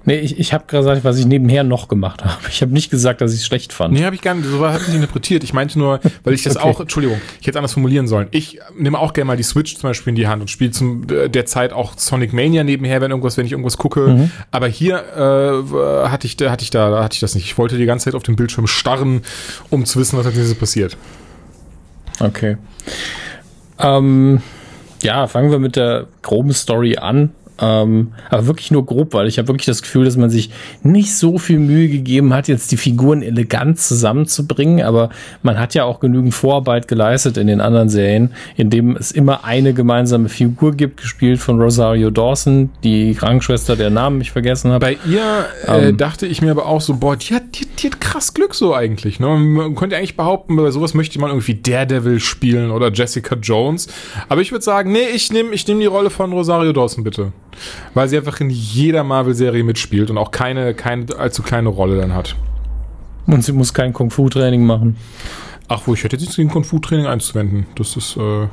Nee, 0.05 0.19
ich, 0.19 0.39
ich 0.39 0.53
habe 0.53 0.65
gerade 0.67 0.83
gesagt, 0.83 1.03
was 1.03 1.17
ich 1.17 1.25
nebenher 1.25 1.63
noch 1.63 1.87
gemacht 1.87 2.23
habe. 2.23 2.37
Ich 2.49 2.61
habe 2.61 2.73
nicht 2.73 2.89
gesagt, 2.89 3.21
dass 3.21 3.33
ich 3.33 3.39
es 3.41 3.45
schlecht 3.45 3.73
fand. 3.73 3.93
Nee, 3.93 4.03
habe 4.03 4.15
ich 4.15 4.21
gar 4.21 4.33
nicht, 4.33 4.47
so 4.47 4.65
habe 4.65 4.77
ich 4.79 4.87
nicht 4.87 4.95
interpretiert. 4.95 5.43
Ich 5.43 5.53
meinte 5.53 5.77
nur, 5.79 5.99
weil 6.23 6.33
ich 6.33 6.43
das 6.43 6.55
Okay. 6.61 6.67
auch, 6.69 6.79
Entschuldigung, 6.79 7.19
ich 7.39 7.47
hätte 7.47 7.51
es 7.51 7.57
anders 7.57 7.73
formulieren 7.73 8.07
sollen. 8.07 8.27
Ich 8.31 8.59
nehme 8.77 8.99
auch 8.99 9.13
gerne 9.13 9.27
mal 9.27 9.37
die 9.37 9.43
Switch 9.43 9.75
zum 9.75 9.89
Beispiel 9.89 10.11
in 10.11 10.15
die 10.15 10.27
Hand 10.27 10.41
und 10.41 10.49
spiele 10.49 10.71
zum 10.71 11.03
äh, 11.09 11.29
der 11.29 11.45
Zeit 11.45 11.73
auch 11.73 11.97
Sonic 11.97 12.33
Mania 12.33 12.63
nebenher, 12.63 13.01
wenn 13.01 13.11
irgendwas, 13.11 13.37
wenn 13.37 13.45
ich 13.45 13.51
irgendwas 13.51 13.77
gucke. 13.77 14.29
Aber 14.51 14.67
hier 14.67 14.95
äh, 15.15 16.07
hatte 16.07 16.27
ich, 16.27 16.37
da 16.37 16.51
hatte 16.51 16.63
ich 16.63 16.69
da, 16.69 17.03
hatte 17.03 17.15
ich 17.15 17.19
das 17.19 17.35
nicht. 17.35 17.45
Ich 17.45 17.57
wollte 17.57 17.77
die 17.77 17.85
ganze 17.85 18.05
Zeit 18.05 18.15
auf 18.15 18.23
dem 18.23 18.35
Bildschirm 18.35 18.67
starren, 18.67 19.21
um 19.69 19.85
zu 19.85 19.99
wissen, 19.99 20.17
was 20.17 20.25
als 20.25 20.35
nächstes 20.35 20.57
passiert. 20.57 20.97
Okay. 22.19 22.57
Ähm, 23.79 24.41
ja, 25.01 25.27
fangen 25.27 25.51
wir 25.51 25.59
mit 25.59 25.75
der 25.75 26.07
groben 26.21 26.53
Story 26.53 26.97
an. 26.97 27.31
Ähm, 27.61 28.13
aber 28.29 28.47
wirklich 28.47 28.71
nur 28.71 28.85
grob, 28.85 29.13
weil 29.13 29.27
ich 29.27 29.37
habe 29.37 29.47
wirklich 29.47 29.67
das 29.67 29.81
Gefühl, 29.81 30.05
dass 30.05 30.17
man 30.17 30.29
sich 30.29 30.49
nicht 30.81 31.15
so 31.15 31.37
viel 31.37 31.59
Mühe 31.59 31.87
gegeben 31.87 32.33
hat, 32.33 32.47
jetzt 32.47 32.71
die 32.71 32.77
Figuren 32.77 33.21
elegant 33.21 33.79
zusammenzubringen. 33.79 34.83
Aber 34.83 35.09
man 35.43 35.59
hat 35.59 35.75
ja 35.75 35.83
auch 35.83 35.99
genügend 35.99 36.33
Vorarbeit 36.33 36.87
geleistet 36.87 37.37
in 37.37 37.47
den 37.47 37.61
anderen 37.61 37.89
Serien, 37.89 38.33
indem 38.57 38.95
es 38.95 39.11
immer 39.11 39.45
eine 39.45 39.73
gemeinsame 39.73 40.27
Figur 40.27 40.73
gibt, 40.73 41.01
gespielt 41.01 41.39
von 41.39 41.61
Rosario 41.61 42.09
Dawson, 42.09 42.71
die 42.83 43.13
Krankenschwester, 43.13 43.75
der 43.75 43.91
Namen 43.91 44.19
ich 44.21 44.31
vergessen 44.31 44.71
habe. 44.71 44.79
Bei 44.79 44.97
ihr 45.07 45.45
äh, 45.67 45.89
Ähm. 45.89 45.97
dachte 45.97 46.25
ich 46.25 46.41
mir 46.41 46.51
aber 46.51 46.65
auch 46.65 46.81
so, 46.81 46.95
boah, 46.95 47.15
die 47.15 47.35
hat, 47.35 47.43
die, 47.59 47.67
die 47.67 47.87
hat 47.87 48.01
krass 48.01 48.33
Glück 48.33 48.55
so 48.55 48.73
eigentlich. 48.73 49.19
Ne? 49.19 49.27
Man 49.27 49.75
könnte 49.75 49.97
eigentlich 49.97 50.17
behaupten, 50.17 50.55
bei 50.55 50.71
sowas 50.71 50.93
möchte 50.93 51.19
man 51.19 51.29
irgendwie 51.29 51.55
Daredevil 51.55 52.19
spielen 52.19 52.71
oder 52.71 52.91
Jessica 52.91 53.35
Jones. 53.35 53.87
Aber 54.29 54.41
ich 54.41 54.51
würde 54.51 54.63
sagen, 54.63 54.91
nee, 54.91 55.07
ich 55.13 55.31
nehme 55.31 55.53
ich 55.53 55.67
nehm 55.67 55.79
die 55.79 55.85
Rolle 55.85 56.09
von 56.09 56.33
Rosario 56.33 56.73
Dawson 56.73 57.03
bitte. 57.03 57.31
Weil 57.93 58.07
sie 58.09 58.17
einfach 58.17 58.39
in 58.39 58.49
jeder 58.49 59.03
Marvel-Serie 59.03 59.63
mitspielt 59.63 60.09
und 60.09 60.17
auch 60.17 60.31
keine, 60.31 60.73
keine 60.73 61.05
allzu 61.17 61.43
kleine 61.43 61.69
Rolle 61.69 61.99
dann 61.99 62.13
hat. 62.13 62.35
Und 63.27 63.43
sie 63.43 63.51
muss 63.51 63.73
kein 63.73 63.93
Kung-Fu-Training 63.93 64.65
machen. 64.65 64.97
Ach, 65.67 65.81
wo 65.85 65.93
ich 65.93 66.03
hätte 66.03 66.15
jetzt 66.15 66.21
nichts 66.21 66.35
gegen 66.35 66.49
Kung-Fu-Training 66.49 67.05
einzuwenden. 67.05 67.65
Das 67.75 67.95
ist, 67.95 68.17
äh 68.17 68.47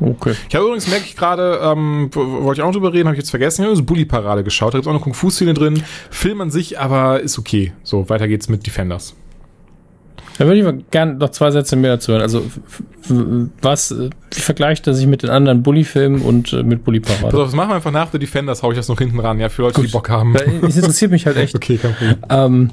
Okay. 0.00 0.32
Ich 0.48 0.54
habe 0.54 0.64
übrigens, 0.66 0.86
merke 0.86 1.06
ich 1.06 1.16
gerade, 1.16 1.58
ähm, 1.60 2.08
wo- 2.12 2.44
wollte 2.44 2.60
ich 2.60 2.62
auch 2.62 2.68
noch 2.68 2.74
drüber 2.74 2.92
reden, 2.92 3.06
habe 3.08 3.16
ich 3.16 3.20
jetzt 3.22 3.30
vergessen, 3.30 3.62
ich 3.62 3.66
habe 3.66 3.76
so 3.76 3.82
Bully-Parade 3.82 4.44
geschaut, 4.44 4.72
da 4.72 4.78
gibt 4.78 4.84
es 4.84 4.86
auch 4.86 4.92
eine 4.94 5.00
Kung-Fu-Szene 5.02 5.54
drin. 5.54 5.82
Film 6.08 6.40
an 6.40 6.52
sich, 6.52 6.78
aber 6.78 7.18
ist 7.18 7.36
okay. 7.36 7.72
So, 7.82 8.08
weiter 8.08 8.28
geht's 8.28 8.48
mit 8.48 8.64
Defenders. 8.64 9.16
Da 10.38 10.44
würde 10.46 10.58
ich 10.58 10.64
mal 10.64 10.78
gerne 10.90 11.14
noch 11.14 11.30
zwei 11.30 11.50
Sätze 11.50 11.74
mehr 11.74 11.92
dazu 11.92 12.12
hören. 12.12 12.22
Also, 12.22 12.44
was, 13.60 13.92
wie 13.92 14.40
vergleicht 14.40 14.86
er 14.86 14.94
sich 14.94 15.06
mit 15.06 15.22
den 15.22 15.30
anderen 15.30 15.62
Bully-Filmen 15.62 16.22
und 16.22 16.52
äh, 16.52 16.62
mit 16.62 16.84
Bully 16.84 17.00
Pass 17.00 17.16
Parade? 17.16 17.36
auf, 17.36 17.44
das 17.44 17.54
machen 17.54 17.70
wir 17.70 17.74
einfach 17.76 17.90
nach 17.90 18.10
The 18.12 18.18
Defenders, 18.18 18.62
hau 18.62 18.70
ich 18.70 18.76
das 18.76 18.88
noch 18.88 18.98
hinten 18.98 19.18
ran, 19.18 19.40
ja, 19.40 19.48
für 19.48 19.62
Leute, 19.62 19.80
die 19.80 19.88
Bock 19.88 20.08
haben. 20.08 20.36
Es 20.36 20.76
interessiert 20.76 21.10
mich 21.10 21.26
halt 21.26 21.36
echt. 21.38 21.56
Okay, 21.56 21.76
kein 21.76 21.94
Problem. 21.94 22.16
Ähm, 22.30 22.70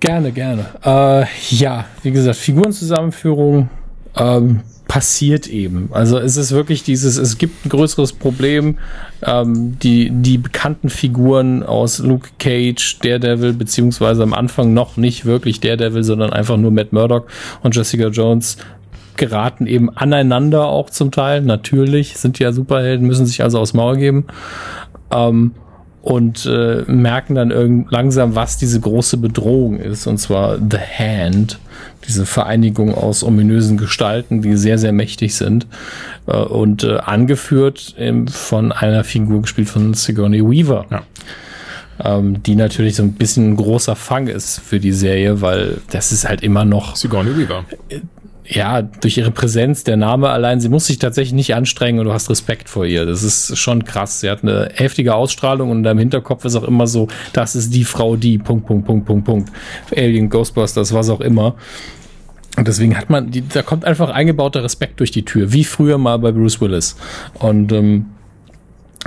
gerne, 0.00 0.32
gerne. 0.32 0.66
Äh, 0.84 1.26
ja, 1.54 1.84
wie 2.02 2.10
gesagt, 2.10 2.36
Figurenzusammenführung 2.36 3.68
ähm, 4.16 4.60
passiert 4.90 5.46
eben. 5.46 5.88
Also 5.92 6.18
es 6.18 6.36
ist 6.36 6.50
wirklich 6.50 6.82
dieses, 6.82 7.16
es 7.16 7.38
gibt 7.38 7.64
ein 7.64 7.68
größeres 7.68 8.12
Problem. 8.12 8.76
Ähm, 9.24 9.78
die, 9.78 10.10
die 10.10 10.36
bekannten 10.36 10.90
Figuren 10.90 11.62
aus 11.62 12.00
Luke 12.00 12.30
Cage, 12.40 12.98
Daredevil, 12.98 13.52
beziehungsweise 13.52 14.24
am 14.24 14.34
Anfang 14.34 14.74
noch 14.74 14.96
nicht 14.96 15.26
wirklich 15.26 15.60
Daredevil, 15.60 16.02
sondern 16.02 16.32
einfach 16.32 16.56
nur 16.56 16.72
Matt 16.72 16.92
Murdock 16.92 17.28
und 17.62 17.76
Jessica 17.76 18.08
Jones 18.08 18.56
geraten 19.16 19.68
eben 19.68 19.96
aneinander 19.96 20.66
auch 20.66 20.90
zum 20.90 21.12
Teil. 21.12 21.42
Natürlich 21.42 22.16
sind 22.16 22.40
ja 22.40 22.50
Superhelden, 22.50 23.06
müssen 23.06 23.26
sich 23.26 23.44
also 23.44 23.60
aus 23.60 23.74
Maul 23.74 23.96
geben. 23.96 24.24
Ähm, 25.12 25.52
und 26.02 26.46
äh, 26.46 26.82
merken 26.88 27.36
dann 27.36 27.52
irgend 27.52 27.92
langsam, 27.92 28.34
was 28.34 28.56
diese 28.56 28.80
große 28.80 29.18
Bedrohung 29.18 29.78
ist, 29.78 30.08
und 30.08 30.18
zwar 30.18 30.56
The 30.56 30.78
Hand, 30.78 31.60
diese 32.08 32.26
Vereinigung 32.26 32.94
aus 32.94 33.22
ominösen 33.22 33.76
Gestalten, 33.76 34.42
die 34.42 34.56
sehr, 34.56 34.78
sehr 34.78 34.92
mächtig 34.92 35.34
sind 35.34 35.66
äh, 36.26 36.36
und 36.36 36.84
äh, 36.84 36.98
angeführt 36.98 37.94
ähm, 37.98 38.26
von 38.28 38.72
einer 38.72 39.04
Figur 39.04 39.42
gespielt 39.42 39.68
von 39.68 39.94
Sigourney 39.94 40.42
Weaver, 40.42 40.86
Ja. 40.90 41.02
ähm, 42.02 42.42
die 42.42 42.56
natürlich 42.56 42.96
so 42.96 43.02
ein 43.02 43.12
bisschen 43.12 43.52
ein 43.52 43.56
großer 43.56 43.96
Fang 43.96 44.26
ist 44.28 44.60
für 44.60 44.80
die 44.80 44.92
Serie, 44.92 45.40
weil 45.42 45.78
das 45.90 46.12
ist 46.12 46.26
halt 46.28 46.42
immer 46.42 46.64
noch 46.64 46.96
Sigourney 46.96 47.36
Weaver. 47.36 47.64
Ja, 48.52 48.82
durch 48.82 49.16
ihre 49.16 49.30
Präsenz, 49.30 49.84
der 49.84 49.96
Name 49.96 50.28
allein, 50.30 50.60
sie 50.60 50.68
muss 50.68 50.86
sich 50.86 50.98
tatsächlich 50.98 51.34
nicht 51.34 51.54
anstrengen 51.54 52.00
und 52.00 52.06
du 52.06 52.12
hast 52.12 52.28
Respekt 52.30 52.68
vor 52.68 52.84
ihr. 52.84 53.06
Das 53.06 53.22
ist 53.22 53.56
schon 53.56 53.84
krass. 53.84 54.20
Sie 54.20 54.28
hat 54.28 54.42
eine 54.42 54.70
heftige 54.74 55.14
Ausstrahlung 55.14 55.70
und 55.70 55.78
in 55.78 55.82
deinem 55.84 56.00
Hinterkopf 56.00 56.44
ist 56.44 56.56
auch 56.56 56.64
immer 56.64 56.88
so, 56.88 57.06
das 57.32 57.54
ist 57.54 57.72
die 57.72 57.84
Frau, 57.84 58.16
die, 58.16 58.38
Punkt, 58.38 58.66
Punkt, 58.66 58.86
Punkt, 58.86 59.06
Punkt, 59.06 59.24
Punkt. 59.24 59.52
Alien, 59.96 60.28
Ghostbusters, 60.28 60.92
was 60.92 61.10
auch 61.10 61.20
immer. 61.20 61.54
Und 62.56 62.66
deswegen 62.66 62.98
hat 62.98 63.08
man, 63.08 63.30
die, 63.30 63.46
da 63.46 63.62
kommt 63.62 63.84
einfach 63.84 64.10
eingebauter 64.10 64.64
Respekt 64.64 64.98
durch 64.98 65.12
die 65.12 65.24
Tür, 65.24 65.52
wie 65.52 65.62
früher 65.62 65.96
mal 65.96 66.18
bei 66.18 66.32
Bruce 66.32 66.60
Willis. 66.60 66.96
Und 67.34 67.70
ähm, 67.70 68.06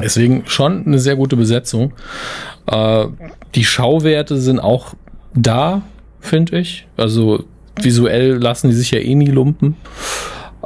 deswegen 0.02 0.44
schon 0.46 0.86
eine 0.88 1.00
sehr 1.00 1.18
gute 1.18 1.36
Besetzung. 1.36 1.92
Äh, 2.68 3.08
die 3.56 3.66
Schauwerte 3.66 4.38
sind 4.38 4.62
auch 4.62 4.94
da, 5.36 5.82
finde 6.22 6.60
ich. 6.60 6.88
Also 6.96 7.44
visuell 7.82 8.34
lassen 8.34 8.70
die 8.70 8.76
sich 8.76 8.92
ja 8.92 9.00
eh 9.00 9.16
nie 9.16 9.32
lumpen. 9.32 9.76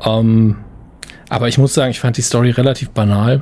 Ähm, 0.02 0.58
aber 1.30 1.48
ich 1.48 1.58
muss 1.58 1.74
sagen, 1.74 1.92
ich 1.92 2.00
fand 2.00 2.18
die 2.18 2.22
Story 2.22 2.52
relativ 2.52 2.90
banal. 2.90 3.42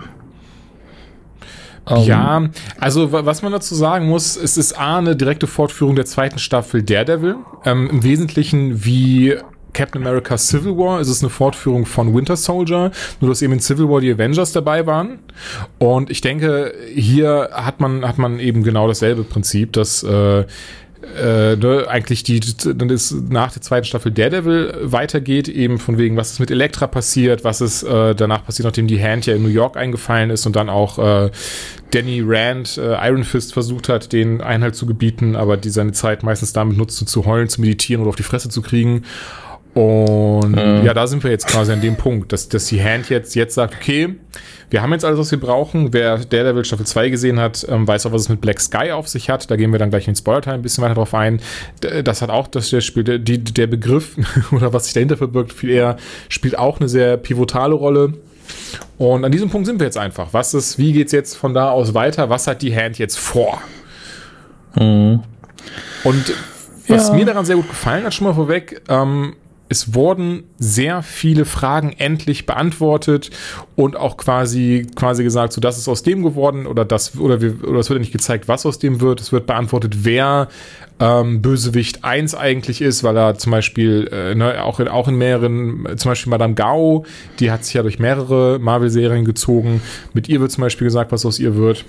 Ähm, 1.87 2.03
ja, 2.03 2.49
also 2.79 3.11
was 3.11 3.41
man 3.41 3.51
dazu 3.51 3.75
sagen 3.75 4.07
muss, 4.07 4.35
es 4.37 4.57
ist 4.57 4.79
A, 4.79 4.97
eine 4.97 5.15
direkte 5.15 5.47
Fortführung 5.47 5.95
der 5.95 6.05
zweiten 6.05 6.39
Staffel 6.39 6.81
Daredevil. 6.81 7.37
Ähm, 7.63 7.89
Im 7.89 8.03
Wesentlichen 8.03 8.85
wie 8.85 9.35
Captain 9.73 10.01
America 10.01 10.37
Civil 10.37 10.77
War 10.77 11.01
ist 11.01 11.09
es 11.09 11.21
eine 11.21 11.29
Fortführung 11.29 11.85
von 11.85 12.15
Winter 12.15 12.37
Soldier, 12.37 12.91
nur 13.19 13.29
dass 13.29 13.41
eben 13.41 13.53
in 13.53 13.59
Civil 13.59 13.89
War 13.89 14.01
die 14.01 14.11
Avengers 14.11 14.51
dabei 14.53 14.87
waren. 14.87 15.19
Und 15.77 16.09
ich 16.09 16.21
denke, 16.21 16.73
hier 16.95 17.49
hat 17.51 17.81
man, 17.81 18.07
hat 18.07 18.17
man 18.17 18.39
eben 18.39 18.63
genau 18.63 18.87
dasselbe 18.87 19.23
Prinzip, 19.23 19.73
dass 19.73 20.01
äh, 20.01 20.45
äh, 21.15 21.55
ne, 21.55 21.85
eigentlich 21.87 22.23
die, 22.23 22.39
dann 22.39 22.89
ist 22.89 23.11
nach 23.29 23.51
der 23.51 23.61
zweiten 23.61 23.85
Staffel 23.85 24.11
Daredevil 24.11 24.73
weitergeht, 24.81 25.47
eben 25.47 25.77
von 25.77 25.97
wegen, 25.97 26.17
was 26.17 26.31
ist 26.31 26.39
mit 26.39 26.51
Elektra 26.51 26.87
passiert, 26.87 27.43
was 27.43 27.61
ist 27.61 27.83
äh, 27.83 28.15
danach 28.15 28.45
passiert, 28.45 28.65
nachdem 28.65 28.87
die 28.87 29.01
Hand 29.01 29.25
ja 29.25 29.35
in 29.35 29.43
New 29.43 29.49
York 29.49 29.77
eingefallen 29.77 30.29
ist 30.29 30.45
und 30.45 30.55
dann 30.55 30.69
auch 30.69 30.99
äh, 30.99 31.31
Danny 31.91 32.21
Rand 32.25 32.77
äh, 32.77 33.07
Iron 33.07 33.23
Fist 33.23 33.53
versucht 33.53 33.89
hat, 33.89 34.13
den 34.13 34.41
Einhalt 34.41 34.75
zu 34.75 34.85
gebieten, 34.85 35.35
aber 35.35 35.57
die 35.57 35.69
seine 35.69 35.91
Zeit 35.91 36.23
meistens 36.23 36.53
damit 36.53 36.77
nutzte, 36.77 37.05
zu 37.05 37.25
heulen, 37.25 37.49
zu 37.49 37.61
meditieren 37.61 38.01
oder 38.01 38.09
auf 38.09 38.15
die 38.15 38.23
Fresse 38.23 38.49
zu 38.49 38.61
kriegen. 38.61 39.03
Und 39.75 40.51
mhm. 40.51 40.85
ja, 40.85 40.93
da 40.93 41.05
sind 41.05 41.21
wir 41.23 41.31
jetzt 41.31 41.47
quasi 41.47 41.73
an 41.73 41.81
dem 41.81 41.97
Punkt, 41.97 42.31
dass, 42.31 42.47
dass 42.47 42.65
die 42.67 42.81
Hand 42.81 43.09
jetzt, 43.09 43.35
jetzt 43.35 43.55
sagt, 43.55 43.75
okay, 43.75 44.15
wir 44.69 44.81
haben 44.81 44.93
jetzt 44.93 45.03
alles, 45.03 45.19
was 45.19 45.31
wir 45.31 45.39
brauchen. 45.39 45.91
Wer 45.91 46.17
Daredevil 46.17 46.63
Staffel 46.63 46.85
2 46.85 47.09
gesehen 47.09 47.41
hat, 47.41 47.67
ähm, 47.69 47.85
weiß 47.85 48.05
auch, 48.05 48.13
was 48.13 48.21
es 48.23 48.29
mit 48.29 48.39
Black 48.39 48.61
Sky 48.61 48.91
auf 48.91 49.09
sich 49.09 49.29
hat. 49.29 49.51
Da 49.51 49.57
gehen 49.57 49.73
wir 49.73 49.79
dann 49.79 49.89
gleich 49.89 50.07
in 50.07 50.13
den 50.13 50.17
Spoiler-Teil 50.17 50.53
ein 50.53 50.61
bisschen 50.61 50.81
weiter 50.81 50.95
drauf 50.95 51.13
ein. 51.13 51.41
Das 51.81 52.21
hat 52.21 52.29
auch 52.29 52.47
das, 52.47 52.69
der 52.69 52.79
Spiel, 52.79 53.03
der, 53.03 53.19
der 53.19 53.67
Begriff 53.67 54.15
oder 54.51 54.71
was 54.71 54.85
sich 54.85 54.93
dahinter 54.93 55.17
verbirgt, 55.17 55.51
viel 55.51 55.71
eher, 55.71 55.97
spielt 56.29 56.57
auch 56.57 56.79
eine 56.79 56.87
sehr 56.87 57.17
pivotale 57.17 57.75
Rolle. 57.75 58.13
Und 58.97 59.25
an 59.25 59.31
diesem 59.31 59.49
Punkt 59.49 59.67
sind 59.67 59.81
wir 59.81 59.85
jetzt 59.85 59.97
einfach. 59.97 60.29
Was 60.31 60.53
ist, 60.53 60.77
wie 60.77 60.93
geht's 60.93 61.11
jetzt 61.11 61.35
von 61.35 61.53
da 61.53 61.69
aus 61.69 61.93
weiter? 61.93 62.29
Was 62.29 62.47
hat 62.47 62.61
die 62.61 62.73
Hand 62.73 62.97
jetzt 62.97 63.19
vor? 63.19 63.61
Mhm. 64.75 65.21
Und 66.05 66.33
was 66.87 67.09
ja. 67.09 67.13
mir 67.13 67.25
daran 67.25 67.45
sehr 67.45 67.57
gut 67.57 67.67
gefallen 67.67 68.05
hat, 68.05 68.13
schon 68.13 68.27
mal 68.27 68.33
vorweg, 68.33 68.81
ähm, 68.87 69.35
es 69.75 69.93
wurden 69.93 70.45
sehr 70.57 71.03
viele 71.03 71.43
Fragen 71.43 71.91
endlich 71.97 72.45
beantwortet 72.45 73.29
und 73.75 73.97
auch 73.97 74.15
quasi 74.15 74.87
quasi 74.95 75.21
gesagt, 75.25 75.51
so 75.51 75.59
das 75.59 75.77
ist 75.77 75.89
aus 75.89 76.01
dem 76.01 76.23
geworden 76.23 76.65
oder 76.65 76.85
das 76.85 77.17
oder 77.17 77.41
wir, 77.41 77.61
oder 77.67 77.79
es 77.79 77.89
wird 77.89 77.99
nicht 77.99 78.13
gezeigt, 78.13 78.47
was 78.47 78.65
aus 78.65 78.79
dem 78.79 79.01
wird. 79.01 79.19
Es 79.19 79.33
wird 79.33 79.47
beantwortet, 79.47 80.05
wer 80.05 80.47
ähm, 81.01 81.41
Bösewicht 81.41 82.05
1 82.05 82.35
eigentlich 82.35 82.81
ist, 82.81 83.03
weil 83.03 83.17
er 83.17 83.35
zum 83.35 83.51
Beispiel 83.51 84.07
äh, 84.13 84.33
ne, 84.33 84.63
auch 84.63 84.79
in 84.79 84.87
auch 84.87 85.09
in 85.09 85.15
mehreren, 85.15 85.85
zum 85.97 86.11
Beispiel 86.11 86.29
Madame 86.29 86.53
Gao, 86.53 87.05
die 87.41 87.51
hat 87.51 87.65
sich 87.65 87.73
ja 87.73 87.81
durch 87.81 87.99
mehrere 87.99 88.57
Marvel-Serien 88.59 89.25
gezogen. 89.25 89.81
Mit 90.13 90.29
ihr 90.29 90.39
wird 90.39 90.51
zum 90.51 90.61
Beispiel 90.61 90.85
gesagt, 90.85 91.11
was 91.11 91.25
aus 91.25 91.37
ihr 91.37 91.57
wird 91.57 91.83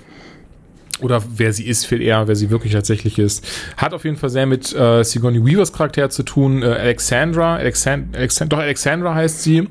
oder 1.01 1.23
wer 1.35 1.53
sie 1.53 1.65
ist, 1.65 1.85
viel 1.85 2.01
eher, 2.01 2.27
wer 2.27 2.35
sie 2.35 2.49
wirklich 2.49 2.73
tatsächlich 2.73 3.19
ist. 3.19 3.45
Hat 3.77 3.93
auf 3.93 4.03
jeden 4.03 4.17
Fall 4.17 4.29
sehr 4.29 4.45
mit 4.45 4.73
äh, 4.73 5.03
Sigourney 5.03 5.43
Weavers 5.45 5.73
Charakter 5.73 6.09
zu 6.09 6.23
tun. 6.23 6.63
Äh, 6.63 6.67
Alexandra, 6.67 7.55
Alexand 7.55 8.15
Alexand 8.15 8.53
doch 8.53 8.59
Alexandra 8.59 9.15
heißt 9.15 9.43
sie. 9.43 9.67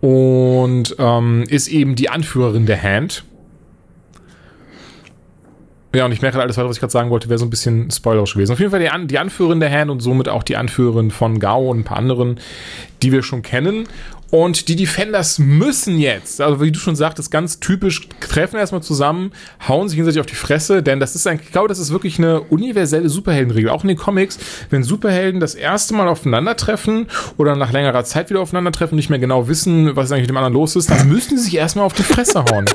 Und 0.00 0.96
ähm, 0.98 1.44
ist 1.48 1.68
eben 1.68 1.94
die 1.94 2.08
Anführerin 2.08 2.64
der 2.64 2.82
Hand. 2.82 3.24
Ja, 5.92 6.04
und 6.04 6.12
ich 6.12 6.22
merke 6.22 6.40
alles 6.40 6.56
was 6.56 6.76
ich 6.76 6.80
gerade 6.80 6.92
sagen 6.92 7.10
wollte, 7.10 7.28
wäre 7.28 7.38
so 7.38 7.46
ein 7.46 7.50
bisschen 7.50 7.90
spoilerisch 7.90 8.34
gewesen. 8.34 8.52
Auf 8.52 8.60
jeden 8.60 8.70
Fall 8.70 8.80
die, 8.80 8.90
An 8.90 9.08
die 9.08 9.18
Anführerin 9.18 9.58
der 9.58 9.72
Hand 9.72 9.90
und 9.90 10.00
somit 10.00 10.28
auch 10.28 10.44
die 10.44 10.56
Anführerin 10.56 11.10
von 11.10 11.40
Gao 11.40 11.68
und 11.68 11.80
ein 11.80 11.84
paar 11.84 11.96
anderen, 11.96 12.38
die 13.02 13.10
wir 13.10 13.24
schon 13.24 13.42
kennen. 13.42 13.88
Und 14.30 14.68
die 14.68 14.76
Defenders 14.76 15.40
müssen 15.40 15.98
jetzt, 15.98 16.40
also 16.40 16.60
wie 16.60 16.70
du 16.70 16.78
schon 16.78 16.94
sagtest, 16.94 17.32
ganz 17.32 17.58
typisch, 17.58 18.08
treffen 18.20 18.58
erstmal 18.58 18.82
zusammen, 18.82 19.32
hauen 19.66 19.88
sich 19.88 19.96
gegenseitig 19.96 20.20
auf 20.20 20.26
die 20.26 20.36
Fresse, 20.36 20.84
denn 20.84 21.00
das 21.00 21.16
ist 21.16 21.26
ein, 21.26 21.40
ich 21.42 21.50
glaube, 21.50 21.66
das 21.66 21.80
ist 21.80 21.90
wirklich 21.90 22.18
eine 22.18 22.40
universelle 22.42 23.08
Superheldenregel. 23.08 23.70
Auch 23.70 23.82
in 23.82 23.88
den 23.88 23.96
Comics, 23.96 24.38
wenn 24.70 24.84
Superhelden 24.84 25.40
das 25.40 25.56
erste 25.56 25.94
Mal 25.94 26.06
aufeinandertreffen 26.06 27.08
oder 27.38 27.56
nach 27.56 27.72
längerer 27.72 28.04
Zeit 28.04 28.30
wieder 28.30 28.40
aufeinandertreffen 28.40 28.92
und 28.92 28.98
nicht 28.98 29.10
mehr 29.10 29.18
genau 29.18 29.48
wissen, 29.48 29.96
was 29.96 30.12
eigentlich 30.12 30.22
mit 30.22 30.30
dem 30.30 30.36
anderen 30.36 30.54
los 30.54 30.76
ist, 30.76 30.90
dann 30.90 31.08
müssen 31.08 31.36
sie 31.36 31.44
sich 31.44 31.56
erstmal 31.56 31.84
auf 31.84 31.94
die 31.94 32.04
Fresse 32.04 32.44
hauen. 32.44 32.66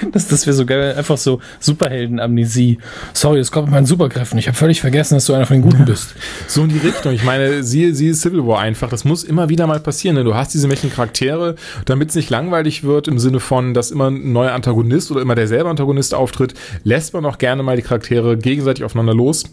Das, 0.12 0.28
das 0.28 0.46
wäre 0.46 0.54
so 0.54 0.64
geil, 0.64 0.94
einfach 0.96 1.18
so 1.18 1.40
Superhelden-Amnesie. 1.60 2.78
Sorry, 3.12 3.38
es 3.40 3.52
kommt 3.52 3.66
mit 3.66 3.74
meinen 3.74 3.86
Superkräften. 3.86 4.38
Ich 4.38 4.48
habe 4.48 4.56
völlig 4.56 4.80
vergessen, 4.80 5.14
dass 5.14 5.26
du 5.26 5.34
einer 5.34 5.46
von 5.46 5.56
den 5.56 5.62
Guten 5.62 5.84
bist. 5.86 6.14
So 6.46 6.62
in 6.62 6.70
die 6.70 6.78
Richtung. 6.78 7.12
Ich 7.12 7.24
meine, 7.24 7.62
sie, 7.62 7.92
sie 7.92 8.08
ist 8.08 8.22
Civil 8.22 8.46
War 8.46 8.60
einfach. 8.60 8.88
Das 8.88 9.04
muss 9.04 9.24
immer 9.24 9.48
wieder 9.48 9.66
mal 9.66 9.80
passieren. 9.80 10.16
Ne? 10.16 10.24
Du 10.24 10.34
hast 10.34 10.54
diese 10.54 10.68
mächtigen 10.68 10.94
Charaktere, 10.94 11.56
damit 11.84 12.10
es 12.10 12.14
nicht 12.14 12.30
langweilig 12.30 12.84
wird 12.84 13.08
im 13.08 13.18
Sinne 13.18 13.40
von, 13.40 13.74
dass 13.74 13.90
immer 13.90 14.10
ein 14.10 14.32
neuer 14.32 14.52
Antagonist 14.52 15.10
oder 15.10 15.20
immer 15.20 15.34
derselbe 15.34 15.68
Antagonist 15.68 16.14
auftritt, 16.14 16.54
lässt 16.84 17.12
man 17.14 17.24
auch 17.26 17.38
gerne 17.38 17.62
mal 17.62 17.76
die 17.76 17.82
Charaktere 17.82 18.36
gegenseitig 18.36 18.84
aufeinander 18.84 19.14
los. 19.14 19.44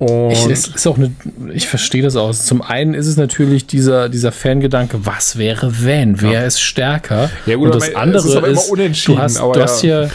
Ich, 0.00 0.46
es 0.46 0.66
ist 0.66 0.86
auch 0.88 0.96
eine, 0.96 1.12
ich 1.52 1.68
verstehe 1.68 2.02
das 2.02 2.16
aus. 2.16 2.44
Zum 2.44 2.60
einen 2.60 2.94
ist 2.94 3.06
es 3.06 3.16
natürlich 3.16 3.66
dieser, 3.66 4.08
dieser 4.08 4.32
Fangedanke, 4.32 5.06
was 5.06 5.38
wäre 5.38 5.84
wenn? 5.84 6.20
Wer 6.20 6.32
ja. 6.32 6.42
ist 6.42 6.60
stärker? 6.60 7.30
Ja, 7.46 7.56
gut, 7.56 7.66
und 7.66 7.76
das 7.76 7.94
andere 7.94 8.48
ist, 8.48 8.72
ist 8.72 9.06
du 9.08 9.18
hast, 9.18 9.38
du 9.38 9.54
hast 9.54 9.80
hier, 9.80 10.10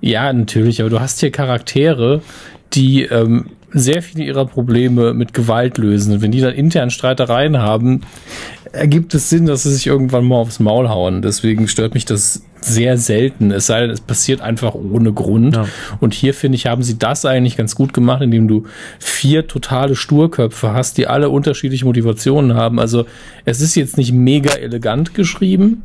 ja, 0.00 0.32
natürlich, 0.32 0.80
aber 0.80 0.90
du 0.90 0.98
hast 0.98 1.20
hier 1.20 1.30
Charaktere, 1.30 2.22
die 2.72 3.02
ähm, 3.02 3.50
sehr 3.72 4.02
viele 4.02 4.24
ihrer 4.24 4.46
Probleme 4.46 5.14
mit 5.14 5.32
Gewalt 5.32 5.78
lösen. 5.78 6.14
Und 6.14 6.22
wenn 6.22 6.32
die 6.32 6.40
dann 6.40 6.54
intern 6.54 6.90
Streitereien 6.90 7.58
haben, 7.58 8.00
ergibt 8.72 9.14
es 9.14 9.30
Sinn, 9.30 9.46
dass 9.46 9.62
sie 9.62 9.72
sich 9.72 9.86
irgendwann 9.86 10.24
mal 10.24 10.36
aufs 10.36 10.60
Maul 10.60 10.88
hauen. 10.88 11.22
Deswegen 11.22 11.68
stört 11.68 11.94
mich 11.94 12.04
das 12.04 12.42
sehr 12.60 12.98
selten. 12.98 13.50
Es 13.50 13.66
sei 13.66 13.82
denn, 13.82 13.90
es 13.90 14.00
passiert 14.00 14.40
einfach 14.40 14.74
ohne 14.74 15.12
Grund. 15.12 15.56
Ja. 15.56 15.66
Und 16.00 16.14
hier 16.14 16.34
finde 16.34 16.56
ich, 16.56 16.66
haben 16.66 16.82
sie 16.82 16.98
das 16.98 17.24
eigentlich 17.24 17.56
ganz 17.56 17.74
gut 17.74 17.92
gemacht, 17.92 18.22
indem 18.22 18.48
du 18.48 18.64
vier 18.98 19.46
totale 19.46 19.96
Sturköpfe 19.96 20.72
hast, 20.72 20.98
die 20.98 21.06
alle 21.06 21.30
unterschiedliche 21.30 21.84
Motivationen 21.84 22.54
haben. 22.54 22.78
Also 22.78 23.06
es 23.44 23.60
ist 23.60 23.74
jetzt 23.74 23.96
nicht 23.96 24.12
mega 24.12 24.52
elegant 24.52 25.14
geschrieben, 25.14 25.82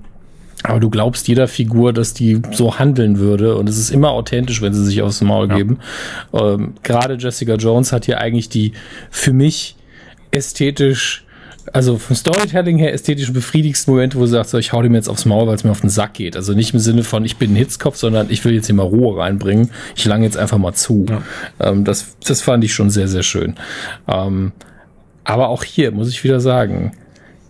aber 0.64 0.80
du 0.80 0.90
glaubst 0.90 1.28
jeder 1.28 1.48
Figur, 1.48 1.94
dass 1.94 2.14
die 2.14 2.42
so 2.52 2.80
handeln 2.80 3.20
würde. 3.20 3.56
Und 3.56 3.70
es 3.70 3.78
ist 3.78 3.92
immer 3.92 4.12
authentisch, 4.12 4.62
wenn 4.62 4.74
sie 4.74 4.84
sich 4.84 5.02
aufs 5.02 5.22
Maul 5.22 5.50
ja. 5.50 5.56
geben. 5.56 5.80
Ähm, 6.34 6.74
Gerade 6.84 7.16
Jessica 7.16 7.56
Jones 7.56 7.92
hat 7.92 8.06
hier 8.06 8.20
eigentlich 8.20 8.50
die 8.50 8.74
für 9.12 9.34
mich 9.34 9.76
ästhetisch 10.32 11.25
also 11.74 11.98
vom 11.98 12.16
Storytelling 12.16 12.78
her 12.78 12.94
ästhetisch 12.94 13.32
befriedigsten 13.34 13.94
Momente, 13.94 14.18
wo 14.18 14.26
sie 14.26 14.34
sagt, 14.34 14.50
so, 14.50 14.58
ich 14.58 14.74
hau 14.74 14.82
dem 14.82 14.94
jetzt 14.94 15.10
aufs 15.10 15.26
Maul, 15.26 15.48
weil 15.48 15.56
es 15.56 15.64
mir 15.64 15.72
auf 15.72 15.82
den 15.82 15.90
Sack 15.90 16.14
geht. 16.14 16.36
Also 16.36 16.54
nicht 16.54 16.74
im 16.74 16.80
Sinne 16.80 17.04
von, 17.04 17.26
ich 17.26 17.38
bin 17.38 17.54
ein 17.54 17.56
Hitzkopf, 17.56 17.96
sondern 17.96 18.28
ich 18.30 18.44
will 18.46 18.54
jetzt 18.54 18.68
hier 18.68 18.76
mal 18.76 18.84
Ruhe 18.84 19.18
reinbringen. 19.18 19.72
Ich 19.96 20.06
lange 20.06 20.26
jetzt 20.26 20.38
einfach 20.38 20.58
mal 20.58 20.74
zu. 20.74 21.06
Ja. 21.10 21.22
Ähm, 21.60 21.84
das, 21.84 22.18
das 22.26 22.42
fand 22.42 22.64
ich 22.64 22.74
schon 22.74 22.90
sehr, 22.90 23.08
sehr 23.08 23.24
schön. 23.24 23.56
Ähm, 24.08 24.52
aber 25.24 25.50
auch 25.50 25.64
hier 25.64 25.92
muss 25.92 26.10
ich 26.10 26.24
wieder 26.24 26.40
sagen, 26.40 26.94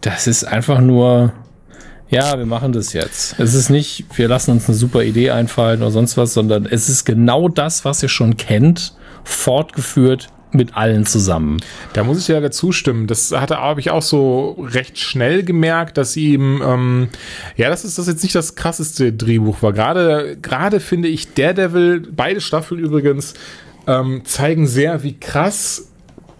das 0.02 0.28
ist 0.28 0.44
einfach 0.46 0.80
nur, 0.80 1.34
ja, 2.10 2.38
wir 2.38 2.46
machen 2.46 2.72
das 2.72 2.94
jetzt. 2.94 3.40
Es 3.40 3.54
ist 3.54 3.70
nicht, 3.70 4.06
wir 4.16 4.28
lassen 4.28 4.52
uns 4.52 4.68
eine 4.70 4.78
super 4.78 5.04
Idee 5.04 5.32
einfallen 5.32 5.82
oder 5.82 5.92
sonst 5.92 6.16
was, 6.16 6.34
sondern 6.34 6.66
es 6.66 6.88
ist 6.88 7.06
genau 7.06 7.50
das, 7.50 7.84
was 7.84 8.02
ihr 8.02 8.10
schon 8.10 8.38
kennt, 8.38 8.94
fortgeführt 9.24 10.30
mit 10.56 10.76
allen 10.76 11.06
zusammen. 11.06 11.62
Da 11.94 12.04
muss 12.04 12.20
ich 12.20 12.28
ja 12.28 12.40
dazu 12.40 12.72
stimmen. 12.72 13.08
Das 13.08 13.32
hatte, 13.32 13.58
habe 13.58 13.80
ich 13.80 13.92
auch 13.92 14.02
so 14.02 14.58
recht 14.60 14.98
schnell 14.98 15.44
gemerkt, 15.44 15.98
dass 15.98 16.14
sie 16.14 16.32
eben, 16.34 16.62
ähm, 16.64 17.10
ja, 17.56 17.70
das 17.70 17.86
ist 17.86 17.98
das 17.98 18.08
jetzt 18.08 18.24
nicht 18.24 18.36
das 18.36 18.56
krasseste 18.56 19.14
Drehbuch 19.14 19.62
war. 19.62 19.74
Gerade, 19.74 20.38
gerade 20.42 20.80
finde 20.80 21.08
ich 21.08 21.34
Daredevil, 21.34 22.08
beide 22.16 22.42
Staffeln 22.42 22.80
übrigens, 22.80 23.34
ähm, 23.88 24.22
zeigen 24.26 24.68
sehr, 24.68 25.04
wie 25.04 25.20
krass 25.20 25.90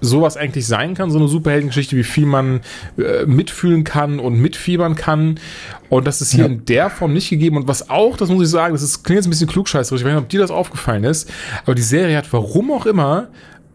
sowas 0.02 0.38
eigentlich 0.38 0.68
sein 0.68 0.94
kann, 0.94 1.10
so 1.10 1.18
eine 1.18 1.28
Superheldengeschichte, 1.28 1.96
wie 1.96 2.04
viel 2.04 2.26
man 2.26 2.62
äh, 2.98 3.26
mitfühlen 3.26 3.84
kann 3.84 4.20
und 4.20 4.40
mitfiebern 4.40 4.96
kann. 4.96 5.40
Und 5.90 6.06
das 6.08 6.22
ist 6.22 6.32
hier 6.32 6.46
ja. 6.46 6.52
in 6.52 6.66
der 6.66 6.90
Form 6.90 7.14
nicht 7.14 7.30
gegeben. 7.30 7.58
Und 7.58 7.68
was 7.68 7.90
auch, 7.90 8.18
das 8.18 8.30
muss 8.30 8.44
ich 8.44 8.50
sagen, 8.50 8.74
das 8.74 8.84
ist, 8.84 9.04
klingt 9.04 9.18
jetzt 9.18 9.28
ein 9.28 9.32
bisschen 9.32 9.48
klugscheißerisch, 9.48 10.02
ich 10.02 10.06
weiß 10.06 10.14
nicht, 10.14 10.24
ob 10.24 10.30
dir 10.30 10.40
das 10.40 10.52
aufgefallen 10.52 11.04
ist, 11.04 11.32
aber 11.64 11.76
die 11.76 11.82
Serie 11.82 12.18
hat 12.18 12.32
warum 12.32 12.72
auch 12.72 12.86
immer 12.86 13.28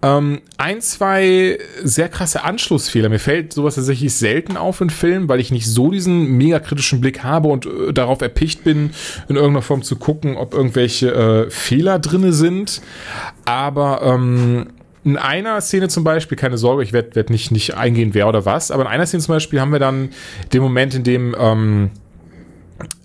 Ähm, 0.03 0.40
ein, 0.57 0.80
zwei 0.80 1.59
sehr 1.82 2.09
krasse 2.09 2.42
Anschlussfehler. 2.42 3.11
Mir 3.11 3.18
fällt 3.18 3.53
sowas 3.53 3.74
tatsächlich 3.74 4.14
selten 4.14 4.57
auf 4.57 4.80
in 4.80 4.88
Filmen, 4.88 5.28
weil 5.28 5.40
ich 5.40 5.51
nicht 5.51 5.66
so 5.66 5.90
diesen 5.90 6.38
mega 6.38 6.59
kritischen 6.59 7.01
Blick 7.01 7.22
habe 7.22 7.48
und 7.48 7.66
äh, 7.66 7.92
darauf 7.92 8.22
erpicht 8.22 8.64
bin, 8.64 8.92
in 9.28 9.36
irgendeiner 9.36 9.62
Form 9.62 9.82
zu 9.82 9.96
gucken, 9.96 10.36
ob 10.36 10.55
irgendwelche 10.55 11.12
äh, 11.12 11.51
Fehler 11.51 11.98
drinne 11.98 12.32
sind. 12.32 12.80
Aber 13.44 14.01
ähm, 14.03 14.68
in 15.05 15.18
einer 15.18 15.61
Szene 15.61 15.88
zum 15.88 16.05
Beispiel, 16.05 16.36
keine 16.36 16.57
Sorge, 16.57 16.82
ich 16.82 16.92
werde 16.92 17.14
werd 17.14 17.30
nicht, 17.30 17.51
nicht 17.51 17.74
eingehen, 17.74 18.14
wer 18.14 18.28
oder 18.28 18.44
was, 18.46 18.70
aber 18.70 18.82
in 18.82 18.88
einer 18.88 19.07
Szene 19.07 19.22
zum 19.22 19.34
Beispiel 19.34 19.61
haben 19.61 19.72
wir 19.72 19.78
dann 19.78 20.11
den 20.53 20.62
Moment, 20.62 20.94
in 20.94 21.05
dem 21.05 21.34
ähm, 21.38 21.90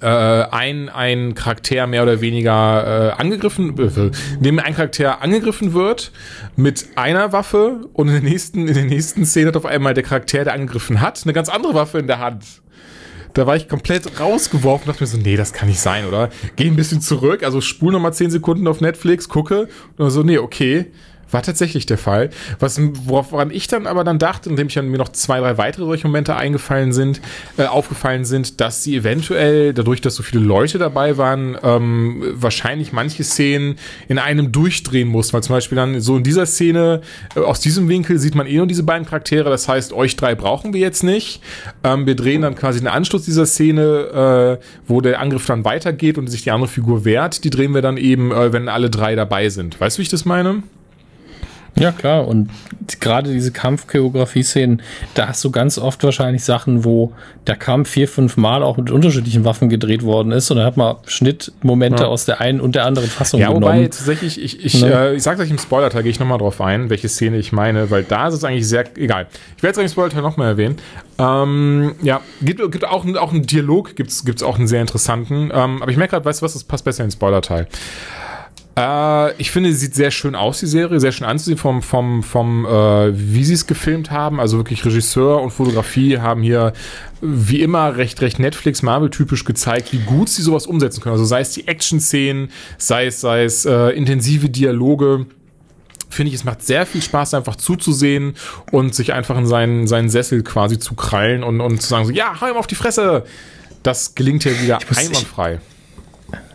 äh, 0.01 0.07
ein, 0.07 0.89
ein 0.89 1.35
Charakter 1.35 1.87
mehr 1.87 2.03
oder 2.03 2.21
weniger 2.21 3.13
äh, 3.17 3.21
angegriffen, 3.21 3.77
äh, 3.77 4.11
indem 4.35 4.59
ein 4.59 4.75
Charakter 4.75 5.21
angegriffen 5.21 5.73
wird 5.73 6.11
mit 6.55 6.87
einer 6.95 7.31
Waffe 7.31 7.87
und 7.93 8.07
in 8.07 8.13
der 8.13 8.23
nächsten, 8.23 8.67
in 8.67 8.73
der 8.73 8.85
nächsten 8.85 9.25
Szene 9.25 9.47
hat 9.47 9.57
auf 9.57 9.65
einmal 9.65 9.93
der 9.93 10.03
Charakter, 10.03 10.43
der 10.43 10.53
angegriffen 10.53 11.01
hat, 11.01 11.21
eine 11.23 11.33
ganz 11.33 11.49
andere 11.49 11.73
Waffe 11.73 11.99
in 11.99 12.07
der 12.07 12.19
Hand. 12.19 12.43
Da 13.33 13.45
war 13.45 13.57
ich 13.57 13.67
komplett 13.67 14.19
rausgeworfen, 14.19 14.87
dachte 14.87 15.03
mir 15.03 15.07
so, 15.07 15.17
nee, 15.17 15.35
das 15.35 15.51
kann 15.51 15.67
nicht 15.67 15.81
sein, 15.81 16.05
oder? 16.05 16.29
Geh 16.55 16.67
ein 16.67 16.77
bisschen 16.77 17.01
zurück, 17.01 17.43
also 17.43 17.59
spul 17.59 17.91
nochmal 17.91 18.13
10 18.13 18.31
Sekunden 18.31 18.65
auf 18.67 18.79
Netflix, 18.79 19.27
gucke 19.27 19.67
und 19.97 20.09
so, 20.09 20.23
nee, 20.23 20.37
okay. 20.37 20.91
War 21.31 21.41
tatsächlich 21.41 21.85
der 21.85 21.97
Fall. 21.97 22.29
Was, 22.59 22.79
woran 23.05 23.51
ich 23.51 23.67
dann 23.67 23.87
aber 23.87 24.03
dann 24.03 24.19
dachte, 24.19 24.49
indem 24.49 24.67
ich 24.67 24.75
dann 24.75 24.87
mir 24.89 24.97
noch 24.97 25.09
zwei, 25.09 25.39
drei 25.39 25.57
weitere 25.57 25.85
solche 25.85 26.07
Momente 26.07 26.35
eingefallen 26.35 26.93
sind, 26.93 27.19
äh, 27.57 27.65
aufgefallen 27.65 28.25
sind, 28.25 28.61
dass 28.61 28.83
sie 28.83 28.95
eventuell, 28.95 29.73
dadurch, 29.73 30.01
dass 30.01 30.15
so 30.15 30.23
viele 30.23 30.43
Leute 30.43 30.77
dabei 30.77 31.17
waren, 31.17 31.57
ähm, 31.63 32.23
wahrscheinlich 32.33 32.93
manche 32.93 33.23
Szenen 33.23 33.75
in 34.07 34.19
einem 34.19 34.51
durchdrehen 34.51 35.07
mussten. 35.07 35.33
Weil 35.33 35.43
zum 35.43 35.55
Beispiel 35.55 35.75
dann 35.75 35.99
so 35.99 36.17
in 36.17 36.23
dieser 36.23 36.45
Szene, 36.45 37.01
äh, 37.35 37.39
aus 37.39 37.59
diesem 37.59 37.89
Winkel 37.89 38.19
sieht 38.19 38.35
man 38.35 38.47
eh 38.47 38.57
nur 38.57 38.67
diese 38.67 38.83
beiden 38.83 39.05
Charaktere. 39.05 39.49
Das 39.49 39.67
heißt, 39.67 39.93
euch 39.93 40.15
drei 40.15 40.35
brauchen 40.35 40.73
wir 40.73 40.79
jetzt 40.79 41.03
nicht. 41.03 41.41
Ähm, 41.83 42.05
wir 42.05 42.15
drehen 42.15 42.41
dann 42.41 42.55
quasi 42.55 42.79
den 42.79 42.87
Anschluss 42.87 43.25
dieser 43.25 43.45
Szene, 43.45 44.59
äh, 44.61 44.65
wo 44.87 45.01
der 45.01 45.19
Angriff 45.19 45.45
dann 45.45 45.65
weitergeht 45.65 46.17
und 46.17 46.27
sich 46.27 46.43
die 46.43 46.51
andere 46.51 46.69
Figur 46.69 47.05
wehrt. 47.05 47.43
Die 47.43 47.49
drehen 47.49 47.73
wir 47.73 47.81
dann 47.81 47.97
eben, 47.97 48.31
äh, 48.31 48.53
wenn 48.53 48.69
alle 48.69 48.89
drei 48.89 49.15
dabei 49.15 49.49
sind. 49.49 49.79
Weißt 49.79 49.97
du, 49.97 49.99
wie 49.99 50.03
ich 50.03 50.09
das 50.09 50.25
meine? 50.25 50.63
Ja, 51.77 51.91
klar. 51.91 52.27
Und 52.27 52.49
gerade 53.01 53.31
diese 53.31 53.51
Kampfchoreografie-Szenen, 53.51 54.81
da 55.13 55.27
hast 55.27 55.43
du 55.43 55.51
ganz 55.51 55.77
oft 55.77 56.03
wahrscheinlich 56.03 56.43
Sachen, 56.43 56.85
wo 56.85 57.11
der 57.47 57.57
Kampf 57.57 57.89
vier, 57.89 58.07
fünf 58.07 58.37
Mal 58.37 58.63
auch 58.63 58.77
mit 58.77 58.91
unterschiedlichen 58.91 59.43
Waffen 59.43 59.67
gedreht 59.67 60.03
worden 60.03 60.31
ist. 60.31 60.49
Und 60.51 60.57
dann 60.57 60.65
hat 60.65 60.77
man 60.77 60.95
Schnittmomente 61.05 62.03
ja. 62.03 62.09
aus 62.09 62.25
der 62.25 62.39
einen 62.39 62.61
und 62.61 62.75
der 62.75 62.85
anderen 62.85 63.09
Fassung 63.09 63.41
ja, 63.41 63.47
genommen. 63.47 63.65
Ja, 63.65 63.71
wobei 63.71 63.83
tatsächlich, 63.83 64.41
ich, 64.41 64.63
ich, 64.63 64.81
ne? 64.81 64.91
äh, 64.91 65.15
ich 65.15 65.23
sage 65.23 65.41
euch 65.41 65.49
im 65.49 65.57
Spoiler-Teil, 65.57 66.03
gehe 66.03 66.11
ich 66.11 66.19
nochmal 66.19 66.37
drauf 66.37 66.61
ein, 66.61 66.89
welche 66.89 67.09
Szene 67.09 67.37
ich 67.37 67.51
meine, 67.51 67.91
weil 67.91 68.03
da 68.03 68.29
ist 68.29 68.35
es 68.35 68.43
eigentlich 68.45 68.67
sehr, 68.67 68.85
egal. 68.97 69.27
Ich 69.57 69.63
werde 69.63 69.79
es 69.79 69.83
im 69.83 69.89
Spoiler-Teil 69.89 70.21
nochmal 70.21 70.47
erwähnen. 70.47 70.77
Ähm, 71.19 71.95
ja, 72.01 72.21
gibt, 72.41 72.59
gibt 72.71 72.85
auch, 72.85 73.05
auch 73.05 73.33
einen 73.33 73.45
Dialog, 73.45 73.95
gibt's 73.95 74.23
gibt's 74.23 74.43
auch 74.43 74.57
einen 74.57 74.67
sehr 74.67 74.81
interessanten. 74.81 75.51
Ähm, 75.53 75.81
aber 75.81 75.91
ich 75.91 75.97
merke 75.97 76.11
gerade, 76.11 76.25
weißt 76.25 76.41
du 76.41 76.45
was, 76.45 76.53
das 76.53 76.63
passt 76.63 76.85
besser 76.85 77.03
ins 77.03 77.13
Spoiler-Teil. 77.13 77.67
Äh, 78.77 79.33
ich 79.41 79.51
finde, 79.51 79.71
sie 79.71 79.77
sieht 79.77 79.95
sehr 79.95 80.11
schön 80.11 80.35
aus, 80.35 80.59
die 80.59 80.65
Serie, 80.65 80.99
sehr 80.99 81.11
schön 81.11 81.25
anzusehen 81.25 81.57
vom, 81.57 81.81
vom, 81.81 82.23
vom 82.23 82.65
äh, 82.65 83.11
wie 83.17 83.43
sie 83.43 83.53
es 83.53 83.67
gefilmt 83.67 84.11
haben. 84.11 84.39
Also 84.39 84.57
wirklich 84.57 84.85
Regisseur 84.85 85.41
und 85.41 85.51
Fotografie 85.51 86.19
haben 86.19 86.41
hier 86.41 86.73
wie 87.21 87.61
immer 87.61 87.95
recht, 87.95 88.21
recht 88.21 88.39
Netflix-Marvel-typisch 88.39 89.45
gezeigt, 89.45 89.93
wie 89.93 89.99
gut 89.99 90.29
sie 90.29 90.41
sowas 90.41 90.67
umsetzen 90.67 91.01
können. 91.01 91.13
Also 91.13 91.25
sei 91.25 91.41
es 91.41 91.51
die 91.51 91.67
Action-Szenen, 91.67 92.49
sei 92.77 93.07
es, 93.07 93.21
sei 93.21 93.45
es 93.45 93.65
äh, 93.65 93.89
intensive 93.91 94.49
Dialoge 94.49 95.25
finde 96.07 96.29
ich, 96.29 96.35
es 96.35 96.45
macht 96.45 96.61
sehr 96.61 96.85
viel 96.85 97.01
Spaß, 97.01 97.33
einfach 97.33 97.57
zuzusehen 97.57 98.35
und 98.71 98.95
sich 98.95 99.11
einfach 99.11 99.37
in 99.37 99.47
seinen, 99.47 99.85
seinen 99.85 100.09
Sessel 100.09 100.43
quasi 100.43 100.79
zu 100.79 100.95
krallen 100.95 101.43
und, 101.43 101.59
und 101.59 101.81
zu 101.81 101.89
sagen 101.89 102.05
so, 102.05 102.11
ja, 102.11 102.39
hau 102.39 102.47
ihm 102.47 102.55
auf 102.55 102.67
die 102.67 102.75
Fresse. 102.75 103.25
Das 103.83 104.15
gelingt 104.15 104.43
hier 104.43 104.61
wieder 104.61 104.79
muss, 104.87 104.97
einwandfrei. 104.97 105.59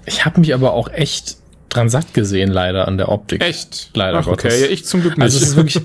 Ich, 0.06 0.14
ich 0.14 0.24
habe 0.24 0.40
mich 0.40 0.54
aber 0.54 0.72
auch 0.72 0.88
echt 0.90 1.39
dran 1.70 1.88
satt 1.88 2.12
gesehen, 2.12 2.50
leider 2.50 2.86
an 2.86 2.98
der 2.98 3.08
Optik. 3.08 3.42
Echt? 3.42 3.90
Leider 3.94 4.18
Ach, 4.18 4.26
Gottes. 4.26 4.52
Okay, 4.52 4.64
ja, 4.64 4.70
ich 4.70 4.84
zum 4.84 5.00
Glück 5.00 5.16
nicht. 5.16 5.24
Also 5.24 5.38
es 5.38 5.48
ist 5.50 5.56
wirklich 5.56 5.80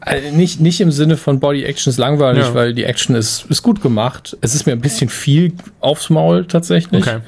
also 0.00 0.30
nicht, 0.32 0.60
nicht 0.60 0.80
im 0.80 0.92
Sinne 0.92 1.16
von 1.16 1.40
Body 1.40 1.64
Action 1.64 1.90
ist 1.90 1.98
langweilig, 1.98 2.44
ja. 2.44 2.54
weil 2.54 2.74
die 2.74 2.84
Action 2.84 3.14
ist, 3.14 3.46
ist 3.48 3.62
gut 3.62 3.80
gemacht. 3.80 4.36
Es 4.40 4.54
ist 4.54 4.66
mir 4.66 4.72
ein 4.72 4.80
bisschen 4.80 5.08
viel 5.08 5.54
aufs 5.80 6.10
Maul 6.10 6.46
tatsächlich. 6.46 7.06
Okay. 7.06 7.20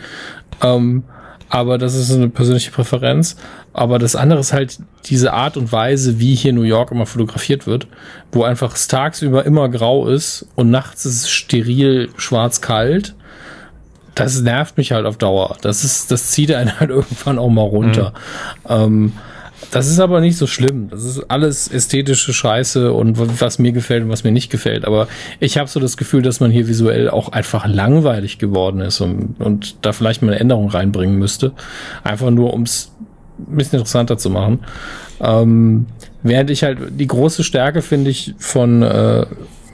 Ähm, 0.63 1.05
aber 1.49 1.79
das 1.79 1.95
ist 1.95 2.13
eine 2.13 2.29
persönliche 2.29 2.73
Präferenz. 2.73 3.37
Aber 3.73 3.99
das 3.99 4.17
andere 4.17 4.41
ist 4.41 4.53
halt 4.53 4.79
diese 5.05 5.33
Art 5.33 5.57
und 5.57 5.71
Weise, 5.71 6.19
wie 6.19 6.35
hier 6.35 6.53
New 6.53 6.63
York 6.63 6.91
immer 6.91 7.07
fotografiert 7.07 7.67
wird, 7.67 7.87
wo 8.33 8.43
einfach 8.43 8.75
es 8.75 8.89
tagsüber 8.89 9.45
immer 9.45 9.69
grau 9.69 10.09
ist 10.09 10.47
und 10.57 10.71
nachts 10.71 11.05
ist 11.05 11.23
es 11.23 11.31
steril 11.31 12.09
schwarz-kalt 12.17 13.15
das 14.17 14.41
nervt 14.41 14.77
mich 14.79 14.93
halt 14.93 15.07
auf 15.07 15.19
Dauer. 15.19 15.57
Das 15.61 15.85
ist, 15.85 16.11
das 16.11 16.31
zieht 16.31 16.53
einen 16.53 16.81
halt 16.81 16.91
irgendwann 16.91 17.39
auch 17.39 17.51
mal 17.51 17.63
runter. 17.63 18.13
Mhm. 18.65 18.71
Ähm, 18.71 19.13
das 19.71 19.89
ist 19.89 20.01
aber 20.01 20.21
nicht 20.21 20.37
so 20.37 20.47
schlimm. 20.47 20.89
Das 20.91 21.05
ist 21.05 21.31
alles 21.31 21.69
ästhetische 21.69 22.33
Scheiße 22.33 22.93
und 22.93 23.41
was 23.41 23.59
mir 23.59 23.73
gefällt 23.73 24.05
und 24.05 24.11
was 24.11 24.23
mir 24.23 24.33
nicht 24.33 24.51
gefällt. 24.51 24.85
Aber 24.85 25.09
ich 25.41 25.59
habe 25.59 25.69
so 25.69 25.81
das 25.81 25.97
Gefühl, 25.97 26.23
dass 26.23 26.41
man 26.41 26.51
hier 26.51 26.69
visuell 26.69 27.11
auch 27.11 27.31
einfach 27.31 27.67
langweilig 27.67 28.39
geworden 28.39 28.81
ist 28.81 29.01
und, 29.01 29.37
und 29.39 29.77
da 29.83 29.93
vielleicht 29.93 30.23
mal 30.23 30.33
eine 30.33 30.41
Änderung 30.41 30.69
reinbringen 30.69 31.19
müsste. 31.19 31.53
Einfach 32.05 32.31
nur, 32.31 32.53
um 32.55 32.63
es 32.63 32.93
ein 33.39 33.57
bisschen 33.57 33.79
interessanter 33.79 34.19
zu 34.19 34.31
machen. 34.31 34.61
Ähm, 35.21 35.87
während 36.23 36.51
ich 36.51 36.63
halt 36.63 36.79
die 36.91 37.07
große 37.07 37.43
Stärke 37.43 37.83
finde 37.83 38.11
ich 38.11 38.35
von, 38.39 38.83
äh, 38.83 39.27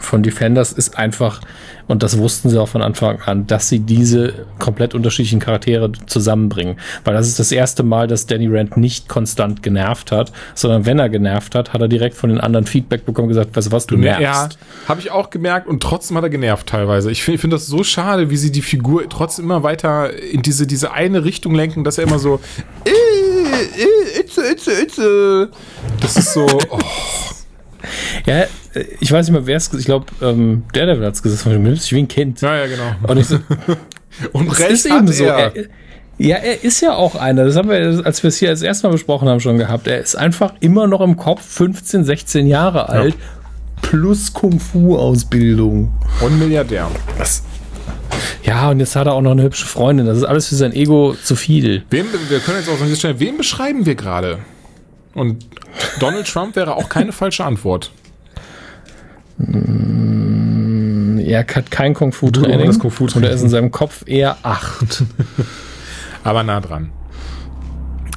von 0.03 0.23
Defenders 0.23 0.73
ist 0.73 0.99
einfach, 0.99 1.41
und 1.89 2.03
das 2.03 2.19
wussten 2.19 2.49
sie 2.49 2.61
auch 2.61 2.69
von 2.69 2.83
Anfang 2.83 3.21
an, 3.23 3.47
dass 3.47 3.69
sie 3.69 3.81
diese 3.81 4.47
komplett 4.59 4.95
unterschiedlichen 4.95 5.41
Charaktere 5.41 5.93
zusammenbringen. 6.07 6.77
Weil 7.05 7.15
das 7.15 7.29
ist 7.29 7.39
das 7.39 7.53
erste 7.53 7.83
Mal, 7.83 8.07
dass 8.07 8.27
Danny 8.27 8.49
Rand 8.49 8.77
nicht 8.77 9.09
konstant 9.09 9.63
genervt 9.63 10.13
hat, 10.13 10.33
sondern 10.55 10.87
wenn 10.87 10.99
er 10.99 11.09
genervt 11.09 11.55
hat, 11.55 11.73
hat 11.73 11.81
er 11.81 11.89
direkt 11.89 12.17
von 12.17 12.31
den 12.31 12.41
anderen 12.41 12.67
Feedback 12.67 13.05
bekommen 13.05 13.29
gesagt, 13.29 13.57
weißt 13.57 13.69
du 13.69 13.73
was, 13.73 13.87
du 13.87 13.97
nervst. 13.97 14.23
Ja, 14.23 14.49
habe 14.89 15.01
ich 15.01 15.11
auch 15.11 15.31
gemerkt 15.31 15.67
und 15.67 15.83
trotzdem 15.83 16.17
hat 16.17 16.25
er 16.25 16.31
genervt 16.31 16.69
teilweise. 16.69 17.11
Ich 17.11 17.23
finde 17.23 17.39
find 17.39 17.53
das 17.53 17.67
so 17.67 17.85
schade, 17.85 18.31
wie 18.31 18.37
sie 18.37 18.53
die 18.53 18.63
Figur 18.63 19.09
trotzdem 19.09 19.47
immer 19.47 19.63
weiter 19.63 20.13
in 20.19 20.43
diese, 20.43 20.67
diese 20.67 20.93
eine 20.93 21.25
Richtung 21.25 21.55
lenken, 21.55 21.85
dass 21.85 21.99
er 21.99 22.05
immer 22.05 22.19
so 22.19 22.41
itze, 24.19 24.43
itze, 24.51 24.73
itze. 24.73 25.51
Das 26.01 26.17
ist 26.17 26.33
so, 26.33 26.47
oh. 26.71 26.79
Ja, 28.27 28.45
ich 29.01 29.13
weiß 29.13 29.27
nicht 29.27 29.33
mehr, 29.33 29.47
wer 29.47 29.57
es 29.57 29.73
Ich 29.73 29.85
glaube, 29.85 30.07
ähm, 30.21 30.65
Daredevil 30.73 31.07
hat 31.07 31.15
es 31.15 31.23
gesagt, 31.23 31.47
du 31.47 31.59
nimmst 31.59 31.85
dich 31.85 31.93
wie 31.93 32.03
ein 32.03 32.09
Kind. 32.09 32.41
Ja, 32.41 32.57
ja, 32.57 32.67
genau. 32.67 32.95
Und 33.03 33.19
ich 33.19 33.27
so, 33.27 33.39
und 34.33 34.51
das 34.51 34.61
ist 34.61 34.87
eben 34.87 35.09
so. 35.09 35.25
Er, 35.25 35.53
ja, 36.19 36.37
er 36.37 36.63
ist 36.63 36.81
ja 36.81 36.95
auch 36.95 37.15
einer. 37.15 37.45
Das 37.45 37.57
haben 37.57 37.69
wir, 37.69 38.03
als 38.05 38.23
wir 38.23 38.29
es 38.29 38.37
hier 38.37 38.51
als 38.51 38.63
erstes 38.63 38.83
Mal 38.83 38.91
besprochen 38.91 39.29
haben, 39.29 39.41
schon 39.41 39.59
gehabt. 39.59 39.87
Er 39.87 39.99
ist 39.99 40.15
einfach 40.15 40.55
immer 40.61 40.87
noch 40.87 41.01
im 41.01 41.17
Kopf 41.17 41.43
15, 41.43 42.05
16 42.05 42.47
Jahre 42.47 42.89
alt. 42.89 43.15
Ja. 43.15 43.21
Plus 43.81 44.33
Kung-Fu-Ausbildung. 44.33 45.93
Und 46.21 46.39
Milliardär. 46.39 46.89
Was? 47.19 47.43
Ja, 48.45 48.71
und 48.71 48.81
jetzt 48.81 48.95
hat 48.95 49.07
er 49.07 49.15
auch 49.15 49.21
noch 49.21 49.33
eine 49.33 49.43
hübsche 49.43 49.67
Freundin. 49.67 50.07
Das 50.07 50.19
ist 50.19 50.25
alles 50.25 50.49
für 50.49 50.55
sein 50.55 50.73
Ego 50.73 51.15
zu 51.15 51.35
viel. 51.35 51.85
Wem, 51.91 52.07
wir 52.29 52.39
können 52.39 52.59
jetzt 52.59 52.69
auch 52.69 52.79
so 52.79 52.95
schnell, 52.95 53.19
wem 53.19 53.37
beschreiben 53.37 53.87
wir 53.87 53.95
gerade? 53.95 54.39
Und 55.15 55.47
Donald 56.01 56.27
Trump 56.27 56.57
wäre 56.57 56.77
auch 56.77 56.89
keine 56.89 57.13
falsche 57.13 57.45
Antwort. 57.45 57.91
Mm, 59.47 61.19
er 61.19 61.41
hat 61.41 61.71
kein 61.71 61.95
Kung-Fu-Training. 61.95 62.79
Kung 62.79 62.91
-Fu 62.91 63.15
und 63.17 63.23
er 63.23 63.31
ist 63.31 63.43
in 63.43 63.49
seinem 63.49 63.71
Kopf 63.71 64.05
eher 64.07 64.39
acht. 64.43 65.05
Aber 66.25 66.43
nah 66.43 66.61
dran. 66.61 66.91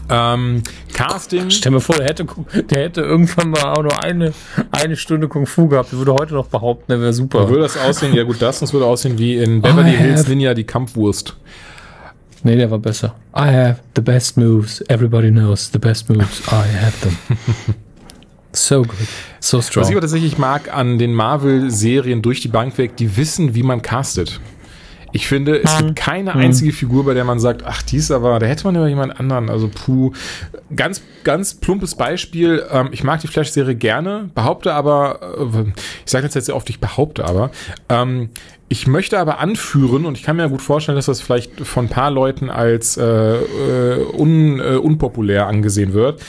Ähm, 0.08 0.62
Casting. 0.94 1.50
Stell 1.50 1.72
mir 1.72 1.82
vor, 1.82 1.96
der 1.96 2.06
hätte, 2.06 2.26
der 2.70 2.84
hätte 2.84 3.02
irgendwann 3.02 3.50
mal 3.50 3.74
auch 3.74 3.82
nur 3.82 4.04
eine, 4.04 4.34
eine 4.72 4.96
Stunde 4.96 5.28
Kung 5.28 5.48
Fu 5.48 5.68
gehabt. 5.68 5.92
Der 5.92 5.98
würde 5.98 6.14
heute 6.14 6.36
noch 6.36 6.48
behaupten, 6.48 6.86
der 6.90 7.02
wäre 7.02 7.14
super. 7.14 7.50
Würde 7.50 7.64
das 7.64 7.78
aussehen? 7.78 8.14
Ja, 8.14 8.24
gut, 8.24 8.42
das, 8.42 8.60
das 8.60 8.72
würde 8.72 8.86
aussehen 8.86 9.18
wie 9.18 9.36
in 9.36 9.62
Beverly 9.62 9.98
Hills 9.98 10.28
Ninja 10.28 10.54
die 10.54 10.64
Kampfwurst. 10.64 11.36
Nee, 12.44 12.56
der 12.56 12.70
war 12.70 12.78
besser. 12.78 13.16
I 13.36 13.48
have 13.52 13.80
the 13.96 14.02
best 14.02 14.38
moves. 14.38 14.84
Everybody 14.88 15.32
knows 15.32 15.72
the 15.72 15.80
best 15.80 16.08
moves. 16.10 16.44
I 16.48 16.64
have 16.80 16.94
them. 17.02 17.76
so 18.56 18.82
good. 18.84 18.96
So 19.40 19.62
strong. 19.62 19.84
Was 19.84 19.90
ich 19.90 19.96
aber 19.96 20.02
tatsächlich 20.02 20.38
mag 20.38 20.74
an 20.74 20.98
den 20.98 21.14
Marvel-Serien 21.14 22.22
durch 22.22 22.42
die 22.42 22.48
Bank 22.48 22.78
weg, 22.78 22.98
die 22.98 23.18
wissen, 23.18 23.56
wie 23.56 23.64
man 23.64 23.82
castet. 23.82 24.40
Ich 25.16 25.28
finde, 25.30 25.64
es 25.64 25.78
gibt 25.78 25.96
keine 25.96 26.36
einzige 26.36 26.74
Figur, 26.74 27.06
bei 27.06 27.14
der 27.14 27.24
man 27.24 27.40
sagt, 27.40 27.64
ach, 27.66 27.82
die 27.84 27.96
ist 27.96 28.12
aber, 28.12 28.38
da 28.38 28.48
hätte 28.48 28.66
man 28.66 28.76
ja 28.76 28.86
jemand 28.86 29.18
anderen. 29.18 29.50
Also, 29.50 29.70
puh. 29.70 30.12
Ganz, 30.76 31.02
ganz 31.24 31.54
plumpes 31.54 31.96
Beispiel. 31.96 32.66
Ähm, 32.70 32.90
ich 32.92 33.06
mag 33.06 33.22
die 33.22 33.28
Flash-Serie 33.28 33.76
gerne, 33.76 34.30
behaupte 34.36 34.74
aber, 34.74 35.38
äh, 35.40 35.72
ich 36.06 36.12
sage 36.12 36.26
jetzt 36.26 36.46
sehr 36.46 36.54
oft, 36.54 36.70
ich 36.70 36.82
behaupte 36.82 37.24
aber, 37.24 37.52
ähm, 37.88 38.30
ich 38.68 38.88
möchte 38.88 39.18
aber 39.18 39.40
anführen, 39.40 40.06
und 40.06 40.18
ich 40.18 40.24
kann 40.24 40.36
mir 40.36 40.50
gut 40.50 40.62
vorstellen, 40.62 40.98
dass 40.98 41.06
das 41.06 41.22
vielleicht 41.22 41.62
von 41.62 41.86
ein 41.86 41.90
paar 41.90 42.12
Leuten 42.12 42.50
als 42.50 42.98
äh, 42.98 43.06
äh, 43.06 44.06
un, 44.18 44.60
äh, 44.60 44.76
unpopulär 44.76 45.48
angesehen 45.48 45.94
wird. 45.94 46.22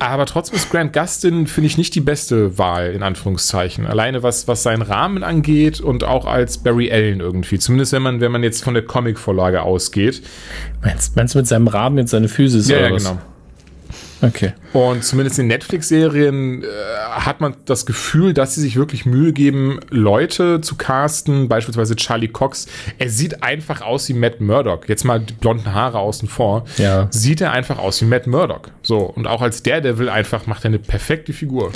Aber 0.00 0.26
trotzdem 0.26 0.56
ist 0.56 0.70
Grant 0.70 0.92
Gustin, 0.92 1.46
finde 1.46 1.66
ich, 1.66 1.76
nicht 1.76 1.94
die 1.94 2.00
beste 2.00 2.56
Wahl, 2.58 2.92
in 2.92 3.02
Anführungszeichen. 3.02 3.86
Alleine 3.86 4.22
was, 4.22 4.46
was 4.46 4.62
seinen 4.62 4.82
Rahmen 4.82 5.24
angeht 5.24 5.80
und 5.80 6.04
auch 6.04 6.24
als 6.26 6.58
Barry 6.58 6.90
Allen 6.92 7.20
irgendwie. 7.20 7.58
Zumindest 7.58 7.92
wenn 7.92 8.02
man, 8.02 8.20
wenn 8.20 8.30
man 8.30 8.42
jetzt 8.42 8.62
von 8.62 8.74
der 8.74 8.84
Comic-Vorlage 8.84 9.62
ausgeht. 9.62 10.22
Meinst, 10.82 11.16
meinst 11.16 11.34
du 11.34 11.38
mit 11.38 11.48
seinem 11.48 11.66
Rahmen 11.68 11.98
jetzt 11.98 12.10
seine 12.10 12.28
Physis 12.28 12.68
Ja, 12.68 12.78
oder 12.78 12.88
ja, 12.88 12.94
was? 12.94 13.04
genau. 13.04 13.18
Okay. 14.20 14.52
Und 14.72 15.04
zumindest 15.04 15.38
in 15.38 15.46
Netflix-Serien 15.46 16.62
äh, 16.62 16.66
hat 17.10 17.40
man 17.40 17.54
das 17.66 17.86
Gefühl, 17.86 18.34
dass 18.34 18.54
sie 18.54 18.60
sich 18.60 18.76
wirklich 18.76 19.06
Mühe 19.06 19.32
geben, 19.32 19.80
Leute 19.90 20.60
zu 20.60 20.76
casten, 20.76 21.48
beispielsweise 21.48 21.96
Charlie 21.96 22.28
Cox. 22.28 22.66
Er 22.98 23.10
sieht 23.10 23.42
einfach 23.42 23.80
aus 23.80 24.08
wie 24.08 24.14
Matt 24.14 24.40
Murdock. 24.40 24.88
Jetzt 24.88 25.04
mal 25.04 25.20
die 25.20 25.34
blonden 25.34 25.72
Haare 25.72 25.98
außen 25.98 26.28
vor. 26.28 26.64
Ja. 26.78 27.06
Sieht 27.10 27.40
er 27.40 27.52
einfach 27.52 27.78
aus 27.78 28.00
wie 28.00 28.06
Matt 28.06 28.26
Murdock. 28.26 28.70
So. 28.82 28.98
Und 28.98 29.26
auch 29.26 29.42
als 29.42 29.62
Daredevil 29.62 30.08
einfach 30.08 30.46
macht 30.46 30.64
er 30.64 30.68
eine 30.68 30.78
perfekte 30.78 31.32
Figur. 31.32 31.72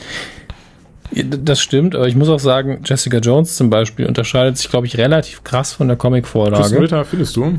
Das 1.15 1.61
stimmt, 1.61 1.95
aber 1.95 2.09
ich 2.09 2.17
muss 2.17 2.31
auch 2.31 2.41
sagen, 2.41 2.81
Jessica 2.85 3.19
Jones 3.19 3.57
zum 3.57 3.69
Beispiel 3.69 4.07
unterscheidet 4.07 4.57
sich, 4.57 4.71
glaube 4.71 4.87
ich, 4.87 4.97
relativ 4.97 5.45
krass 5.45 5.75
von 5.75 5.87
der 5.87 5.99
Comic-Vorlage. 5.99 6.81
Ritter 6.81 7.05
findest 7.05 7.37
du? 7.37 7.59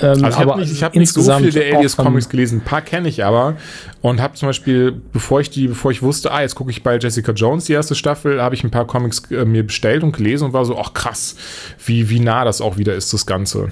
Ähm, 0.00 0.24
Also 0.24 0.26
ich 0.26 0.36
habe 0.36 0.60
nicht, 0.60 0.72
ich 0.72 0.82
hab 0.82 0.94
nicht 0.94 1.12
so 1.12 1.22
viele 1.22 1.50
der 1.50 1.76
Alias 1.76 1.96
Comics 1.96 2.28
gelesen. 2.28 2.58
Ein 2.58 2.64
paar 2.64 2.82
kenne 2.82 3.08
ich 3.08 3.24
aber 3.24 3.56
und 4.00 4.20
habe 4.20 4.34
zum 4.34 4.48
Beispiel, 4.48 5.00
bevor 5.12 5.40
ich 5.40 5.50
die, 5.50 5.68
bevor 5.68 5.90
ich 5.90 6.02
wusste, 6.02 6.32
ah, 6.32 6.42
jetzt 6.42 6.54
gucke 6.54 6.70
ich 6.70 6.82
bei 6.82 6.98
Jessica 6.98 7.32
Jones 7.32 7.66
die 7.66 7.72
erste 7.72 7.94
Staffel, 7.94 8.42
habe 8.42 8.54
ich 8.54 8.64
ein 8.64 8.70
paar 8.70 8.86
Comics 8.86 9.22
äh, 9.30 9.44
mir 9.44 9.64
bestellt 9.66 10.02
und 10.02 10.16
gelesen 10.16 10.46
und 10.46 10.52
war 10.52 10.64
so, 10.64 10.78
ach 10.78 10.94
krass, 10.94 11.36
wie 11.84 12.08
wie 12.10 12.20
nah 12.20 12.44
das 12.44 12.60
auch 12.60 12.76
wieder 12.76 12.94
ist 12.94 13.12
das 13.12 13.26
Ganze. 13.26 13.70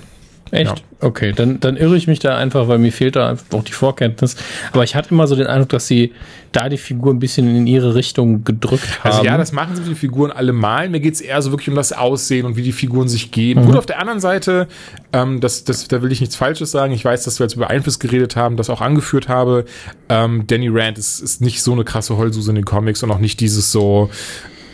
Echt? 0.52 0.70
Ja. 0.78 0.84
Okay, 1.00 1.32
dann, 1.34 1.58
dann 1.60 1.76
irre 1.78 1.96
ich 1.96 2.06
mich 2.06 2.18
da 2.20 2.36
einfach, 2.36 2.68
weil 2.68 2.78
mir 2.78 2.92
fehlt 2.92 3.16
da 3.16 3.30
einfach 3.30 3.46
auch 3.58 3.64
die 3.64 3.72
Vorkenntnis. 3.72 4.36
Aber 4.72 4.84
ich 4.84 4.94
hatte 4.94 5.10
immer 5.10 5.26
so 5.26 5.34
den 5.34 5.46
Eindruck, 5.46 5.70
dass 5.70 5.86
sie 5.88 6.12
da 6.52 6.68
die 6.68 6.76
Figur 6.76 7.12
ein 7.12 7.18
bisschen 7.18 7.56
in 7.56 7.66
ihre 7.66 7.94
Richtung 7.94 8.44
gedrückt 8.44 9.02
haben. 9.02 9.10
Also 9.12 9.24
ja, 9.24 9.38
das 9.38 9.52
machen 9.52 9.74
sie 9.74 9.80
mit 9.80 9.90
den 9.90 9.96
Figuren 9.96 10.30
alle 10.30 10.52
mal. 10.52 10.90
Mir 10.90 11.00
geht's 11.00 11.22
eher 11.22 11.40
so 11.40 11.50
wirklich 11.52 11.70
um 11.70 11.74
das 11.74 11.92
Aussehen 11.94 12.44
und 12.44 12.56
wie 12.56 12.62
die 12.62 12.72
Figuren 12.72 13.08
sich 13.08 13.26
Mhm. 13.28 13.30
geben. 13.32 13.64
Gut, 13.64 13.76
auf 13.76 13.86
der 13.86 13.98
anderen 13.98 14.20
Seite, 14.20 14.68
ähm, 15.14 15.40
das, 15.40 15.64
das, 15.64 15.88
da 15.88 16.02
will 16.02 16.12
ich 16.12 16.20
nichts 16.20 16.36
Falsches 16.36 16.70
sagen. 16.70 16.92
Ich 16.92 17.04
weiß, 17.04 17.24
dass 17.24 17.40
wir 17.40 17.44
jetzt 17.46 17.54
über 17.56 17.70
Einfluss 17.70 17.98
geredet 17.98 18.36
haben, 18.36 18.56
das 18.58 18.68
auch 18.68 18.82
angeführt 18.82 19.28
habe. 19.28 19.64
Ähm, 20.10 20.44
Danny 20.46 20.68
Rand 20.70 20.98
ist, 20.98 21.20
ist 21.20 21.40
nicht 21.40 21.62
so 21.62 21.72
eine 21.72 21.84
krasse 21.84 22.18
Heulsuse 22.18 22.50
in 22.50 22.56
den 22.56 22.64
Comics 22.66 23.02
und 23.02 23.10
auch 23.10 23.18
nicht 23.20 23.40
dieses 23.40 23.72
so, 23.72 24.10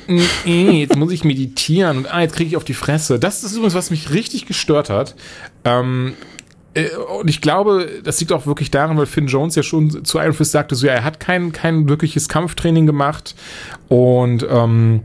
"Mm, 0.09 0.19
äh, 0.47 0.71
jetzt 0.81 0.97
muss 0.97 1.13
ich 1.13 1.23
meditieren 1.23 1.99
und 1.99 2.13
ah, 2.13 2.21
jetzt 2.23 2.35
kriege 2.35 2.49
ich 2.49 2.57
auf 2.57 2.65
die 2.65 2.75
Fresse. 2.75 3.19
Das 3.19 3.45
ist 3.45 3.53
übrigens, 3.55 3.75
was 3.75 3.91
mich 3.91 4.11
richtig 4.11 4.47
gestört 4.47 4.89
hat. 4.91 5.15
Ähm, 5.65 6.15
äh, 6.75 6.89
und 7.21 7.29
ich 7.29 7.41
glaube, 7.41 8.01
das 8.05 8.21
liegt 8.21 8.33
auch 8.33 8.47
wirklich 8.47 8.71
daran, 8.71 8.97
weil 8.97 9.07
Finn 9.07 9.27
Jones 9.27 9.55
ja 9.55 9.63
schon 9.63 10.05
zu 10.05 10.19
Iron 10.19 10.33
Fist 10.33 10.53
sagte, 10.53 10.75
so 10.75 10.87
ja, 10.87 10.95
er 10.95 11.05
hat 11.05 11.21
kein, 11.21 11.53
kein 11.53 11.89
wirkliches 11.89 12.29
Kampftraining 12.29 12.87
gemacht 12.87 13.35
und 13.89 14.47
ähm, 14.49 15.03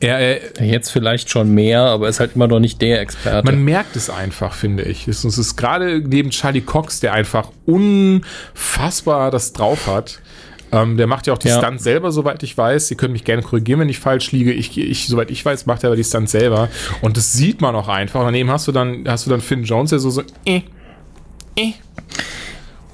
er, 0.00 0.18
er, 0.18 0.64
Jetzt 0.64 0.90
vielleicht 0.90 1.28
schon 1.28 1.52
mehr, 1.54 1.80
aber 1.80 2.08
ist 2.08 2.20
halt 2.20 2.36
immer 2.36 2.46
noch 2.46 2.60
nicht 2.60 2.80
der 2.80 3.00
Experte. 3.00 3.44
man 3.44 3.64
merkt 3.64 3.96
es 3.96 4.10
einfach, 4.10 4.54
finde 4.54 4.84
ich. 4.84 5.08
Es, 5.08 5.24
es 5.24 5.38
ist 5.38 5.56
gerade 5.56 6.00
neben 6.00 6.30
Charlie 6.30 6.60
Cox, 6.60 7.00
der 7.00 7.14
einfach 7.14 7.50
unfassbar 7.66 9.30
das 9.30 9.52
drauf 9.52 9.88
hat. 9.88 10.20
Ähm, 10.72 10.96
der 10.96 11.06
macht 11.06 11.26
ja 11.26 11.32
auch 11.32 11.38
die 11.38 11.48
Ja. 11.48 11.58
Stunts 11.58 11.84
selber, 11.84 12.12
soweit 12.12 12.42
ich 12.42 12.56
weiß. 12.56 12.90
Ihr 12.90 12.96
könnt 12.96 13.12
mich 13.12 13.24
gerne 13.24 13.42
korrigieren, 13.42 13.80
wenn 13.80 13.88
ich 13.88 13.98
falsch 13.98 14.32
liege. 14.32 14.52
Ich, 14.52 14.76
ich, 14.76 15.08
soweit 15.08 15.30
ich 15.30 15.44
weiß, 15.44 15.66
macht 15.66 15.84
er 15.84 15.88
aber 15.88 15.96
die 15.96 16.04
Stunts 16.04 16.32
selber. 16.32 16.68
Und 17.00 17.16
das 17.16 17.32
sieht 17.32 17.60
man 17.60 17.74
auch 17.74 17.88
einfach. 17.88 18.20
Und 18.20 18.26
daneben 18.26 18.50
hast 18.50 18.68
du 18.68 18.72
dann, 18.72 19.04
hast 19.08 19.26
du 19.26 19.30
dann 19.30 19.40
Finn 19.40 19.64
Jones, 19.64 19.90
der 19.90 19.98
so, 19.98 20.10
so, 20.10 20.22
äh, 20.44 20.62
äh. 21.56 21.72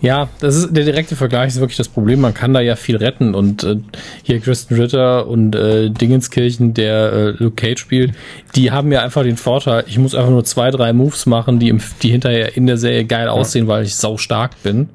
Ja, 0.05 0.29
das 0.41 0.57
ist 0.57 0.77
der 0.77 0.85
direkte 0.85 1.17
Vergleich 1.17 1.49
ist 1.49 1.61
wirklich 1.61 1.79
das 1.79 1.89
Problem. 1.89 2.21
Man 2.21 2.35
kann 2.35 2.53
da 2.53 2.61
ja 2.61 2.77
viel 2.77 2.97
retten 2.97 3.35
und 3.35 3.65
äh, 3.65 3.77
hier 4.23 4.39
Kristen 4.39 4.75
Ritter 4.75 5.27
und 5.27 5.55
äh, 5.55 5.89
Dingenskirchen, 5.89 6.75
der 6.75 7.13
äh, 7.13 7.31
Luke 7.43 7.57
Cage 7.57 7.81
spielt, 7.81 8.13
die 8.55 8.71
haben 8.71 8.93
ja 8.93 9.01
einfach 9.01 9.23
den 9.23 9.39
Vorteil, 9.39 9.85
ich 9.87 9.99
muss 9.99 10.15
einfach 10.15 10.29
nur 10.29 10.45
zwei, 10.45 10.71
drei 10.71 10.93
Moves 10.93 11.25
machen, 11.25 11.59
die, 11.59 11.71
im, 11.71 11.81
die 12.03 12.11
hinterher 12.11 12.55
in 12.55 12.67
der 12.67 12.77
Serie 12.77 13.07
geil 13.07 13.29
aussehen, 13.29 13.67
weil 13.67 13.85
ich 13.85 13.97
sau 13.97 14.19
stark 14.19 14.63
bin. 14.63 14.91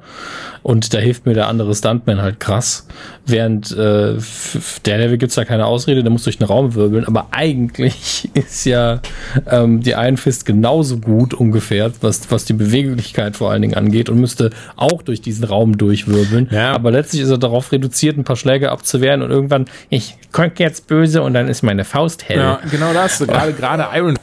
Und 0.64 0.94
da 0.94 0.98
hilft 0.99 1.26
mir 1.26 1.34
der 1.34 1.48
andere 1.48 1.73
Stuntman 1.73 2.22
halt 2.22 2.40
krass. 2.40 2.88
Während 3.26 3.72
äh, 3.72 4.15
f- 4.15 4.80
Daredevil 4.84 5.18
gibt's 5.18 5.36
da 5.36 5.45
keine 5.45 5.65
Ausrede, 5.65 6.02
der 6.03 6.11
muss 6.11 6.23
durch 6.23 6.38
den 6.38 6.48
Raum 6.48 6.76
wirbeln. 6.76 7.06
Aber 7.06 7.27
eigentlich 7.31 8.30
ist 8.34 8.65
ja 8.65 9.02
ähm, 9.49 9.81
die 9.81 9.91
Iron 9.91 10.18
Fist 10.18 10.45
genauso 10.45 10.98
gut 10.98 11.34
ungefähr, 11.34 11.91
was, 12.02 12.30
was 12.31 12.45
die 12.45 12.53
Beweglichkeit 12.53 13.36
vor 13.38 13.52
allen 13.52 13.61
Dingen 13.61 13.76
angeht 13.76 14.10
und 14.10 14.19
müsste 14.19 14.49
auch 14.76 15.02
durch 15.02 15.22
diesen 15.22 15.45
Raum 15.45 15.77
durchwirbeln. 15.77 16.49
Ja. 16.52 16.73
Aber 16.73 16.91
letztlich 16.91 17.22
ist 17.22 17.30
er 17.30 17.38
darauf 17.38 17.72
reduziert, 17.72 18.18
ein 18.18 18.23
paar 18.23 18.36
Schläge 18.36 18.72
abzuwehren 18.72 19.22
und 19.22 19.31
irgendwann, 19.31 19.65
ich 19.90 20.18
guck 20.31 20.60
jetzt 20.60 20.88
böse 20.88 21.22
und 21.22 21.34
dann 21.34 21.48
ist 21.48 21.61
meine 21.64 21.86
Faust 21.86 22.27
hell. 22.27 22.38
Ja, 22.40 22.60
genau 22.69 22.94
das. 22.94 23.19
Gerade 23.19 23.53
gerade 23.60 23.88
Iron 23.95 24.18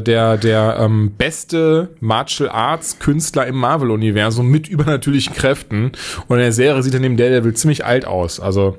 der 0.00 0.36
der 0.36 0.76
ähm, 0.80 1.12
beste 1.16 1.90
Martial 2.00 2.48
Arts 2.48 2.98
Künstler 2.98 3.46
im 3.46 3.56
Marvel 3.56 3.90
Universum 3.90 4.48
mit 4.48 4.68
übernatürlichen 4.68 5.34
Kräften 5.34 5.92
und 6.28 6.36
in 6.36 6.42
der 6.42 6.52
Serie 6.52 6.82
sieht 6.82 6.94
er 6.94 7.00
neben 7.00 7.16
Daredevil 7.16 7.54
ziemlich 7.54 7.84
alt 7.84 8.06
aus. 8.06 8.40
Also, 8.40 8.78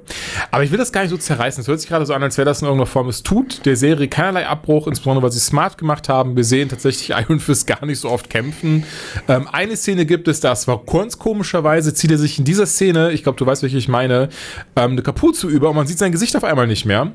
aber 0.51 0.63
ich 0.63 0.71
will 0.71 0.77
das 0.77 0.91
gar 0.91 1.01
nicht 1.01 1.11
so 1.11 1.17
zerreißen. 1.17 1.61
Es 1.61 1.67
hört 1.67 1.79
sich 1.79 1.89
gerade 1.89 2.05
so 2.05 2.13
an, 2.13 2.23
als 2.23 2.37
wäre 2.37 2.45
das 2.45 2.61
in 2.61 2.67
irgendeiner 2.67 2.87
Form. 2.87 3.09
Es 3.09 3.23
tut 3.23 3.65
der 3.65 3.75
Serie 3.75 4.07
keinerlei 4.07 4.47
Abbruch, 4.47 4.87
insbesondere 4.87 5.23
weil 5.23 5.31
sie 5.31 5.39
smart 5.39 5.77
gemacht 5.77 6.09
haben. 6.09 6.35
Wir 6.35 6.43
sehen 6.43 6.69
tatsächlich 6.69 7.09
Iron 7.17 7.39
Fist 7.39 7.67
gar 7.67 7.85
nicht 7.85 7.99
so 7.99 8.09
oft 8.09 8.29
kämpfen. 8.29 8.83
Ähm, 9.27 9.47
eine 9.51 9.75
Szene 9.75 10.05
gibt 10.05 10.27
es, 10.27 10.39
das 10.39 10.67
war 10.67 10.81
ganz 10.85 11.17
komischerweise 11.19 11.93
zieht 11.93 12.11
er 12.11 12.17
sich 12.17 12.39
in 12.39 12.45
dieser 12.45 12.65
Szene, 12.65 13.11
ich 13.11 13.23
glaube, 13.23 13.37
du 13.37 13.45
weißt, 13.45 13.63
welche 13.63 13.77
ich 13.77 13.87
meine, 13.87 14.29
ähm, 14.75 14.91
eine 14.91 15.01
Kapuze 15.01 15.47
über 15.47 15.69
und 15.69 15.75
man 15.75 15.87
sieht 15.87 15.97
sein 15.97 16.11
Gesicht 16.11 16.35
auf 16.35 16.43
einmal 16.43 16.67
nicht 16.67 16.85
mehr. 16.85 17.11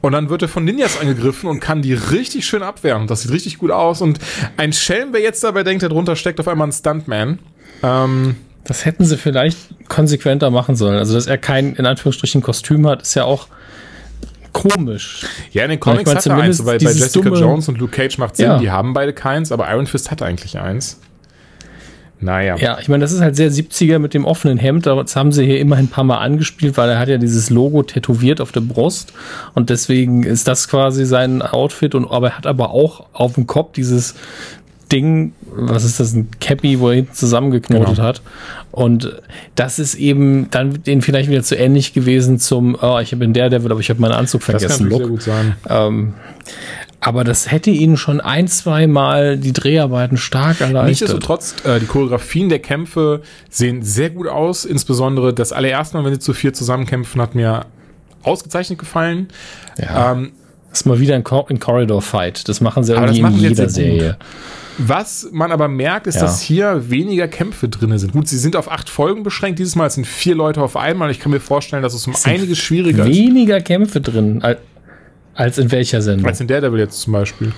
Und 0.00 0.12
dann 0.12 0.28
wird 0.28 0.42
er 0.42 0.48
von 0.48 0.64
Ninjas 0.64 1.00
angegriffen 1.00 1.48
und 1.48 1.60
kann 1.60 1.80
die 1.82 1.94
richtig 1.94 2.44
schön 2.46 2.62
abwehren. 2.62 3.06
Das 3.06 3.22
sieht 3.22 3.30
richtig 3.32 3.58
gut 3.58 3.70
aus. 3.70 4.00
Und 4.02 4.18
ein 4.56 4.72
Schelm, 4.72 5.08
wer 5.12 5.20
jetzt 5.20 5.42
dabei 5.44 5.62
denkt, 5.62 5.82
darunter 5.82 6.16
steckt 6.16 6.40
auf 6.40 6.48
einmal 6.48 6.68
ein 6.68 6.72
Stuntman. 6.72 7.38
Ähm, 7.82 8.36
Das 8.64 8.84
hätten 8.84 9.04
sie 9.04 9.16
vielleicht 9.16 9.58
konsequenter 9.88 10.50
machen 10.50 10.74
sollen. 10.76 10.98
Also, 10.98 11.14
dass 11.14 11.26
er 11.26 11.38
kein, 11.38 11.74
in 11.74 11.86
Anführungsstrichen, 11.86 12.42
Kostüm 12.42 12.86
hat, 12.86 13.02
ist 13.02 13.14
ja 13.14 13.24
auch 13.24 13.48
komisch. 14.52 15.26
ja, 15.52 15.64
in 15.64 15.70
den 15.70 15.80
Comics 15.80 16.02
ich 16.02 16.06
mein, 16.06 16.16
hat 16.16 16.26
er 16.26 16.36
eins. 16.36 16.58
bei, 16.64 16.78
bei 16.78 16.90
Jessica 16.92 17.28
dumme- 17.28 17.38
Jones 17.40 17.68
und 17.68 17.78
Luke 17.78 17.92
Cage 17.92 18.18
macht 18.18 18.36
Sinn, 18.36 18.46
Ja. 18.46 18.58
die 18.58 18.70
haben 18.70 18.92
beide 18.94 19.12
keins, 19.12 19.50
aber 19.52 19.68
Iron 19.70 19.86
Fist 19.86 20.10
hat 20.10 20.22
eigentlich 20.22 20.58
eins. 20.58 21.00
Naja. 22.24 22.56
Ja, 22.56 22.78
ich 22.80 22.88
meine, 22.88 23.02
das 23.02 23.12
ist 23.12 23.20
halt 23.20 23.36
sehr 23.36 23.50
70er 23.52 23.98
mit 23.98 24.14
dem 24.14 24.24
offenen 24.24 24.56
Hemd. 24.58 24.86
Das 24.86 25.14
haben 25.14 25.30
sie 25.30 25.44
hier 25.44 25.60
immerhin 25.60 25.86
ein 25.86 25.90
paar 25.90 26.04
Mal 26.04 26.18
angespielt, 26.18 26.76
weil 26.76 26.88
er 26.88 26.98
hat 26.98 27.08
ja 27.08 27.18
dieses 27.18 27.50
Logo 27.50 27.82
tätowiert 27.82 28.40
auf 28.40 28.50
der 28.50 28.60
Brust. 28.62 29.12
Und 29.54 29.68
deswegen 29.70 30.22
ist 30.22 30.48
das 30.48 30.68
quasi 30.68 31.04
sein 31.04 31.42
Outfit. 31.42 31.94
Und, 31.94 32.06
aber 32.10 32.28
er 32.30 32.38
hat 32.38 32.46
aber 32.46 32.70
auch 32.70 33.06
auf 33.12 33.34
dem 33.34 33.46
Kopf 33.46 33.72
dieses 33.72 34.14
Ding, 34.90 35.32
was 35.54 35.84
ist 35.84 36.00
das, 36.00 36.12
ein 36.14 36.28
Cappy, 36.40 36.80
wo 36.80 36.88
er 36.90 36.96
hinten 36.96 37.14
zusammengeknotet 37.14 37.96
Genau. 37.96 38.02
hat. 38.06 38.22
Und 38.70 39.20
das 39.54 39.78
ist 39.78 39.94
eben 39.94 40.48
dann 40.50 40.82
den 40.82 41.00
vielleicht 41.02 41.30
wieder 41.30 41.42
zu 41.42 41.56
ähnlich 41.56 41.92
gewesen 41.92 42.38
zum, 42.38 42.76
oh, 42.80 42.98
ich 43.00 43.16
bin 43.16 43.32
der 43.32 43.50
Devil, 43.50 43.70
aber 43.70 43.80
ich 43.80 43.88
habe 43.90 44.00
meinen 44.00 44.12
Anzug 44.12 44.40
das 44.40 44.46
kann 44.46 44.60
vergessen. 44.60 44.88
natürlich 44.88 44.98
sehr 44.98 45.06
Look. 45.06 45.10
gut 45.10 45.22
sein. 45.22 45.56
Ähm, 45.68 46.14
aber 47.04 47.22
das 47.22 47.50
hätte 47.50 47.70
ihnen 47.70 47.96
schon 47.96 48.20
ein, 48.20 48.48
zwei 48.48 48.86
Mal 48.86 49.36
die 49.36 49.52
Dreharbeiten 49.52 50.16
stark 50.16 50.60
erleichtert. 50.60 50.88
Nichtsdestotrotz, 50.88 51.54
äh, 51.64 51.78
die 51.78 51.86
Choreografien 51.86 52.48
der 52.48 52.60
Kämpfe 52.60 53.20
sehen 53.50 53.82
sehr 53.82 54.10
gut 54.10 54.26
aus. 54.26 54.64
Insbesondere 54.64 55.34
das 55.34 55.52
allererste 55.52 55.96
Mal, 55.98 56.04
wenn 56.06 56.14
sie 56.14 56.18
zu 56.20 56.32
vier 56.32 56.52
zusammenkämpfen, 56.54 57.20
hat 57.20 57.34
mir 57.34 57.66
ausgezeichnet 58.22 58.78
gefallen. 58.78 59.28
Ja. 59.78 60.12
Ähm, 60.12 60.32
Das 60.70 60.80
ist 60.80 60.86
mal 60.86 60.98
wieder 60.98 61.14
ein, 61.14 61.22
Cor 61.24 61.48
ein 61.50 61.60
Corridor-Fight. 61.60 62.48
Das 62.48 62.60
machen 62.60 62.82
sie 62.84 62.94
irgendwie 62.94 63.20
in 63.20 63.32
jeder 63.38 63.64
gut. 63.64 63.72
Serie. 63.74 64.16
Was 64.78 65.28
man 65.30 65.52
aber 65.52 65.68
merkt, 65.68 66.08
ist, 66.08 66.16
Ja. 66.16 66.22
dass 66.22 66.40
hier 66.40 66.90
weniger 66.90 67.28
Kämpfe 67.28 67.68
drin 67.68 67.96
sind. 67.96 68.12
Gut, 68.12 68.26
sie 68.26 68.38
sind 68.38 68.56
auf 68.56 68.68
acht 68.72 68.88
Folgen 68.88 69.22
beschränkt. 69.22 69.60
Dieses 69.60 69.76
Mal 69.76 69.88
sind 69.90 70.04
vier 70.06 70.34
Leute 70.34 70.60
auf 70.62 70.76
einmal. 70.76 71.10
Ich 71.12 71.20
kann 71.20 71.30
mir 71.30 71.38
vorstellen, 71.38 71.82
dass 71.84 71.94
es 71.94 72.06
um 72.08 72.14
einiges 72.24 72.58
schwieriger 72.58 73.04
ist 73.06 73.16
Weniger 73.16 73.60
Kämpfe 73.60 74.00
drin, 74.00 74.42
als 75.34 75.58
in 75.58 75.70
welcher 75.70 76.02
Sendung. 76.02 76.26
als 76.26 76.40
in 76.40 76.46
Daredevil 76.46 76.78
jetzt 76.80 77.00
zum 77.00 77.12
Beispiel. 77.12 77.52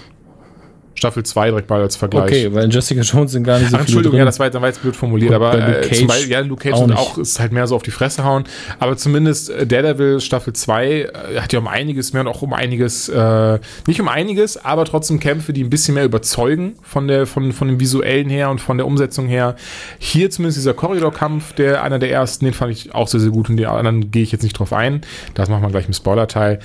Staffel 0.97 1.23
2 1.23 1.51
direkt 1.51 1.71
mal 1.71 1.81
als 1.81 1.97
Vergleich. 1.97 2.25
Okay, 2.25 2.55
weil 2.55 2.73
Jessica 2.73 3.03
Jones 3.03 3.33
sind 3.33 3.45
gar 3.45 3.59
nicht 3.59 3.71
so 3.71 3.77
Ach, 3.77 3.81
Entschuldigung, 3.81 4.13
drin. 4.13 4.21
ja, 4.21 4.25
das 4.25 4.39
war 4.39 4.47
jetzt, 4.47 4.55
das 4.55 4.63
war 4.63 4.69
jetzt 4.69 4.83
blöd 4.83 4.97
formuliert, 4.97 5.31
Und 5.31 5.37
aber 5.37 5.55
Luke 5.55 5.79
äh, 5.79 5.89
Cage 5.89 6.07
Beispiel, 6.07 6.33
ja, 6.33 6.41
Luke 6.41 6.63
Cage 6.63 6.81
auch 6.81 6.91
auch, 6.97 7.19
ist 7.19 7.39
halt 7.39 7.53
mehr 7.53 7.67
so 7.67 7.77
auf 7.77 7.83
die 7.83 7.91
Fresse 7.91 8.25
hauen, 8.25 8.45
aber 8.79 8.97
zumindest 8.97 9.51
äh, 9.51 9.67
Daredevil 9.67 10.21
Staffel 10.21 10.53
2 10.53 10.87
äh, 10.87 11.41
hat 11.41 11.53
ja 11.53 11.59
um 11.59 11.69
einiges 11.69 12.13
mehr 12.13 12.23
und 12.23 12.29
auch 12.29 12.43
um 12.43 12.53
einiges, 12.53 13.09
äh, 13.09 13.59
nicht 13.87 14.01
um 14.01 14.09
einiges, 14.09 14.65
aber 14.65 14.85
trotzdem 14.85 15.21
Kämpfe, 15.21 15.53
die 15.53 15.63
ein 15.63 15.71
bisschen 15.71 15.95
mehr 15.95 16.05
überzeugen 16.05 16.75
von 16.83 17.09
der, 17.09 17.27
von, 17.27 17.53
von 17.53 17.69
dem 17.69 17.81
visuellen 17.81 18.29
her 18.29 18.51
und 18.51 18.61
von 18.61 18.77
der 18.79 18.87
Umsetzung 18.87 19.27
her. 19.27 19.57
Hier 19.99 20.31
zumindest 20.31 20.59
dieser 20.59 20.75
Korridorkampf, 20.75 21.53
der 21.55 21.83
einer 21.83 21.99
der 21.99 22.11
ersten, 22.11 22.45
den 22.45 22.55
fand 22.55 22.73
ich 22.73 22.95
auch 22.95 23.09
sehr, 23.09 23.21
sehr 23.21 23.31
gut 23.31 23.51
und 23.51 23.57
die 23.57 23.67
anderen 23.67 24.11
gehe 24.11 24.23
ich 24.23 24.33
jetzt 24.33 24.43
nicht 24.43 24.59
drauf 24.59 24.73
ein. 24.73 25.03
Das 25.35 25.49
machen 25.49 25.63
wir 25.63 25.71
gleich 25.71 25.87
im 25.87 25.93
Spoiler-Teil. 25.93 26.61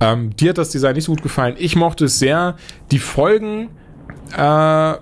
Ähm, 0.00 0.34
dir 0.36 0.50
hat 0.50 0.58
das 0.58 0.70
Design 0.70 0.94
nicht 0.94 1.04
so 1.04 1.12
gut 1.12 1.22
gefallen. 1.22 1.54
Ich 1.58 1.76
mochte 1.76 2.06
es 2.06 2.18
sehr. 2.18 2.56
Die 2.90 2.98
Folgen, 2.98 3.68
äh, 4.36 4.94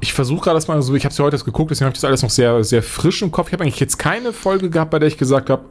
ich 0.00 0.12
versuche 0.12 0.44
gerade 0.44 0.56
das 0.56 0.68
mal 0.68 0.80
so, 0.80 0.94
ich 0.94 1.04
habe 1.04 1.10
es 1.12 1.18
ja 1.18 1.24
heute 1.24 1.34
erst 1.34 1.44
geguckt, 1.44 1.72
deswegen 1.72 1.86
habe 1.86 1.94
ich 1.94 2.00
das 2.00 2.06
alles 2.06 2.22
noch 2.22 2.30
sehr, 2.30 2.62
sehr 2.62 2.84
frisch 2.84 3.20
im 3.22 3.32
Kopf. 3.32 3.48
Ich 3.48 3.52
habe 3.52 3.64
eigentlich 3.64 3.80
jetzt 3.80 3.98
keine 3.98 4.32
Folge 4.32 4.70
gehabt, 4.70 4.92
bei 4.92 5.00
der 5.00 5.08
ich 5.08 5.18
gesagt 5.18 5.50
habe, 5.50 5.64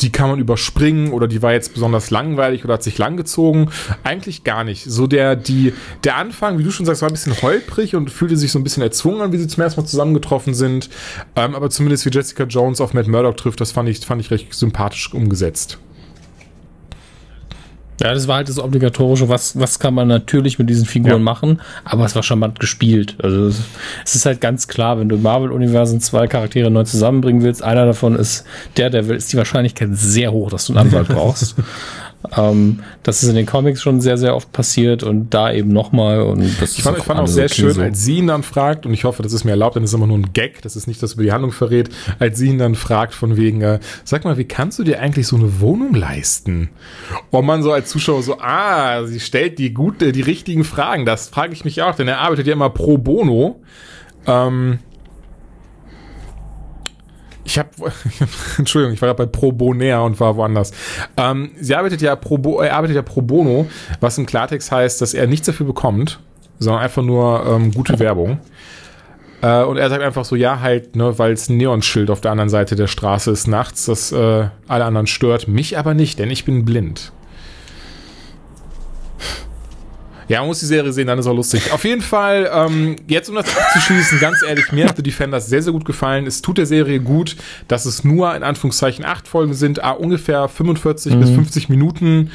die 0.00 0.10
kann 0.10 0.30
man 0.30 0.38
überspringen 0.38 1.12
oder 1.12 1.28
die 1.28 1.42
war 1.42 1.52
jetzt 1.52 1.74
besonders 1.74 2.10
langweilig 2.10 2.64
oder 2.64 2.74
hat 2.74 2.82
sich 2.82 2.96
langgezogen. 2.96 3.70
Eigentlich 4.04 4.44
gar 4.44 4.64
nicht. 4.64 4.84
So 4.84 5.06
der, 5.06 5.36
die, 5.36 5.74
der 6.02 6.16
Anfang, 6.16 6.58
wie 6.58 6.64
du 6.64 6.70
schon 6.70 6.86
sagst, 6.86 7.02
war 7.02 7.10
ein 7.10 7.12
bisschen 7.12 7.40
holprig 7.42 7.94
und 7.94 8.10
fühlte 8.10 8.38
sich 8.38 8.50
so 8.52 8.58
ein 8.58 8.64
bisschen 8.64 8.82
erzwungen 8.82 9.20
an, 9.20 9.32
wie 9.32 9.38
sie 9.38 9.48
zum 9.48 9.62
ersten 9.62 9.82
Mal 9.82 9.86
zusammengetroffen 9.86 10.54
sind. 10.54 10.88
Ähm, 11.36 11.54
aber 11.54 11.68
zumindest 11.68 12.06
wie 12.06 12.10
Jessica 12.10 12.44
Jones 12.44 12.80
auf 12.80 12.94
Matt 12.94 13.06
Murdock 13.06 13.36
trifft, 13.36 13.60
das 13.60 13.72
fand 13.72 13.88
ich, 13.88 14.00
fand 14.00 14.22
ich 14.22 14.30
recht 14.30 14.54
sympathisch 14.54 15.12
umgesetzt. 15.12 15.78
Ja, 18.02 18.12
das 18.14 18.26
war 18.26 18.36
halt 18.36 18.48
das 18.48 18.58
Obligatorische, 18.58 19.28
was, 19.28 19.56
was 19.58 19.78
kann 19.78 19.94
man 19.94 20.08
natürlich 20.08 20.58
mit 20.58 20.68
diesen 20.68 20.86
Figuren 20.86 21.12
ja. 21.12 21.18
machen, 21.20 21.60
aber 21.84 22.04
es 22.04 22.16
war 22.16 22.24
charmant 22.24 22.58
gespielt. 22.58 23.14
Also 23.22 23.52
es 24.04 24.16
ist 24.16 24.26
halt 24.26 24.40
ganz 24.40 24.66
klar, 24.66 24.98
wenn 24.98 25.08
du 25.08 25.14
im 25.14 25.22
Marvel-Universum 25.22 26.00
zwei 26.00 26.26
Charaktere 26.26 26.68
neu 26.68 26.82
zusammenbringen 26.82 27.42
willst, 27.42 27.62
einer 27.62 27.86
davon 27.86 28.16
ist 28.16 28.44
der, 28.76 28.90
der 28.90 29.06
will, 29.06 29.16
ist 29.16 29.32
die 29.32 29.36
Wahrscheinlichkeit 29.36 29.90
sehr 29.92 30.32
hoch, 30.32 30.50
dass 30.50 30.66
du 30.66 30.72
einen 30.72 30.88
Anwalt 30.88 31.08
brauchst. 31.08 31.54
Ähm, 32.36 32.80
das 33.02 33.22
ist 33.22 33.28
in 33.28 33.34
den 33.34 33.46
Comics 33.46 33.82
schon 33.82 34.00
sehr, 34.00 34.16
sehr 34.16 34.36
oft 34.36 34.52
passiert 34.52 35.02
und 35.02 35.34
da 35.34 35.52
eben 35.52 35.72
nochmal. 35.72 36.22
Und 36.22 36.60
das 36.60 36.76
ich 36.76 36.82
fand, 36.82 36.98
ich 36.98 37.04
fand 37.04 37.20
auch 37.20 37.26
sehr 37.26 37.48
schön, 37.48 37.72
so. 37.72 37.82
als 37.82 38.02
sie 38.04 38.18
ihn 38.18 38.28
dann 38.28 38.42
fragt, 38.42 38.86
und 38.86 38.94
ich 38.94 39.04
hoffe, 39.04 39.22
das 39.22 39.32
ist 39.32 39.44
mir 39.44 39.52
erlaubt, 39.52 39.76
denn 39.76 39.82
das 39.82 39.90
ist 39.90 39.94
immer 39.94 40.06
nur 40.06 40.18
ein 40.18 40.32
Gag, 40.32 40.62
das 40.62 40.76
ist 40.76 40.86
nicht, 40.86 41.02
dass 41.02 41.14
über 41.14 41.22
die 41.22 41.32
Handlung 41.32 41.52
verrät, 41.52 41.90
als 42.18 42.38
sie 42.38 42.48
ihn 42.48 42.58
dann 42.58 42.74
fragt 42.74 43.14
von 43.14 43.36
wegen, 43.36 43.60
äh, 43.62 43.80
sag 44.04 44.24
mal, 44.24 44.38
wie 44.38 44.44
kannst 44.44 44.78
du 44.78 44.84
dir 44.84 45.00
eigentlich 45.00 45.26
so 45.26 45.36
eine 45.36 45.60
Wohnung 45.60 45.94
leisten? 45.94 46.70
Und 47.30 47.44
man 47.44 47.62
so 47.62 47.72
als 47.72 47.90
Zuschauer 47.90 48.22
so, 48.22 48.38
ah, 48.38 49.04
sie 49.04 49.20
stellt 49.20 49.58
die 49.58 49.74
gute, 49.74 50.12
die 50.12 50.22
richtigen 50.22 50.64
Fragen. 50.64 51.04
Das 51.04 51.28
frage 51.28 51.52
ich 51.52 51.64
mich 51.64 51.82
auch, 51.82 51.94
denn 51.94 52.08
er 52.08 52.20
arbeitet 52.20 52.46
ja 52.46 52.52
immer 52.52 52.70
pro 52.70 52.98
bono. 52.98 53.60
Ähm, 54.26 54.78
ich 57.52 57.58
habe, 57.58 57.68
Entschuldigung, 58.58 58.94
ich 58.94 59.02
war 59.02 59.08
gerade 59.08 59.26
bei 59.26 59.30
Pro 59.30 59.52
Bonaire 59.52 60.02
und 60.02 60.18
war 60.20 60.36
woanders. 60.36 60.72
Ähm, 61.18 61.50
sie 61.60 61.74
arbeitet 61.74 62.00
ja 62.00 62.16
pro, 62.16 62.60
er 62.60 62.74
arbeitet 62.74 62.96
ja 62.96 63.02
pro 63.02 63.20
bono, 63.20 63.66
was 64.00 64.16
im 64.16 64.24
Klartext 64.24 64.72
heißt, 64.72 65.02
dass 65.02 65.12
er 65.12 65.26
nichts 65.26 65.46
dafür 65.46 65.66
bekommt, 65.66 66.18
sondern 66.58 66.82
einfach 66.82 67.02
nur 67.02 67.44
ähm, 67.46 67.72
gute 67.72 67.98
Werbung. 67.98 68.38
Äh, 69.42 69.64
und 69.64 69.76
er 69.76 69.90
sagt 69.90 70.02
einfach 70.02 70.24
so, 70.24 70.34
ja, 70.34 70.60
halt, 70.60 70.96
ne, 70.96 71.18
weil 71.18 71.32
es 71.32 71.50
ein 71.50 71.58
Neonschild 71.58 72.10
auf 72.10 72.22
der 72.22 72.30
anderen 72.30 72.48
Seite 72.48 72.74
der 72.74 72.86
Straße 72.86 73.30
ist 73.30 73.46
nachts, 73.46 73.84
das 73.84 74.12
äh, 74.12 74.48
alle 74.68 74.84
anderen 74.84 75.06
stört, 75.06 75.46
mich 75.46 75.76
aber 75.76 75.92
nicht, 75.92 76.18
denn 76.18 76.30
ich 76.30 76.46
bin 76.46 76.64
blind. 76.64 77.12
Ja, 80.32 80.40
man 80.40 80.48
muss 80.48 80.60
die 80.60 80.66
Serie 80.66 80.90
sehen, 80.94 81.08
dann 81.08 81.18
ist 81.18 81.26
auch 81.26 81.36
lustig. 81.36 81.70
Auf 81.72 81.84
jeden 81.84 82.00
Fall, 82.00 82.50
ähm, 82.50 82.96
jetzt 83.06 83.28
um 83.28 83.34
das 83.34 83.54
abzuschließen, 83.54 84.18
ganz 84.18 84.42
ehrlich, 84.42 84.72
mir 84.72 84.88
hat 84.88 84.96
The 84.96 85.02
Defenders 85.02 85.46
sehr, 85.46 85.60
sehr 85.60 85.74
gut 85.74 85.84
gefallen. 85.84 86.26
Es 86.26 86.40
tut 86.40 86.56
der 86.56 86.64
Serie 86.64 87.00
gut, 87.00 87.36
dass 87.68 87.84
es 87.84 88.02
nur 88.02 88.34
in 88.34 88.42
Anführungszeichen 88.42 89.04
acht 89.04 89.28
Folgen 89.28 89.52
sind, 89.52 89.84
ah, 89.84 89.90
ungefähr 89.90 90.48
45 90.48 91.16
mhm. 91.16 91.20
bis 91.20 91.30
50 91.32 91.68
Minuten. 91.68 92.30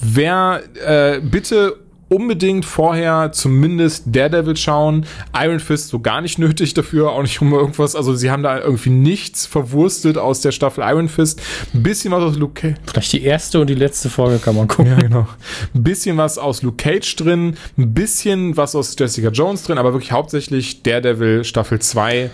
Wer 0.00 0.62
äh, 0.86 1.18
bitte 1.20 1.76
unbedingt 2.08 2.64
vorher 2.64 3.32
zumindest 3.32 4.04
Daredevil 4.06 4.56
schauen. 4.56 5.06
Iron 5.34 5.60
Fist 5.60 5.88
so 5.88 6.00
gar 6.00 6.20
nicht 6.20 6.38
nötig 6.38 6.74
dafür, 6.74 7.12
auch 7.12 7.22
nicht 7.22 7.40
um 7.40 7.52
irgendwas. 7.52 7.96
Also 7.96 8.14
sie 8.14 8.30
haben 8.30 8.42
da 8.42 8.58
irgendwie 8.58 8.90
nichts 8.90 9.46
verwurstet 9.46 10.18
aus 10.18 10.40
der 10.40 10.52
Staffel 10.52 10.84
Iron 10.86 11.08
Fist. 11.08 11.42
Ein 11.72 11.82
bisschen 11.82 12.12
was 12.12 12.22
aus 12.22 12.36
Luke 12.36 12.60
Cage. 12.60 12.76
Vielleicht 12.86 13.12
die 13.12 13.22
erste 13.22 13.60
und 13.60 13.68
die 13.68 13.74
letzte 13.74 14.10
Folge 14.10 14.38
kann 14.38 14.56
man 14.56 14.68
gucken. 14.68 14.92
Ja, 14.92 14.98
genau. 14.98 15.26
Ein 15.74 15.82
bisschen 15.82 16.16
was 16.16 16.38
aus 16.38 16.62
Luke 16.62 16.76
Cage 16.76 17.16
drin, 17.16 17.56
ein 17.76 17.94
bisschen 17.94 18.56
was 18.56 18.74
aus 18.74 18.94
Jessica 18.98 19.28
Jones 19.28 19.64
drin, 19.64 19.78
aber 19.78 19.92
wirklich 19.92 20.12
hauptsächlich 20.12 20.82
Daredevil 20.82 21.44
Staffel 21.44 21.78
2. 21.78 22.30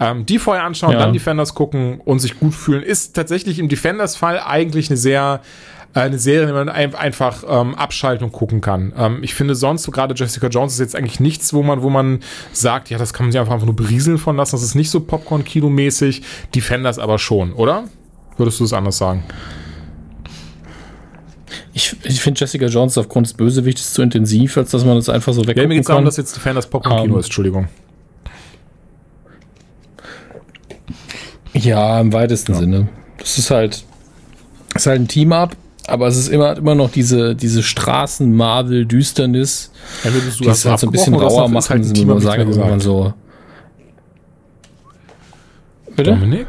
Ähm, 0.00 0.26
die 0.26 0.38
vorher 0.38 0.64
anschauen, 0.64 0.92
ja. 0.92 0.98
dann 1.00 1.12
Defenders 1.12 1.54
gucken 1.54 2.00
und 2.04 2.20
sich 2.20 2.38
gut 2.38 2.54
fühlen, 2.54 2.84
ist 2.84 3.16
tatsächlich 3.16 3.58
im 3.58 3.68
Defenders-Fall 3.68 4.38
eigentlich 4.38 4.90
eine 4.90 4.96
sehr 4.96 5.40
eine 5.94 6.18
Serie, 6.18 6.46
die 6.46 6.52
man 6.52 6.68
einfach 6.68 7.44
ähm, 7.48 7.74
abschalten 7.74 8.26
und 8.26 8.32
gucken 8.32 8.60
kann. 8.60 8.92
Ähm, 8.96 9.18
ich 9.22 9.34
finde 9.34 9.54
sonst, 9.54 9.84
so 9.84 9.90
gerade 9.90 10.14
Jessica 10.14 10.48
Jones 10.48 10.74
ist 10.74 10.80
jetzt 10.80 10.96
eigentlich 10.96 11.20
nichts, 11.20 11.54
wo 11.54 11.62
man, 11.62 11.82
wo 11.82 11.90
man 11.90 12.20
sagt, 12.52 12.90
ja, 12.90 12.98
das 12.98 13.12
kann 13.12 13.26
man 13.26 13.32
sich 13.32 13.40
einfach, 13.40 13.54
einfach 13.54 13.66
nur 13.66 13.76
berieseln 13.76 14.18
von 14.18 14.36
lassen. 14.36 14.56
Das 14.56 14.62
ist 14.62 14.74
nicht 14.74 14.90
so 14.90 15.00
Popcorn-Kino-mäßig. 15.00 16.22
Defenders 16.54 16.98
aber 16.98 17.18
schon, 17.18 17.52
oder? 17.52 17.84
Würdest 18.36 18.60
du 18.60 18.64
es 18.64 18.72
anders 18.72 18.98
sagen? 18.98 19.24
Ich, 21.72 21.96
ich 22.04 22.20
finde 22.20 22.40
Jessica 22.40 22.66
Jones 22.66 22.98
aufgrund 22.98 23.26
des 23.26 23.34
Bösewichtes 23.34 23.92
zu 23.92 24.02
intensiv, 24.02 24.56
als 24.56 24.70
dass 24.70 24.84
man 24.84 24.96
das 24.96 25.08
einfach 25.08 25.32
so 25.32 25.40
weggucken 25.40 25.62
ja, 25.62 25.68
mir 25.68 25.74
geht's 25.76 25.88
darum, 25.88 26.04
dass 26.04 26.16
jetzt 26.16 26.36
Defenders 26.36 26.66
Popcorn-Kino 26.66 27.04
um, 27.04 27.12
ähm. 27.12 27.20
ist, 27.20 27.26
Entschuldigung. 27.26 27.68
Ja, 31.54 32.00
im 32.00 32.12
weitesten 32.12 32.52
ja. 32.52 32.58
Sinne. 32.58 32.88
Das 33.18 33.38
ist 33.38 33.50
halt, 33.50 33.84
ist 34.74 34.86
halt 34.86 35.00
ein 35.00 35.08
Team-Up 35.08 35.56
aber 35.88 36.06
es 36.06 36.16
ist 36.16 36.28
immer, 36.28 36.56
immer 36.56 36.74
noch 36.74 36.90
diese, 36.90 37.34
diese 37.34 37.62
Straßen-Marvel-Düsternis, 37.62 39.72
ja, 40.04 40.10
du 40.10 40.20
die 40.20 40.48
es 40.48 40.64
halt 40.64 40.78
so 40.78 40.86
ein 40.86 40.92
bisschen 40.92 41.14
rauer 41.14 41.48
machen, 41.48 41.68
halt 41.68 41.96
wie 41.96 42.04
man 42.04 42.20
sagen, 42.20 42.42
irgendwann 42.42 42.80
so. 42.80 43.14
Bitte? 45.96 46.10
Dominik? 46.10 46.46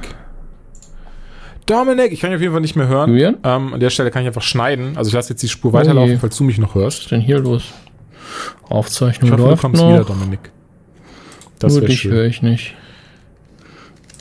Dominik, 1.65 2.11
ich 2.11 2.19
kann 2.19 2.31
dich 2.31 2.37
auf 2.37 2.41
jeden 2.41 2.53
Fall 2.53 2.61
nicht 2.61 2.75
mehr 2.75 2.87
hören. 2.87 3.37
Ähm, 3.43 3.73
an 3.73 3.79
der 3.79 3.89
Stelle 3.89 4.11
kann 4.11 4.23
ich 4.23 4.27
einfach 4.27 4.41
schneiden. 4.41 4.97
Also 4.97 5.09
ich 5.09 5.13
lasse 5.13 5.29
jetzt 5.29 5.41
die 5.41 5.47
Spur 5.47 5.71
weiterlaufen, 5.71 6.11
okay. 6.11 6.19
falls 6.19 6.37
du 6.37 6.43
mich 6.43 6.57
noch 6.57 6.75
hörst. 6.75 6.97
Was 6.97 7.03
ist 7.05 7.11
denn 7.11 7.21
hier 7.21 7.39
los? 7.39 7.71
Aufzeichnung 8.67 9.27
ich 9.27 9.33
hoffe, 9.33 9.43
läuft 9.43 9.63
du 9.63 9.67
kommst 9.67 9.81
noch. 9.81 9.93
wieder, 9.93 10.03
Dominik. 10.03 10.51
Das 11.59 11.73
Nur 11.73 11.85
dich 11.85 12.03
höre 12.05 12.25
ich 12.25 12.41
nicht. 12.41 12.75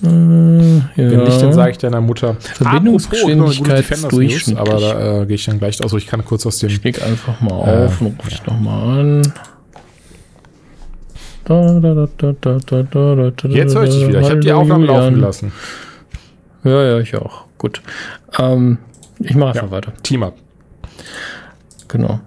Äh, 0.03 0.07
ja. 0.07 0.83
Wenn 0.97 1.25
nicht, 1.25 1.43
dann 1.43 1.53
sage 1.53 1.73
ich 1.73 1.79
deiner 1.79 2.01
Mutter. 2.01 2.37
Verbindungsgeschwindigkeit 2.39 4.13
News, 4.13 4.55
aber 4.57 4.81
da 4.81 5.23
äh, 5.23 5.27
gehe 5.27 5.35
ich 5.35 5.45
dann 5.45 5.59
gleich 5.59 5.83
aus. 5.83 5.93
Ich 5.95 6.07
kann 6.07 6.25
kurz 6.25 6.47
aus 6.47 6.59
dem. 6.59 6.71
Ich 6.71 6.83
leg 6.83 7.03
einfach 7.03 7.41
mal 7.41 7.51
äh, 7.51 7.87
auf 7.87 8.01
und 8.01 8.19
rufe 8.19 8.29
ich 8.29 8.39
ja. 8.39 8.53
nochmal 8.53 9.01
an. 9.01 9.23
Da, 11.45 11.81
da, 11.81 12.33
da, 12.41 13.33
Jetzt 13.49 13.75
höre 13.75 13.85
ich 13.85 13.91
dich 13.91 14.09
wieder. 14.09 14.21
Ich 14.21 14.31
habe 14.31 14.41
die 14.41 14.53
Aufnahme 14.53 14.87
laufen 14.87 15.15
gelassen. 15.15 15.53
Ja, 16.63 16.85
ja, 16.85 16.99
ich 16.99 17.17
auch. 17.17 17.45
Gut. 17.57 17.81
Ähm, 18.39 18.79
ich 19.19 19.35
mache 19.35 19.51
einfach 19.51 19.63
ja. 19.63 19.71
weiter. 19.71 19.93
Team 20.03 20.23
up. 20.23 20.35
Genau. 21.89 22.21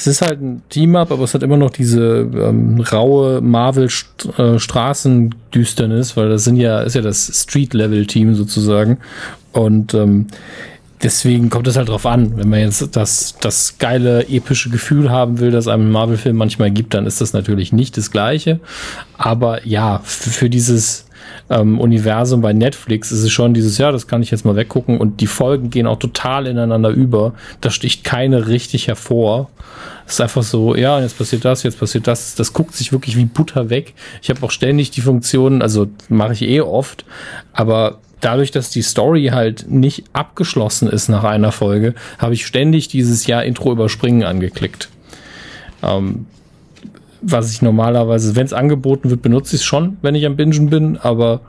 Es 0.00 0.06
ist 0.06 0.22
halt 0.22 0.40
ein 0.40 0.62
Team-Up, 0.70 1.12
aber 1.12 1.24
es 1.24 1.34
hat 1.34 1.42
immer 1.42 1.58
noch 1.58 1.68
diese 1.68 2.20
ähm, 2.20 2.80
raue 2.80 3.42
Marvel-Straßendüsternis, 3.42 6.16
weil 6.16 6.30
das 6.30 6.44
sind 6.44 6.56
ja, 6.56 6.80
ist 6.80 6.94
ja 6.94 7.02
das 7.02 7.30
Street-Level-Team 7.42 8.34
sozusagen. 8.34 8.96
Und 9.52 9.92
ähm, 9.92 10.28
deswegen 11.02 11.50
kommt 11.50 11.68
es 11.68 11.76
halt 11.76 11.90
drauf 11.90 12.06
an. 12.06 12.38
Wenn 12.38 12.48
man 12.48 12.60
jetzt 12.60 12.96
das, 12.96 13.34
das 13.42 13.76
geile, 13.76 14.26
epische 14.30 14.70
Gefühl 14.70 15.10
haben 15.10 15.38
will, 15.38 15.50
das 15.50 15.68
einem 15.68 15.90
Marvel-Film 15.90 16.34
manchmal 16.34 16.70
gibt, 16.70 16.94
dann 16.94 17.04
ist 17.04 17.20
das 17.20 17.34
natürlich 17.34 17.74
nicht 17.74 17.98
das 17.98 18.10
Gleiche. 18.10 18.58
Aber 19.18 19.66
ja, 19.66 20.00
für 20.02 20.48
dieses 20.48 21.04
ähm, 21.50 21.80
Universum 21.80 22.40
bei 22.40 22.52
Netflix 22.52 23.10
ist 23.10 23.22
es 23.22 23.30
schon 23.32 23.52
dieses, 23.52 23.76
ja, 23.76 23.90
das 23.90 24.06
kann 24.06 24.22
ich 24.22 24.30
jetzt 24.30 24.44
mal 24.44 24.56
weggucken 24.56 24.98
und 24.98 25.20
die 25.20 25.26
Folgen 25.26 25.68
gehen 25.68 25.86
auch 25.86 25.98
total 25.98 26.46
ineinander 26.46 26.90
über. 26.90 27.34
Da 27.60 27.70
sticht 27.70 28.04
keine 28.04 28.46
richtig 28.46 28.86
hervor. 28.86 29.50
Es 30.06 30.14
ist 30.14 30.20
einfach 30.20 30.44
so, 30.44 30.76
ja, 30.76 31.00
jetzt 31.00 31.18
passiert 31.18 31.44
das, 31.44 31.64
jetzt 31.64 31.78
passiert 31.78 32.06
das. 32.06 32.36
Das 32.36 32.52
guckt 32.52 32.74
sich 32.74 32.92
wirklich 32.92 33.16
wie 33.16 33.24
Butter 33.24 33.68
weg. 33.68 33.94
Ich 34.22 34.30
habe 34.30 34.42
auch 34.44 34.50
ständig 34.50 34.92
die 34.92 35.00
Funktion, 35.00 35.60
also 35.60 35.88
mache 36.08 36.32
ich 36.32 36.42
eh 36.42 36.60
oft, 36.60 37.04
aber 37.52 37.98
dadurch, 38.20 38.52
dass 38.52 38.70
die 38.70 38.82
Story 38.82 39.30
halt 39.32 39.66
nicht 39.68 40.04
abgeschlossen 40.12 40.88
ist 40.88 41.08
nach 41.08 41.24
einer 41.24 41.52
Folge, 41.52 41.94
habe 42.18 42.34
ich 42.34 42.46
ständig 42.46 42.88
dieses 42.88 43.26
Jahr 43.26 43.44
Intro 43.44 43.72
überspringen 43.72 44.22
angeklickt. 44.22 44.88
Ähm, 45.82 46.26
was 47.22 47.52
ich 47.52 47.62
normalerweise, 47.62 48.36
wenn 48.36 48.46
es 48.46 48.52
angeboten 48.52 49.10
wird, 49.10 49.22
benutze 49.22 49.56
ich 49.56 49.62
es 49.62 49.64
schon, 49.64 49.98
wenn 50.02 50.14
ich 50.14 50.26
am 50.26 50.36
Bingen 50.36 50.70
bin, 50.70 50.96
aber 50.96 51.40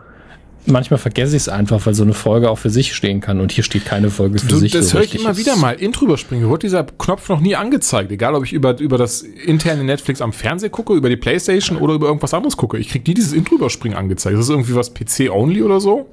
manchmal 0.65 0.97
vergesse 0.97 1.35
ich 1.35 1.43
es 1.43 1.49
einfach, 1.49 1.85
weil 1.85 1.93
so 1.93 2.03
eine 2.03 2.13
Folge 2.13 2.49
auch 2.49 2.57
für 2.57 2.69
sich 2.69 2.93
stehen 2.93 3.21
kann 3.21 3.39
und 3.39 3.51
hier 3.51 3.63
steht 3.63 3.85
keine 3.85 4.09
Folge 4.09 4.39
für 4.39 4.47
du, 4.47 4.57
sich. 4.57 4.71
Das 4.71 4.89
so 4.89 4.95
höre 4.95 5.03
ich 5.03 5.15
immer 5.15 5.37
wieder 5.37 5.55
mal. 5.55 5.73
Intro 5.73 6.05
überspringen. 6.05 6.49
Wird 6.49 6.63
dieser 6.63 6.83
Knopf 6.83 7.29
noch 7.29 7.39
nie 7.39 7.55
angezeigt. 7.55 8.11
Egal, 8.11 8.35
ob 8.35 8.45
ich 8.45 8.53
über, 8.53 8.79
über 8.79 8.97
das 8.97 9.21
interne 9.21 9.83
Netflix 9.83 10.21
am 10.21 10.33
Fernseher 10.33 10.69
gucke, 10.69 10.93
über 10.93 11.09
die 11.09 11.17
Playstation 11.17 11.77
oder 11.77 11.93
über 11.93 12.07
irgendwas 12.07 12.33
anderes 12.33 12.57
gucke. 12.57 12.77
Ich 12.77 12.89
kriege 12.89 13.09
nie 13.09 13.15
dieses 13.15 13.33
Intro 13.33 13.55
überspringen 13.55 13.97
angezeigt. 13.97 14.35
Ist 14.35 14.41
das 14.41 14.49
irgendwie 14.49 14.75
was 14.75 14.93
PC-only 14.93 15.63
oder 15.63 15.79
so? 15.79 16.07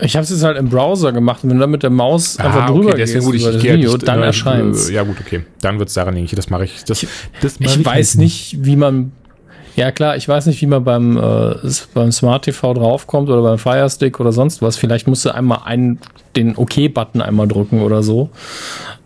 Ich 0.00 0.16
habe 0.16 0.24
es 0.24 0.30
jetzt 0.30 0.44
halt 0.44 0.56
im 0.56 0.68
Browser 0.68 1.12
gemacht 1.12 1.44
und 1.44 1.50
wenn 1.50 1.56
du 1.56 1.62
dann 1.62 1.70
mit 1.70 1.82
der 1.82 1.90
Maus 1.90 2.38
ah, 2.38 2.44
einfach 2.44 2.66
drüber 2.66 2.90
okay, 2.90 2.98
gehst 2.98 3.18
gut, 3.18 3.34
ich, 3.34 3.42
über 3.42 3.52
das 3.52 3.62
Video, 3.62 3.96
ich, 3.96 4.02
dann 4.02 4.22
erscheint 4.22 4.74
es. 4.74 4.90
Ja 4.90 5.02
gut, 5.02 5.16
okay. 5.20 5.44
Dann 5.60 5.78
wird 5.78 5.88
es 5.88 5.94
daran 5.94 6.14
liegen. 6.14 6.28
Das 6.34 6.50
mache 6.50 6.64
ich. 6.64 6.84
Das, 6.84 7.06
das 7.40 7.56
ich, 7.58 7.66
ich 7.66 7.84
weiß 7.84 8.16
nicht, 8.16 8.64
wie 8.64 8.76
man 8.76 9.12
ja 9.76 9.92
klar, 9.92 10.16
ich 10.16 10.28
weiß 10.28 10.46
nicht, 10.46 10.60
wie 10.60 10.66
man 10.66 10.82
beim, 10.82 11.16
äh, 11.16 11.54
beim 11.94 12.10
Smart 12.10 12.44
TV 12.44 12.74
draufkommt 12.74 13.28
oder 13.28 13.42
beim 13.42 13.58
Firestick 13.58 14.18
oder 14.18 14.32
sonst 14.32 14.60
was. 14.60 14.76
Vielleicht 14.76 15.06
musst 15.06 15.24
du 15.24 15.32
einmal 15.32 15.60
einen, 15.64 16.00
den 16.34 16.56
OK-Button 16.56 17.22
einmal 17.22 17.46
drücken 17.46 17.80
oder 17.82 18.02
so. 18.02 18.30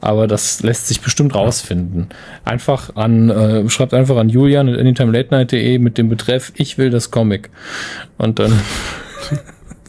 aber 0.02 0.26
das 0.26 0.62
lässt 0.62 0.88
sich 0.88 1.00
bestimmt 1.00 1.34
rausfinden. 1.34 2.08
Einfach 2.44 2.96
an, 2.96 3.30
äh, 3.30 3.68
schreibt 3.70 3.94
einfach 3.94 4.16
an 4.16 4.28
Julian 4.28 4.68
at 4.68 4.78
anytimelatenight.de 4.78 5.78
mit 5.78 5.96
dem 5.96 6.08
Betreff 6.08 6.52
Ich 6.56 6.76
will 6.76 6.90
das 6.90 7.10
Comic. 7.10 7.50
Und 8.18 8.38
dann 8.40 8.52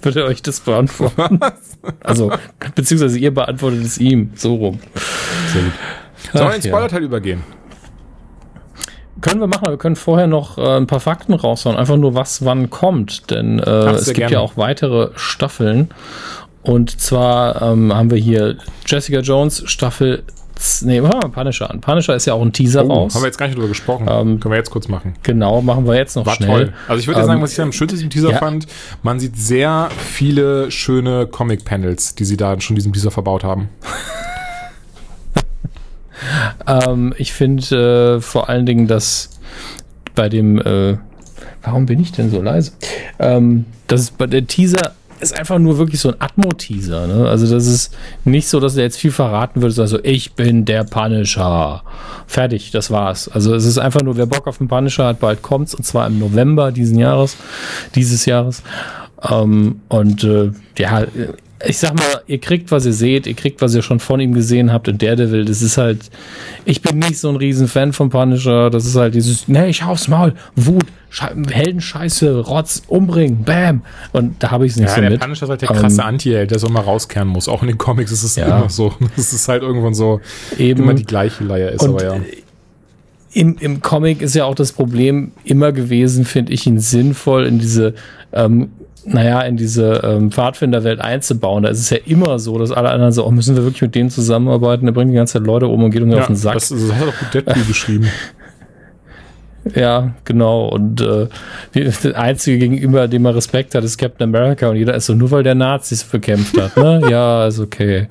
wird 0.03 0.15
er 0.15 0.25
euch 0.25 0.41
das 0.41 0.59
beantworten. 0.59 1.39
also, 2.01 2.31
beziehungsweise 2.75 3.19
ihr 3.19 3.33
beantwortet 3.33 3.83
es 3.83 3.97
ihm, 3.97 4.31
so 4.35 4.55
rum. 4.55 4.79
Sollen 6.33 6.47
wir 6.49 6.55
ins 6.55 6.65
ja. 6.65 6.71
Spoilerteil 6.71 7.03
übergehen? 7.03 7.43
Können 9.21 9.39
wir 9.39 9.47
machen, 9.47 9.61
aber 9.63 9.71
wir 9.71 9.77
können 9.77 9.95
vorher 9.95 10.27
noch 10.27 10.57
äh, 10.57 10.77
ein 10.77 10.87
paar 10.87 10.99
Fakten 10.99 11.33
raushauen, 11.33 11.77
einfach 11.77 11.95
nur 11.95 12.13
was 12.13 12.43
wann 12.43 12.69
kommt, 12.69 13.31
denn 13.31 13.59
äh, 13.59 13.91
es 13.91 14.05
gibt 14.07 14.17
gerne. 14.17 14.33
ja 14.33 14.39
auch 14.39 14.57
weitere 14.57 15.11
Staffeln. 15.15 15.89
Und 16.61 16.99
zwar 16.99 17.61
ähm, 17.61 17.93
haben 17.93 18.09
wir 18.09 18.17
hier 18.17 18.57
Jessica 18.85 19.19
Jones 19.19 19.63
Staffel, 19.65 20.23
nee, 20.83 21.01
machen 21.01 21.13
wir 21.21 21.27
mal 21.27 21.33
Punisher 21.33 21.69
an. 21.69 21.81
Punisher 21.81 22.15
ist 22.15 22.25
ja 22.25 22.33
auch 22.33 22.41
ein 22.41 22.53
Teaser 22.53 22.85
Oh, 22.85 22.89
raus. 22.93 23.15
haben 23.15 23.21
wir 23.21 23.27
jetzt 23.27 23.37
gar 23.37 23.47
nicht 23.47 23.55
drüber 23.57 23.67
gesprochen. 23.67 24.07
Ähm, 24.09 24.39
Können 24.39 24.51
wir 24.53 24.57
jetzt 24.57 24.69
kurz 24.71 24.87
machen. 24.87 25.13
genau, 25.23 25.61
machen 25.61 25.85
wir 25.87 25.95
jetzt 25.95 26.15
noch 26.15 26.25
War 26.25 26.35
schnell. 26.35 26.47
toll. 26.49 26.73
Also 26.87 26.99
ich 26.99 27.07
würde 27.07 27.21
Ähm, 27.21 27.25
sagen, 27.27 27.41
was 27.41 27.53
ich 27.53 27.61
am 27.61 27.71
schönsten 27.71 27.99
im 28.01 28.09
Teaser 28.09 28.31
ja. 28.31 28.37
fand, 28.37 28.67
man 29.01 29.19
sieht 29.19 29.37
sehr 29.37 29.89
viele 29.97 30.69
schöne 30.71 31.27
Comic-Panels, 31.27 32.15
die 32.15 32.25
sie 32.25 32.37
da 32.37 32.59
schon 32.61 32.75
in 32.75 32.79
diesem 32.79 32.93
Teaser 32.93 33.11
verbaut 33.11 33.43
haben. 33.43 33.69
Ähm, 36.67 37.13
ich 37.17 37.33
finde 37.33 38.15
äh, 38.17 38.21
vor 38.21 38.49
allen 38.49 38.65
Dingen, 38.65 38.87
dass 38.87 39.29
bei 40.15 40.29
dem, 40.29 40.59
äh, 40.61 40.97
warum 41.63 41.85
bin 41.85 41.99
ich 41.99 42.11
denn 42.11 42.29
so 42.31 42.41
leise? 42.41 42.71
Ähm, 43.19 43.65
das 43.87 44.01
ist 44.01 44.17
bei 44.17 44.27
der 44.27 44.47
Teaser 44.47 44.93
ist 45.23 45.37
einfach 45.37 45.57
nur 45.57 45.77
wirklich 45.77 45.99
so 45.99 46.09
ein 46.09 46.15
Atmo-Teaser. 46.19 47.07
Ne? 47.07 47.27
Also 47.27 47.51
das 47.51 47.65
ist 47.65 47.95
nicht 48.25 48.47
so, 48.47 48.59
dass 48.59 48.77
er 48.77 48.83
jetzt 48.83 48.97
viel 48.97 49.11
verraten 49.11 49.61
würde. 49.61 49.81
Also 49.81 49.99
ich 50.03 50.33
bin 50.33 50.65
der 50.65 50.83
Punisher. 50.83 51.83
Fertig, 52.27 52.71
das 52.71 52.91
war's. 52.91 53.27
Also 53.27 53.55
es 53.55 53.65
ist 53.65 53.77
einfach 53.77 54.01
nur, 54.01 54.17
wer 54.17 54.25
Bock 54.25 54.47
auf 54.47 54.59
den 54.59 54.67
Punisher 54.67 55.05
hat, 55.05 55.19
bald 55.19 55.41
kommt's 55.41 55.73
und 55.73 55.83
zwar 55.83 56.07
im 56.07 56.19
November 56.19 56.71
diesen 56.71 56.99
Jahres, 56.99 57.37
dieses 57.95 58.25
Jahres. 58.25 58.61
Ähm, 59.29 59.81
und 59.89 60.23
äh, 60.23 60.51
ja, 60.77 61.05
ich 61.65 61.77
sag 61.77 61.93
mal, 61.95 62.21
ihr 62.27 62.39
kriegt, 62.39 62.71
was 62.71 62.85
ihr 62.85 62.93
seht, 62.93 63.25
ihr 63.27 63.33
kriegt, 63.35 63.61
was 63.61 63.73
ihr 63.73 63.81
schon 63.81 63.99
von 63.99 64.19
ihm 64.19 64.33
gesehen 64.33 64.71
habt 64.73 64.87
in 64.87 64.97
Daredevil. 64.97 65.45
Das 65.45 65.61
ist 65.61 65.77
halt, 65.77 66.09
ich 66.65 66.81
bin 66.81 66.99
nicht 66.99 67.17
so 67.19 67.29
ein 67.29 67.35
riesen 67.37 67.67
Fan 67.67 67.93
von 67.93 68.09
Punisher. 68.09 68.69
Das 68.69 68.85
ist 68.85 68.95
halt 68.95 69.15
dieses, 69.15 69.47
nee, 69.47 69.67
ich 69.67 69.83
hau's 69.85 70.07
Maul, 70.07 70.33
Wut, 70.55 70.83
Sche 71.09 71.29
Heldenscheiße, 71.49 72.39
Rotz, 72.41 72.81
umbringen, 72.87 73.43
bam. 73.43 73.81
Und 74.11 74.41
da 74.43 74.51
habe 74.51 74.65
ich 74.65 74.73
es 74.73 74.77
nicht 74.77 74.89
Ja, 74.89 74.95
so 74.95 75.01
der 75.01 75.09
mit. 75.11 75.21
Punisher 75.21 75.43
ist 75.43 75.49
halt 75.51 75.61
der 75.61 75.69
krasse 75.69 76.01
Ähm, 76.01 76.07
Anti-Held, 76.07 76.51
der 76.51 76.59
so 76.59 76.67
mal 76.69 76.81
rauskehren 76.81 77.27
muss. 77.27 77.47
Auch 77.47 77.61
in 77.61 77.67
den 77.69 77.77
Comics 77.77 78.11
ist 78.11 78.23
es 78.23 78.35
Ja. 78.35 78.45
immer 78.59 78.69
so. 78.69 78.93
Es 79.17 79.31
ist 79.31 79.47
halt 79.47 79.61
irgendwann 79.63 79.93
so 79.93 80.19
Eben. 80.57 80.83
immer 80.83 80.93
die 80.95 81.05
gleiche 81.05 81.43
Leier 81.43 81.71
ist, 81.71 81.81
Und 81.83 81.91
aber 81.91 82.03
ja. 82.03 82.21
im, 83.33 83.57
im 83.59 83.81
Comic 83.81 84.21
ist 84.21 84.35
ja 84.35 84.45
auch 84.45 84.55
das 84.55 84.71
Problem 84.73 85.31
immer 85.43 85.71
gewesen, 85.71 86.25
finde 86.25 86.51
ich 86.51 86.65
ihn 86.67 86.79
sinnvoll 86.79 87.45
in 87.45 87.59
diese, 87.59 87.93
ähm, 88.33 88.69
naja, 89.05 89.41
in 89.41 89.57
diese 89.57 90.01
ähm, 90.03 90.31
Pfadfinderwelt 90.31 91.01
einzubauen. 91.01 91.63
Da 91.63 91.69
ist 91.69 91.79
es 91.79 91.89
ja 91.89 91.97
immer 92.05 92.39
so, 92.39 92.57
dass 92.57 92.71
alle 92.71 92.89
anderen 92.89 93.11
so, 93.11 93.25
oh, 93.25 93.31
müssen 93.31 93.55
wir 93.55 93.63
wirklich 93.63 93.81
mit 93.81 93.95
denen 93.95 94.09
zusammenarbeiten? 94.09 94.85
Der 94.85 94.93
bringt 94.93 95.11
die 95.11 95.15
ganze 95.15 95.33
Zeit 95.33 95.47
Leute 95.47 95.67
um 95.67 95.83
und 95.83 95.91
geht 95.91 96.01
uns 96.01 96.13
ja 96.13 96.21
auf 96.21 96.27
den 96.27 96.35
Sack. 96.35 96.53
das, 96.55 96.69
das 96.69 96.93
hat 96.93 97.07
auch 97.07 97.19
gut 97.19 97.33
Deadpool 97.33 97.63
geschrieben. 97.67 98.07
Ja, 99.75 100.13
genau. 100.25 100.67
Und 100.67 100.99
äh, 101.01 101.27
der 101.73 102.19
einzige 102.19 102.57
gegenüber, 102.57 103.07
dem 103.07 103.25
er 103.25 103.35
Respekt 103.35 103.75
hat, 103.75 103.83
ist 103.83 103.97
Captain 103.97 104.29
America. 104.29 104.69
Und 104.69 104.75
jeder 104.75 104.93
ist 104.95 105.05
so, 105.05 105.13
nur 105.13 105.31
weil 105.31 105.43
der 105.43 105.55
Nazis 105.55 106.03
bekämpft 106.03 106.59
hat. 106.59 106.75
Ne? 106.75 107.01
ja, 107.09 107.47
ist 107.47 107.59
okay. 107.59 108.07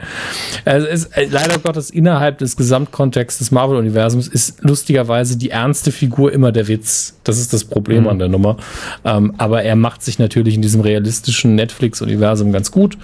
Also 0.64 0.86
ist 0.86 1.16
äh, 1.16 1.26
leider 1.30 1.58
Gottes 1.58 1.90
innerhalb 1.90 2.38
des 2.38 2.56
Gesamtkontexts 2.56 3.38
des 3.38 3.50
Marvel-Universums 3.50 4.28
ist 4.28 4.62
lustigerweise 4.62 5.36
die 5.36 5.50
ernste 5.50 5.92
Figur 5.92 6.32
immer 6.32 6.52
der 6.52 6.68
Witz. 6.68 7.18
Das 7.24 7.38
ist 7.38 7.52
das 7.52 7.64
Problem 7.64 8.08
an 8.08 8.18
der 8.18 8.28
Nummer. 8.28 8.56
Ähm, 9.04 9.34
aber 9.38 9.62
er 9.62 9.76
macht 9.76 10.02
sich 10.02 10.18
natürlich 10.18 10.54
in 10.54 10.62
diesem 10.62 10.80
realistischen 10.80 11.54
Netflix-Universum 11.54 12.52
ganz 12.52 12.70
gut. 12.70 12.96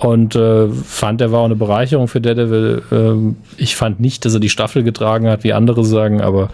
Und 0.00 0.34
äh, 0.34 0.68
fand, 0.68 1.20
er 1.20 1.30
war 1.30 1.40
auch 1.40 1.44
eine 1.44 1.56
Bereicherung 1.56 2.08
für 2.08 2.22
Daredevil. 2.22 2.82
Ähm, 2.90 3.36
ich 3.58 3.76
fand 3.76 4.00
nicht, 4.00 4.24
dass 4.24 4.32
er 4.32 4.40
die 4.40 4.48
Staffel 4.48 4.82
getragen 4.82 5.28
hat, 5.28 5.44
wie 5.44 5.52
andere 5.52 5.84
sagen, 5.84 6.22
aber 6.22 6.48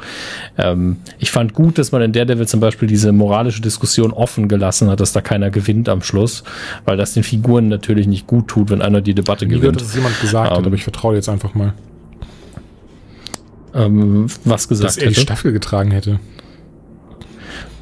ähm, 0.59 0.97
ich 1.21 1.31
fand 1.31 1.55
gut, 1.55 1.79
dass 1.79 1.93
man 1.93 2.03
in 2.03 2.13
Daredevil 2.13 2.49
zum 2.49 2.59
Beispiel 2.59 2.89
diese 2.89 3.13
moralische 3.13 3.63
Diskussion 3.63 4.13
offen 4.13 4.49
gelassen 4.49 4.91
hat, 4.91 4.99
dass 4.99 5.13
da 5.13 5.21
keiner 5.21 5.51
gewinnt 5.51 5.89
am 5.89 6.03
Schluss, 6.03 6.43
weil 6.87 6.97
das 6.97 7.15
den 7.15 7.23
Figuren 7.23 7.69
natürlich 7.69 8.09
nicht 8.09 8.27
gut 8.27 8.49
tut, 8.49 8.71
wenn 8.71 8.83
einer 8.83 9.01
die 9.01 9.15
Debatte 9.15 9.45
Ich 9.45 9.51
gehört, 9.51 9.63
gewinnt. 9.63 9.81
dass 9.81 9.89
es 9.91 9.95
jemand 9.95 10.21
gesagt 10.21 10.51
hat, 10.51 10.59
Ähm, 10.59 10.65
aber 10.67 10.75
ich 10.75 10.83
vertraue 10.83 11.15
jetzt 11.15 11.29
einfach 11.29 11.55
mal, 11.55 11.73
Ähm, 13.75 14.27
was 14.45 14.69
gesagt 14.69 14.89
dass 14.89 14.97
er 14.97 15.09
die 15.09 15.15
hätte. 15.15 15.21
Staffel 15.21 15.53
getragen 15.53 15.91
hätte. 15.91 16.19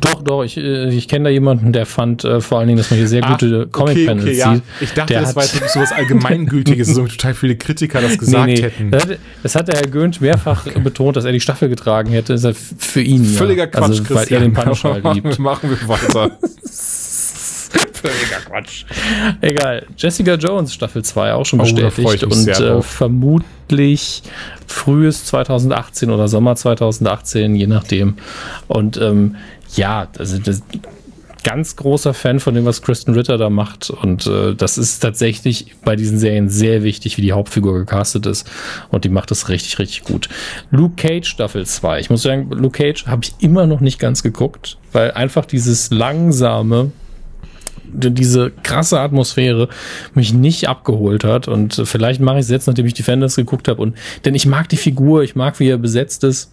Doch, 0.00 0.22
doch, 0.22 0.42
ich, 0.44 0.56
äh, 0.58 0.88
ich 0.90 1.08
kenne 1.08 1.24
da 1.24 1.30
jemanden, 1.30 1.72
der 1.72 1.86
fand 1.86 2.24
äh, 2.24 2.40
vor 2.42 2.58
allen 2.58 2.66
Dingen, 2.68 2.76
dass 2.78 2.90
man 2.90 2.98
hier 2.98 3.08
sehr 3.08 3.22
gute 3.22 3.66
Comic-Panels 3.68 4.36
ja. 4.36 4.54
sieht. 4.54 4.62
Ich 4.80 4.92
dachte, 4.92 5.14
Der 5.14 5.22
das 5.22 5.34
war 5.34 5.44
jetzt 5.44 5.72
so 5.72 5.80
was 5.80 5.92
Allgemeingültiges, 5.92 6.88
so 6.94 7.06
total 7.06 7.32
viele 7.34 7.56
Kritiker 7.56 8.02
das 8.02 8.18
gesagt 8.18 8.50
hätten. 8.50 8.90
Das 8.90 9.04
hat, 9.08 9.18
das 9.42 9.54
hat 9.54 9.68
der 9.68 9.76
Herr 9.76 9.88
Gönt 9.88 10.20
mehrfach 10.20 10.64
betont, 10.64 11.16
dass 11.16 11.24
er 11.24 11.32
die 11.32 11.40
Staffel 11.40 11.68
getragen 11.70 12.10
hätte. 12.10 12.34
Das 12.34 12.44
ist 12.44 12.74
für 12.84 13.00
ihn. 13.00 13.24
Völliger 13.24 13.62
ja. 13.64 13.66
Quatsch, 13.70 14.00
also, 14.00 14.14
weil 14.14 14.26
er 14.30 14.40
den 14.40 14.56
halt 14.56 14.82
Machen 14.82 15.00
liebt. 15.14 15.38
wir- 15.38 15.40
Machen 15.42 15.70
wir 15.70 15.88
weiter. 15.88 16.38
Völliger 17.92 18.40
Quatsch. 18.46 18.84
Egal. 19.40 19.86
Jessica 19.96 20.34
Jones, 20.34 20.74
Staffel 20.74 21.02
2, 21.02 21.32
auch 21.32 21.46
schon 21.46 21.60
Oh, 21.60 21.62
bestätigt. 21.62 22.24
Und 22.24 22.48
äh, 22.48 22.82
vermutlich 22.82 24.22
frühes 24.66 25.24
2018 25.26 26.10
oder 26.10 26.28
Sommer 26.28 26.54
2018, 26.56 27.54
je 27.54 27.66
nachdem. 27.66 28.14
Und 28.68 28.98
ähm, 28.98 29.36
ja, 29.76 30.08
also 30.18 30.38
das, 30.38 30.62
ganz 31.42 31.76
großer 31.76 32.14
Fan 32.14 32.40
von 32.40 32.54
dem, 32.54 32.64
was 32.64 32.80
Kristen 32.80 33.12
Ritter 33.12 33.36
da 33.36 33.50
macht. 33.50 33.90
Und 33.90 34.26
äh, 34.26 34.54
das 34.54 34.78
ist 34.78 35.00
tatsächlich 35.00 35.74
bei 35.84 35.94
diesen 35.94 36.18
Serien 36.18 36.48
sehr 36.48 36.82
wichtig, 36.82 37.18
wie 37.18 37.22
die 37.22 37.32
Hauptfigur 37.32 37.78
gecastet 37.80 38.24
ist. 38.24 38.50
Und 38.90 39.04
die 39.04 39.10
macht 39.10 39.30
das 39.30 39.50
richtig, 39.50 39.78
richtig 39.78 40.04
gut. 40.04 40.30
Luke 40.70 40.94
Cage 40.96 41.28
Staffel 41.28 41.66
2. 41.66 42.00
Ich 42.00 42.08
muss 42.08 42.22
sagen, 42.22 42.48
Luke 42.50 42.78
Cage 42.78 43.06
habe 43.06 43.24
ich 43.24 43.34
immer 43.44 43.66
noch 43.66 43.80
nicht 43.80 43.98
ganz 43.98 44.22
geguckt, 44.22 44.78
weil 44.92 45.10
einfach 45.10 45.44
dieses 45.44 45.90
langsame, 45.90 46.92
die- 47.92 48.10
diese 48.10 48.50
krasse 48.62 48.98
Atmosphäre 48.98 49.68
mich 50.14 50.32
nicht 50.32 50.66
abgeholt 50.70 51.24
hat. 51.24 51.46
Und 51.46 51.74
vielleicht 51.84 52.22
mache 52.22 52.36
ich 52.38 52.44
es 52.44 52.50
jetzt, 52.50 52.66
nachdem 52.68 52.86
ich 52.86 52.94
Defenders 52.94 53.36
geguckt 53.36 53.68
habe. 53.68 53.82
Und 53.82 53.96
denn 54.24 54.34
ich 54.34 54.46
mag 54.46 54.70
die 54.70 54.78
Figur, 54.78 55.22
ich 55.22 55.36
mag, 55.36 55.60
wie 55.60 55.68
er 55.68 55.76
besetzt 55.76 56.24
ist. 56.24 56.50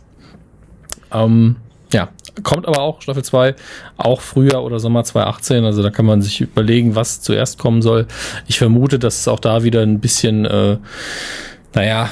Ähm, 1.14 1.56
ja, 1.92 2.10
kommt 2.44 2.68
aber 2.68 2.82
auch 2.82 3.02
Staffel 3.02 3.24
2, 3.24 3.56
auch 3.98 4.22
Frühjahr 4.22 4.64
oder 4.64 4.80
Sommer 4.80 5.04
2018. 5.04 5.66
Also 5.66 5.84
da 5.84 5.90
kann 5.90 6.06
man 6.06 6.22
sich 6.22 6.42
überlegen, 6.42 6.96
was 6.96 7.22
zuerst 7.22 7.58
kommen 7.58 7.82
soll. 7.82 8.08
Ich 8.48 8.58
vermute, 8.58 9.00
dass 9.00 9.20
es 9.20 9.28
auch 9.28 9.40
da 9.40 9.64
wieder 9.64 9.82
ein 9.82 10.00
bisschen, 10.00 10.46
äh, 10.46 10.78
naja, 11.74 12.10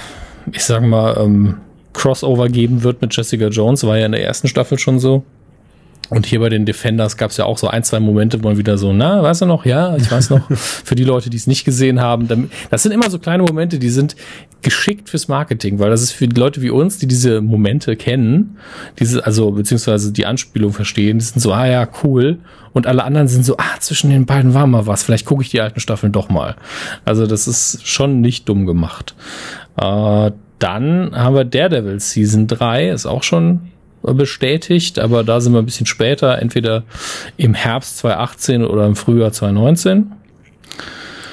ich 0.51 0.63
sag 0.63 0.83
mal, 0.83 1.17
ähm, 1.17 1.57
Crossover 1.93 2.49
geben 2.49 2.83
wird 2.83 3.01
mit 3.01 3.15
Jessica 3.15 3.47
Jones. 3.47 3.83
War 3.85 3.97
ja 3.97 4.05
in 4.05 4.11
der 4.11 4.23
ersten 4.23 4.47
Staffel 4.47 4.77
schon 4.77 4.99
so. 4.99 5.23
Und 6.09 6.25
hier 6.25 6.39
bei 6.39 6.49
den 6.49 6.65
Defenders 6.65 7.17
gab 7.17 7.31
es 7.31 7.37
ja 7.37 7.45
auch 7.45 7.57
so 7.57 7.67
ein, 7.67 7.83
zwei 7.83 7.99
Momente, 7.99 8.43
wo 8.43 8.47
man 8.47 8.57
wieder 8.57 8.77
so, 8.77 8.93
na, 8.93 9.21
weißt 9.21 9.41
du 9.41 9.45
noch? 9.45 9.65
Ja, 9.65 9.95
ich 9.95 10.11
weiß 10.11 10.31
noch. 10.31 10.41
Für 10.57 10.95
die 10.95 11.03
Leute, 11.03 11.29
die 11.29 11.37
es 11.37 11.45
nicht 11.45 11.65
gesehen 11.65 12.01
haben. 12.01 12.49
Das 12.71 12.83
sind 12.83 12.91
immer 12.91 13.09
so 13.09 13.19
kleine 13.19 13.43
Momente, 13.43 13.77
die 13.77 13.89
sind 13.89 14.15
geschickt 14.61 15.07
fürs 15.09 15.27
Marketing, 15.27 15.79
weil 15.79 15.89
das 15.89 16.01
ist 16.01 16.11
für 16.11 16.27
die 16.27 16.37
Leute 16.37 16.61
wie 16.61 16.69
uns, 16.69 16.97
die 16.97 17.07
diese 17.07 17.39
Momente 17.39 17.95
kennen, 17.95 18.57
diese, 18.99 19.25
also 19.25 19.51
beziehungsweise 19.51 20.11
die 20.11 20.25
Anspielung 20.25 20.73
verstehen, 20.73 21.19
die 21.19 21.23
sind 21.23 21.39
so, 21.39 21.53
ah 21.53 21.65
ja, 21.65 21.87
cool. 22.03 22.39
Und 22.73 22.85
alle 22.85 23.03
anderen 23.03 23.27
sind 23.27 23.45
so, 23.45 23.55
ah, 23.57 23.79
zwischen 23.79 24.09
den 24.09 24.25
beiden 24.25 24.53
war 24.53 24.67
mal 24.67 24.85
was. 24.85 25.03
Vielleicht 25.03 25.25
gucke 25.25 25.43
ich 25.43 25.49
die 25.49 25.61
alten 25.61 25.79
Staffeln 25.79 26.11
doch 26.11 26.29
mal. 26.29 26.55
Also 27.05 27.25
das 27.25 27.47
ist 27.47 27.87
schon 27.87 28.19
nicht 28.19 28.49
dumm 28.49 28.65
gemacht. 28.65 29.15
Äh, 29.77 30.31
dann 30.59 31.11
haben 31.15 31.35
wir 31.35 31.45
Daredevil 31.45 31.99
Season 31.99 32.47
3, 32.47 32.89
ist 32.89 33.05
auch 33.05 33.23
schon 33.23 33.61
bestätigt, 34.01 34.99
aber 34.99 35.23
da 35.23 35.41
sind 35.41 35.53
wir 35.53 35.59
ein 35.59 35.65
bisschen 35.65 35.85
später, 35.85 36.39
entweder 36.39 36.83
im 37.37 37.53
Herbst 37.53 37.99
2018 37.99 38.65
oder 38.65 38.85
im 38.85 38.95
Frühjahr 38.95 39.31
2019. 39.31 40.11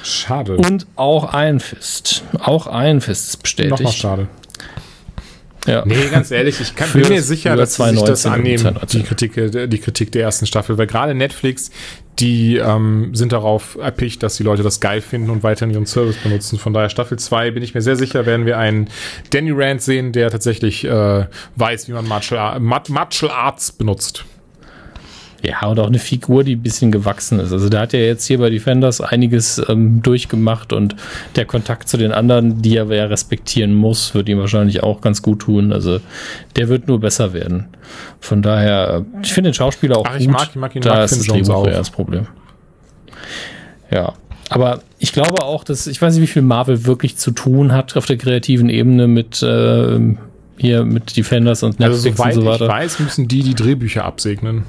Schade. 0.03 0.55
Und 0.55 0.87
auch 0.95 1.33
Iron 1.33 1.59
Fist. 1.59 2.23
Auch 2.39 2.67
Iron 2.67 3.01
Fist 3.01 3.27
ist 3.27 3.59
Nochmal 3.59 3.69
bestätigt. 3.77 3.97
schade. 3.99 4.27
Ja. 5.65 5.83
Nee, 5.85 6.07
ganz 6.09 6.31
ehrlich, 6.31 6.61
ich 6.61 6.75
kann, 6.75 6.89
bin 6.93 7.09
mir 7.09 7.21
sicher, 7.21 7.57
dass 7.57 7.75
sie 7.75 7.83
sich 7.89 8.01
das 8.03 8.21
2019 8.21 8.31
und 8.31 8.37
annehmen, 8.37 8.57
2019. 8.59 8.99
die 9.01 9.05
Kritik, 9.05 9.37
äh, 9.37 9.67
die 9.67 9.79
Kritik 9.79 10.11
der 10.13 10.21
ersten 10.23 10.45
Staffel, 10.45 10.77
weil 10.77 10.87
gerade 10.87 11.13
Netflix, 11.13 11.71
die 12.19 12.57
ähm, 12.57 13.13
sind 13.13 13.31
darauf 13.31 13.77
erpicht, 13.79 14.23
dass 14.23 14.37
die 14.37 14.43
Leute 14.43 14.63
das 14.63 14.79
geil 14.79 15.01
finden 15.01 15.29
und 15.29 15.43
weiterhin 15.43 15.73
ihren 15.73 15.85
Service 15.85 16.17
benutzen. 16.17 16.57
Von 16.57 16.73
daher 16.73 16.89
Staffel 16.89 17.19
2 17.19 17.51
bin 17.51 17.63
ich 17.63 17.73
mir 17.73 17.81
sehr 17.81 17.95
sicher, 17.95 18.25
werden 18.25 18.45
wir 18.45 18.57
einen 18.57 18.89
Danny 19.29 19.51
Rand 19.53 19.81
sehen, 19.81 20.11
der 20.11 20.31
tatsächlich 20.31 20.83
äh, 20.83 21.25
weiß, 21.55 21.87
wie 21.87 21.93
man 21.93 22.07
Martial, 22.07 22.59
Martial 22.59 23.31
Arts 23.31 23.71
benutzt. 23.71 24.25
Ja, 25.43 25.67
und 25.67 25.79
auch 25.79 25.87
eine 25.87 25.99
Figur, 25.99 26.43
die 26.43 26.55
ein 26.55 26.63
bisschen 26.63 26.91
gewachsen 26.91 27.39
ist. 27.39 27.51
Also 27.53 27.69
der 27.69 27.81
hat 27.81 27.93
ja 27.93 27.99
jetzt 27.99 28.25
hier 28.25 28.39
bei 28.39 28.49
Defenders 28.49 29.01
einiges 29.01 29.61
ähm, 29.69 30.01
durchgemacht 30.01 30.73
und 30.73 30.95
der 31.35 31.45
Kontakt 31.45 31.87
zu 31.89 31.97
den 31.97 32.11
anderen, 32.11 32.61
die 32.63 32.75
er 32.75 32.85
ja 32.93 33.05
respektieren 33.05 33.73
muss, 33.75 34.15
wird 34.15 34.29
ihm 34.29 34.39
wahrscheinlich 34.39 34.81
auch 34.81 34.99
ganz 34.99 35.21
gut 35.21 35.39
tun. 35.39 35.71
Also 35.71 35.99
der 36.55 36.69
wird 36.69 36.87
nur 36.87 36.99
besser 36.99 37.33
werden. 37.33 37.67
Von 38.19 38.41
daher, 38.41 39.05
ich 39.21 39.31
finde 39.31 39.51
den 39.51 39.53
Schauspieler 39.53 39.97
auch 39.99 40.05
Ach, 40.07 40.13
gut. 40.13 40.21
ich 40.21 40.27
mag- 40.27 40.47
ich 40.49 40.55
mag 40.55 40.75
ihn, 40.75 40.81
da 40.81 40.95
mag 40.95 41.03
ist 41.05 41.17
das 41.19 41.27
Drehbuch 41.27 41.67
eher 41.67 41.77
das 41.77 41.91
Problem. 41.91 42.25
Ja. 43.91 44.13
Aber 44.49 44.81
ich 44.97 45.11
glaube 45.13 45.43
auch, 45.43 45.63
dass, 45.63 45.87
ich 45.87 46.01
weiß 46.01 46.13
nicht, 46.15 46.23
wie 46.23 46.27
viel 46.31 46.41
Marvel 46.41 46.85
wirklich 46.85 47.17
zu 47.17 47.31
tun 47.31 47.73
hat 47.73 47.95
auf 47.97 48.05
der 48.05 48.17
kreativen 48.17 48.69
Ebene 48.69 49.07
mit 49.07 49.43
äh, 49.43 49.99
hier 50.57 50.83
mit 50.85 51.15
Defenders 51.15 51.63
und 51.63 51.79
Also 51.81 52.07
Netflix 52.09 52.17
soweit 52.17 52.35
und 52.37 52.41
so 52.41 52.41
ich 52.41 52.59
weiter. 52.61 52.67
weiß, 52.67 52.99
müssen 52.99 53.27
die 53.27 53.43
die 53.43 53.53
Drehbücher 53.55 54.05
absegnen. 54.05 54.63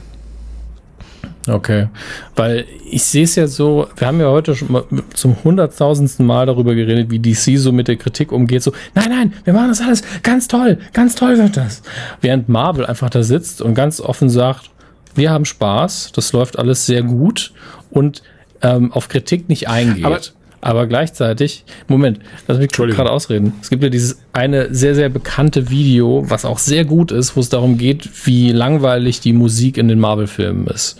Okay. 1.49 1.89
Weil 2.37 2.65
ich 2.91 3.03
sehe 3.05 3.25
es 3.25 3.35
ja 3.37 3.47
so, 3.47 3.89
wir 3.97 4.07
haben 4.07 4.21
ja 4.21 4.29
heute 4.29 4.55
schon 4.55 4.71
mal 4.73 4.85
zum 5.15 5.37
hunderttausendsten 5.45 6.25
Mal 6.27 6.47
darüber 6.47 6.75
geredet, 6.75 7.11
wie 7.11 7.19
DC 7.19 7.59
so 7.59 7.73
mit 7.73 7.89
der 7.89 7.97
Kritik 7.97 8.33
umgeht. 8.33 8.63
So, 8.63 8.73
nein, 8.95 9.09
nein, 9.11 9.33
wir 9.45 9.53
machen 9.53 9.69
das 9.69 9.81
alles 9.81 10.03
ganz 10.23 10.49
toll, 10.49 10.79
ganz 10.93 11.15
toll 11.15 11.39
wird 11.39 11.57
das. 11.57 11.83
Während 12.21 12.49
Marvel 12.49 12.87
einfach 12.87 13.11
da 13.11 13.23
sitzt 13.23 13.63
und 13.63 13.75
ganz 13.75 14.01
offen 14.01 14.29
sagt, 14.29 14.71
wir 15.15 15.31
haben 15.31 15.45
Spaß, 15.45 16.13
das 16.13 16.33
läuft 16.33 16.59
alles 16.59 16.87
sehr 16.87 17.03
gut 17.03 17.53
und 17.91 18.23
ähm, 18.63 18.93
auf 18.93 19.09
Kritik 19.09 19.49
nicht 19.49 19.69
eingeht. 19.69 20.05
Aber- 20.05 20.21
Aber 20.61 20.87
gleichzeitig, 20.87 21.65
Moment, 21.87 22.19
lass 22.47 22.59
mich 22.59 22.71
gerade 22.71 23.11
ausreden. 23.11 23.53
Es 23.63 23.71
gibt 23.71 23.83
ja 23.83 23.89
dieses 23.89 24.21
eine 24.33 24.75
sehr, 24.75 24.95
sehr 24.95 25.09
bekannte 25.09 25.71
Video, 25.71 26.25
was 26.29 26.45
auch 26.45 26.59
sehr 26.59 26.85
gut 26.85 27.13
ist, 27.13 27.37
wo 27.37 27.41
es 27.41 27.49
darum 27.49 27.79
geht, 27.79 28.09
wie 28.27 28.51
langweilig 28.51 29.21
die 29.21 29.33
Musik 29.33 29.79
in 29.79 29.89
den 29.89 30.01
Marvel-Filmen 30.01 30.67
ist. 30.67 30.99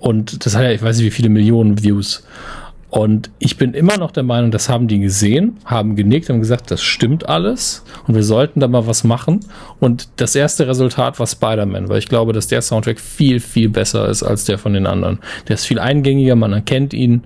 Und 0.00 0.44
das 0.44 0.56
hat 0.56 0.64
ja, 0.64 0.72
ich 0.72 0.82
weiß 0.82 0.96
nicht, 0.96 1.06
wie 1.06 1.10
viele 1.10 1.28
Millionen 1.28 1.82
Views. 1.82 2.24
Und 2.90 3.30
ich 3.38 3.56
bin 3.56 3.72
immer 3.74 3.98
noch 3.98 4.10
der 4.10 4.24
Meinung, 4.24 4.50
das 4.50 4.68
haben 4.68 4.88
die 4.88 4.98
gesehen, 4.98 5.58
haben 5.64 5.94
genickt, 5.94 6.28
haben 6.28 6.40
gesagt, 6.40 6.72
das 6.72 6.82
stimmt 6.82 7.28
alles 7.28 7.84
und 8.08 8.16
wir 8.16 8.24
sollten 8.24 8.58
da 8.58 8.66
mal 8.66 8.88
was 8.88 9.04
machen. 9.04 9.40
Und 9.78 10.08
das 10.16 10.34
erste 10.34 10.66
Resultat 10.66 11.20
war 11.20 11.26
Spider-Man, 11.28 11.88
weil 11.88 11.98
ich 11.98 12.08
glaube, 12.08 12.32
dass 12.32 12.48
der 12.48 12.62
Soundtrack 12.62 12.98
viel, 12.98 13.38
viel 13.38 13.68
besser 13.68 14.08
ist 14.08 14.24
als 14.24 14.44
der 14.44 14.58
von 14.58 14.72
den 14.72 14.86
anderen. 14.86 15.20
Der 15.46 15.54
ist 15.54 15.66
viel 15.66 15.78
eingängiger, 15.78 16.34
man 16.34 16.52
erkennt 16.52 16.92
ihn 16.92 17.22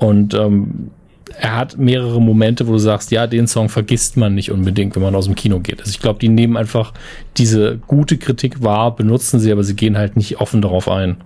und 0.00 0.34
ähm, 0.34 0.90
er 1.38 1.56
hat 1.56 1.78
mehrere 1.78 2.20
Momente, 2.20 2.66
wo 2.66 2.72
du 2.72 2.78
sagst, 2.78 3.12
ja, 3.12 3.26
den 3.26 3.46
Song 3.46 3.68
vergisst 3.68 4.16
man 4.16 4.34
nicht 4.34 4.50
unbedingt, 4.50 4.96
wenn 4.96 5.02
man 5.02 5.14
aus 5.14 5.26
dem 5.26 5.34
Kino 5.34 5.60
geht. 5.60 5.80
Also 5.80 5.90
ich 5.90 6.00
glaube, 6.00 6.18
die 6.18 6.28
nehmen 6.28 6.56
einfach 6.56 6.92
diese 7.36 7.78
gute 7.86 8.18
Kritik 8.18 8.62
wahr, 8.62 8.96
benutzen 8.96 9.38
sie, 9.38 9.52
aber 9.52 9.62
sie 9.62 9.76
gehen 9.76 9.96
halt 9.96 10.16
nicht 10.16 10.40
offen 10.40 10.60
darauf 10.62 10.88
ein. 10.88 11.18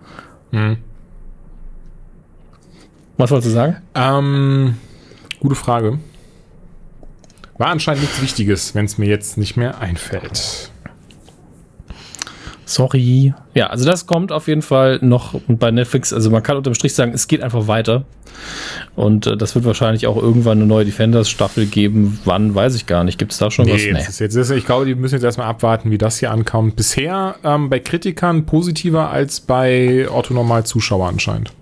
Was 3.17 3.31
wolltest 3.31 3.51
du 3.51 3.55
sagen? 3.55 3.77
Ähm, 3.95 4.77
gute 5.41 5.55
Frage. 5.55 5.99
War 7.57 7.69
anscheinend 7.69 8.03
nichts 8.03 8.21
Wichtiges, 8.21 8.75
wenn 8.75 8.85
es 8.85 8.99
mir 8.99 9.09
jetzt 9.09 9.39
nicht 9.39 9.57
mehr 9.57 9.79
einfällt. 9.79 10.73
Sorry. 12.66 13.35
Ja, 13.55 13.69
also 13.69 13.85
das 13.85 14.07
kommt 14.07 14.32
auf 14.32 14.49
jeden 14.49 14.62
Fall 14.62 14.99
noch 15.03 15.39
bei 15.49 15.70
Netflix. 15.70 16.12
Also 16.12 16.31
man 16.31 16.43
kann 16.43 16.57
unterm 16.57 16.74
Strich 16.74 16.95
sagen, 16.95 17.12
es 17.12 17.28
geht 17.28 17.43
einfach 17.43 17.66
weiter. 17.69 18.05
Und 18.97 19.27
äh, 19.27 19.36
das 19.36 19.55
wird 19.55 19.65
wahrscheinlich 19.65 20.07
auch 20.07 20.16
irgendwann 20.16 20.59
eine 20.59 20.66
neue 20.66 20.85
Defenders-Staffel 20.85 21.66
geben. 21.66 22.19
Wann, 22.24 22.55
weiß 22.55 22.74
ich 22.74 22.86
gar 22.86 23.05
nicht. 23.05 23.19
Gibt 23.19 23.32
es 23.32 23.39
da 23.39 23.51
schon 23.51 23.69
was? 23.69 23.82
Nee, 23.82 23.93
das 23.93 24.09
ist 24.09 24.19
jetzt, 24.19 24.36
das 24.36 24.51
ist, 24.51 24.57
ich 24.57 24.66
glaube, 24.66 24.86
die 24.86 24.95
müssen 24.95 25.15
jetzt 25.15 25.24
erstmal 25.24 25.47
abwarten, 25.47 25.91
wie 25.91 25.99
das 25.99 26.19
hier 26.19 26.31
ankommt. 26.31 26.77
Bisher 26.77 27.36
ähm, 27.45 27.70
bei 27.70 27.81
Kritikern 27.81 28.47
positiver 28.47 29.11
als 29.11 29.41
bei 29.41 30.09
Orthonormal-Zuschauer 30.09 31.09
anscheinend. 31.09 31.53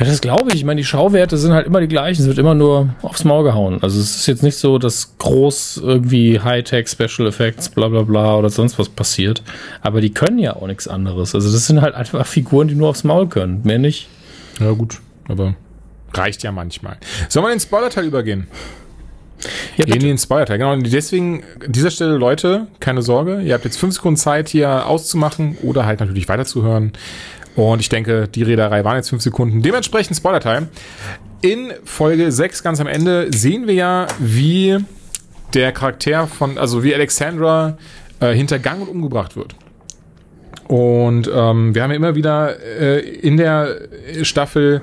Ja, 0.00 0.06
das 0.06 0.22
glaube 0.22 0.48
ich. 0.48 0.54
Ich 0.54 0.64
meine, 0.64 0.80
die 0.80 0.86
Schauwerte 0.86 1.36
sind 1.36 1.52
halt 1.52 1.66
immer 1.66 1.80
die 1.82 1.86
gleichen. 1.86 2.22
Es 2.22 2.26
wird 2.26 2.38
immer 2.38 2.54
nur 2.54 2.94
aufs 3.02 3.24
Maul 3.24 3.44
gehauen. 3.44 3.82
Also 3.82 4.00
es 4.00 4.16
ist 4.16 4.26
jetzt 4.26 4.42
nicht 4.42 4.56
so, 4.56 4.78
dass 4.78 5.18
groß 5.18 5.82
irgendwie 5.84 6.40
Hightech, 6.40 6.88
Special 6.88 7.28
Effects, 7.28 7.68
bla 7.68 7.88
bla 7.88 8.02
bla 8.02 8.36
oder 8.36 8.48
sonst 8.48 8.78
was 8.78 8.88
passiert. 8.88 9.42
Aber 9.82 10.00
die 10.00 10.10
können 10.10 10.38
ja 10.38 10.56
auch 10.56 10.66
nichts 10.66 10.88
anderes. 10.88 11.34
Also 11.34 11.52
das 11.52 11.66
sind 11.66 11.82
halt 11.82 11.94
einfach 11.94 12.26
Figuren, 12.26 12.68
die 12.68 12.76
nur 12.76 12.88
aufs 12.88 13.04
Maul 13.04 13.28
können. 13.28 13.60
Mehr 13.64 13.78
nicht. 13.78 14.08
Ja, 14.58 14.70
gut, 14.72 15.00
aber 15.28 15.54
reicht 16.14 16.42
ja 16.44 16.50
manchmal. 16.50 16.96
Sollen 17.28 17.44
wir 17.44 17.52
in 17.52 17.58
den 17.58 17.60
Spoiler-Teil 17.60 18.06
übergehen? 18.06 18.46
Ja, 19.76 19.84
Gehen 19.84 19.96
in 19.96 20.00
den 20.00 20.18
Spoiler-Teil, 20.18 20.58
genau. 20.58 20.72
Und 20.72 20.90
deswegen, 20.90 21.42
an 21.64 21.72
dieser 21.72 21.90
Stelle, 21.90 22.16
Leute, 22.16 22.66
keine 22.78 23.02
Sorge, 23.02 23.40
ihr 23.40 23.54
habt 23.54 23.64
jetzt 23.64 23.78
fünf 23.78 23.94
Sekunden 23.94 24.16
Zeit, 24.16 24.48
hier 24.48 24.86
auszumachen 24.86 25.56
oder 25.62 25.86
halt 25.86 26.00
natürlich 26.00 26.28
weiterzuhören. 26.28 26.92
Und 27.56 27.80
ich 27.80 27.88
denke, 27.88 28.28
die 28.28 28.42
Reederei 28.42 28.84
waren 28.84 28.96
jetzt 28.96 29.10
fünf 29.10 29.22
Sekunden. 29.22 29.62
Dementsprechend 29.62 30.16
Spoiler-Teil. 30.16 30.68
In 31.42 31.72
Folge 31.84 32.30
6 32.30 32.62
ganz 32.62 32.80
am 32.80 32.86
Ende 32.86 33.28
sehen 33.34 33.66
wir 33.66 33.74
ja, 33.74 34.06
wie 34.18 34.78
der 35.54 35.72
Charakter 35.72 36.26
von, 36.26 36.58
also 36.58 36.84
wie 36.84 36.94
Alexandra 36.94 37.78
äh, 38.20 38.32
hintergangen 38.32 38.82
und 38.82 38.88
umgebracht 38.88 39.36
wird. 39.36 39.54
Und 40.68 41.28
ähm, 41.34 41.74
wir 41.74 41.82
haben 41.82 41.90
ja 41.90 41.96
immer 41.96 42.14
wieder 42.14 42.60
äh, 42.60 43.00
in 43.00 43.36
der 43.36 43.76
Staffel, 44.22 44.82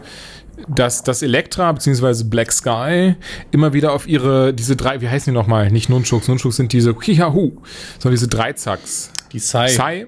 dass, 0.68 1.04
dass 1.04 1.22
Elektra 1.22 1.72
bzw. 1.72 2.24
Black 2.26 2.52
Sky 2.52 3.16
immer 3.52 3.74
wieder 3.74 3.94
auf 3.94 4.08
ihre, 4.08 4.54
diese 4.54 4.76
drei, 4.76 5.00
wie 5.02 5.08
heißen 5.08 5.32
die 5.32 5.38
nochmal? 5.38 5.72
Nicht 5.72 5.90
Nunchuks, 5.90 6.28
Nunchuks 6.28 6.58
sind 6.58 6.74
diese 6.74 6.96
Hihahu, 7.00 7.54
sondern 8.00 8.16
diese 8.16 8.28
Dreizacks. 8.28 9.12
Die 9.32 9.40
Sai, 9.40 9.68
Sai, 9.70 10.08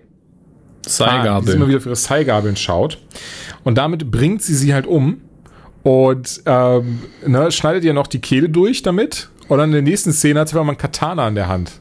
Ah, 0.99 1.05
die 1.11 1.15
immer 1.15 1.23
Gabel. 1.25 1.67
wieder 1.67 1.77
auf 1.77 1.85
ihre 1.85 1.95
Sai-Gabeln 1.95 2.55
schaut. 2.55 2.97
Und 3.63 3.77
damit 3.77 4.09
bringt 4.11 4.41
sie 4.41 4.55
sie 4.55 4.73
halt 4.73 4.87
um 4.87 5.21
und 5.83 6.41
ähm, 6.45 6.99
ne, 7.25 7.51
schneidet 7.51 7.83
ihr 7.83 7.93
noch 7.93 8.07
die 8.07 8.19
Kehle 8.19 8.49
durch 8.49 8.81
damit. 8.81 9.29
Und 9.47 9.57
dann 9.57 9.69
in 9.69 9.73
der 9.73 9.81
nächsten 9.81 10.11
Szene 10.13 10.41
hat 10.41 10.49
sie 10.49 10.55
einfach 10.55 10.65
mal 10.65 10.73
ein 10.73 10.77
Katana 10.77 11.27
in 11.27 11.35
der 11.35 11.47
Hand. 11.47 11.71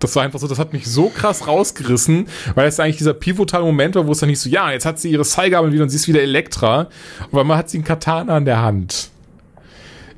Das 0.00 0.16
war 0.16 0.22
einfach 0.22 0.38
so, 0.38 0.48
das 0.48 0.58
hat 0.58 0.72
mich 0.72 0.86
so 0.86 1.10
krass 1.10 1.46
rausgerissen, 1.46 2.26
weil 2.54 2.66
es 2.66 2.80
eigentlich 2.80 2.96
dieser 2.96 3.12
pivotale 3.12 3.64
Moment 3.64 3.94
war, 3.94 4.06
wo 4.06 4.12
es 4.12 4.18
dann 4.18 4.30
nicht 4.30 4.40
so, 4.40 4.48
ja, 4.48 4.72
jetzt 4.72 4.86
hat 4.86 4.98
sie 4.98 5.10
ihre 5.10 5.24
Sai-Gabeln 5.24 5.72
wieder 5.72 5.82
und 5.82 5.90
sie 5.90 5.96
ist 5.96 6.08
wieder 6.08 6.22
Elektra. 6.22 6.88
Und 7.30 7.46
man 7.46 7.56
hat 7.56 7.68
sie 7.68 7.78
ein 7.78 7.84
Katana 7.84 8.36
in 8.38 8.46
der 8.46 8.62
Hand. 8.62 9.10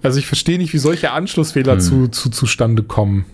Also 0.03 0.19
ich 0.19 0.27
verstehe 0.27 0.59
nicht, 0.59 0.73
wie 0.73 0.79
solche 0.79 1.11
Anschlussfehler 1.11 1.79
zu, 1.79 2.09
zu, 2.09 2.31
zustande 2.31 2.83
kommen. 2.83 3.25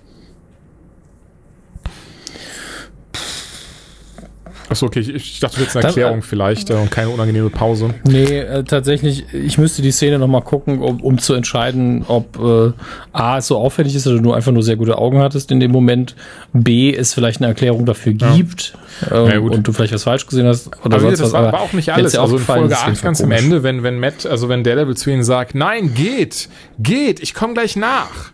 Achso, 4.68 4.86
okay, 4.86 5.00
ich, 5.00 5.14
ich 5.14 5.40
dachte, 5.40 5.56
du 5.56 5.62
hättest 5.62 5.76
eine 5.76 5.82
Dann, 5.82 5.90
Erklärung 5.90 6.18
äh, 6.18 6.22
vielleicht 6.22 6.70
äh, 6.70 6.74
und 6.74 6.90
keine 6.90 7.08
unangenehme 7.10 7.50
Pause. 7.50 7.94
Nee, 8.04 8.38
äh, 8.40 8.64
tatsächlich, 8.64 9.24
ich 9.32 9.56
müsste 9.58 9.80
die 9.82 9.92
Szene 9.92 10.18
nochmal 10.18 10.42
gucken, 10.42 10.80
um, 10.80 11.00
um 11.00 11.18
zu 11.18 11.34
entscheiden, 11.34 12.04
ob 12.06 12.38
äh, 12.38 12.72
A, 13.12 13.38
es 13.38 13.46
so 13.46 13.56
auffällig 13.56 13.94
ist 13.94 14.06
oder 14.06 14.20
du 14.20 14.32
einfach 14.32 14.52
nur 14.52 14.62
sehr 14.62 14.76
gute 14.76 14.98
Augen 14.98 15.18
hattest 15.20 15.50
in 15.50 15.60
dem 15.60 15.70
Moment, 15.70 16.14
B, 16.52 16.94
es 16.94 17.14
vielleicht 17.14 17.40
eine 17.40 17.48
Erklärung 17.48 17.86
dafür 17.86 18.12
gibt 18.12 18.74
ähm, 19.10 19.26
Ja, 19.26 19.38
und 19.38 19.66
du 19.66 19.72
vielleicht 19.72 19.94
was 19.94 20.04
falsch 20.04 20.26
gesehen 20.26 20.46
hast 20.46 20.70
oder 20.84 20.94
Also 20.96 21.06
sonst 21.06 21.20
das 21.20 21.26
was. 21.28 21.32
war, 21.32 21.48
aber 21.48 21.60
auch 21.60 21.72
nicht 21.72 21.92
alles. 21.92 22.12
dir 22.12 22.20
Also 22.20 22.36
in 22.36 22.42
Folge 22.42 22.66
ist, 22.66 22.72
ist 22.72 22.78
8 22.84 22.92
es 22.92 23.02
ganz 23.02 23.20
am. 23.22 23.30
Ende, 23.30 23.62
wenn, 23.62 23.82
wenn 23.82 23.98
Matt, 23.98 24.26
also 24.26 24.48
wenn 24.48 24.64
Daredevil 24.64 24.96
zu 24.96 25.10
ihnen 25.10 25.24
sagt, 25.24 25.54
nein, 25.54 25.94
geht, 25.94 26.48
geht, 26.78 27.20
ich 27.20 27.34
komme 27.34 27.54
gleich 27.54 27.76
nach. 27.76 28.32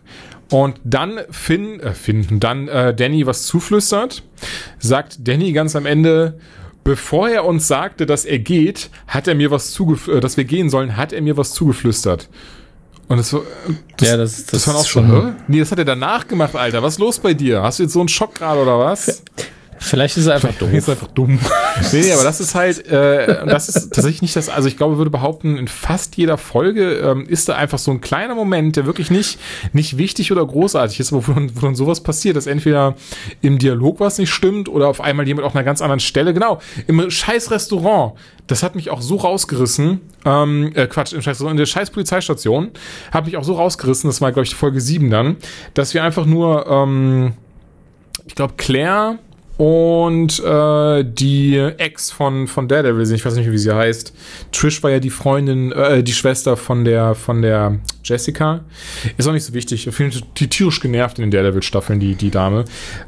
Und 0.50 0.76
dann 0.84 1.20
Finn, 1.30 1.80
äh, 1.80 1.92
Finn, 1.94 2.38
dann 2.40 2.68
äh, 2.68 2.94
Danny 2.94 3.26
was 3.26 3.44
zuflüstert, 3.46 4.22
sagt 4.78 5.26
Danny 5.26 5.52
ganz 5.52 5.74
am 5.74 5.86
Ende, 5.86 6.38
bevor 6.84 7.28
er 7.28 7.44
uns 7.44 7.66
sagte, 7.66 8.04
dass 8.06 8.24
er 8.24 8.38
geht, 8.38 8.90
hat 9.08 9.26
er 9.26 9.34
mir 9.34 9.50
was 9.50 9.72
zugef 9.72 10.06
äh, 10.08 10.20
dass 10.20 10.36
wir 10.36 10.44
gehen 10.44 10.68
sollen, 10.70 10.96
hat 10.96 11.12
er 11.12 11.22
mir 11.22 11.36
was 11.36 11.52
zugeflüstert. 11.52 12.28
Und 13.08 13.18
das 13.18 13.32
war, 13.32 13.42
das, 13.98 14.08
Ja, 14.08 14.16
das- 14.16 14.46
das 14.46 14.66
war 14.68 14.76
auch 14.76 14.86
schon, 14.86 15.08
schon- 15.08 15.26
hä? 15.26 15.32
Nee, 15.48 15.58
das 15.60 15.70
hat 15.70 15.78
er 15.78 15.84
danach 15.84 16.26
gemacht, 16.26 16.54
Alter. 16.56 16.82
Was 16.82 16.94
ist 16.94 16.98
los 17.00 17.18
bei 17.18 17.34
dir? 17.34 17.62
Hast 17.62 17.78
du 17.78 17.82
jetzt 17.84 17.92
so 17.92 18.00
einen 18.00 18.08
Schock 18.08 18.34
gerade 18.34 18.60
oder 18.62 18.78
was? 18.78 19.22
Vielleicht 19.78 20.16
ist 20.16 20.26
er 20.26 20.34
einfach 20.34 20.52
Du 20.58 20.66
bist 20.66 20.88
doof. 20.88 20.94
einfach 20.96 21.12
dumm. 21.12 21.38
nee, 21.92 22.00
nee, 22.00 22.12
aber 22.12 22.22
das 22.22 22.40
ist 22.40 22.54
halt, 22.54 22.86
äh, 22.86 23.46
das 23.46 23.68
ist 23.68 23.92
tatsächlich 23.92 24.22
nicht 24.22 24.36
das, 24.36 24.48
also 24.48 24.68
ich 24.68 24.76
glaube, 24.76 24.94
ich 24.94 24.98
würde 24.98 25.10
behaupten, 25.10 25.56
in 25.56 25.68
fast 25.68 26.16
jeder 26.16 26.38
Folge 26.38 26.94
ähm, 26.94 27.26
ist 27.26 27.48
da 27.48 27.56
einfach 27.56 27.78
so 27.78 27.90
ein 27.90 28.00
kleiner 28.00 28.34
Moment, 28.34 28.76
der 28.76 28.86
wirklich 28.86 29.10
nicht, 29.10 29.38
nicht 29.72 29.98
wichtig 29.98 30.32
oder 30.32 30.46
großartig 30.46 31.00
ist, 31.00 31.12
aber 31.12 31.26
wo 31.26 31.32
dann, 31.32 31.50
wo 31.54 31.60
dann 31.60 31.74
sowas 31.74 32.02
passiert, 32.02 32.36
dass 32.36 32.46
entweder 32.46 32.94
im 33.42 33.58
Dialog 33.58 34.00
was 34.00 34.18
nicht 34.18 34.30
stimmt 34.30 34.68
oder 34.68 34.88
auf 34.88 35.00
einmal 35.00 35.26
jemand 35.26 35.46
auf 35.46 35.54
einer 35.54 35.64
ganz 35.64 35.82
anderen 35.82 36.00
Stelle, 36.00 36.34
genau, 36.34 36.60
im 36.86 37.10
scheiß 37.10 37.50
Restaurant, 37.50 38.14
das 38.46 38.62
hat 38.62 38.74
mich 38.74 38.90
auch 38.90 39.00
so 39.00 39.16
rausgerissen, 39.16 40.00
ähm, 40.24 40.72
äh, 40.74 40.86
Quatsch, 40.86 41.12
im 41.12 41.22
scheiß, 41.22 41.40
in 41.40 41.56
der 41.56 41.66
scheiß 41.66 41.90
Polizeistation, 41.90 42.70
hat 43.10 43.26
mich 43.26 43.36
auch 43.36 43.44
so 43.44 43.54
rausgerissen, 43.54 44.08
das 44.08 44.20
war, 44.20 44.32
glaube 44.32 44.46
ich, 44.46 44.54
Folge 44.54 44.80
7 44.80 45.10
dann, 45.10 45.36
dass 45.74 45.94
wir 45.94 46.04
einfach 46.04 46.26
nur, 46.26 46.66
ähm, 46.68 47.32
ich 48.26 48.34
glaube, 48.34 48.54
Claire 48.56 49.18
und 49.56 50.42
äh, 50.44 51.04
die 51.04 51.56
Ex 51.56 52.10
von, 52.10 52.48
von 52.48 52.66
Daredevil, 52.66 53.12
ich 53.12 53.24
weiß 53.24 53.36
nicht, 53.36 53.50
wie 53.50 53.58
sie 53.58 53.74
heißt. 53.74 54.12
Trish 54.50 54.82
war 54.82 54.90
ja 54.90 54.98
die 54.98 55.10
Freundin, 55.10 55.70
äh, 55.70 56.02
die 56.02 56.12
Schwester 56.12 56.56
von 56.56 56.84
der, 56.84 57.14
von 57.14 57.40
der 57.40 57.78
Jessica. 58.02 58.64
Ist 59.16 59.28
auch 59.28 59.32
nicht 59.32 59.44
so 59.44 59.54
wichtig. 59.54 59.86
Ich 59.86 59.94
finde 59.94 60.20
die 60.36 60.48
tierisch 60.48 60.80
genervt 60.80 61.18
in 61.18 61.22
den 61.22 61.30
Daredevil-Staffeln, 61.30 62.00
die, 62.00 62.16
die 62.16 62.30
Dame. 62.30 62.64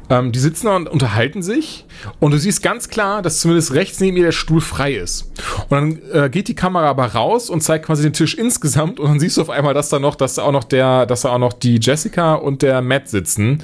Ähm, 0.09 0.31
die 0.31 0.39
sitzen 0.39 0.67
da 0.67 0.77
und 0.77 0.87
unterhalten 0.87 1.43
sich 1.43 1.85
und 2.19 2.31
du 2.31 2.39
siehst 2.39 2.63
ganz 2.63 2.87
klar, 2.87 3.21
dass 3.21 3.41
zumindest 3.41 3.73
rechts 3.73 3.99
neben 3.99 4.15
ihr 4.15 4.23
der 4.23 4.31
Stuhl 4.31 4.61
frei 4.61 4.93
ist. 4.93 5.29
Und 5.69 5.71
dann 5.71 5.99
äh, 6.13 6.29
geht 6.29 6.47
die 6.47 6.55
Kamera 6.55 6.89
aber 6.89 7.07
raus 7.07 7.49
und 7.49 7.61
zeigt 7.61 7.85
quasi 7.85 8.03
den 8.03 8.13
Tisch 8.13 8.35
insgesamt 8.35 9.01
und 9.01 9.09
dann 9.09 9.19
siehst 9.19 9.35
du 9.35 9.41
auf 9.41 9.49
einmal, 9.49 9.73
dass 9.73 9.89
da 9.89 9.99
noch, 9.99 10.15
dass 10.15 10.35
da 10.35 10.43
auch 10.43 10.53
noch 10.53 10.63
der, 10.63 11.05
dass 11.05 11.21
da 11.21 11.33
auch 11.33 11.39
noch 11.39 11.53
die 11.53 11.77
Jessica 11.81 12.35
und 12.35 12.61
der 12.61 12.81
Matt 12.81 13.09
sitzen. 13.09 13.63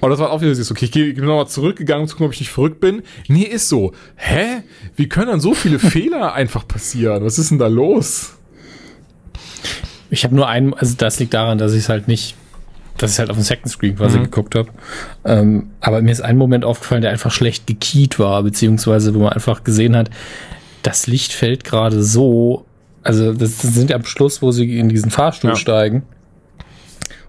Und 0.00 0.10
das 0.10 0.18
war 0.18 0.30
auch 0.30 0.40
wieder 0.40 0.54
so, 0.54 0.72
okay, 0.72 0.84
ich 0.84 0.90
bin 0.92 1.24
nochmal 1.24 1.48
zurückgegangen, 1.48 2.02
um 2.02 2.08
zu 2.08 2.14
gucken, 2.14 2.26
ob 2.26 2.32
ich 2.32 2.40
nicht 2.40 2.50
verrückt 2.50 2.80
bin. 2.80 3.02
Nee, 3.26 3.42
ist 3.42 3.68
so. 3.68 3.92
Hä? 4.16 4.62
Wie 4.96 5.08
können 5.08 5.28
dann 5.28 5.40
so 5.40 5.54
viele 5.54 5.78
Fehler 5.78 6.34
einfach 6.34 6.66
passieren? 6.66 7.24
Was 7.24 7.38
ist 7.38 7.50
denn 7.50 7.58
da 7.58 7.66
los? 7.66 8.34
Ich 10.10 10.24
habe 10.24 10.34
nur 10.34 10.48
einen, 10.48 10.72
also 10.74 10.94
das 10.96 11.18
liegt 11.18 11.34
daran, 11.34 11.58
dass 11.58 11.72
ich 11.72 11.80
es 11.80 11.88
halt 11.88 12.08
nicht, 12.08 12.34
dass 12.96 13.12
ich 13.12 13.18
halt 13.18 13.30
auf 13.30 13.36
dem 13.36 13.42
Second 13.42 13.70
Screen 13.70 13.96
quasi 13.96 14.18
mhm. 14.18 14.24
geguckt 14.24 14.54
habe. 14.54 14.70
Ähm, 15.24 15.70
aber 15.80 16.00
mir 16.00 16.12
ist 16.12 16.20
ein 16.20 16.36
Moment 16.36 16.64
aufgefallen, 16.64 17.02
der 17.02 17.10
einfach 17.10 17.30
schlecht 17.30 17.66
gekeyt 17.66 18.18
war, 18.18 18.42
beziehungsweise 18.42 19.14
wo 19.14 19.20
man 19.20 19.32
einfach 19.32 19.64
gesehen 19.64 19.96
hat, 19.96 20.10
das 20.82 21.06
Licht 21.06 21.32
fällt 21.32 21.64
gerade 21.64 22.02
so, 22.02 22.64
also 23.02 23.32
das, 23.32 23.58
das 23.58 23.74
sind 23.74 23.90
ja 23.90 23.96
am 23.96 24.04
Schluss, 24.04 24.40
wo 24.42 24.52
sie 24.52 24.78
in 24.78 24.88
diesen 24.88 25.10
Fahrstuhl 25.10 25.50
ja. 25.50 25.56
steigen 25.56 26.04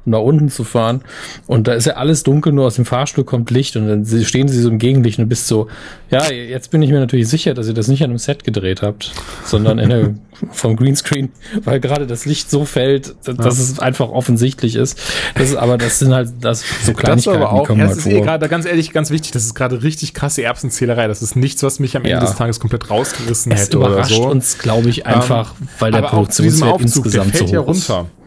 nach 0.09 0.19
unten 0.19 0.49
zu 0.49 0.63
fahren. 0.63 1.01
Und 1.47 1.67
da 1.67 1.73
ist 1.73 1.85
ja 1.85 1.93
alles 1.93 2.23
dunkel, 2.23 2.53
nur 2.53 2.65
aus 2.65 2.75
dem 2.75 2.85
Fahrstuhl 2.85 3.23
kommt 3.23 3.51
Licht 3.51 3.75
und 3.75 3.87
dann 3.87 4.05
stehen 4.23 4.47
sie 4.47 4.61
so 4.61 4.69
im 4.69 4.79
Gegenlicht 4.79 5.19
und 5.19 5.25
du 5.25 5.29
bist 5.29 5.47
so, 5.47 5.67
ja, 6.09 6.31
jetzt 6.31 6.71
bin 6.71 6.81
ich 6.81 6.91
mir 6.91 6.99
natürlich 6.99 7.27
sicher, 7.27 7.53
dass 7.53 7.67
ihr 7.67 7.73
das 7.73 7.87
nicht 7.87 8.03
an 8.03 8.09
einem 8.09 8.17
Set 8.17 8.43
gedreht 8.43 8.81
habt, 8.81 9.11
sondern 9.45 9.79
in 9.79 9.89
der, 9.89 10.15
vom 10.51 10.75
Greenscreen, 10.75 11.31
weil 11.63 11.79
gerade 11.79 12.07
das 12.07 12.25
Licht 12.25 12.49
so 12.49 12.65
fällt, 12.65 13.15
dass 13.25 13.57
ja. 13.57 13.63
es 13.63 13.79
einfach 13.79 14.09
offensichtlich 14.09 14.75
ist. 14.75 14.99
Das 15.35 15.49
ist, 15.49 15.55
aber 15.55 15.77
das 15.77 15.99
sind 15.99 16.13
halt 16.13 16.29
das 16.41 16.63
so 16.83 16.93
Kleinigkeiten, 16.93 17.39
das 17.39 17.49
aber 17.49 17.51
auch, 17.51 17.67
kommen 17.67 17.79
ja, 17.79 17.87
das 17.87 17.97
halt 17.97 18.07
ist 18.07 18.13
eh 18.13 18.21
gerade 18.21 18.47
ganz 18.49 18.65
ehrlich 18.65 18.91
ganz 18.91 19.11
wichtig, 19.11 19.31
das 19.31 19.45
ist 19.45 19.55
gerade 19.55 19.83
richtig 19.83 20.13
krasse 20.13 20.43
Erbsenzählerei. 20.43 21.07
Das 21.07 21.21
ist 21.21 21.35
nichts, 21.35 21.63
was 21.63 21.79
mich 21.79 21.95
am 21.95 22.03
Ende 22.03 22.15
ja. 22.15 22.19
des 22.21 22.35
Tages 22.35 22.59
komplett 22.59 22.89
rausgerissen 22.89 23.51
es 23.51 23.63
hätte 23.63 23.77
überrascht 23.77 24.11
oder 24.11 24.23
so. 24.23 24.29
uns, 24.29 24.57
glaube 24.57 24.89
ich, 24.89 25.05
einfach, 25.05 25.53
ähm, 25.59 25.67
weil 25.79 25.91
der 25.91 26.01
Produktionswert 26.01 26.81
insgesamt 26.81 27.33
der 27.33 27.37
fällt 27.37 27.49
so 27.49 27.55
ja 27.55 27.61
runter. 27.61 28.07
Ist. 28.07 28.18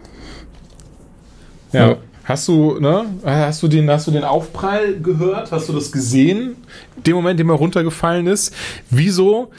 Ja. 1.73 1.97
Hast 2.25 2.47
du, 2.47 2.79
ne, 2.79 3.07
hast 3.25 3.63
du 3.65 3.69
den, 3.69 3.91
hast 3.91 4.07
du 4.07 4.13
den 4.13 4.23
Aufprall 4.23 5.01
gehört? 5.01 5.51
Hast 5.51 5.69
du 5.69 5.73
das 5.73 5.91
gesehen? 5.91 6.55
Dem 7.05 7.17
Moment, 7.17 7.41
dem 7.41 7.49
er 7.49 7.57
runtergefallen 7.57 8.29
ist? 8.29 8.55
Wieso? 8.91 9.51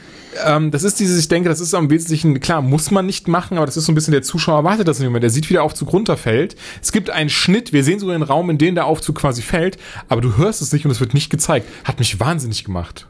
Ähm, 0.44 0.70
das 0.70 0.82
ist 0.82 0.98
dieses, 0.98 1.18
ich 1.18 1.28
denke, 1.28 1.48
das 1.50 1.60
ist 1.60 1.74
am 1.74 1.90
wesentlichen, 1.90 2.40
klar, 2.40 2.62
muss 2.62 2.90
man 2.90 3.04
nicht 3.04 3.28
machen, 3.28 3.58
aber 3.58 3.66
das 3.66 3.76
ist 3.76 3.84
so 3.84 3.92
ein 3.92 3.94
bisschen 3.94 4.12
der 4.12 4.22
Zuschauer 4.22 4.58
erwartet 4.58 4.88
das 4.88 4.98
nicht 4.98 5.10
mehr. 5.10 5.20
Der 5.20 5.30
sieht, 5.30 5.48
wie 5.50 5.54
der 5.54 5.62
Aufzug 5.62 5.92
runterfällt. 5.92 6.56
Es 6.82 6.90
gibt 6.90 7.10
einen 7.10 7.28
Schnitt, 7.28 7.72
wir 7.72 7.84
sehen 7.84 7.98
sogar 7.98 8.14
einen 8.14 8.24
Raum, 8.24 8.48
in 8.48 8.56
dem 8.56 8.74
der 8.74 8.86
Aufzug 8.86 9.16
quasi 9.16 9.42
fällt, 9.42 9.76
aber 10.08 10.22
du 10.22 10.36
hörst 10.38 10.62
es 10.62 10.72
nicht 10.72 10.86
und 10.86 10.90
es 10.90 11.00
wird 11.00 11.12
nicht 11.12 11.30
gezeigt. 11.30 11.68
Hat 11.84 11.98
mich 11.98 12.18
wahnsinnig 12.18 12.64
gemacht. 12.64 13.06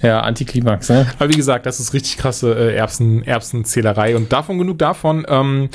Ja, 0.00 0.20
Antiklimax, 0.20 0.88
ne? 0.90 1.06
Aber 1.18 1.28
wie 1.28 1.36
gesagt, 1.36 1.66
das 1.66 1.80
ist 1.80 1.92
richtig 1.92 2.18
krasse 2.18 2.54
äh, 2.54 2.76
Erbsen, 2.76 3.24
Erbsenzählerei. 3.24 4.16
Und 4.16 4.32
davon 4.32 4.58
genug 4.58 4.78
davon. 4.78 5.26
Ähm, 5.28 5.70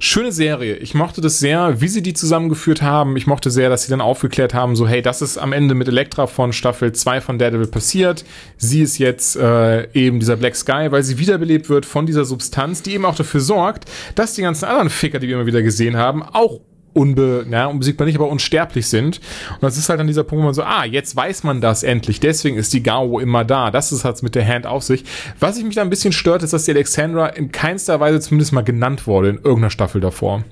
Schöne 0.00 0.30
Serie. 0.30 0.76
Ich 0.76 0.94
mochte 0.94 1.20
das 1.20 1.40
sehr, 1.40 1.80
wie 1.80 1.88
sie 1.88 2.02
die 2.02 2.14
zusammengeführt 2.14 2.82
haben. 2.82 3.16
Ich 3.16 3.26
mochte 3.26 3.50
sehr, 3.50 3.68
dass 3.68 3.82
sie 3.82 3.90
dann 3.90 4.00
aufgeklärt 4.00 4.54
haben, 4.54 4.76
so 4.76 4.86
hey, 4.86 5.02
das 5.02 5.22
ist 5.22 5.38
am 5.38 5.52
Ende 5.52 5.74
mit 5.74 5.88
Elektra 5.88 6.28
von 6.28 6.52
Staffel 6.52 6.92
2 6.92 7.20
von 7.20 7.36
Daredevil 7.36 7.66
passiert. 7.66 8.24
Sie 8.58 8.80
ist 8.80 8.98
jetzt 8.98 9.34
äh, 9.34 9.90
eben 9.94 10.20
dieser 10.20 10.36
Black 10.36 10.54
Sky, 10.54 10.86
weil 10.90 11.02
sie 11.02 11.18
wiederbelebt 11.18 11.68
wird 11.68 11.84
von 11.84 12.06
dieser 12.06 12.24
Substanz, 12.24 12.82
die 12.82 12.94
eben 12.94 13.04
auch 13.04 13.16
dafür 13.16 13.40
sorgt, 13.40 13.86
dass 14.14 14.34
die 14.34 14.42
ganzen 14.42 14.66
anderen 14.66 14.88
Ficker, 14.88 15.18
die 15.18 15.26
wir 15.26 15.34
immer 15.34 15.46
wieder 15.46 15.62
gesehen 15.62 15.96
haben, 15.96 16.22
auch 16.22 16.60
unbe, 16.98 17.46
ja, 17.50 17.66
unbesiegbar 17.66 18.06
nicht, 18.06 18.16
aber 18.16 18.28
unsterblich 18.28 18.88
sind. 18.88 19.20
Und 19.54 19.62
das 19.62 19.78
ist 19.78 19.88
halt 19.88 20.00
an 20.00 20.06
dieser 20.06 20.24
Punkt, 20.24 20.42
wo 20.42 20.46
man 20.46 20.54
so, 20.54 20.62
ah, 20.62 20.84
jetzt 20.84 21.14
weiß 21.16 21.44
man 21.44 21.60
das 21.60 21.82
endlich. 21.82 22.20
Deswegen 22.20 22.56
ist 22.56 22.72
die 22.72 22.82
Gao 22.82 23.18
immer 23.20 23.44
da. 23.44 23.70
Das 23.70 23.92
ist 23.92 24.04
halt 24.04 24.22
mit 24.22 24.34
der 24.34 24.46
Hand 24.46 24.66
auf 24.66 24.82
sich. 24.82 25.04
Was 25.38 25.56
ich 25.56 25.64
mich 25.64 25.76
da 25.76 25.82
ein 25.82 25.90
bisschen 25.90 26.12
stört, 26.12 26.42
ist, 26.42 26.52
dass 26.52 26.64
die 26.64 26.72
Alexandra 26.72 27.28
in 27.28 27.52
keinster 27.52 28.00
Weise 28.00 28.20
zumindest 28.20 28.52
mal 28.52 28.62
genannt 28.62 29.06
wurde 29.06 29.28
in 29.28 29.36
irgendeiner 29.36 29.70
Staffel 29.70 30.00
davor. 30.00 30.44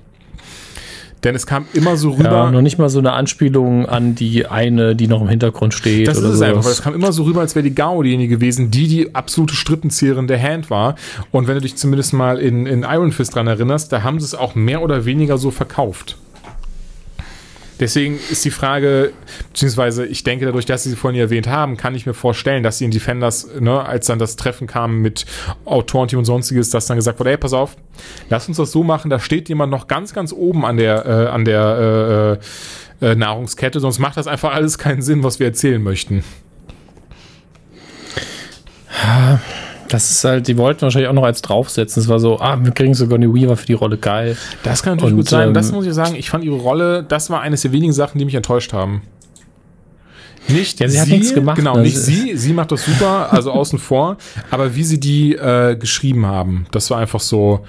Denn 1.23 1.35
es 1.35 1.47
kam 1.47 1.65
immer 1.73 1.97
so 1.97 2.11
rüber. 2.11 2.31
Ja, 2.31 2.51
noch 2.51 2.61
nicht 2.61 2.77
mal 2.77 2.89
so 2.89 2.99
eine 2.99 3.13
Anspielung 3.13 3.87
an 3.87 4.13
die 4.15 4.45
eine, 4.45 4.95
die 4.95 5.07
noch 5.07 5.21
im 5.21 5.27
Hintergrund 5.27 5.73
steht. 5.73 6.07
Das 6.07 6.17
ist 6.17 6.23
es 6.23 6.41
einfach, 6.41 6.63
weil 6.63 6.71
es 6.71 6.81
kam 6.81 6.93
immer 6.93 7.11
so 7.11 7.23
rüber, 7.23 7.41
als 7.41 7.55
wäre 7.55 7.63
die 7.63 7.73
Gao 7.73 8.03
diejenige 8.03 8.35
gewesen, 8.35 8.69
die 8.69 8.87
die 8.87 9.15
absolute 9.15 9.55
Strippenzieherin 9.55 10.27
der 10.27 10.41
Hand 10.41 10.69
war. 10.69 10.95
Und 11.31 11.47
wenn 11.47 11.55
du 11.55 11.61
dich 11.61 11.75
zumindest 11.75 12.13
mal 12.13 12.37
in, 12.37 12.67
in 12.67 12.83
Iron 12.83 13.11
Fist 13.11 13.33
dran 13.33 13.47
erinnerst, 13.47 13.91
da 13.91 14.03
haben 14.03 14.19
sie 14.19 14.25
es 14.25 14.35
auch 14.35 14.53
mehr 14.53 14.81
oder 14.81 15.05
weniger 15.05 15.37
so 15.37 15.49
verkauft. 15.49 16.17
Deswegen 17.79 18.19
ist 18.31 18.43
die 18.43 18.51
Frage, 18.51 19.13
beziehungsweise 19.49 20.05
ich 20.05 20.23
denke, 20.23 20.45
dadurch, 20.45 20.65
dass 20.65 20.83
Sie 20.83 20.89
sie 20.89 20.95
vorhin 20.95 21.19
erwähnt 21.19 21.47
haben, 21.47 21.77
kann 21.77 21.95
ich 21.95 22.05
mir 22.05 22.13
vorstellen, 22.13 22.63
dass 22.63 22.77
sie 22.77 22.85
in 22.85 22.91
Defenders, 22.91 23.47
ne, 23.59 23.85
als 23.85 24.07
dann 24.07 24.19
das 24.19 24.35
Treffen 24.35 24.67
kam 24.67 24.99
mit 24.99 25.25
Autorenteam 25.65 26.19
und 26.19 26.25
sonstiges, 26.25 26.69
dass 26.69 26.87
dann 26.87 26.97
gesagt 26.97 27.19
wurde, 27.19 27.31
hey, 27.31 27.37
pass 27.37 27.53
auf, 27.53 27.75
lass 28.29 28.47
uns 28.47 28.57
das 28.57 28.71
so 28.71 28.83
machen, 28.83 29.09
da 29.09 29.19
steht 29.19 29.49
jemand 29.49 29.71
noch 29.71 29.87
ganz, 29.87 30.13
ganz 30.13 30.33
oben 30.33 30.65
an 30.65 30.77
der, 30.77 31.05
äh, 31.05 31.27
an 31.27 31.45
der 31.45 32.39
äh, 33.01 33.05
äh, 33.05 33.15
Nahrungskette, 33.15 33.79
sonst 33.79 33.99
macht 33.99 34.17
das 34.17 34.27
einfach 34.27 34.53
alles 34.53 34.77
keinen 34.77 35.01
Sinn, 35.01 35.23
was 35.23 35.39
wir 35.39 35.47
erzählen 35.47 35.81
möchten. 35.81 36.23
Das 39.89 40.11
ist 40.11 40.23
halt, 40.23 40.47
die 40.47 40.57
wollten 40.57 40.81
wahrscheinlich 40.81 41.09
auch 41.09 41.13
noch 41.13 41.23
als 41.23 41.41
draufsetzen. 41.41 42.01
Es 42.01 42.09
war 42.09 42.19
so, 42.19 42.39
ah, 42.39 42.57
wir 42.61 42.71
kriegen 42.71 42.93
sogar 42.93 43.17
eine 43.17 43.33
Weaver 43.33 43.55
für 43.55 43.65
die 43.65 43.73
Rolle, 43.73 43.97
geil. 43.97 44.37
Das 44.63 44.83
kann 44.83 44.95
natürlich 44.95 45.13
Und, 45.13 45.19
gut 45.19 45.29
sein. 45.29 45.49
Ähm, 45.49 45.53
das 45.53 45.71
muss 45.71 45.85
ich 45.85 45.93
sagen, 45.93 46.15
ich 46.15 46.29
fand 46.29 46.43
ihre 46.43 46.57
Rolle, 46.57 47.03
das 47.03 47.29
war 47.29 47.41
eines 47.41 47.61
der 47.61 47.71
wenigen 47.71 47.93
Sachen, 47.93 48.19
die 48.19 48.25
mich 48.25 48.35
enttäuscht 48.35 48.73
haben. 48.73 49.01
Nicht 50.49 50.79
ja, 50.79 50.87
sie, 50.87 50.93
sie 50.93 51.01
hat 51.01 51.07
nichts 51.09 51.33
gemacht. 51.33 51.57
Genau, 51.57 51.77
nicht 51.77 51.97
sie. 51.97 52.37
Sie 52.37 52.53
macht 52.53 52.71
das 52.71 52.85
super, 52.85 53.33
also 53.33 53.51
außen 53.51 53.79
vor. 53.79 54.17
Aber 54.49 54.75
wie 54.75 54.83
sie 54.83 54.99
die 54.99 55.33
äh, 55.33 55.75
geschrieben 55.75 56.25
haben, 56.25 56.67
das 56.71 56.89
war 56.89 56.99
einfach 56.99 57.19
so, 57.19 57.65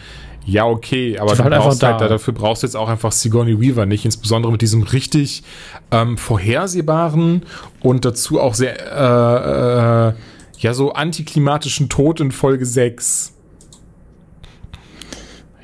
ja, 0.48 0.64
okay, 0.64 1.18
aber 1.18 1.36
halt 1.36 1.50
brauchst 1.50 1.82
halt, 1.82 2.00
da. 2.00 2.08
dafür 2.08 2.32
brauchst 2.32 2.62
du 2.62 2.66
jetzt 2.66 2.74
auch 2.74 2.88
einfach 2.88 3.12
Sigourney 3.12 3.60
Weaver 3.60 3.84
nicht, 3.84 4.04
insbesondere 4.04 4.50
mit 4.50 4.62
diesem 4.62 4.82
richtig 4.82 5.42
ähm, 5.90 6.16
vorhersehbaren 6.16 7.42
und 7.80 8.04
dazu 8.04 8.40
auch 8.40 8.54
sehr 8.54 8.78
äh, 8.78 10.08
äh, 10.08 10.12
ja, 10.58 10.74
so 10.74 10.92
antiklimatischen 10.92 11.88
Tod 11.88 12.20
in 12.20 12.32
Folge 12.32 12.66
6. 12.66 13.32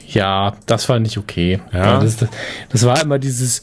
Ja, 0.09 0.57
das 0.66 0.85
fand 0.85 1.07
ich 1.07 1.19
okay. 1.19 1.61
Ja. 1.73 2.01
Das, 2.01 2.16
das, 2.69 2.85
war 2.85 3.03
immer 3.03 3.19
dieses, 3.19 3.62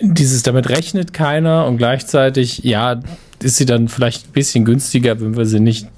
dieses, 0.00 0.42
damit 0.42 0.70
rechnet 0.70 1.12
keiner 1.12 1.66
und 1.66 1.76
gleichzeitig, 1.76 2.64
ja, 2.64 3.00
ist 3.42 3.56
sie 3.56 3.66
dann 3.66 3.88
vielleicht 3.88 4.28
ein 4.28 4.32
bisschen 4.32 4.64
günstiger, 4.64 5.20
wenn 5.20 5.36
wir 5.36 5.44
sie 5.44 5.60
nicht 5.60 5.88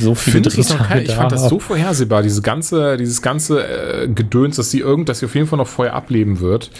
so 0.00 0.14
viel 0.14 0.44
ich, 0.46 0.68
kein, 0.68 1.02
ich 1.02 1.12
fand 1.12 1.32
das 1.32 1.48
so 1.48 1.58
vorhersehbar, 1.58 2.22
diese 2.22 2.42
ganze, 2.42 2.96
dieses 2.96 3.22
ganze 3.22 3.64
äh, 3.64 4.08
Gedöns, 4.08 4.56
dass 4.56 4.70
sie 4.70 4.80
irgend, 4.80 5.08
dass 5.08 5.20
sie 5.20 5.26
auf 5.26 5.34
jeden 5.34 5.46
Fall 5.46 5.58
noch 5.58 5.68
vorher 5.68 5.94
ableben 5.94 6.40
wird. 6.40 6.70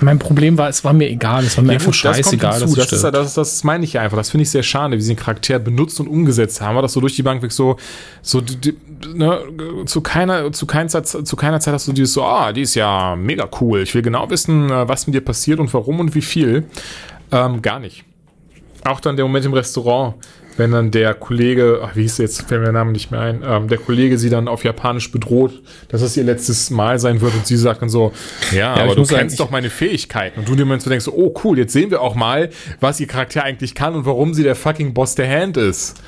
Mein 0.00 0.18
Problem 0.18 0.56
war, 0.58 0.68
es 0.68 0.84
war 0.84 0.92
mir 0.92 1.08
egal, 1.08 1.44
es 1.44 1.56
war 1.56 1.64
mir 1.64 1.72
ja, 1.72 1.74
einfach 1.74 1.86
gut, 1.86 1.96
scheißegal. 1.96 2.60
Das, 2.60 2.72
das, 2.72 2.92
ist, 2.92 3.04
das, 3.04 3.34
das 3.34 3.64
meine 3.64 3.84
ich 3.84 3.94
ja 3.94 4.02
einfach. 4.02 4.16
Das 4.16 4.30
finde 4.30 4.42
ich 4.42 4.50
sehr 4.50 4.62
schade, 4.62 4.96
wie 4.96 5.00
sie 5.00 5.14
den 5.14 5.18
Charakter 5.18 5.58
benutzt 5.58 5.98
und 6.00 6.08
umgesetzt 6.08 6.60
haben. 6.60 6.74
War 6.74 6.82
das 6.82 6.92
so 6.92 7.00
durch 7.00 7.16
die 7.16 7.22
Bank 7.22 7.42
weg 7.42 7.52
so, 7.52 7.76
so 8.22 8.40
die, 8.40 8.76
ne, 9.14 9.40
zu 9.86 10.00
keiner, 10.00 10.52
zu 10.52 10.66
keiner 10.66 10.88
Zeit, 10.88 11.06
zu 11.06 11.36
keiner 11.36 11.60
Zeit 11.60 11.74
hast 11.74 11.88
du 11.88 11.92
dieses 11.92 12.12
so, 12.12 12.24
ah, 12.24 12.52
die 12.52 12.62
ist 12.62 12.74
ja 12.74 13.16
mega 13.16 13.48
cool. 13.60 13.82
Ich 13.82 13.94
will 13.94 14.02
genau 14.02 14.28
wissen, 14.30 14.70
äh, 14.70 14.88
was 14.88 15.06
mit 15.06 15.14
dir 15.14 15.22
passiert 15.22 15.58
und 15.60 15.72
warum 15.74 16.00
und 16.00 16.14
wie 16.14 16.22
viel. 16.22 16.64
Ähm, 17.32 17.62
gar 17.62 17.80
nicht. 17.80 18.04
Auch 18.84 19.00
dann 19.00 19.16
der 19.16 19.24
Moment 19.24 19.46
im 19.46 19.54
Restaurant, 19.54 20.14
wenn 20.56 20.70
dann 20.70 20.90
der 20.90 21.14
Kollege, 21.14 21.80
ach, 21.82 21.96
wie 21.96 22.02
hieß 22.02 22.16
der 22.16 22.26
jetzt, 22.26 22.42
fällt 22.42 22.60
mir 22.60 22.66
der 22.66 22.72
Name 22.72 22.92
nicht 22.92 23.10
mehr 23.10 23.20
ein, 23.20 23.42
ähm, 23.44 23.68
der 23.68 23.78
Kollege 23.78 24.18
sie 24.18 24.30
dann 24.30 24.46
auf 24.46 24.64
Japanisch 24.64 25.10
bedroht, 25.10 25.62
dass 25.88 26.02
es 26.02 26.16
ihr 26.16 26.24
letztes 26.24 26.70
Mal 26.70 26.98
sein 26.98 27.20
wird 27.20 27.34
und 27.34 27.46
sie 27.46 27.56
sagt 27.56 27.82
dann 27.82 27.88
so, 27.88 28.12
ja, 28.52 28.76
ja 28.76 28.84
aber 28.84 28.94
du 28.94 29.04
kennst 29.04 29.40
doch 29.40 29.50
meine 29.50 29.70
Fähigkeiten. 29.70 30.40
Und 30.40 30.48
du 30.48 30.54
dir 30.54 30.80
so 30.80 30.90
denkst, 30.90 31.04
so, 31.04 31.12
oh 31.12 31.34
cool, 31.44 31.58
jetzt 31.58 31.72
sehen 31.72 31.90
wir 31.90 32.00
auch 32.00 32.14
mal, 32.14 32.50
was 32.80 33.00
ihr 33.00 33.06
Charakter 33.06 33.42
eigentlich 33.42 33.74
kann 33.74 33.94
und 33.94 34.06
warum 34.06 34.34
sie 34.34 34.42
der 34.42 34.54
fucking 34.54 34.94
Boss 34.94 35.14
der 35.14 35.28
Hand 35.28 35.56
ist. 35.56 36.00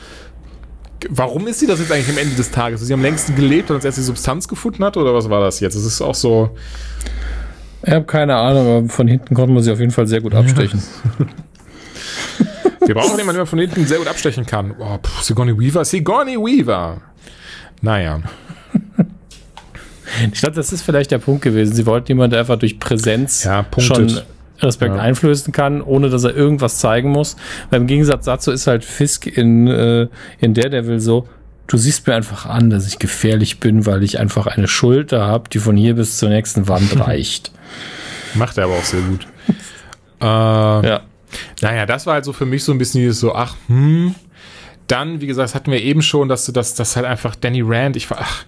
Warum 1.10 1.47
ist 1.47 1.60
sie 1.60 1.66
das 1.66 1.78
jetzt 1.81 1.93
eigentlich 1.93 2.09
am 2.09 2.18
Ende 2.18 2.36
des 2.36 2.51
Tages? 2.51 2.81
Ist 2.81 2.86
sie 2.86 2.94
am 2.94 3.02
längsten 3.02 3.35
gelebt 3.36 3.70
und 3.70 3.77
als 3.77 3.85
erst 3.85 3.98
die 3.98 4.02
Substanz 4.02 4.48
gefunden 4.48 4.85
hat 4.85 4.97
oder 4.97 5.12
was 5.12 5.28
war 5.28 5.40
das 5.40 5.60
jetzt? 5.60 5.77
Das 5.77 5.85
ist 5.85 6.01
auch 6.01 6.14
so. 6.14 6.51
Ich 7.85 7.93
habe 7.93 8.06
keine 8.06 8.35
Ahnung, 8.36 8.66
aber 8.66 8.89
von 8.89 9.06
hinten 9.06 9.35
konnte 9.35 9.52
man 9.52 9.62
sie 9.62 9.70
auf 9.70 9.78
jeden 9.78 9.93
Fall 9.93 10.06
sehr 10.06 10.20
gut 10.20 10.35
abstechen. 10.35 10.82
Ja. 11.18 11.27
Wir 12.84 12.94
brauchen 12.94 13.16
jemanden, 13.18 13.36
der 13.38 13.46
von 13.46 13.58
hinten 13.58 13.86
sehr 13.86 13.98
gut 13.98 14.08
abstechen 14.08 14.44
kann. 14.46 14.74
Oh, 14.78 14.98
pff, 14.98 15.22
Sigourney 15.22 15.58
Weaver, 15.58 15.84
Sigourney 15.84 16.36
Weaver. 16.36 16.98
Naja. 17.82 18.20
Ich 20.32 20.40
glaube, 20.40 20.54
das 20.54 20.72
ist 20.72 20.82
vielleicht 20.82 21.10
der 21.10 21.18
Punkt 21.18 21.42
gewesen. 21.42 21.74
Sie 21.74 21.84
wollten 21.86 22.08
jemanden, 22.08 22.32
der 22.32 22.40
einfach 22.40 22.58
durch 22.58 22.78
Präsenz 22.78 23.44
Ja, 23.44 23.64
schon 23.78 24.20
Respekt 24.60 24.94
Ja. 24.94 25.00
einflößen 25.02 25.52
kann, 25.52 25.82
ohne 25.82 26.08
dass 26.08 26.24
er 26.24 26.34
irgendwas 26.34 26.78
zeigen 26.78 27.10
muss. 27.10 27.36
Weil 27.70 27.80
im 27.82 27.86
Gegensatz 27.86 28.24
dazu 28.24 28.52
ist 28.52 28.66
halt 28.66 28.84
Fisk 28.84 29.26
in, 29.26 29.66
äh, 29.66 30.08
in 30.38 30.54
Daredevil 30.54 31.00
so, 31.00 31.28
du 31.66 31.76
siehst 31.76 32.06
mir 32.06 32.14
einfach 32.14 32.46
an, 32.46 32.70
dass 32.70 32.86
ich 32.86 32.98
gefährlich 32.98 33.60
bin, 33.60 33.84
weil 33.84 34.02
ich 34.02 34.18
einfach 34.18 34.46
eine 34.46 34.68
Schulter 34.68 35.26
habe, 35.26 35.50
die 35.50 35.58
von 35.58 35.76
hier 35.76 35.94
bis 35.94 36.16
zur 36.18 36.28
nächsten 36.30 36.68
Wand 36.68 36.98
reicht. 37.06 37.50
Macht 38.34 38.56
er 38.56 38.64
aber 38.64 38.74
auch 38.74 38.84
sehr 38.84 39.00
gut. 39.00 39.26
äh, 40.20 40.24
Ja. 40.24 41.00
Naja, 41.60 41.86
das 41.86 42.06
war 42.06 42.14
halt 42.14 42.24
so 42.24 42.32
für 42.32 42.46
mich 42.46 42.64
so 42.64 42.72
ein 42.72 42.78
bisschen 42.78 43.00
dieses 43.00 43.20
so, 43.20 43.34
ach, 43.34 43.56
hm. 43.68 44.14
Dann, 44.86 45.20
wie 45.20 45.26
gesagt, 45.26 45.48
das 45.48 45.54
hatten 45.56 45.72
wir 45.72 45.82
eben 45.82 46.00
schon, 46.00 46.28
dass 46.28 46.46
du 46.46 46.52
das, 46.52 46.76
das 46.76 46.94
halt 46.94 47.06
einfach 47.06 47.34
Danny 47.34 47.60
Rand, 47.60 47.96
ich 47.96 48.08
war, 48.08 48.18
ach, 48.20 48.44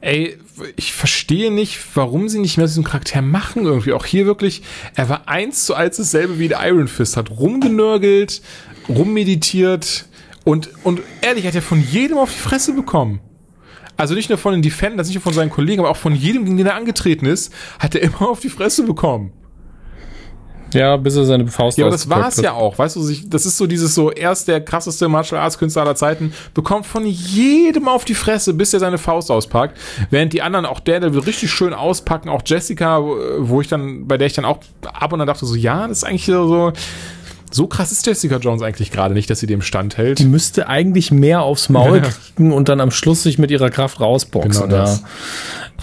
ey, 0.00 0.38
ich 0.76 0.92
verstehe 0.92 1.50
nicht, 1.50 1.78
warum 1.94 2.28
sie 2.28 2.38
nicht 2.38 2.56
mehr 2.56 2.66
diesen 2.66 2.84
Charakter 2.84 3.22
machen 3.22 3.64
irgendwie. 3.64 3.92
Auch 3.92 4.06
hier 4.06 4.26
wirklich, 4.26 4.62
er 4.94 5.08
war 5.08 5.28
eins 5.28 5.66
zu 5.66 5.74
eins 5.74 5.96
dasselbe 5.96 6.38
wie 6.38 6.48
der 6.48 6.66
Iron 6.66 6.88
Fist, 6.88 7.16
hat 7.16 7.30
rumgenörgelt, 7.30 8.40
rummeditiert 8.88 10.06
und, 10.44 10.70
und 10.84 11.00
ehrlich, 11.22 11.46
hat 11.46 11.54
er 11.54 11.62
von 11.62 11.82
jedem 11.82 12.18
auf 12.18 12.30
die 12.32 12.38
Fresse 12.38 12.72
bekommen. 12.72 13.20
Also 13.96 14.14
nicht 14.14 14.28
nur 14.28 14.38
von 14.38 14.52
den 14.52 14.62
Defenders, 14.62 15.06
nicht 15.06 15.16
nur 15.16 15.22
von 15.22 15.32
seinen 15.32 15.50
Kollegen, 15.50 15.80
aber 15.80 15.90
auch 15.90 15.96
von 15.96 16.14
jedem, 16.14 16.44
gegen 16.44 16.56
den 16.56 16.66
er 16.66 16.74
angetreten 16.74 17.26
ist, 17.26 17.52
hat 17.78 17.94
er 17.94 18.02
immer 18.02 18.28
auf 18.28 18.40
die 18.40 18.50
Fresse 18.50 18.84
bekommen. 18.84 19.32
Ja, 20.74 20.96
bis 20.96 21.16
er 21.16 21.24
seine 21.24 21.46
Faust 21.46 21.78
Ja, 21.78 21.84
aber 21.86 21.92
das 21.92 22.08
war 22.08 22.18
ausgepackt 22.18 22.38
es 22.38 22.44
ja 22.44 22.52
auch. 22.52 22.78
Weißt 22.78 22.96
du, 22.96 23.02
sich- 23.02 23.28
das 23.28 23.46
ist 23.46 23.56
so 23.56 23.66
dieses 23.66 23.94
so, 23.94 24.10
erst 24.10 24.48
der 24.48 24.60
krasseste 24.60 25.08
Martial 25.08 25.40
Arts 25.40 25.58
Künstler 25.58 25.82
aller 25.82 25.94
Zeiten, 25.96 26.32
bekommt 26.52 26.84
von 26.86 27.06
jedem 27.06 27.88
auf 27.88 28.04
die 28.04 28.14
Fresse, 28.14 28.52
bis 28.54 28.74
er 28.74 28.80
seine 28.80 28.98
Faust 28.98 29.30
auspackt. 29.30 29.76
Während 30.10 30.32
die 30.32 30.42
anderen 30.42 30.66
auch 30.66 30.80
der, 30.80 31.00
der 31.00 31.14
will 31.14 31.20
richtig 31.20 31.50
schön 31.50 31.72
auspacken, 31.72 32.28
auch 32.28 32.42
Jessica, 32.44 33.00
wo 33.38 33.60
ich 33.60 33.68
dann, 33.68 34.06
bei 34.06 34.18
der 34.18 34.26
ich 34.26 34.32
dann 34.34 34.44
auch 34.44 34.58
ab 34.82 35.12
und 35.12 35.20
an 35.20 35.26
dachte 35.26 35.46
so, 35.46 35.54
ja, 35.54 35.86
das 35.88 35.98
ist 35.98 36.04
eigentlich 36.04 36.26
so, 36.26 36.72
so 37.50 37.66
krass 37.68 37.92
ist 37.92 38.04
Jessica 38.04 38.38
Jones 38.38 38.62
eigentlich 38.62 38.90
gerade 38.90 39.14
nicht, 39.14 39.30
dass 39.30 39.38
sie 39.38 39.46
dem 39.46 39.62
standhält. 39.62 40.18
Die 40.18 40.24
müsste 40.24 40.66
eigentlich 40.66 41.12
mehr 41.12 41.42
aufs 41.42 41.68
Maul 41.68 41.98
Ja. 42.02 42.08
kriegen 42.34 42.52
und 42.52 42.68
dann 42.68 42.80
am 42.80 42.90
Schluss 42.90 43.22
sich 43.22 43.38
mit 43.38 43.52
ihrer 43.52 43.70
Kraft 43.70 44.00
rausboxen. 44.00 44.50
Genau 44.64 44.66
das. 44.76 45.00
ja. 45.02 45.06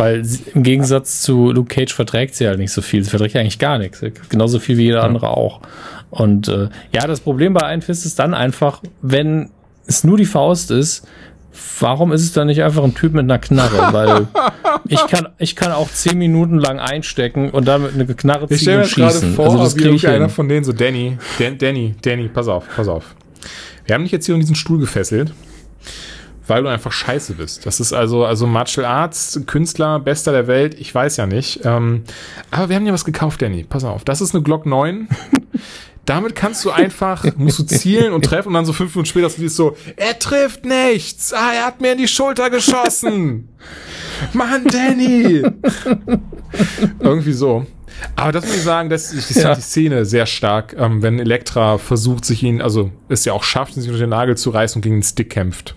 Weil 0.02 0.26
sie, 0.26 0.44
im 0.56 0.64
Gegensatz 0.64 1.22
zu 1.22 1.52
Luke 1.52 1.74
Cage 1.74 1.94
verträgt 1.94 2.34
sie 2.34 2.48
halt 2.48 2.58
nicht 2.58 2.72
so 2.72 2.82
viel. 2.82 3.04
Sie 3.04 3.12
verträgt 3.12 3.36
eigentlich 3.36 3.60
gar 3.60 3.78
nichts. 3.78 4.04
Genauso 4.30 4.58
viel 4.58 4.78
wie 4.78 4.86
jeder 4.86 5.04
andere 5.04 5.30
auch. 5.30 5.62
Und 6.10 6.48
äh, 6.48 6.70
ja, 6.92 7.06
das 7.06 7.20
Problem 7.20 7.54
bei 7.54 7.70
Iron 7.70 7.84
Fist 7.84 8.04
ist 8.08 8.18
dann 8.18 8.34
einfach, 8.34 8.82
wenn 9.04 9.52
es 9.86 10.04
nur 10.04 10.18
die 10.18 10.26
Faust 10.26 10.72
ist, 10.72 11.08
warum 11.80 12.14
ist 12.14 12.24
es 12.24 12.34
dann 12.34 12.48
nicht 12.48 12.64
einfach 12.64 12.84
ein 12.84 12.96
Typ 12.96 13.14
mit 13.14 13.26
einer 13.26 13.38
Knarre? 13.38 13.94
Weil 13.94 14.28
ich 14.88 15.06
kann, 15.06 15.30
ich 15.38 15.56
kann 15.56 15.72
auch 15.72 15.90
zehn 15.90 16.18
Minuten 16.18 16.58
lang 16.58 16.80
einstecken 16.80 17.52
und 17.52 17.68
damit 17.68 17.94
eine 17.94 18.06
Knarre 18.08 18.46
Ich 18.50 18.58
ziehen 18.58 18.58
stelle 18.60 18.78
mir 18.80 18.84
und 18.86 18.96
gerade 18.96 19.14
schießen. 19.14 19.36
vor, 19.36 19.46
also 19.46 19.58
das 19.60 19.76
wie 19.76 19.82
kriege 19.82 19.96
ich 19.98 20.02
hin. 20.02 20.30
von 20.30 20.50
denen 20.50 20.64
so, 20.64 20.74
Danny, 20.74 21.20
Dan, 21.38 21.60
Danny, 21.60 21.94
Danny, 22.02 22.28
pass 22.28 22.48
auf, 22.48 22.66
pass 22.76 22.88
auf. 22.88 23.14
Wir 23.86 23.94
haben 23.94 24.02
dich 24.02 24.12
jetzt 24.12 24.26
hier 24.26 24.34
in 24.34 24.42
diesen 24.42 24.56
Stuhl 24.56 24.80
gefesselt, 24.80 25.32
weil 26.48 26.64
du 26.64 26.70
einfach 26.70 26.92
scheiße 26.92 27.34
bist. 27.34 27.66
Das 27.66 27.80
ist 27.80 27.94
also, 27.94 28.26
also 28.26 28.48
Martial 28.48 28.86
Arts, 28.86 29.40
Künstler, 29.46 30.00
bester 30.00 30.32
der 30.32 30.48
Welt, 30.48 30.76
ich 30.80 30.94
weiß 30.94 31.18
ja 31.18 31.26
nicht. 31.26 31.62
Ähm, 31.64 32.04
aber 32.50 32.70
wir 32.70 32.76
haben 32.76 32.86
dir 32.86 32.94
was 32.94 33.06
gekauft, 33.06 33.42
Danny. 33.42 33.64
Pass 33.64 33.84
auf, 33.84 34.04
das 34.04 34.22
ist 34.22 34.34
eine 34.36 34.44
Glock 34.44 34.66
9. 34.66 35.08
Damit 36.06 36.36
kannst 36.36 36.66
du 36.66 36.72
einfach, 36.72 37.26
musst 37.38 37.60
du 37.60 37.64
zielen 37.64 38.12
und 38.12 38.26
treffen 38.26 38.50
und 38.50 38.56
dann 38.56 38.66
so 38.66 38.74
fünf 38.74 38.96
Minuten 38.96 39.08
später 39.08 39.28
ist 39.28 39.56
so, 39.56 39.78
er 39.98 40.18
trifft 40.18 40.66
nichts. 40.66 41.32
Ah, 41.32 41.52
er 41.56 41.66
hat 41.66 41.80
mir 41.80 41.92
in 41.92 42.00
die 42.00 42.08
Schulter 42.08 42.50
geschossen. 42.50 43.50
Mann, 44.34 44.66
Danny. 44.66 45.44
Irgendwie 47.00 47.34
so. 47.34 47.68
Aber 48.16 48.32
das 48.32 48.46
muss 48.46 48.56
ich 48.56 48.64
sagen, 48.64 48.92
ich, 48.92 49.30
ich 49.30 49.36
Ja. 49.36 49.54
die 49.54 49.62
Szene 49.62 50.06
sehr 50.06 50.26
stark, 50.26 50.76
ähm, 50.78 51.04
wenn 51.04 51.20
Elektra 51.20 51.78
versucht, 51.78 52.26
sich 52.26 52.42
ihn, 52.42 52.62
also 52.62 52.92
es 53.10 53.26
ja 53.26 53.34
auch 53.34 53.44
schafft, 53.44 53.76
sich 53.76 53.88
unter 53.88 54.00
den 54.00 54.10
Nagel 54.10 54.36
zu 54.36 54.50
reißen 54.50 54.80
und 54.80 54.82
gegen 54.82 54.96
den 54.98 55.04
Stick 55.04 55.30
kämpft. 55.30 55.76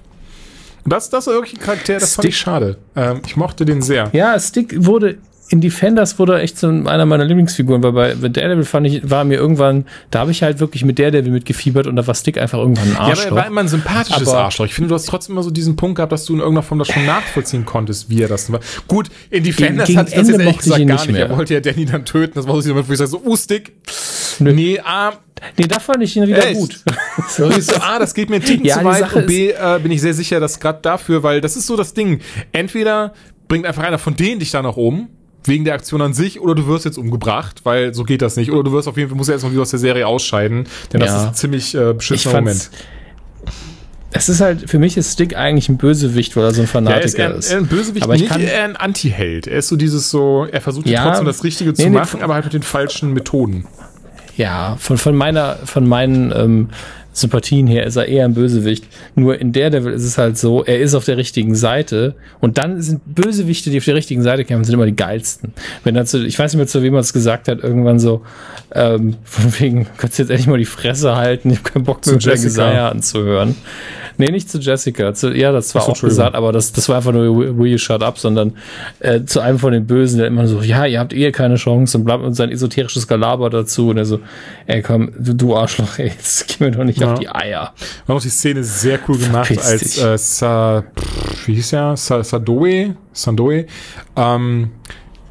Das, 0.87 1.11
das 1.11 1.27
war 1.27 1.35
wirklich 1.35 1.55
ein 1.55 1.61
Charakter, 1.61 1.95
das 1.95 2.15
fand 2.15 2.25
Stick. 2.25 2.31
ich 2.31 2.39
schade. 2.39 2.77
Ähm, 2.97 3.21
ich 3.27 3.37
mochte 3.37 3.65
den 3.65 3.81
sehr. 3.83 4.11
Ja, 4.13 4.39
Stick 4.39 4.75
wurde 4.85 5.17
in 5.51 5.61
Defenders 5.61 6.19
wurde 6.19 6.41
echt 6.41 6.59
so 6.59 6.69
einer 6.69 7.05
meiner 7.05 7.25
Lieblingsfiguren, 7.27 7.83
weil 7.83 7.93
bei 8.17 8.29
Daredevil 8.31 8.65
fand 8.65 8.87
ich, 8.87 9.09
war 9.11 9.25
mir 9.25 9.35
irgendwann, 9.37 9.85
da 10.11 10.21
habe 10.21 10.31
ich 10.31 10.43
halt 10.43 10.59
wirklich 10.59 10.87
mit 10.87 10.99
Daredevil 10.99 11.31
mitgefiebert 11.33 11.87
und 11.87 11.97
da 11.97 12.07
war 12.07 12.15
Stick 12.15 12.39
einfach 12.39 12.59
irgendwann 12.59 12.85
ein 12.89 12.93
Ja, 12.93 12.99
aber 13.01 13.09
Arschloch. 13.11 13.27
er 13.27 13.37
war 13.37 13.47
immer 13.49 13.61
ein 13.61 13.69
sympathisches 13.69 14.27
Aber- 14.29 14.39
Arschloch. 14.45 14.65
Ich 14.65 14.75
finde, 14.75 14.89
du 14.89 14.95
hast 14.95 15.05
trotzdem 15.05 15.35
immer 15.35 15.43
so 15.43 15.51
diesen 15.51 15.77
Punkt 15.77 15.97
gehabt, 15.97 16.13
dass 16.13 16.25
du 16.25 16.33
in 16.33 16.39
irgendeiner 16.41 16.63
Form 16.63 16.79
das 16.79 16.89
schon 16.89 17.05
nachvollziehen 17.05 17.67
konntest, 17.67 18.09
wie 18.09 18.23
er 18.23 18.29
das 18.29 18.51
war. 18.51 18.61
Gut, 18.89 19.11
in 19.31 19.45
Defenders 19.45 19.87
gegen 19.87 19.99
hat 19.99 20.09
ich 20.09 20.15
das 20.15 20.21
Ende 20.29 20.33
jetzt 20.33 20.41
ehrlich 20.41 20.59
gesagt 20.59 20.87
gar 20.87 20.95
nicht 20.97 21.07
nicht. 21.09 21.19
Er 21.19 21.29
mehr. 21.29 21.37
wollte 21.37 21.53
ja 21.55 21.61
Danny 21.61 21.85
dann 21.85 22.05
töten. 22.07 22.33
Das 22.37 22.49
war 22.49 22.61
so 22.63 22.75
wo 22.75 22.93
ich 22.93 22.99
sage 22.99 23.11
so, 23.11 23.21
uh, 23.23 23.37
Stick. 23.37 23.73
Nö. 24.41 24.53
Nee, 24.53 24.81
ah, 24.85 25.13
nee, 25.59 25.67
da 25.67 25.79
fand 25.81 26.03
ich 26.03 26.17
ihn 26.17 26.27
wieder 26.27 26.47
Echt? 26.47 26.59
gut. 26.59 26.81
So, 27.29 27.45
A, 27.81 27.99
das 27.99 28.13
geht 28.15 28.29
mir 28.31 28.37
einen 28.37 28.45
Ticken 28.45 28.65
Ja, 28.67 28.79
zu 28.79 28.85
weit 28.85 29.13
und 29.15 29.27
B, 29.27 29.51
äh, 29.51 29.79
bin 29.83 29.93
ich 29.93 30.01
sehr 30.01 30.15
sicher, 30.15 30.41
dass 30.41 30.59
gerade 30.61 30.81
dafür, 30.83 31.23
weil 31.23 31.41
das 31.41 31.57
ist 31.57 31.67
so 31.67 31.77
das 31.77 31.95
Ding. 31.95 32.21
Entweder 32.53 33.15
bringt 33.49 33.65
einfach 33.67 33.83
einer 33.85 33.99
von 33.99 34.17
denen 34.17 34.41
dich 34.41 34.51
da 34.51 34.63
nach 34.63 34.77
oben, 34.77 35.09
wegen 35.45 35.65
der 35.65 35.75
Aktion 35.75 36.01
an 36.03 36.13
sich, 36.15 36.41
oder 36.41 36.55
du 36.55 36.67
wirst 36.67 36.85
jetzt 36.87 36.99
umgebracht, 36.99 37.61
weil 37.65 37.95
so 37.95 38.03
geht 38.05 38.21
das 38.23 38.37
nicht. 38.37 38.51
Oder 38.51 38.65
du 38.65 38.73
wirst 38.73 38.89
auf 38.89 38.97
jeden 38.97 39.11
Fall, 39.11 39.17
musst 39.17 39.29
ja 39.29 39.35
erstmal 39.35 39.53
wieder 39.53 39.63
aus 39.63 39.71
der 39.71 39.79
Serie 39.79 40.07
ausscheiden, 40.07 40.67
denn 40.93 41.01
das 41.01 41.11
Ja. 41.11 41.23
ist 41.23 41.29
ein 41.29 41.35
ziemlich 41.35 41.75
äh, 41.75 41.93
beschissener 41.95 42.35
Moment. 42.41 42.71
es 44.13 44.29
ist 44.29 44.41
halt, 44.41 44.71
für 44.71 44.79
mich 44.79 44.97
ist 44.97 45.13
Stick 45.13 45.37
eigentlich 45.37 45.69
ein 45.69 45.77
Bösewicht, 45.77 46.37
weil 46.37 46.45
er 46.45 46.55
so 46.55 46.63
ein 46.63 46.69
Ja, 46.87 46.91
er 46.93 47.03
ist 47.05 47.17
Fanatiker 47.17 47.35
ist. 47.37 47.51
eher 47.51 47.59
ein 47.59 47.67
Bösewicht, 47.67 48.05
Aber 48.05 48.15
ich 48.15 48.23
nicht 48.23 48.31
kann- 48.31 48.41
eher 48.41 48.65
ein 48.65 48.77
Anti-Held. 48.77 49.47
Er 49.47 49.59
ist 49.59 49.69
so 49.69 49.77
dieses 49.77 50.11
so, 50.11 50.47
er 50.51 50.61
versucht 50.61 50.87
Ja, 50.89 51.05
trotzdem 51.05 51.27
das 51.27 51.43
Richtige 51.45 51.75
zu 51.75 51.83
nee, 51.83 51.89
nee, 51.91 51.95
machen, 51.99 52.23
aber 52.23 52.35
halt 52.35 52.45
mit 52.45 52.55
den 52.55 52.63
falschen 52.63 53.13
Methoden. 53.13 53.67
Ja, 54.37 54.77
von, 54.79 54.99
von 54.99 55.15
meiner, 55.15 55.57
von 55.65 55.87
meinen 55.89 56.33
ähm, 56.33 56.69
Sympathien 57.15 57.67
her 57.69 57.87
ist 57.87 57.97
er 57.97 58.07
eher 58.07 58.25
ein 58.25 58.35
Bösewicht. 58.35 58.85
Nur 59.15 59.41
in 59.41 59.53
Daredevil 59.53 59.93
ist 59.93 60.03
es 60.03 60.19
halt 60.19 60.37
so, 60.37 60.65
er 60.65 60.81
ist 60.81 60.95
auf 60.95 61.05
der 61.05 61.17
richtigen 61.17 61.55
Seite 61.55 62.17
und 62.41 62.59
dann 62.59 62.83
sind 62.83 63.03
Bösewichte, 63.07 63.71
die 63.71 63.79
auf 63.79 63.85
der 63.85 63.95
richtigen 63.95 64.23
Seite 64.23 64.45
kämpfen, 64.45 64.65
sind 64.65 64.75
immer 64.75 64.87
die 64.87 64.97
geilsten. 64.97 65.55
Wenn 65.85 65.95
er 65.95 66.05
zu, 66.05 66.25
ich 66.25 66.39
weiß 66.39 66.53
nicht 66.53 66.59
mehr, 66.59 66.67
zu 66.67 66.83
wem 66.83 66.95
er 66.95 67.01
es 67.01 67.13
gesagt 67.13 67.49
hat, 67.49 67.63
irgendwann 67.63 68.01
so, 68.01 68.23
ähm, 68.73 69.17
von 69.25 69.61
wegen, 69.61 69.87
kannst 69.97 70.19
du 70.19 70.23
jetzt 70.25 70.31
endlich 70.31 70.49
mal 70.49 70.59
die 70.59 70.65
Fresse 70.65 71.15
halten, 71.15 71.51
ich 71.51 71.59
habe 71.59 71.71
keinen 71.71 71.85
Bock 71.85 72.05
mehr 72.05 72.19
Zu. 72.19 72.29
Jessica 72.29 72.89
anzuhören. 72.89 73.55
Nee, 74.17 74.31
nicht 74.31 74.49
zu 74.51 74.59
Jessica. 74.59 75.13
Zu, 75.15 75.33
ja, 75.35 75.53
das 75.53 75.75
war 75.75 75.83
Ach 75.83 75.87
so, 75.87 75.93
auch 75.93 76.01
gesagt, 76.01 76.35
aber 76.35 76.53
das, 76.53 76.73
das 76.73 76.89
war 76.89 76.97
einfach 76.97 77.13
nur 77.13 77.57
will 77.59 77.71
you 77.73 77.79
shut 77.79 78.03
up, 78.03 78.19
sondern 78.19 78.53
äh, 79.01 79.25
zu 79.25 79.41
einem 79.41 79.59
von 79.59 79.73
den 79.73 79.87
Bösen, 79.87 80.19
der 80.19 80.27
immer 80.29 80.47
so, 80.47 80.61
ja, 80.63 80.87
ihr 80.87 81.01
habt 81.01 81.13
eh 81.13 81.33
keine 81.33 81.57
Chance 81.57 81.99
und 81.99 82.05
bleibt 82.05 82.23
und 82.23 82.35
sein 82.35 82.51
esoterisches 82.51 83.07
Galaber 83.09 83.51
dazu 83.51 83.89
und 83.89 83.97
er 83.99 84.05
so, 84.05 84.21
ey 84.67 84.83
komm, 84.83 85.11
du, 85.19 85.35
du 85.35 85.57
Arschloch, 85.57 85.99
ey, 85.99 86.09
jetzt 86.09 86.47
geh 86.49 86.65
mir 86.65 86.71
doch 86.71 86.85
nicht 86.85 87.01
Ja. 87.01 87.13
auf 87.13 87.19
die 87.19 87.29
Eier. 87.29 87.73
War 88.07 88.17
auch 88.17 88.23
die 88.23 88.29
Szene 88.29 88.63
sehr 88.65 88.99
cool 89.09 89.19
gemacht, 89.19 89.47
Verpiss 89.47 89.65
als 89.65 89.99
äh, 89.99 90.19
Sa, 90.19 90.85
pff, 90.99 91.49
wie 91.49 91.55
hieß 91.55 91.73
er? 91.73 91.97
Sa, 91.97 92.23
Sadoe, 92.23 92.95
Sandoe, 93.13 93.67
ähm, 94.17 94.71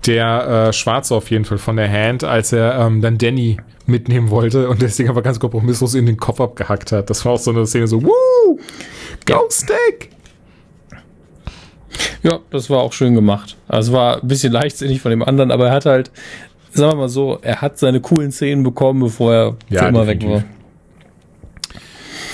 der 0.08 0.68
äh, 0.70 0.74
Schwarze 0.74 1.16
auf 1.16 1.30
jeden 1.32 1.46
Fall 1.46 1.58
von 1.58 1.76
der 1.78 1.90
Hand, 1.92 2.24
als 2.24 2.52
er 2.52 2.78
ähm, 2.80 3.02
dann 3.02 3.18
Danny 3.18 3.58
mitnehmen 3.86 4.30
wollte 4.30 4.70
und 4.70 4.82
deswegen 4.82 5.10
aber 5.10 5.22
ganz 5.22 5.40
kompromisslos 5.40 5.94
in 5.96 6.06
den 6.06 6.18
Kopf 6.18 6.40
abgehackt 6.40 6.92
hat. 6.92 7.10
Das 7.10 7.24
war 7.26 7.34
auch 7.34 7.40
so 7.40 7.52
eine 7.52 7.66
Szene 7.66 7.88
so, 7.88 8.02
Woo! 8.04 8.10
Go 9.26 9.30
Ja. 9.30 9.40
Stick! 9.50 10.10
Ja, 12.24 12.40
das 12.50 12.70
war 12.70 12.80
auch 12.80 12.94
schön 12.94 13.14
gemacht. 13.14 13.58
Also 13.68 13.92
es 13.92 13.98
war 13.98 14.22
ein 14.22 14.28
bisschen 14.28 14.52
leichtsinnig 14.54 15.02
von 15.02 15.12
dem 15.12 15.22
anderen, 15.24 15.52
aber 15.52 15.68
er 15.68 15.74
hat 15.74 15.86
halt, 15.86 16.12
sagen 16.72 16.94
wir 16.94 16.96
mal 16.96 17.10
so, 17.10 17.38
er 17.42 17.62
hat 17.62 17.78
seine 17.78 18.00
coolen 18.02 18.32
Szenen 18.32 18.64
bekommen, 18.64 19.02
bevor 19.02 19.34
er 19.34 19.56
Ja, 19.70 19.88
immer 19.90 20.08
weg 20.08 20.22
definitiv. 20.22 20.44
war. 20.44 20.50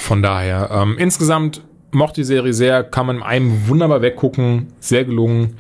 Von 0.02 0.22
daher, 0.22 0.70
ähm, 0.72 0.96
insgesamt 0.98 1.62
mochte 1.92 2.22
die 2.22 2.26
Serie 2.26 2.54
sehr, 2.54 2.84
kann 2.84 3.06
man 3.08 3.18
in 3.18 3.24
einem 3.24 3.68
wunderbar 3.68 4.02
weggucken, 4.02 4.68
sehr 4.80 5.06
gelungen. 5.06 5.58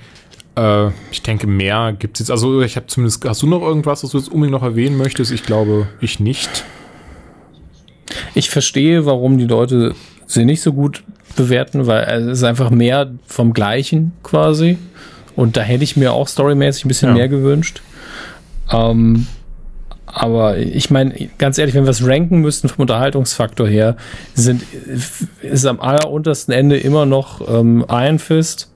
Äh, 0.59 0.91
ich 1.11 1.21
denke, 1.21 1.47
mehr 1.47 1.95
gibt's 1.97 2.19
jetzt. 2.19 2.31
Also, 2.31 2.61
ich 2.61 2.75
habe 2.75 2.87
zumindest, 2.87 3.23
hast 3.25 3.41
du 3.41 3.47
noch 3.47 3.61
irgendwas, 3.61 4.03
was 4.03 4.11
du 4.11 4.17
jetzt 4.17 4.27
unbedingt 4.29 4.51
noch 4.51 4.63
erwähnen 4.63 4.97
möchtest? 4.97 5.31
Ich 5.31 5.43
glaube, 5.43 5.87
ich 6.01 6.19
nicht. 6.19 6.65
Ich 8.33 8.49
verstehe, 8.49 9.05
warum 9.05 9.37
die 9.37 9.45
Leute 9.45 9.93
sie 10.25 10.45
nicht 10.45 10.61
so 10.61 10.73
gut 10.73 11.03
bewerten, 11.35 11.87
weil 11.87 12.03
es 12.29 12.39
ist 12.39 12.43
einfach 12.43 12.69
mehr 12.71 13.11
vom 13.25 13.53
Gleichen 13.53 14.13
quasi. 14.23 14.77
Und 15.35 15.55
da 15.57 15.61
hätte 15.61 15.83
ich 15.83 15.95
mir 15.95 16.13
auch 16.13 16.27
storymäßig 16.27 16.85
ein 16.85 16.87
bisschen 16.89 17.09
Ja. 17.09 17.15
mehr 17.15 17.27
gewünscht. 17.29 17.81
Ähm, 18.71 19.27
aber 20.05 20.57
ich 20.57 20.89
meine, 20.89 21.29
ganz 21.37 21.57
ehrlich, 21.59 21.75
wenn 21.75 21.83
wir 21.85 21.91
es 21.91 22.05
ranken 22.05 22.39
müssten 22.39 22.67
vom 22.67 22.81
Unterhaltungsfaktor 22.81 23.67
her, 23.67 23.95
sind, 24.33 24.63
ist 25.41 25.65
am 25.65 25.79
alleruntersten 25.79 26.53
Ende 26.53 26.77
immer 26.77 27.05
noch 27.05 27.47
ähm, 27.47 27.85
Iron 27.89 28.17
Fist. 28.19 28.71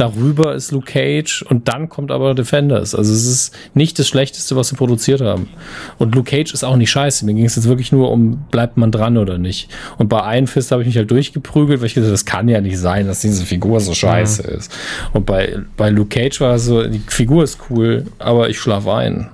Darüber 0.00 0.54
ist 0.54 0.72
Luke 0.72 0.90
Cage 0.90 1.42
und 1.42 1.68
dann 1.68 1.88
kommt 1.88 2.10
aber 2.10 2.34
Defenders. 2.34 2.94
Also 2.94 3.12
es 3.12 3.26
ist 3.26 3.54
nicht 3.74 3.98
das 3.98 4.08
Schlechteste, 4.08 4.56
was 4.56 4.68
sie 4.68 4.76
produziert 4.76 5.20
haben. 5.20 5.48
Und 5.98 6.14
Luke 6.14 6.30
Cage 6.30 6.54
ist 6.54 6.64
auch 6.64 6.76
nicht 6.76 6.90
scheiße. 6.90 7.26
Mir 7.26 7.34
ging 7.34 7.44
es 7.44 7.56
jetzt 7.56 7.68
wirklich 7.68 7.92
nur 7.92 8.10
um, 8.10 8.44
bleibt 8.50 8.76
man 8.76 8.90
dran 8.90 9.18
oder 9.18 9.36
nicht. 9.36 9.68
Und 9.98 10.08
bei 10.08 10.36
Iron 10.36 10.46
Fist 10.46 10.72
habe 10.72 10.82
ich 10.82 10.86
mich 10.86 10.96
halt 10.96 11.10
durchgeprügelt, 11.10 11.80
weil 11.80 11.86
ich 11.86 11.94
gesagt 11.94 12.12
das 12.12 12.24
kann 12.24 12.48
ja 12.48 12.60
nicht 12.60 12.78
sein, 12.78 13.06
dass 13.06 13.20
diese 13.20 13.44
Figur 13.44 13.80
so 13.80 13.92
scheiße 13.92 14.42
mhm. 14.42 14.58
ist. 14.58 14.72
Und 15.12 15.26
bei, 15.26 15.58
bei 15.76 15.90
Luke 15.90 16.08
Cage 16.08 16.40
war 16.40 16.54
es 16.54 16.64
so, 16.64 16.82
die 16.86 17.02
Figur 17.06 17.44
ist 17.44 17.58
cool, 17.68 18.06
aber 18.18 18.48
ich 18.48 18.58
schlafe 18.58 18.94
ein. 18.94 19.28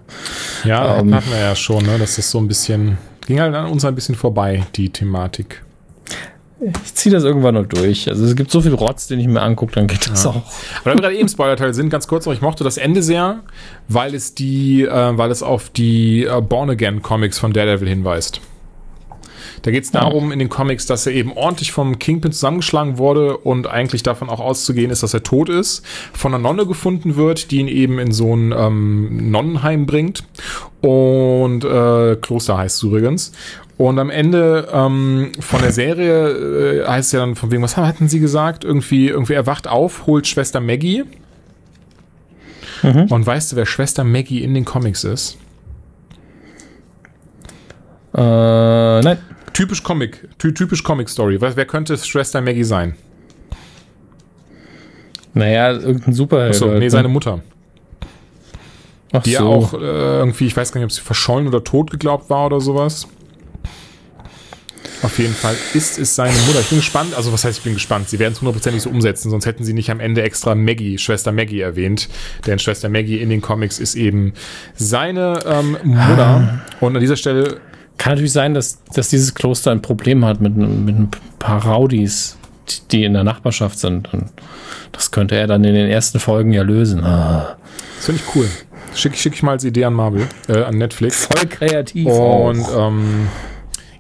Ja, 0.65 0.99
ähm, 0.99 1.15
hatten 1.15 1.31
wir 1.31 1.39
ja 1.39 1.55
schon, 1.55 1.85
ne? 1.85 1.97
Das 1.99 2.19
ist 2.19 2.31
so 2.31 2.39
ein 2.39 2.49
bisschen, 2.49 2.99
ging 3.27 3.41
halt 3.41 3.55
an 3.55 3.67
uns 3.67 3.85
ein 3.85 3.95
bisschen 3.95 4.17
vorbei, 4.17 4.65
die 4.75 4.91
Thematik. 4.91 5.63
Ich 6.59 6.95
ziehe 6.95 7.15
das 7.15 7.23
irgendwann 7.25 7.55
noch 7.55 7.67
durch. 7.67 8.09
Also 8.09 8.25
es 8.25 8.35
gibt 8.35 8.51
so 8.51 8.63
viel 8.63 8.73
Rotz, 8.73 9.09
den 9.09 9.21
ich 9.21 9.27
mir 9.27 9.43
angucke, 9.43 9.73
dann 9.73 9.87
geht 9.87 10.11
das 10.11 10.25
ja. 10.25 10.31
auch. 10.31 10.37
Aber 10.81 10.91
da 10.91 10.95
wir 10.95 11.03
gerade 11.03 11.17
eben 11.17 11.29
Spoiler-Teil 11.29 11.75
sind, 11.75 11.91
ganz 11.91 12.09
kurz 12.09 12.25
noch, 12.25 12.33
ich 12.33 12.41
mochte 12.41 12.65
das 12.65 12.79
Ende 12.79 13.03
sehr, 13.03 13.41
weil 13.89 14.15
es 14.15 14.35
die, 14.35 14.83
äh, 14.83 15.19
weil 15.19 15.31
es 15.31 15.43
auf 15.43 15.69
die 15.69 16.25
äh, 16.25 16.41
Born-Again-Comics 16.41 17.39
von 17.39 17.53
Daredevil 17.53 17.89
hinweist. 17.89 18.41
Da 19.63 19.71
geht 19.71 19.85
es 19.85 19.91
darum 19.91 20.33
in 20.33 20.39
den 20.39 20.49
Comics, 20.49 20.87
dass 20.87 21.07
er 21.07 21.13
eben 21.13 21.33
ordentlich 21.33 21.73
vom 21.73 21.99
Kingpin 21.99 22.33
zusammengeschlagen 22.33 22.99
wurde 22.99 23.37
und 23.37 23.67
eigentlich 23.67 24.03
davon 24.03 24.29
auch 24.29 24.41
auszugehen 24.41 24.91
ist, 24.91 25.03
dass 25.03 25.13
er 25.13 25.23
tot 25.23 25.49
ist, 25.49 25.85
von 26.13 26.33
einer 26.33 26.43
Nonne 26.43 26.67
gefunden 26.67 27.17
wird, 27.17 27.51
die 27.51 27.59
ihn 27.59 27.69
eben 27.69 27.99
in 27.99 28.13
so 28.13 28.35
ein 28.35 28.55
ähm, 28.57 29.31
Nonnenheim 29.31 29.87
bringt. 29.87 30.25
Und 30.83 31.65
äh, 31.65 32.17
Kloster 32.17 32.59
heißt 32.59 32.77
es 32.77 32.83
übrigens. 32.83 33.33
Und 33.79 33.99
am 33.99 34.09
Ende 34.09 34.69
ähm, 34.73 35.33
von 35.39 35.61
der 35.61 35.73
Serie 35.73 36.83
äh, 36.83 36.87
heißt 36.87 37.09
es 37.09 37.13
ja 37.13 37.21
dann 37.21 37.35
von 37.35 37.51
wegen, 37.51 37.63
was 37.63 37.77
hatten 37.77 38.09
sie 38.09 38.21
gesagt? 38.21 38.65
Irgendwie, 38.65 39.09
irgendwie 39.09 39.35
er 39.35 39.47
wacht 39.47 39.69
auf, 39.69 40.07
holt 40.07 40.27
Schwester 40.27 40.61
Maggie. 40.61 41.05
Mhm. 42.83 43.07
Und 43.11 43.27
weißt 43.27 43.53
du, 43.53 43.57
wer 43.57 43.67
Schwester 43.67 44.05
Maggie 44.05 44.43
in 44.43 44.55
den 44.55 44.65
Comics 44.65 45.05
ist? 45.05 45.37
Äh, 48.15 48.21
nein. 48.21 49.19
Typisch 49.53 49.83
Comic, 49.83 50.29
ty 50.39 50.53
typisch 50.53 50.83
Comic-Story. 50.83 51.41
Wer 51.41 51.65
könnte 51.65 51.97
Schwester 51.97 52.43
Maggie 52.43 52.65
sein? 52.65 52.95
Naja, 55.33 55.73
irgendein 55.73 56.13
Superheld. 56.13 56.55
Achso, 56.55 56.67
nee, 56.79 56.89
seine 56.89 57.09
Mutter. 57.09 57.41
Ach 59.13 59.23
die 59.23 59.33
so. 59.33 59.37
ja 59.37 59.45
auch 59.45 59.75
äh, 59.75 59.77
irgendwie, 60.19 60.47
ich 60.47 60.57
weiß 60.57 60.73
gar 60.73 60.81
nicht, 60.81 60.87
ob 60.87 60.93
sie 60.93 61.01
verschollen 61.01 61.47
oder 61.47 61.65
tot 61.65 61.91
geglaubt 61.91 62.29
war 62.29 62.47
oder 62.47 62.61
sowas. 62.61 63.09
Auf 65.07 65.21
jeden 65.21 65.35
Fall 65.35 65.55
ist 65.73 66.01
es 66.01 66.17
seine 66.17 66.37
Mutter. 66.49 66.59
Ich 66.59 66.69
bin 66.69 66.79
gespannt, 66.79 67.15
also 67.15 67.33
was 67.33 67.45
heißt, 67.45 67.59
ich 67.59 67.65
bin 67.65 67.75
gespannt. 67.75 68.09
Sie 68.09 68.19
werden 68.19 68.33
es 68.33 68.41
hundertprozentig 68.41 68.83
so 68.83 68.91
umsetzen, 68.91 69.31
sonst 69.31 69.47
hätten 69.47 69.63
sie 69.63 69.73
nicht 69.73 69.89
am 69.89 70.01
Ende 70.01 70.23
extra 70.23 70.57
Maggie, 70.57 70.99
Schwester 70.99 71.31
Maggie 71.31 71.61
erwähnt. 71.61 72.09
Denn 72.45 72.59
Schwester 72.59 72.89
Maggie 72.89 73.21
in 73.21 73.31
den 73.31 73.41
Comics 73.41 73.79
ist 73.79 73.95
eben 73.95 74.33
seine 74.75 75.39
ähm, 75.47 75.77
Mutter. 75.85 76.27
Ah. 76.27 76.85
Und 76.85 76.97
an 76.97 77.01
dieser 77.01 77.15
Stelle. 77.15 77.61
Kann 77.99 78.15
natürlich 78.15 78.33
sein, 78.33 78.53
dass, 78.53 78.83
dass 78.95 79.09
dieses 79.09 79.33
Kloster 79.33 79.71
ein 79.71 79.81
Problem 79.81 80.25
hat 80.25 80.41
mit, 80.41 80.57
mit 80.57 80.99
ein 80.99 81.09
paar 81.39 81.65
Rowdies, 81.65 82.37
die 82.91 83.05
in 83.05 83.15
der 83.15 83.23
Nachbarschaft 83.23 83.79
sind. 83.79 84.13
Und 84.13 84.25
das 84.91 85.13
könnte 85.13 85.37
er 85.37 85.47
dann 85.47 85.63
in 85.63 85.75
den 85.75 85.89
ersten 85.89 86.19
Folgen 86.19 86.53
ja 86.53 86.63
lösen. 86.63 87.05
Ah. 87.05 87.57
Das 87.97 88.07
finde 88.07 88.23
ich 88.27 88.35
cool. 88.35 88.49
Schicke 88.93 89.17
schick 89.17 89.35
ich 89.35 89.43
mal 89.45 89.53
als 89.53 89.63
Idee 89.63 89.85
an 89.85 89.95
Marvel, 89.95 90.27
äh, 90.49 90.65
an 90.65 90.79
Netflix. 90.79 91.27
Voll 91.27 91.47
kreativ. 91.47 92.07
Und 92.07 92.67
ähm, 92.77 93.29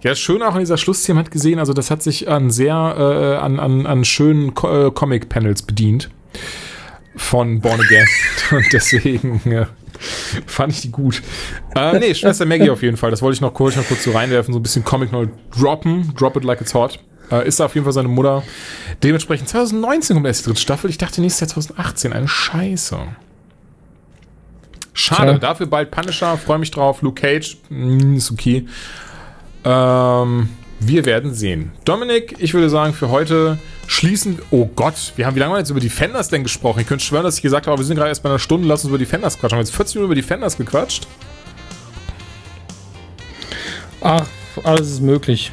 ja, 0.02 0.14
schön 0.14 0.42
auch 0.42 0.54
in 0.54 0.60
dieser 0.60 0.76
Schlussszene 0.76 1.18
hat 1.18 1.30
gesehen, 1.30 1.58
also 1.58 1.72
das 1.72 1.90
hat 1.90 2.02
sich 2.02 2.28
an 2.28 2.50
sehr 2.50 2.74
äh, 2.74 3.36
an, 3.42 3.58
an, 3.58 3.86
an 3.86 4.04
schönen 4.04 4.54
Co 4.54 4.88
äh, 4.88 4.90
Comic-Panels 4.90 5.62
bedient 5.62 6.10
von 7.16 7.60
Born 7.60 7.80
Again. 7.80 8.06
Und 8.50 8.72
deswegen 8.72 9.40
äh, 9.50 9.66
fand 10.46 10.72
ich 10.72 10.82
die 10.82 10.90
gut. 10.90 11.22
Äh, 11.74 11.98
nee, 11.98 12.14
Schwester 12.14 12.44
Maggie 12.46 12.70
auf 12.70 12.82
jeden 12.82 12.96
Fall. 12.96 13.10
Das 13.10 13.22
wollte 13.22 13.36
ich 13.36 13.40
noch 13.40 13.54
kurz, 13.54 13.76
noch 13.76 13.86
kurz 13.86 14.04
so 14.04 14.12
reinwerfen, 14.12 14.52
so 14.52 14.60
ein 14.60 14.62
bisschen 14.62 14.84
Comic 14.84 15.12
neu 15.12 15.28
droppen. 15.58 16.12
Drop 16.14 16.36
it 16.36 16.44
like 16.44 16.60
it's 16.60 16.74
hot. 16.74 16.98
Äh, 17.30 17.48
ist 17.48 17.58
da 17.58 17.64
auf 17.64 17.74
jeden 17.74 17.84
Fall 17.84 17.92
seine 17.92 18.08
Mutter. 18.08 18.42
Dementsprechend 19.02 19.48
2019 19.48 20.14
kommt 20.14 20.26
erst 20.26 20.42
die 20.42 20.44
dritte 20.46 20.60
Staffel. 20.60 20.90
Ich 20.90 20.98
dachte 20.98 21.20
nächstes 21.20 21.40
Jahr 21.40 21.48
2018. 21.48 22.12
Eine 22.12 22.28
Scheiße. 22.28 22.98
Schade. 24.92 25.32
Ja. 25.32 25.38
Dafür 25.38 25.66
bald 25.66 25.90
Punisher. 25.90 26.38
Freue 26.38 26.58
mich 26.58 26.70
drauf. 26.70 27.02
Luke 27.02 27.20
Cage. 27.20 27.58
Mh, 27.68 28.16
ist 28.16 28.30
okay. 28.30 28.66
Ähm, 29.66 30.48
wir 30.78 31.04
werden 31.04 31.34
sehen. 31.34 31.72
Dominik, 31.84 32.36
ich 32.38 32.54
würde 32.54 32.70
sagen, 32.70 32.92
für 32.92 33.10
heute 33.10 33.58
schließen. 33.88 34.38
Oh 34.52 34.66
Gott, 34.66 35.12
wir 35.16 35.26
haben 35.26 35.34
wie 35.34 35.40
lange 35.40 35.54
wir 35.54 35.58
jetzt 35.58 35.70
über 35.70 35.80
die 35.80 35.88
Fenders 35.88 36.28
denn 36.28 36.44
gesprochen? 36.44 36.80
Ich 36.80 36.86
könnte 36.86 37.04
schwören, 37.04 37.24
dass 37.24 37.36
ich 37.36 37.42
gesagt 37.42 37.66
habe, 37.66 37.76
wir 37.78 37.84
sind 37.84 37.96
gerade 37.96 38.10
erst 38.10 38.22
bei 38.22 38.28
einer 38.28 38.38
Stunde, 38.38 38.68
lass 38.68 38.84
uns 38.84 38.90
über 38.90 38.98
die 38.98 39.06
Fenders 39.06 39.38
quatschen. 39.38 39.56
Haben 39.56 39.64
wir 39.64 39.66
jetzt 39.66 39.74
40 39.74 39.96
Minuten 39.96 40.12
über 40.12 40.14
die 40.14 40.22
Fenders 40.22 40.56
gequatscht? 40.56 41.08
Ach, 44.00 44.26
alles 44.62 44.88
ist 44.88 45.00
möglich. 45.00 45.50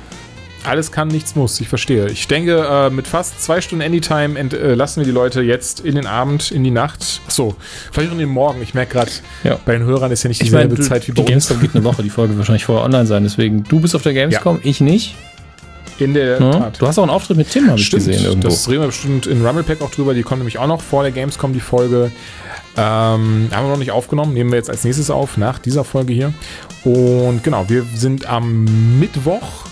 Alles 0.64 0.92
kann, 0.92 1.10
nichts 1.10 1.36
muss, 1.36 1.60
ich 1.60 1.68
verstehe. 1.68 2.08
Ich 2.10 2.28
denke, 2.28 2.66
äh, 2.70 2.90
mit 2.90 3.08
fast 3.08 3.42
zwei 3.44 3.60
Stunden 3.62 3.84
Anytime 3.84 4.40
entlassen 4.40 5.02
äh, 5.02 5.06
wir 5.06 5.12
die 5.12 5.16
Leute 5.16 5.42
jetzt 5.42 5.82
in 5.82 5.96
den 5.96 6.08
Abend, 6.08 6.52
in 6.52 6.64
die 6.64 6.72
Nacht. 6.72 7.22
Achso, 7.28 7.56
vielleicht 7.92 8.10
auch 8.10 8.14
in 8.14 8.20
den 8.20 8.30
Morgen. 8.30 8.62
Ich 8.62 8.74
merke 8.74 8.94
gerade, 8.94 9.12
ja. 9.44 9.60
bei 9.66 9.74
den 9.74 9.84
Hörern 9.84 10.12
ist 10.12 10.24
ja 10.24 10.30
nicht 10.30 10.42
dieselbe 10.42 10.76
mein, 10.76 10.84
Zeit 10.84 11.08
wie 11.08 11.12
bei 11.12 11.22
uns. 11.22 11.26
Die 11.26 11.32
Gamescom 11.32 11.60
geht 11.60 11.76
eine 11.76 11.84
Woche, 11.84 12.02
die 12.02 12.10
Folge 12.10 12.30
wird 12.30 12.40
wahrscheinlich 12.40 12.66
vorher 12.66 12.86
online 12.86 13.06
sein. 13.06 13.24
Deswegen, 13.24 13.64
du 13.64 13.80
bist 13.80 13.96
auf 13.96 14.04
der 14.04 14.14
Gamescom, 14.14 14.58
ja. 14.58 14.62
ich 14.64 14.82
nicht. 14.82 15.16
In 16.00 16.14
der 16.16 16.40
ja, 16.40 16.52
Tat. 16.52 16.82
Du 16.82 16.88
hast 16.88 16.98
auch 16.98 17.04
einen 17.04 17.12
Auftritt 17.12 17.38
mit 17.38 17.52
Tim, 17.52 17.70
habe 17.70 17.80
ich 17.80 17.92
gesehen 17.92 18.24
irgendwo. 18.24 18.48
Das 18.48 18.68
reden 18.68 18.82
wir 18.82 18.88
bestimmt 18.88 19.28
in 19.28 19.46
Rumblepack 19.46 19.82
auch 19.82 19.92
drüber. 19.92 20.16
Die 20.16 20.24
kommen 20.24 20.40
nämlich 20.40 20.58
auch 20.58 20.66
noch 20.66 20.82
vor 20.82 21.04
der 21.04 21.12
Gamescom, 21.12 21.54
die 21.54 21.60
Folge. 21.60 22.12
Ähm, 22.76 23.50
haben 23.52 23.66
wir 23.66 23.70
noch 23.70 23.78
nicht 23.78 23.92
aufgenommen, 23.92 24.34
nehmen 24.34 24.52
wir 24.52 24.58
jetzt 24.58 24.72
als 24.72 24.84
nächstes 24.84 25.12
auf, 25.12 25.38
nach 25.38 25.60
dieser 25.60 25.84
Folge 25.84 26.14
hier. 26.14 26.34
Und 26.84 27.44
genau, 27.44 27.70
wir 27.70 27.86
sind 27.96 28.26
am 28.26 29.00
Mittwoch 29.00 29.66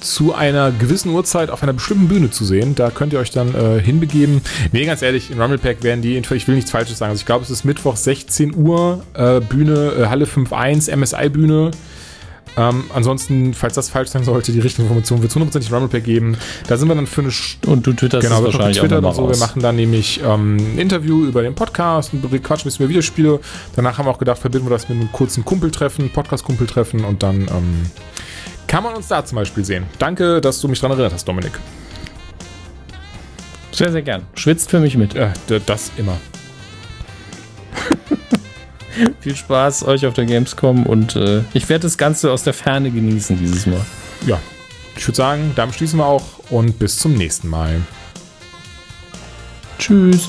zu 0.00 0.34
einer 0.34 0.70
gewissen 0.72 1.10
Uhrzeit 1.10 1.50
auf 1.50 1.62
einer 1.62 1.72
bestimmten 1.72 2.08
Bühne 2.08 2.30
zu 2.30 2.44
sehen. 2.44 2.74
Da 2.74 2.90
könnt 2.90 3.12
ihr 3.12 3.18
euch 3.18 3.30
dann 3.30 3.54
äh, 3.54 3.80
hinbegeben. 3.80 4.40
Nee, 4.72 4.84
ganz 4.86 5.02
ehrlich, 5.02 5.30
in 5.30 5.40
Rumblepack 5.40 5.82
werden 5.82 6.02
die, 6.02 6.16
ich 6.16 6.48
will 6.48 6.54
nichts 6.54 6.70
Falsches 6.70 6.98
sagen. 6.98 7.10
Also 7.10 7.20
ich 7.20 7.26
glaube, 7.26 7.44
es 7.44 7.50
ist 7.50 7.64
Mittwoch 7.64 7.96
16 7.96 8.54
Uhr, 8.54 9.02
äh, 9.14 9.40
Bühne, 9.40 9.92
äh, 9.98 10.06
Halle 10.06 10.24
5.1, 10.24 10.94
MSI-Bühne. 10.94 11.70
Ähm, 12.56 12.84
ansonsten, 12.92 13.54
falls 13.54 13.74
das 13.74 13.88
falsch 13.88 14.10
sein 14.10 14.24
sollte, 14.24 14.52
die 14.52 14.60
richtige 14.60 14.82
Information 14.82 15.22
wird 15.22 15.30
es 15.30 15.36
hundertprozentig 15.36 15.72
Rumblepack 15.72 16.04
geben. 16.04 16.36
Da 16.66 16.76
sind 16.76 16.88
wir 16.88 16.94
dann 16.94 17.06
für 17.06 17.20
eine 17.20 17.30
Stunde. 17.30 17.72
Und 17.72 17.86
du 17.86 17.92
twitterst 17.92 18.26
genau, 18.26 18.40
es 18.40 18.46
wahrscheinlich 18.46 18.78
Twitter 18.78 19.04
auch 19.04 19.14
so. 19.14 19.28
Wir 19.28 19.36
machen 19.36 19.62
dann 19.62 19.76
nämlich 19.76 20.20
ähm, 20.24 20.56
ein 20.56 20.78
Interview 20.78 21.24
über 21.26 21.42
den 21.42 21.54
Podcast, 21.54 22.12
ein 22.12 22.42
Quatsch 22.42 22.60
ein 22.60 22.64
bisschen 22.64 22.84
über 22.84 22.90
Videospiele. 22.90 23.40
Danach 23.76 23.98
haben 23.98 24.06
wir 24.06 24.10
auch 24.10 24.18
gedacht, 24.18 24.38
verbinden 24.38 24.66
wir 24.66 24.70
das 24.70 24.88
mit 24.88 24.98
einem 24.98 25.12
kurzen 25.12 25.44
Kumpeltreffen, 25.44 26.10
Podcast-Kumpeltreffen 26.10 27.04
und 27.04 27.22
dann 27.22 27.42
ähm, 27.42 27.86
kann 28.70 28.84
man 28.84 28.94
uns 28.94 29.08
da 29.08 29.24
zum 29.24 29.34
Beispiel 29.34 29.64
sehen. 29.64 29.84
Danke, 29.98 30.40
dass 30.40 30.60
du 30.60 30.68
mich 30.68 30.78
daran 30.78 30.96
erinnert 30.96 31.12
hast, 31.12 31.26
Dominik. 31.26 31.58
Sehr, 33.72 33.90
sehr 33.90 34.02
gern. 34.02 34.22
Schwitzt 34.34 34.70
für 34.70 34.78
mich 34.78 34.96
mit. 34.96 35.14
Ja, 35.14 35.32
das 35.66 35.90
immer. 35.96 36.16
Viel 39.20 39.34
Spaß 39.34 39.84
euch 39.88 40.06
auf 40.06 40.14
der 40.14 40.24
Gamescom 40.24 40.86
und 40.86 41.16
äh, 41.16 41.42
ich 41.52 41.68
werde 41.68 41.82
das 41.82 41.98
Ganze 41.98 42.30
aus 42.30 42.44
der 42.44 42.54
Ferne 42.54 42.92
genießen 42.92 43.36
dieses 43.36 43.66
Mal. 43.66 43.84
Ja, 44.26 44.38
ich 44.96 45.04
würde 45.04 45.16
sagen, 45.16 45.50
damit 45.56 45.74
schließen 45.74 45.98
wir 45.98 46.06
auch 46.06 46.38
und 46.50 46.78
bis 46.78 46.96
zum 46.98 47.14
nächsten 47.14 47.48
Mal. 47.48 47.80
Tschüss. 49.80 50.28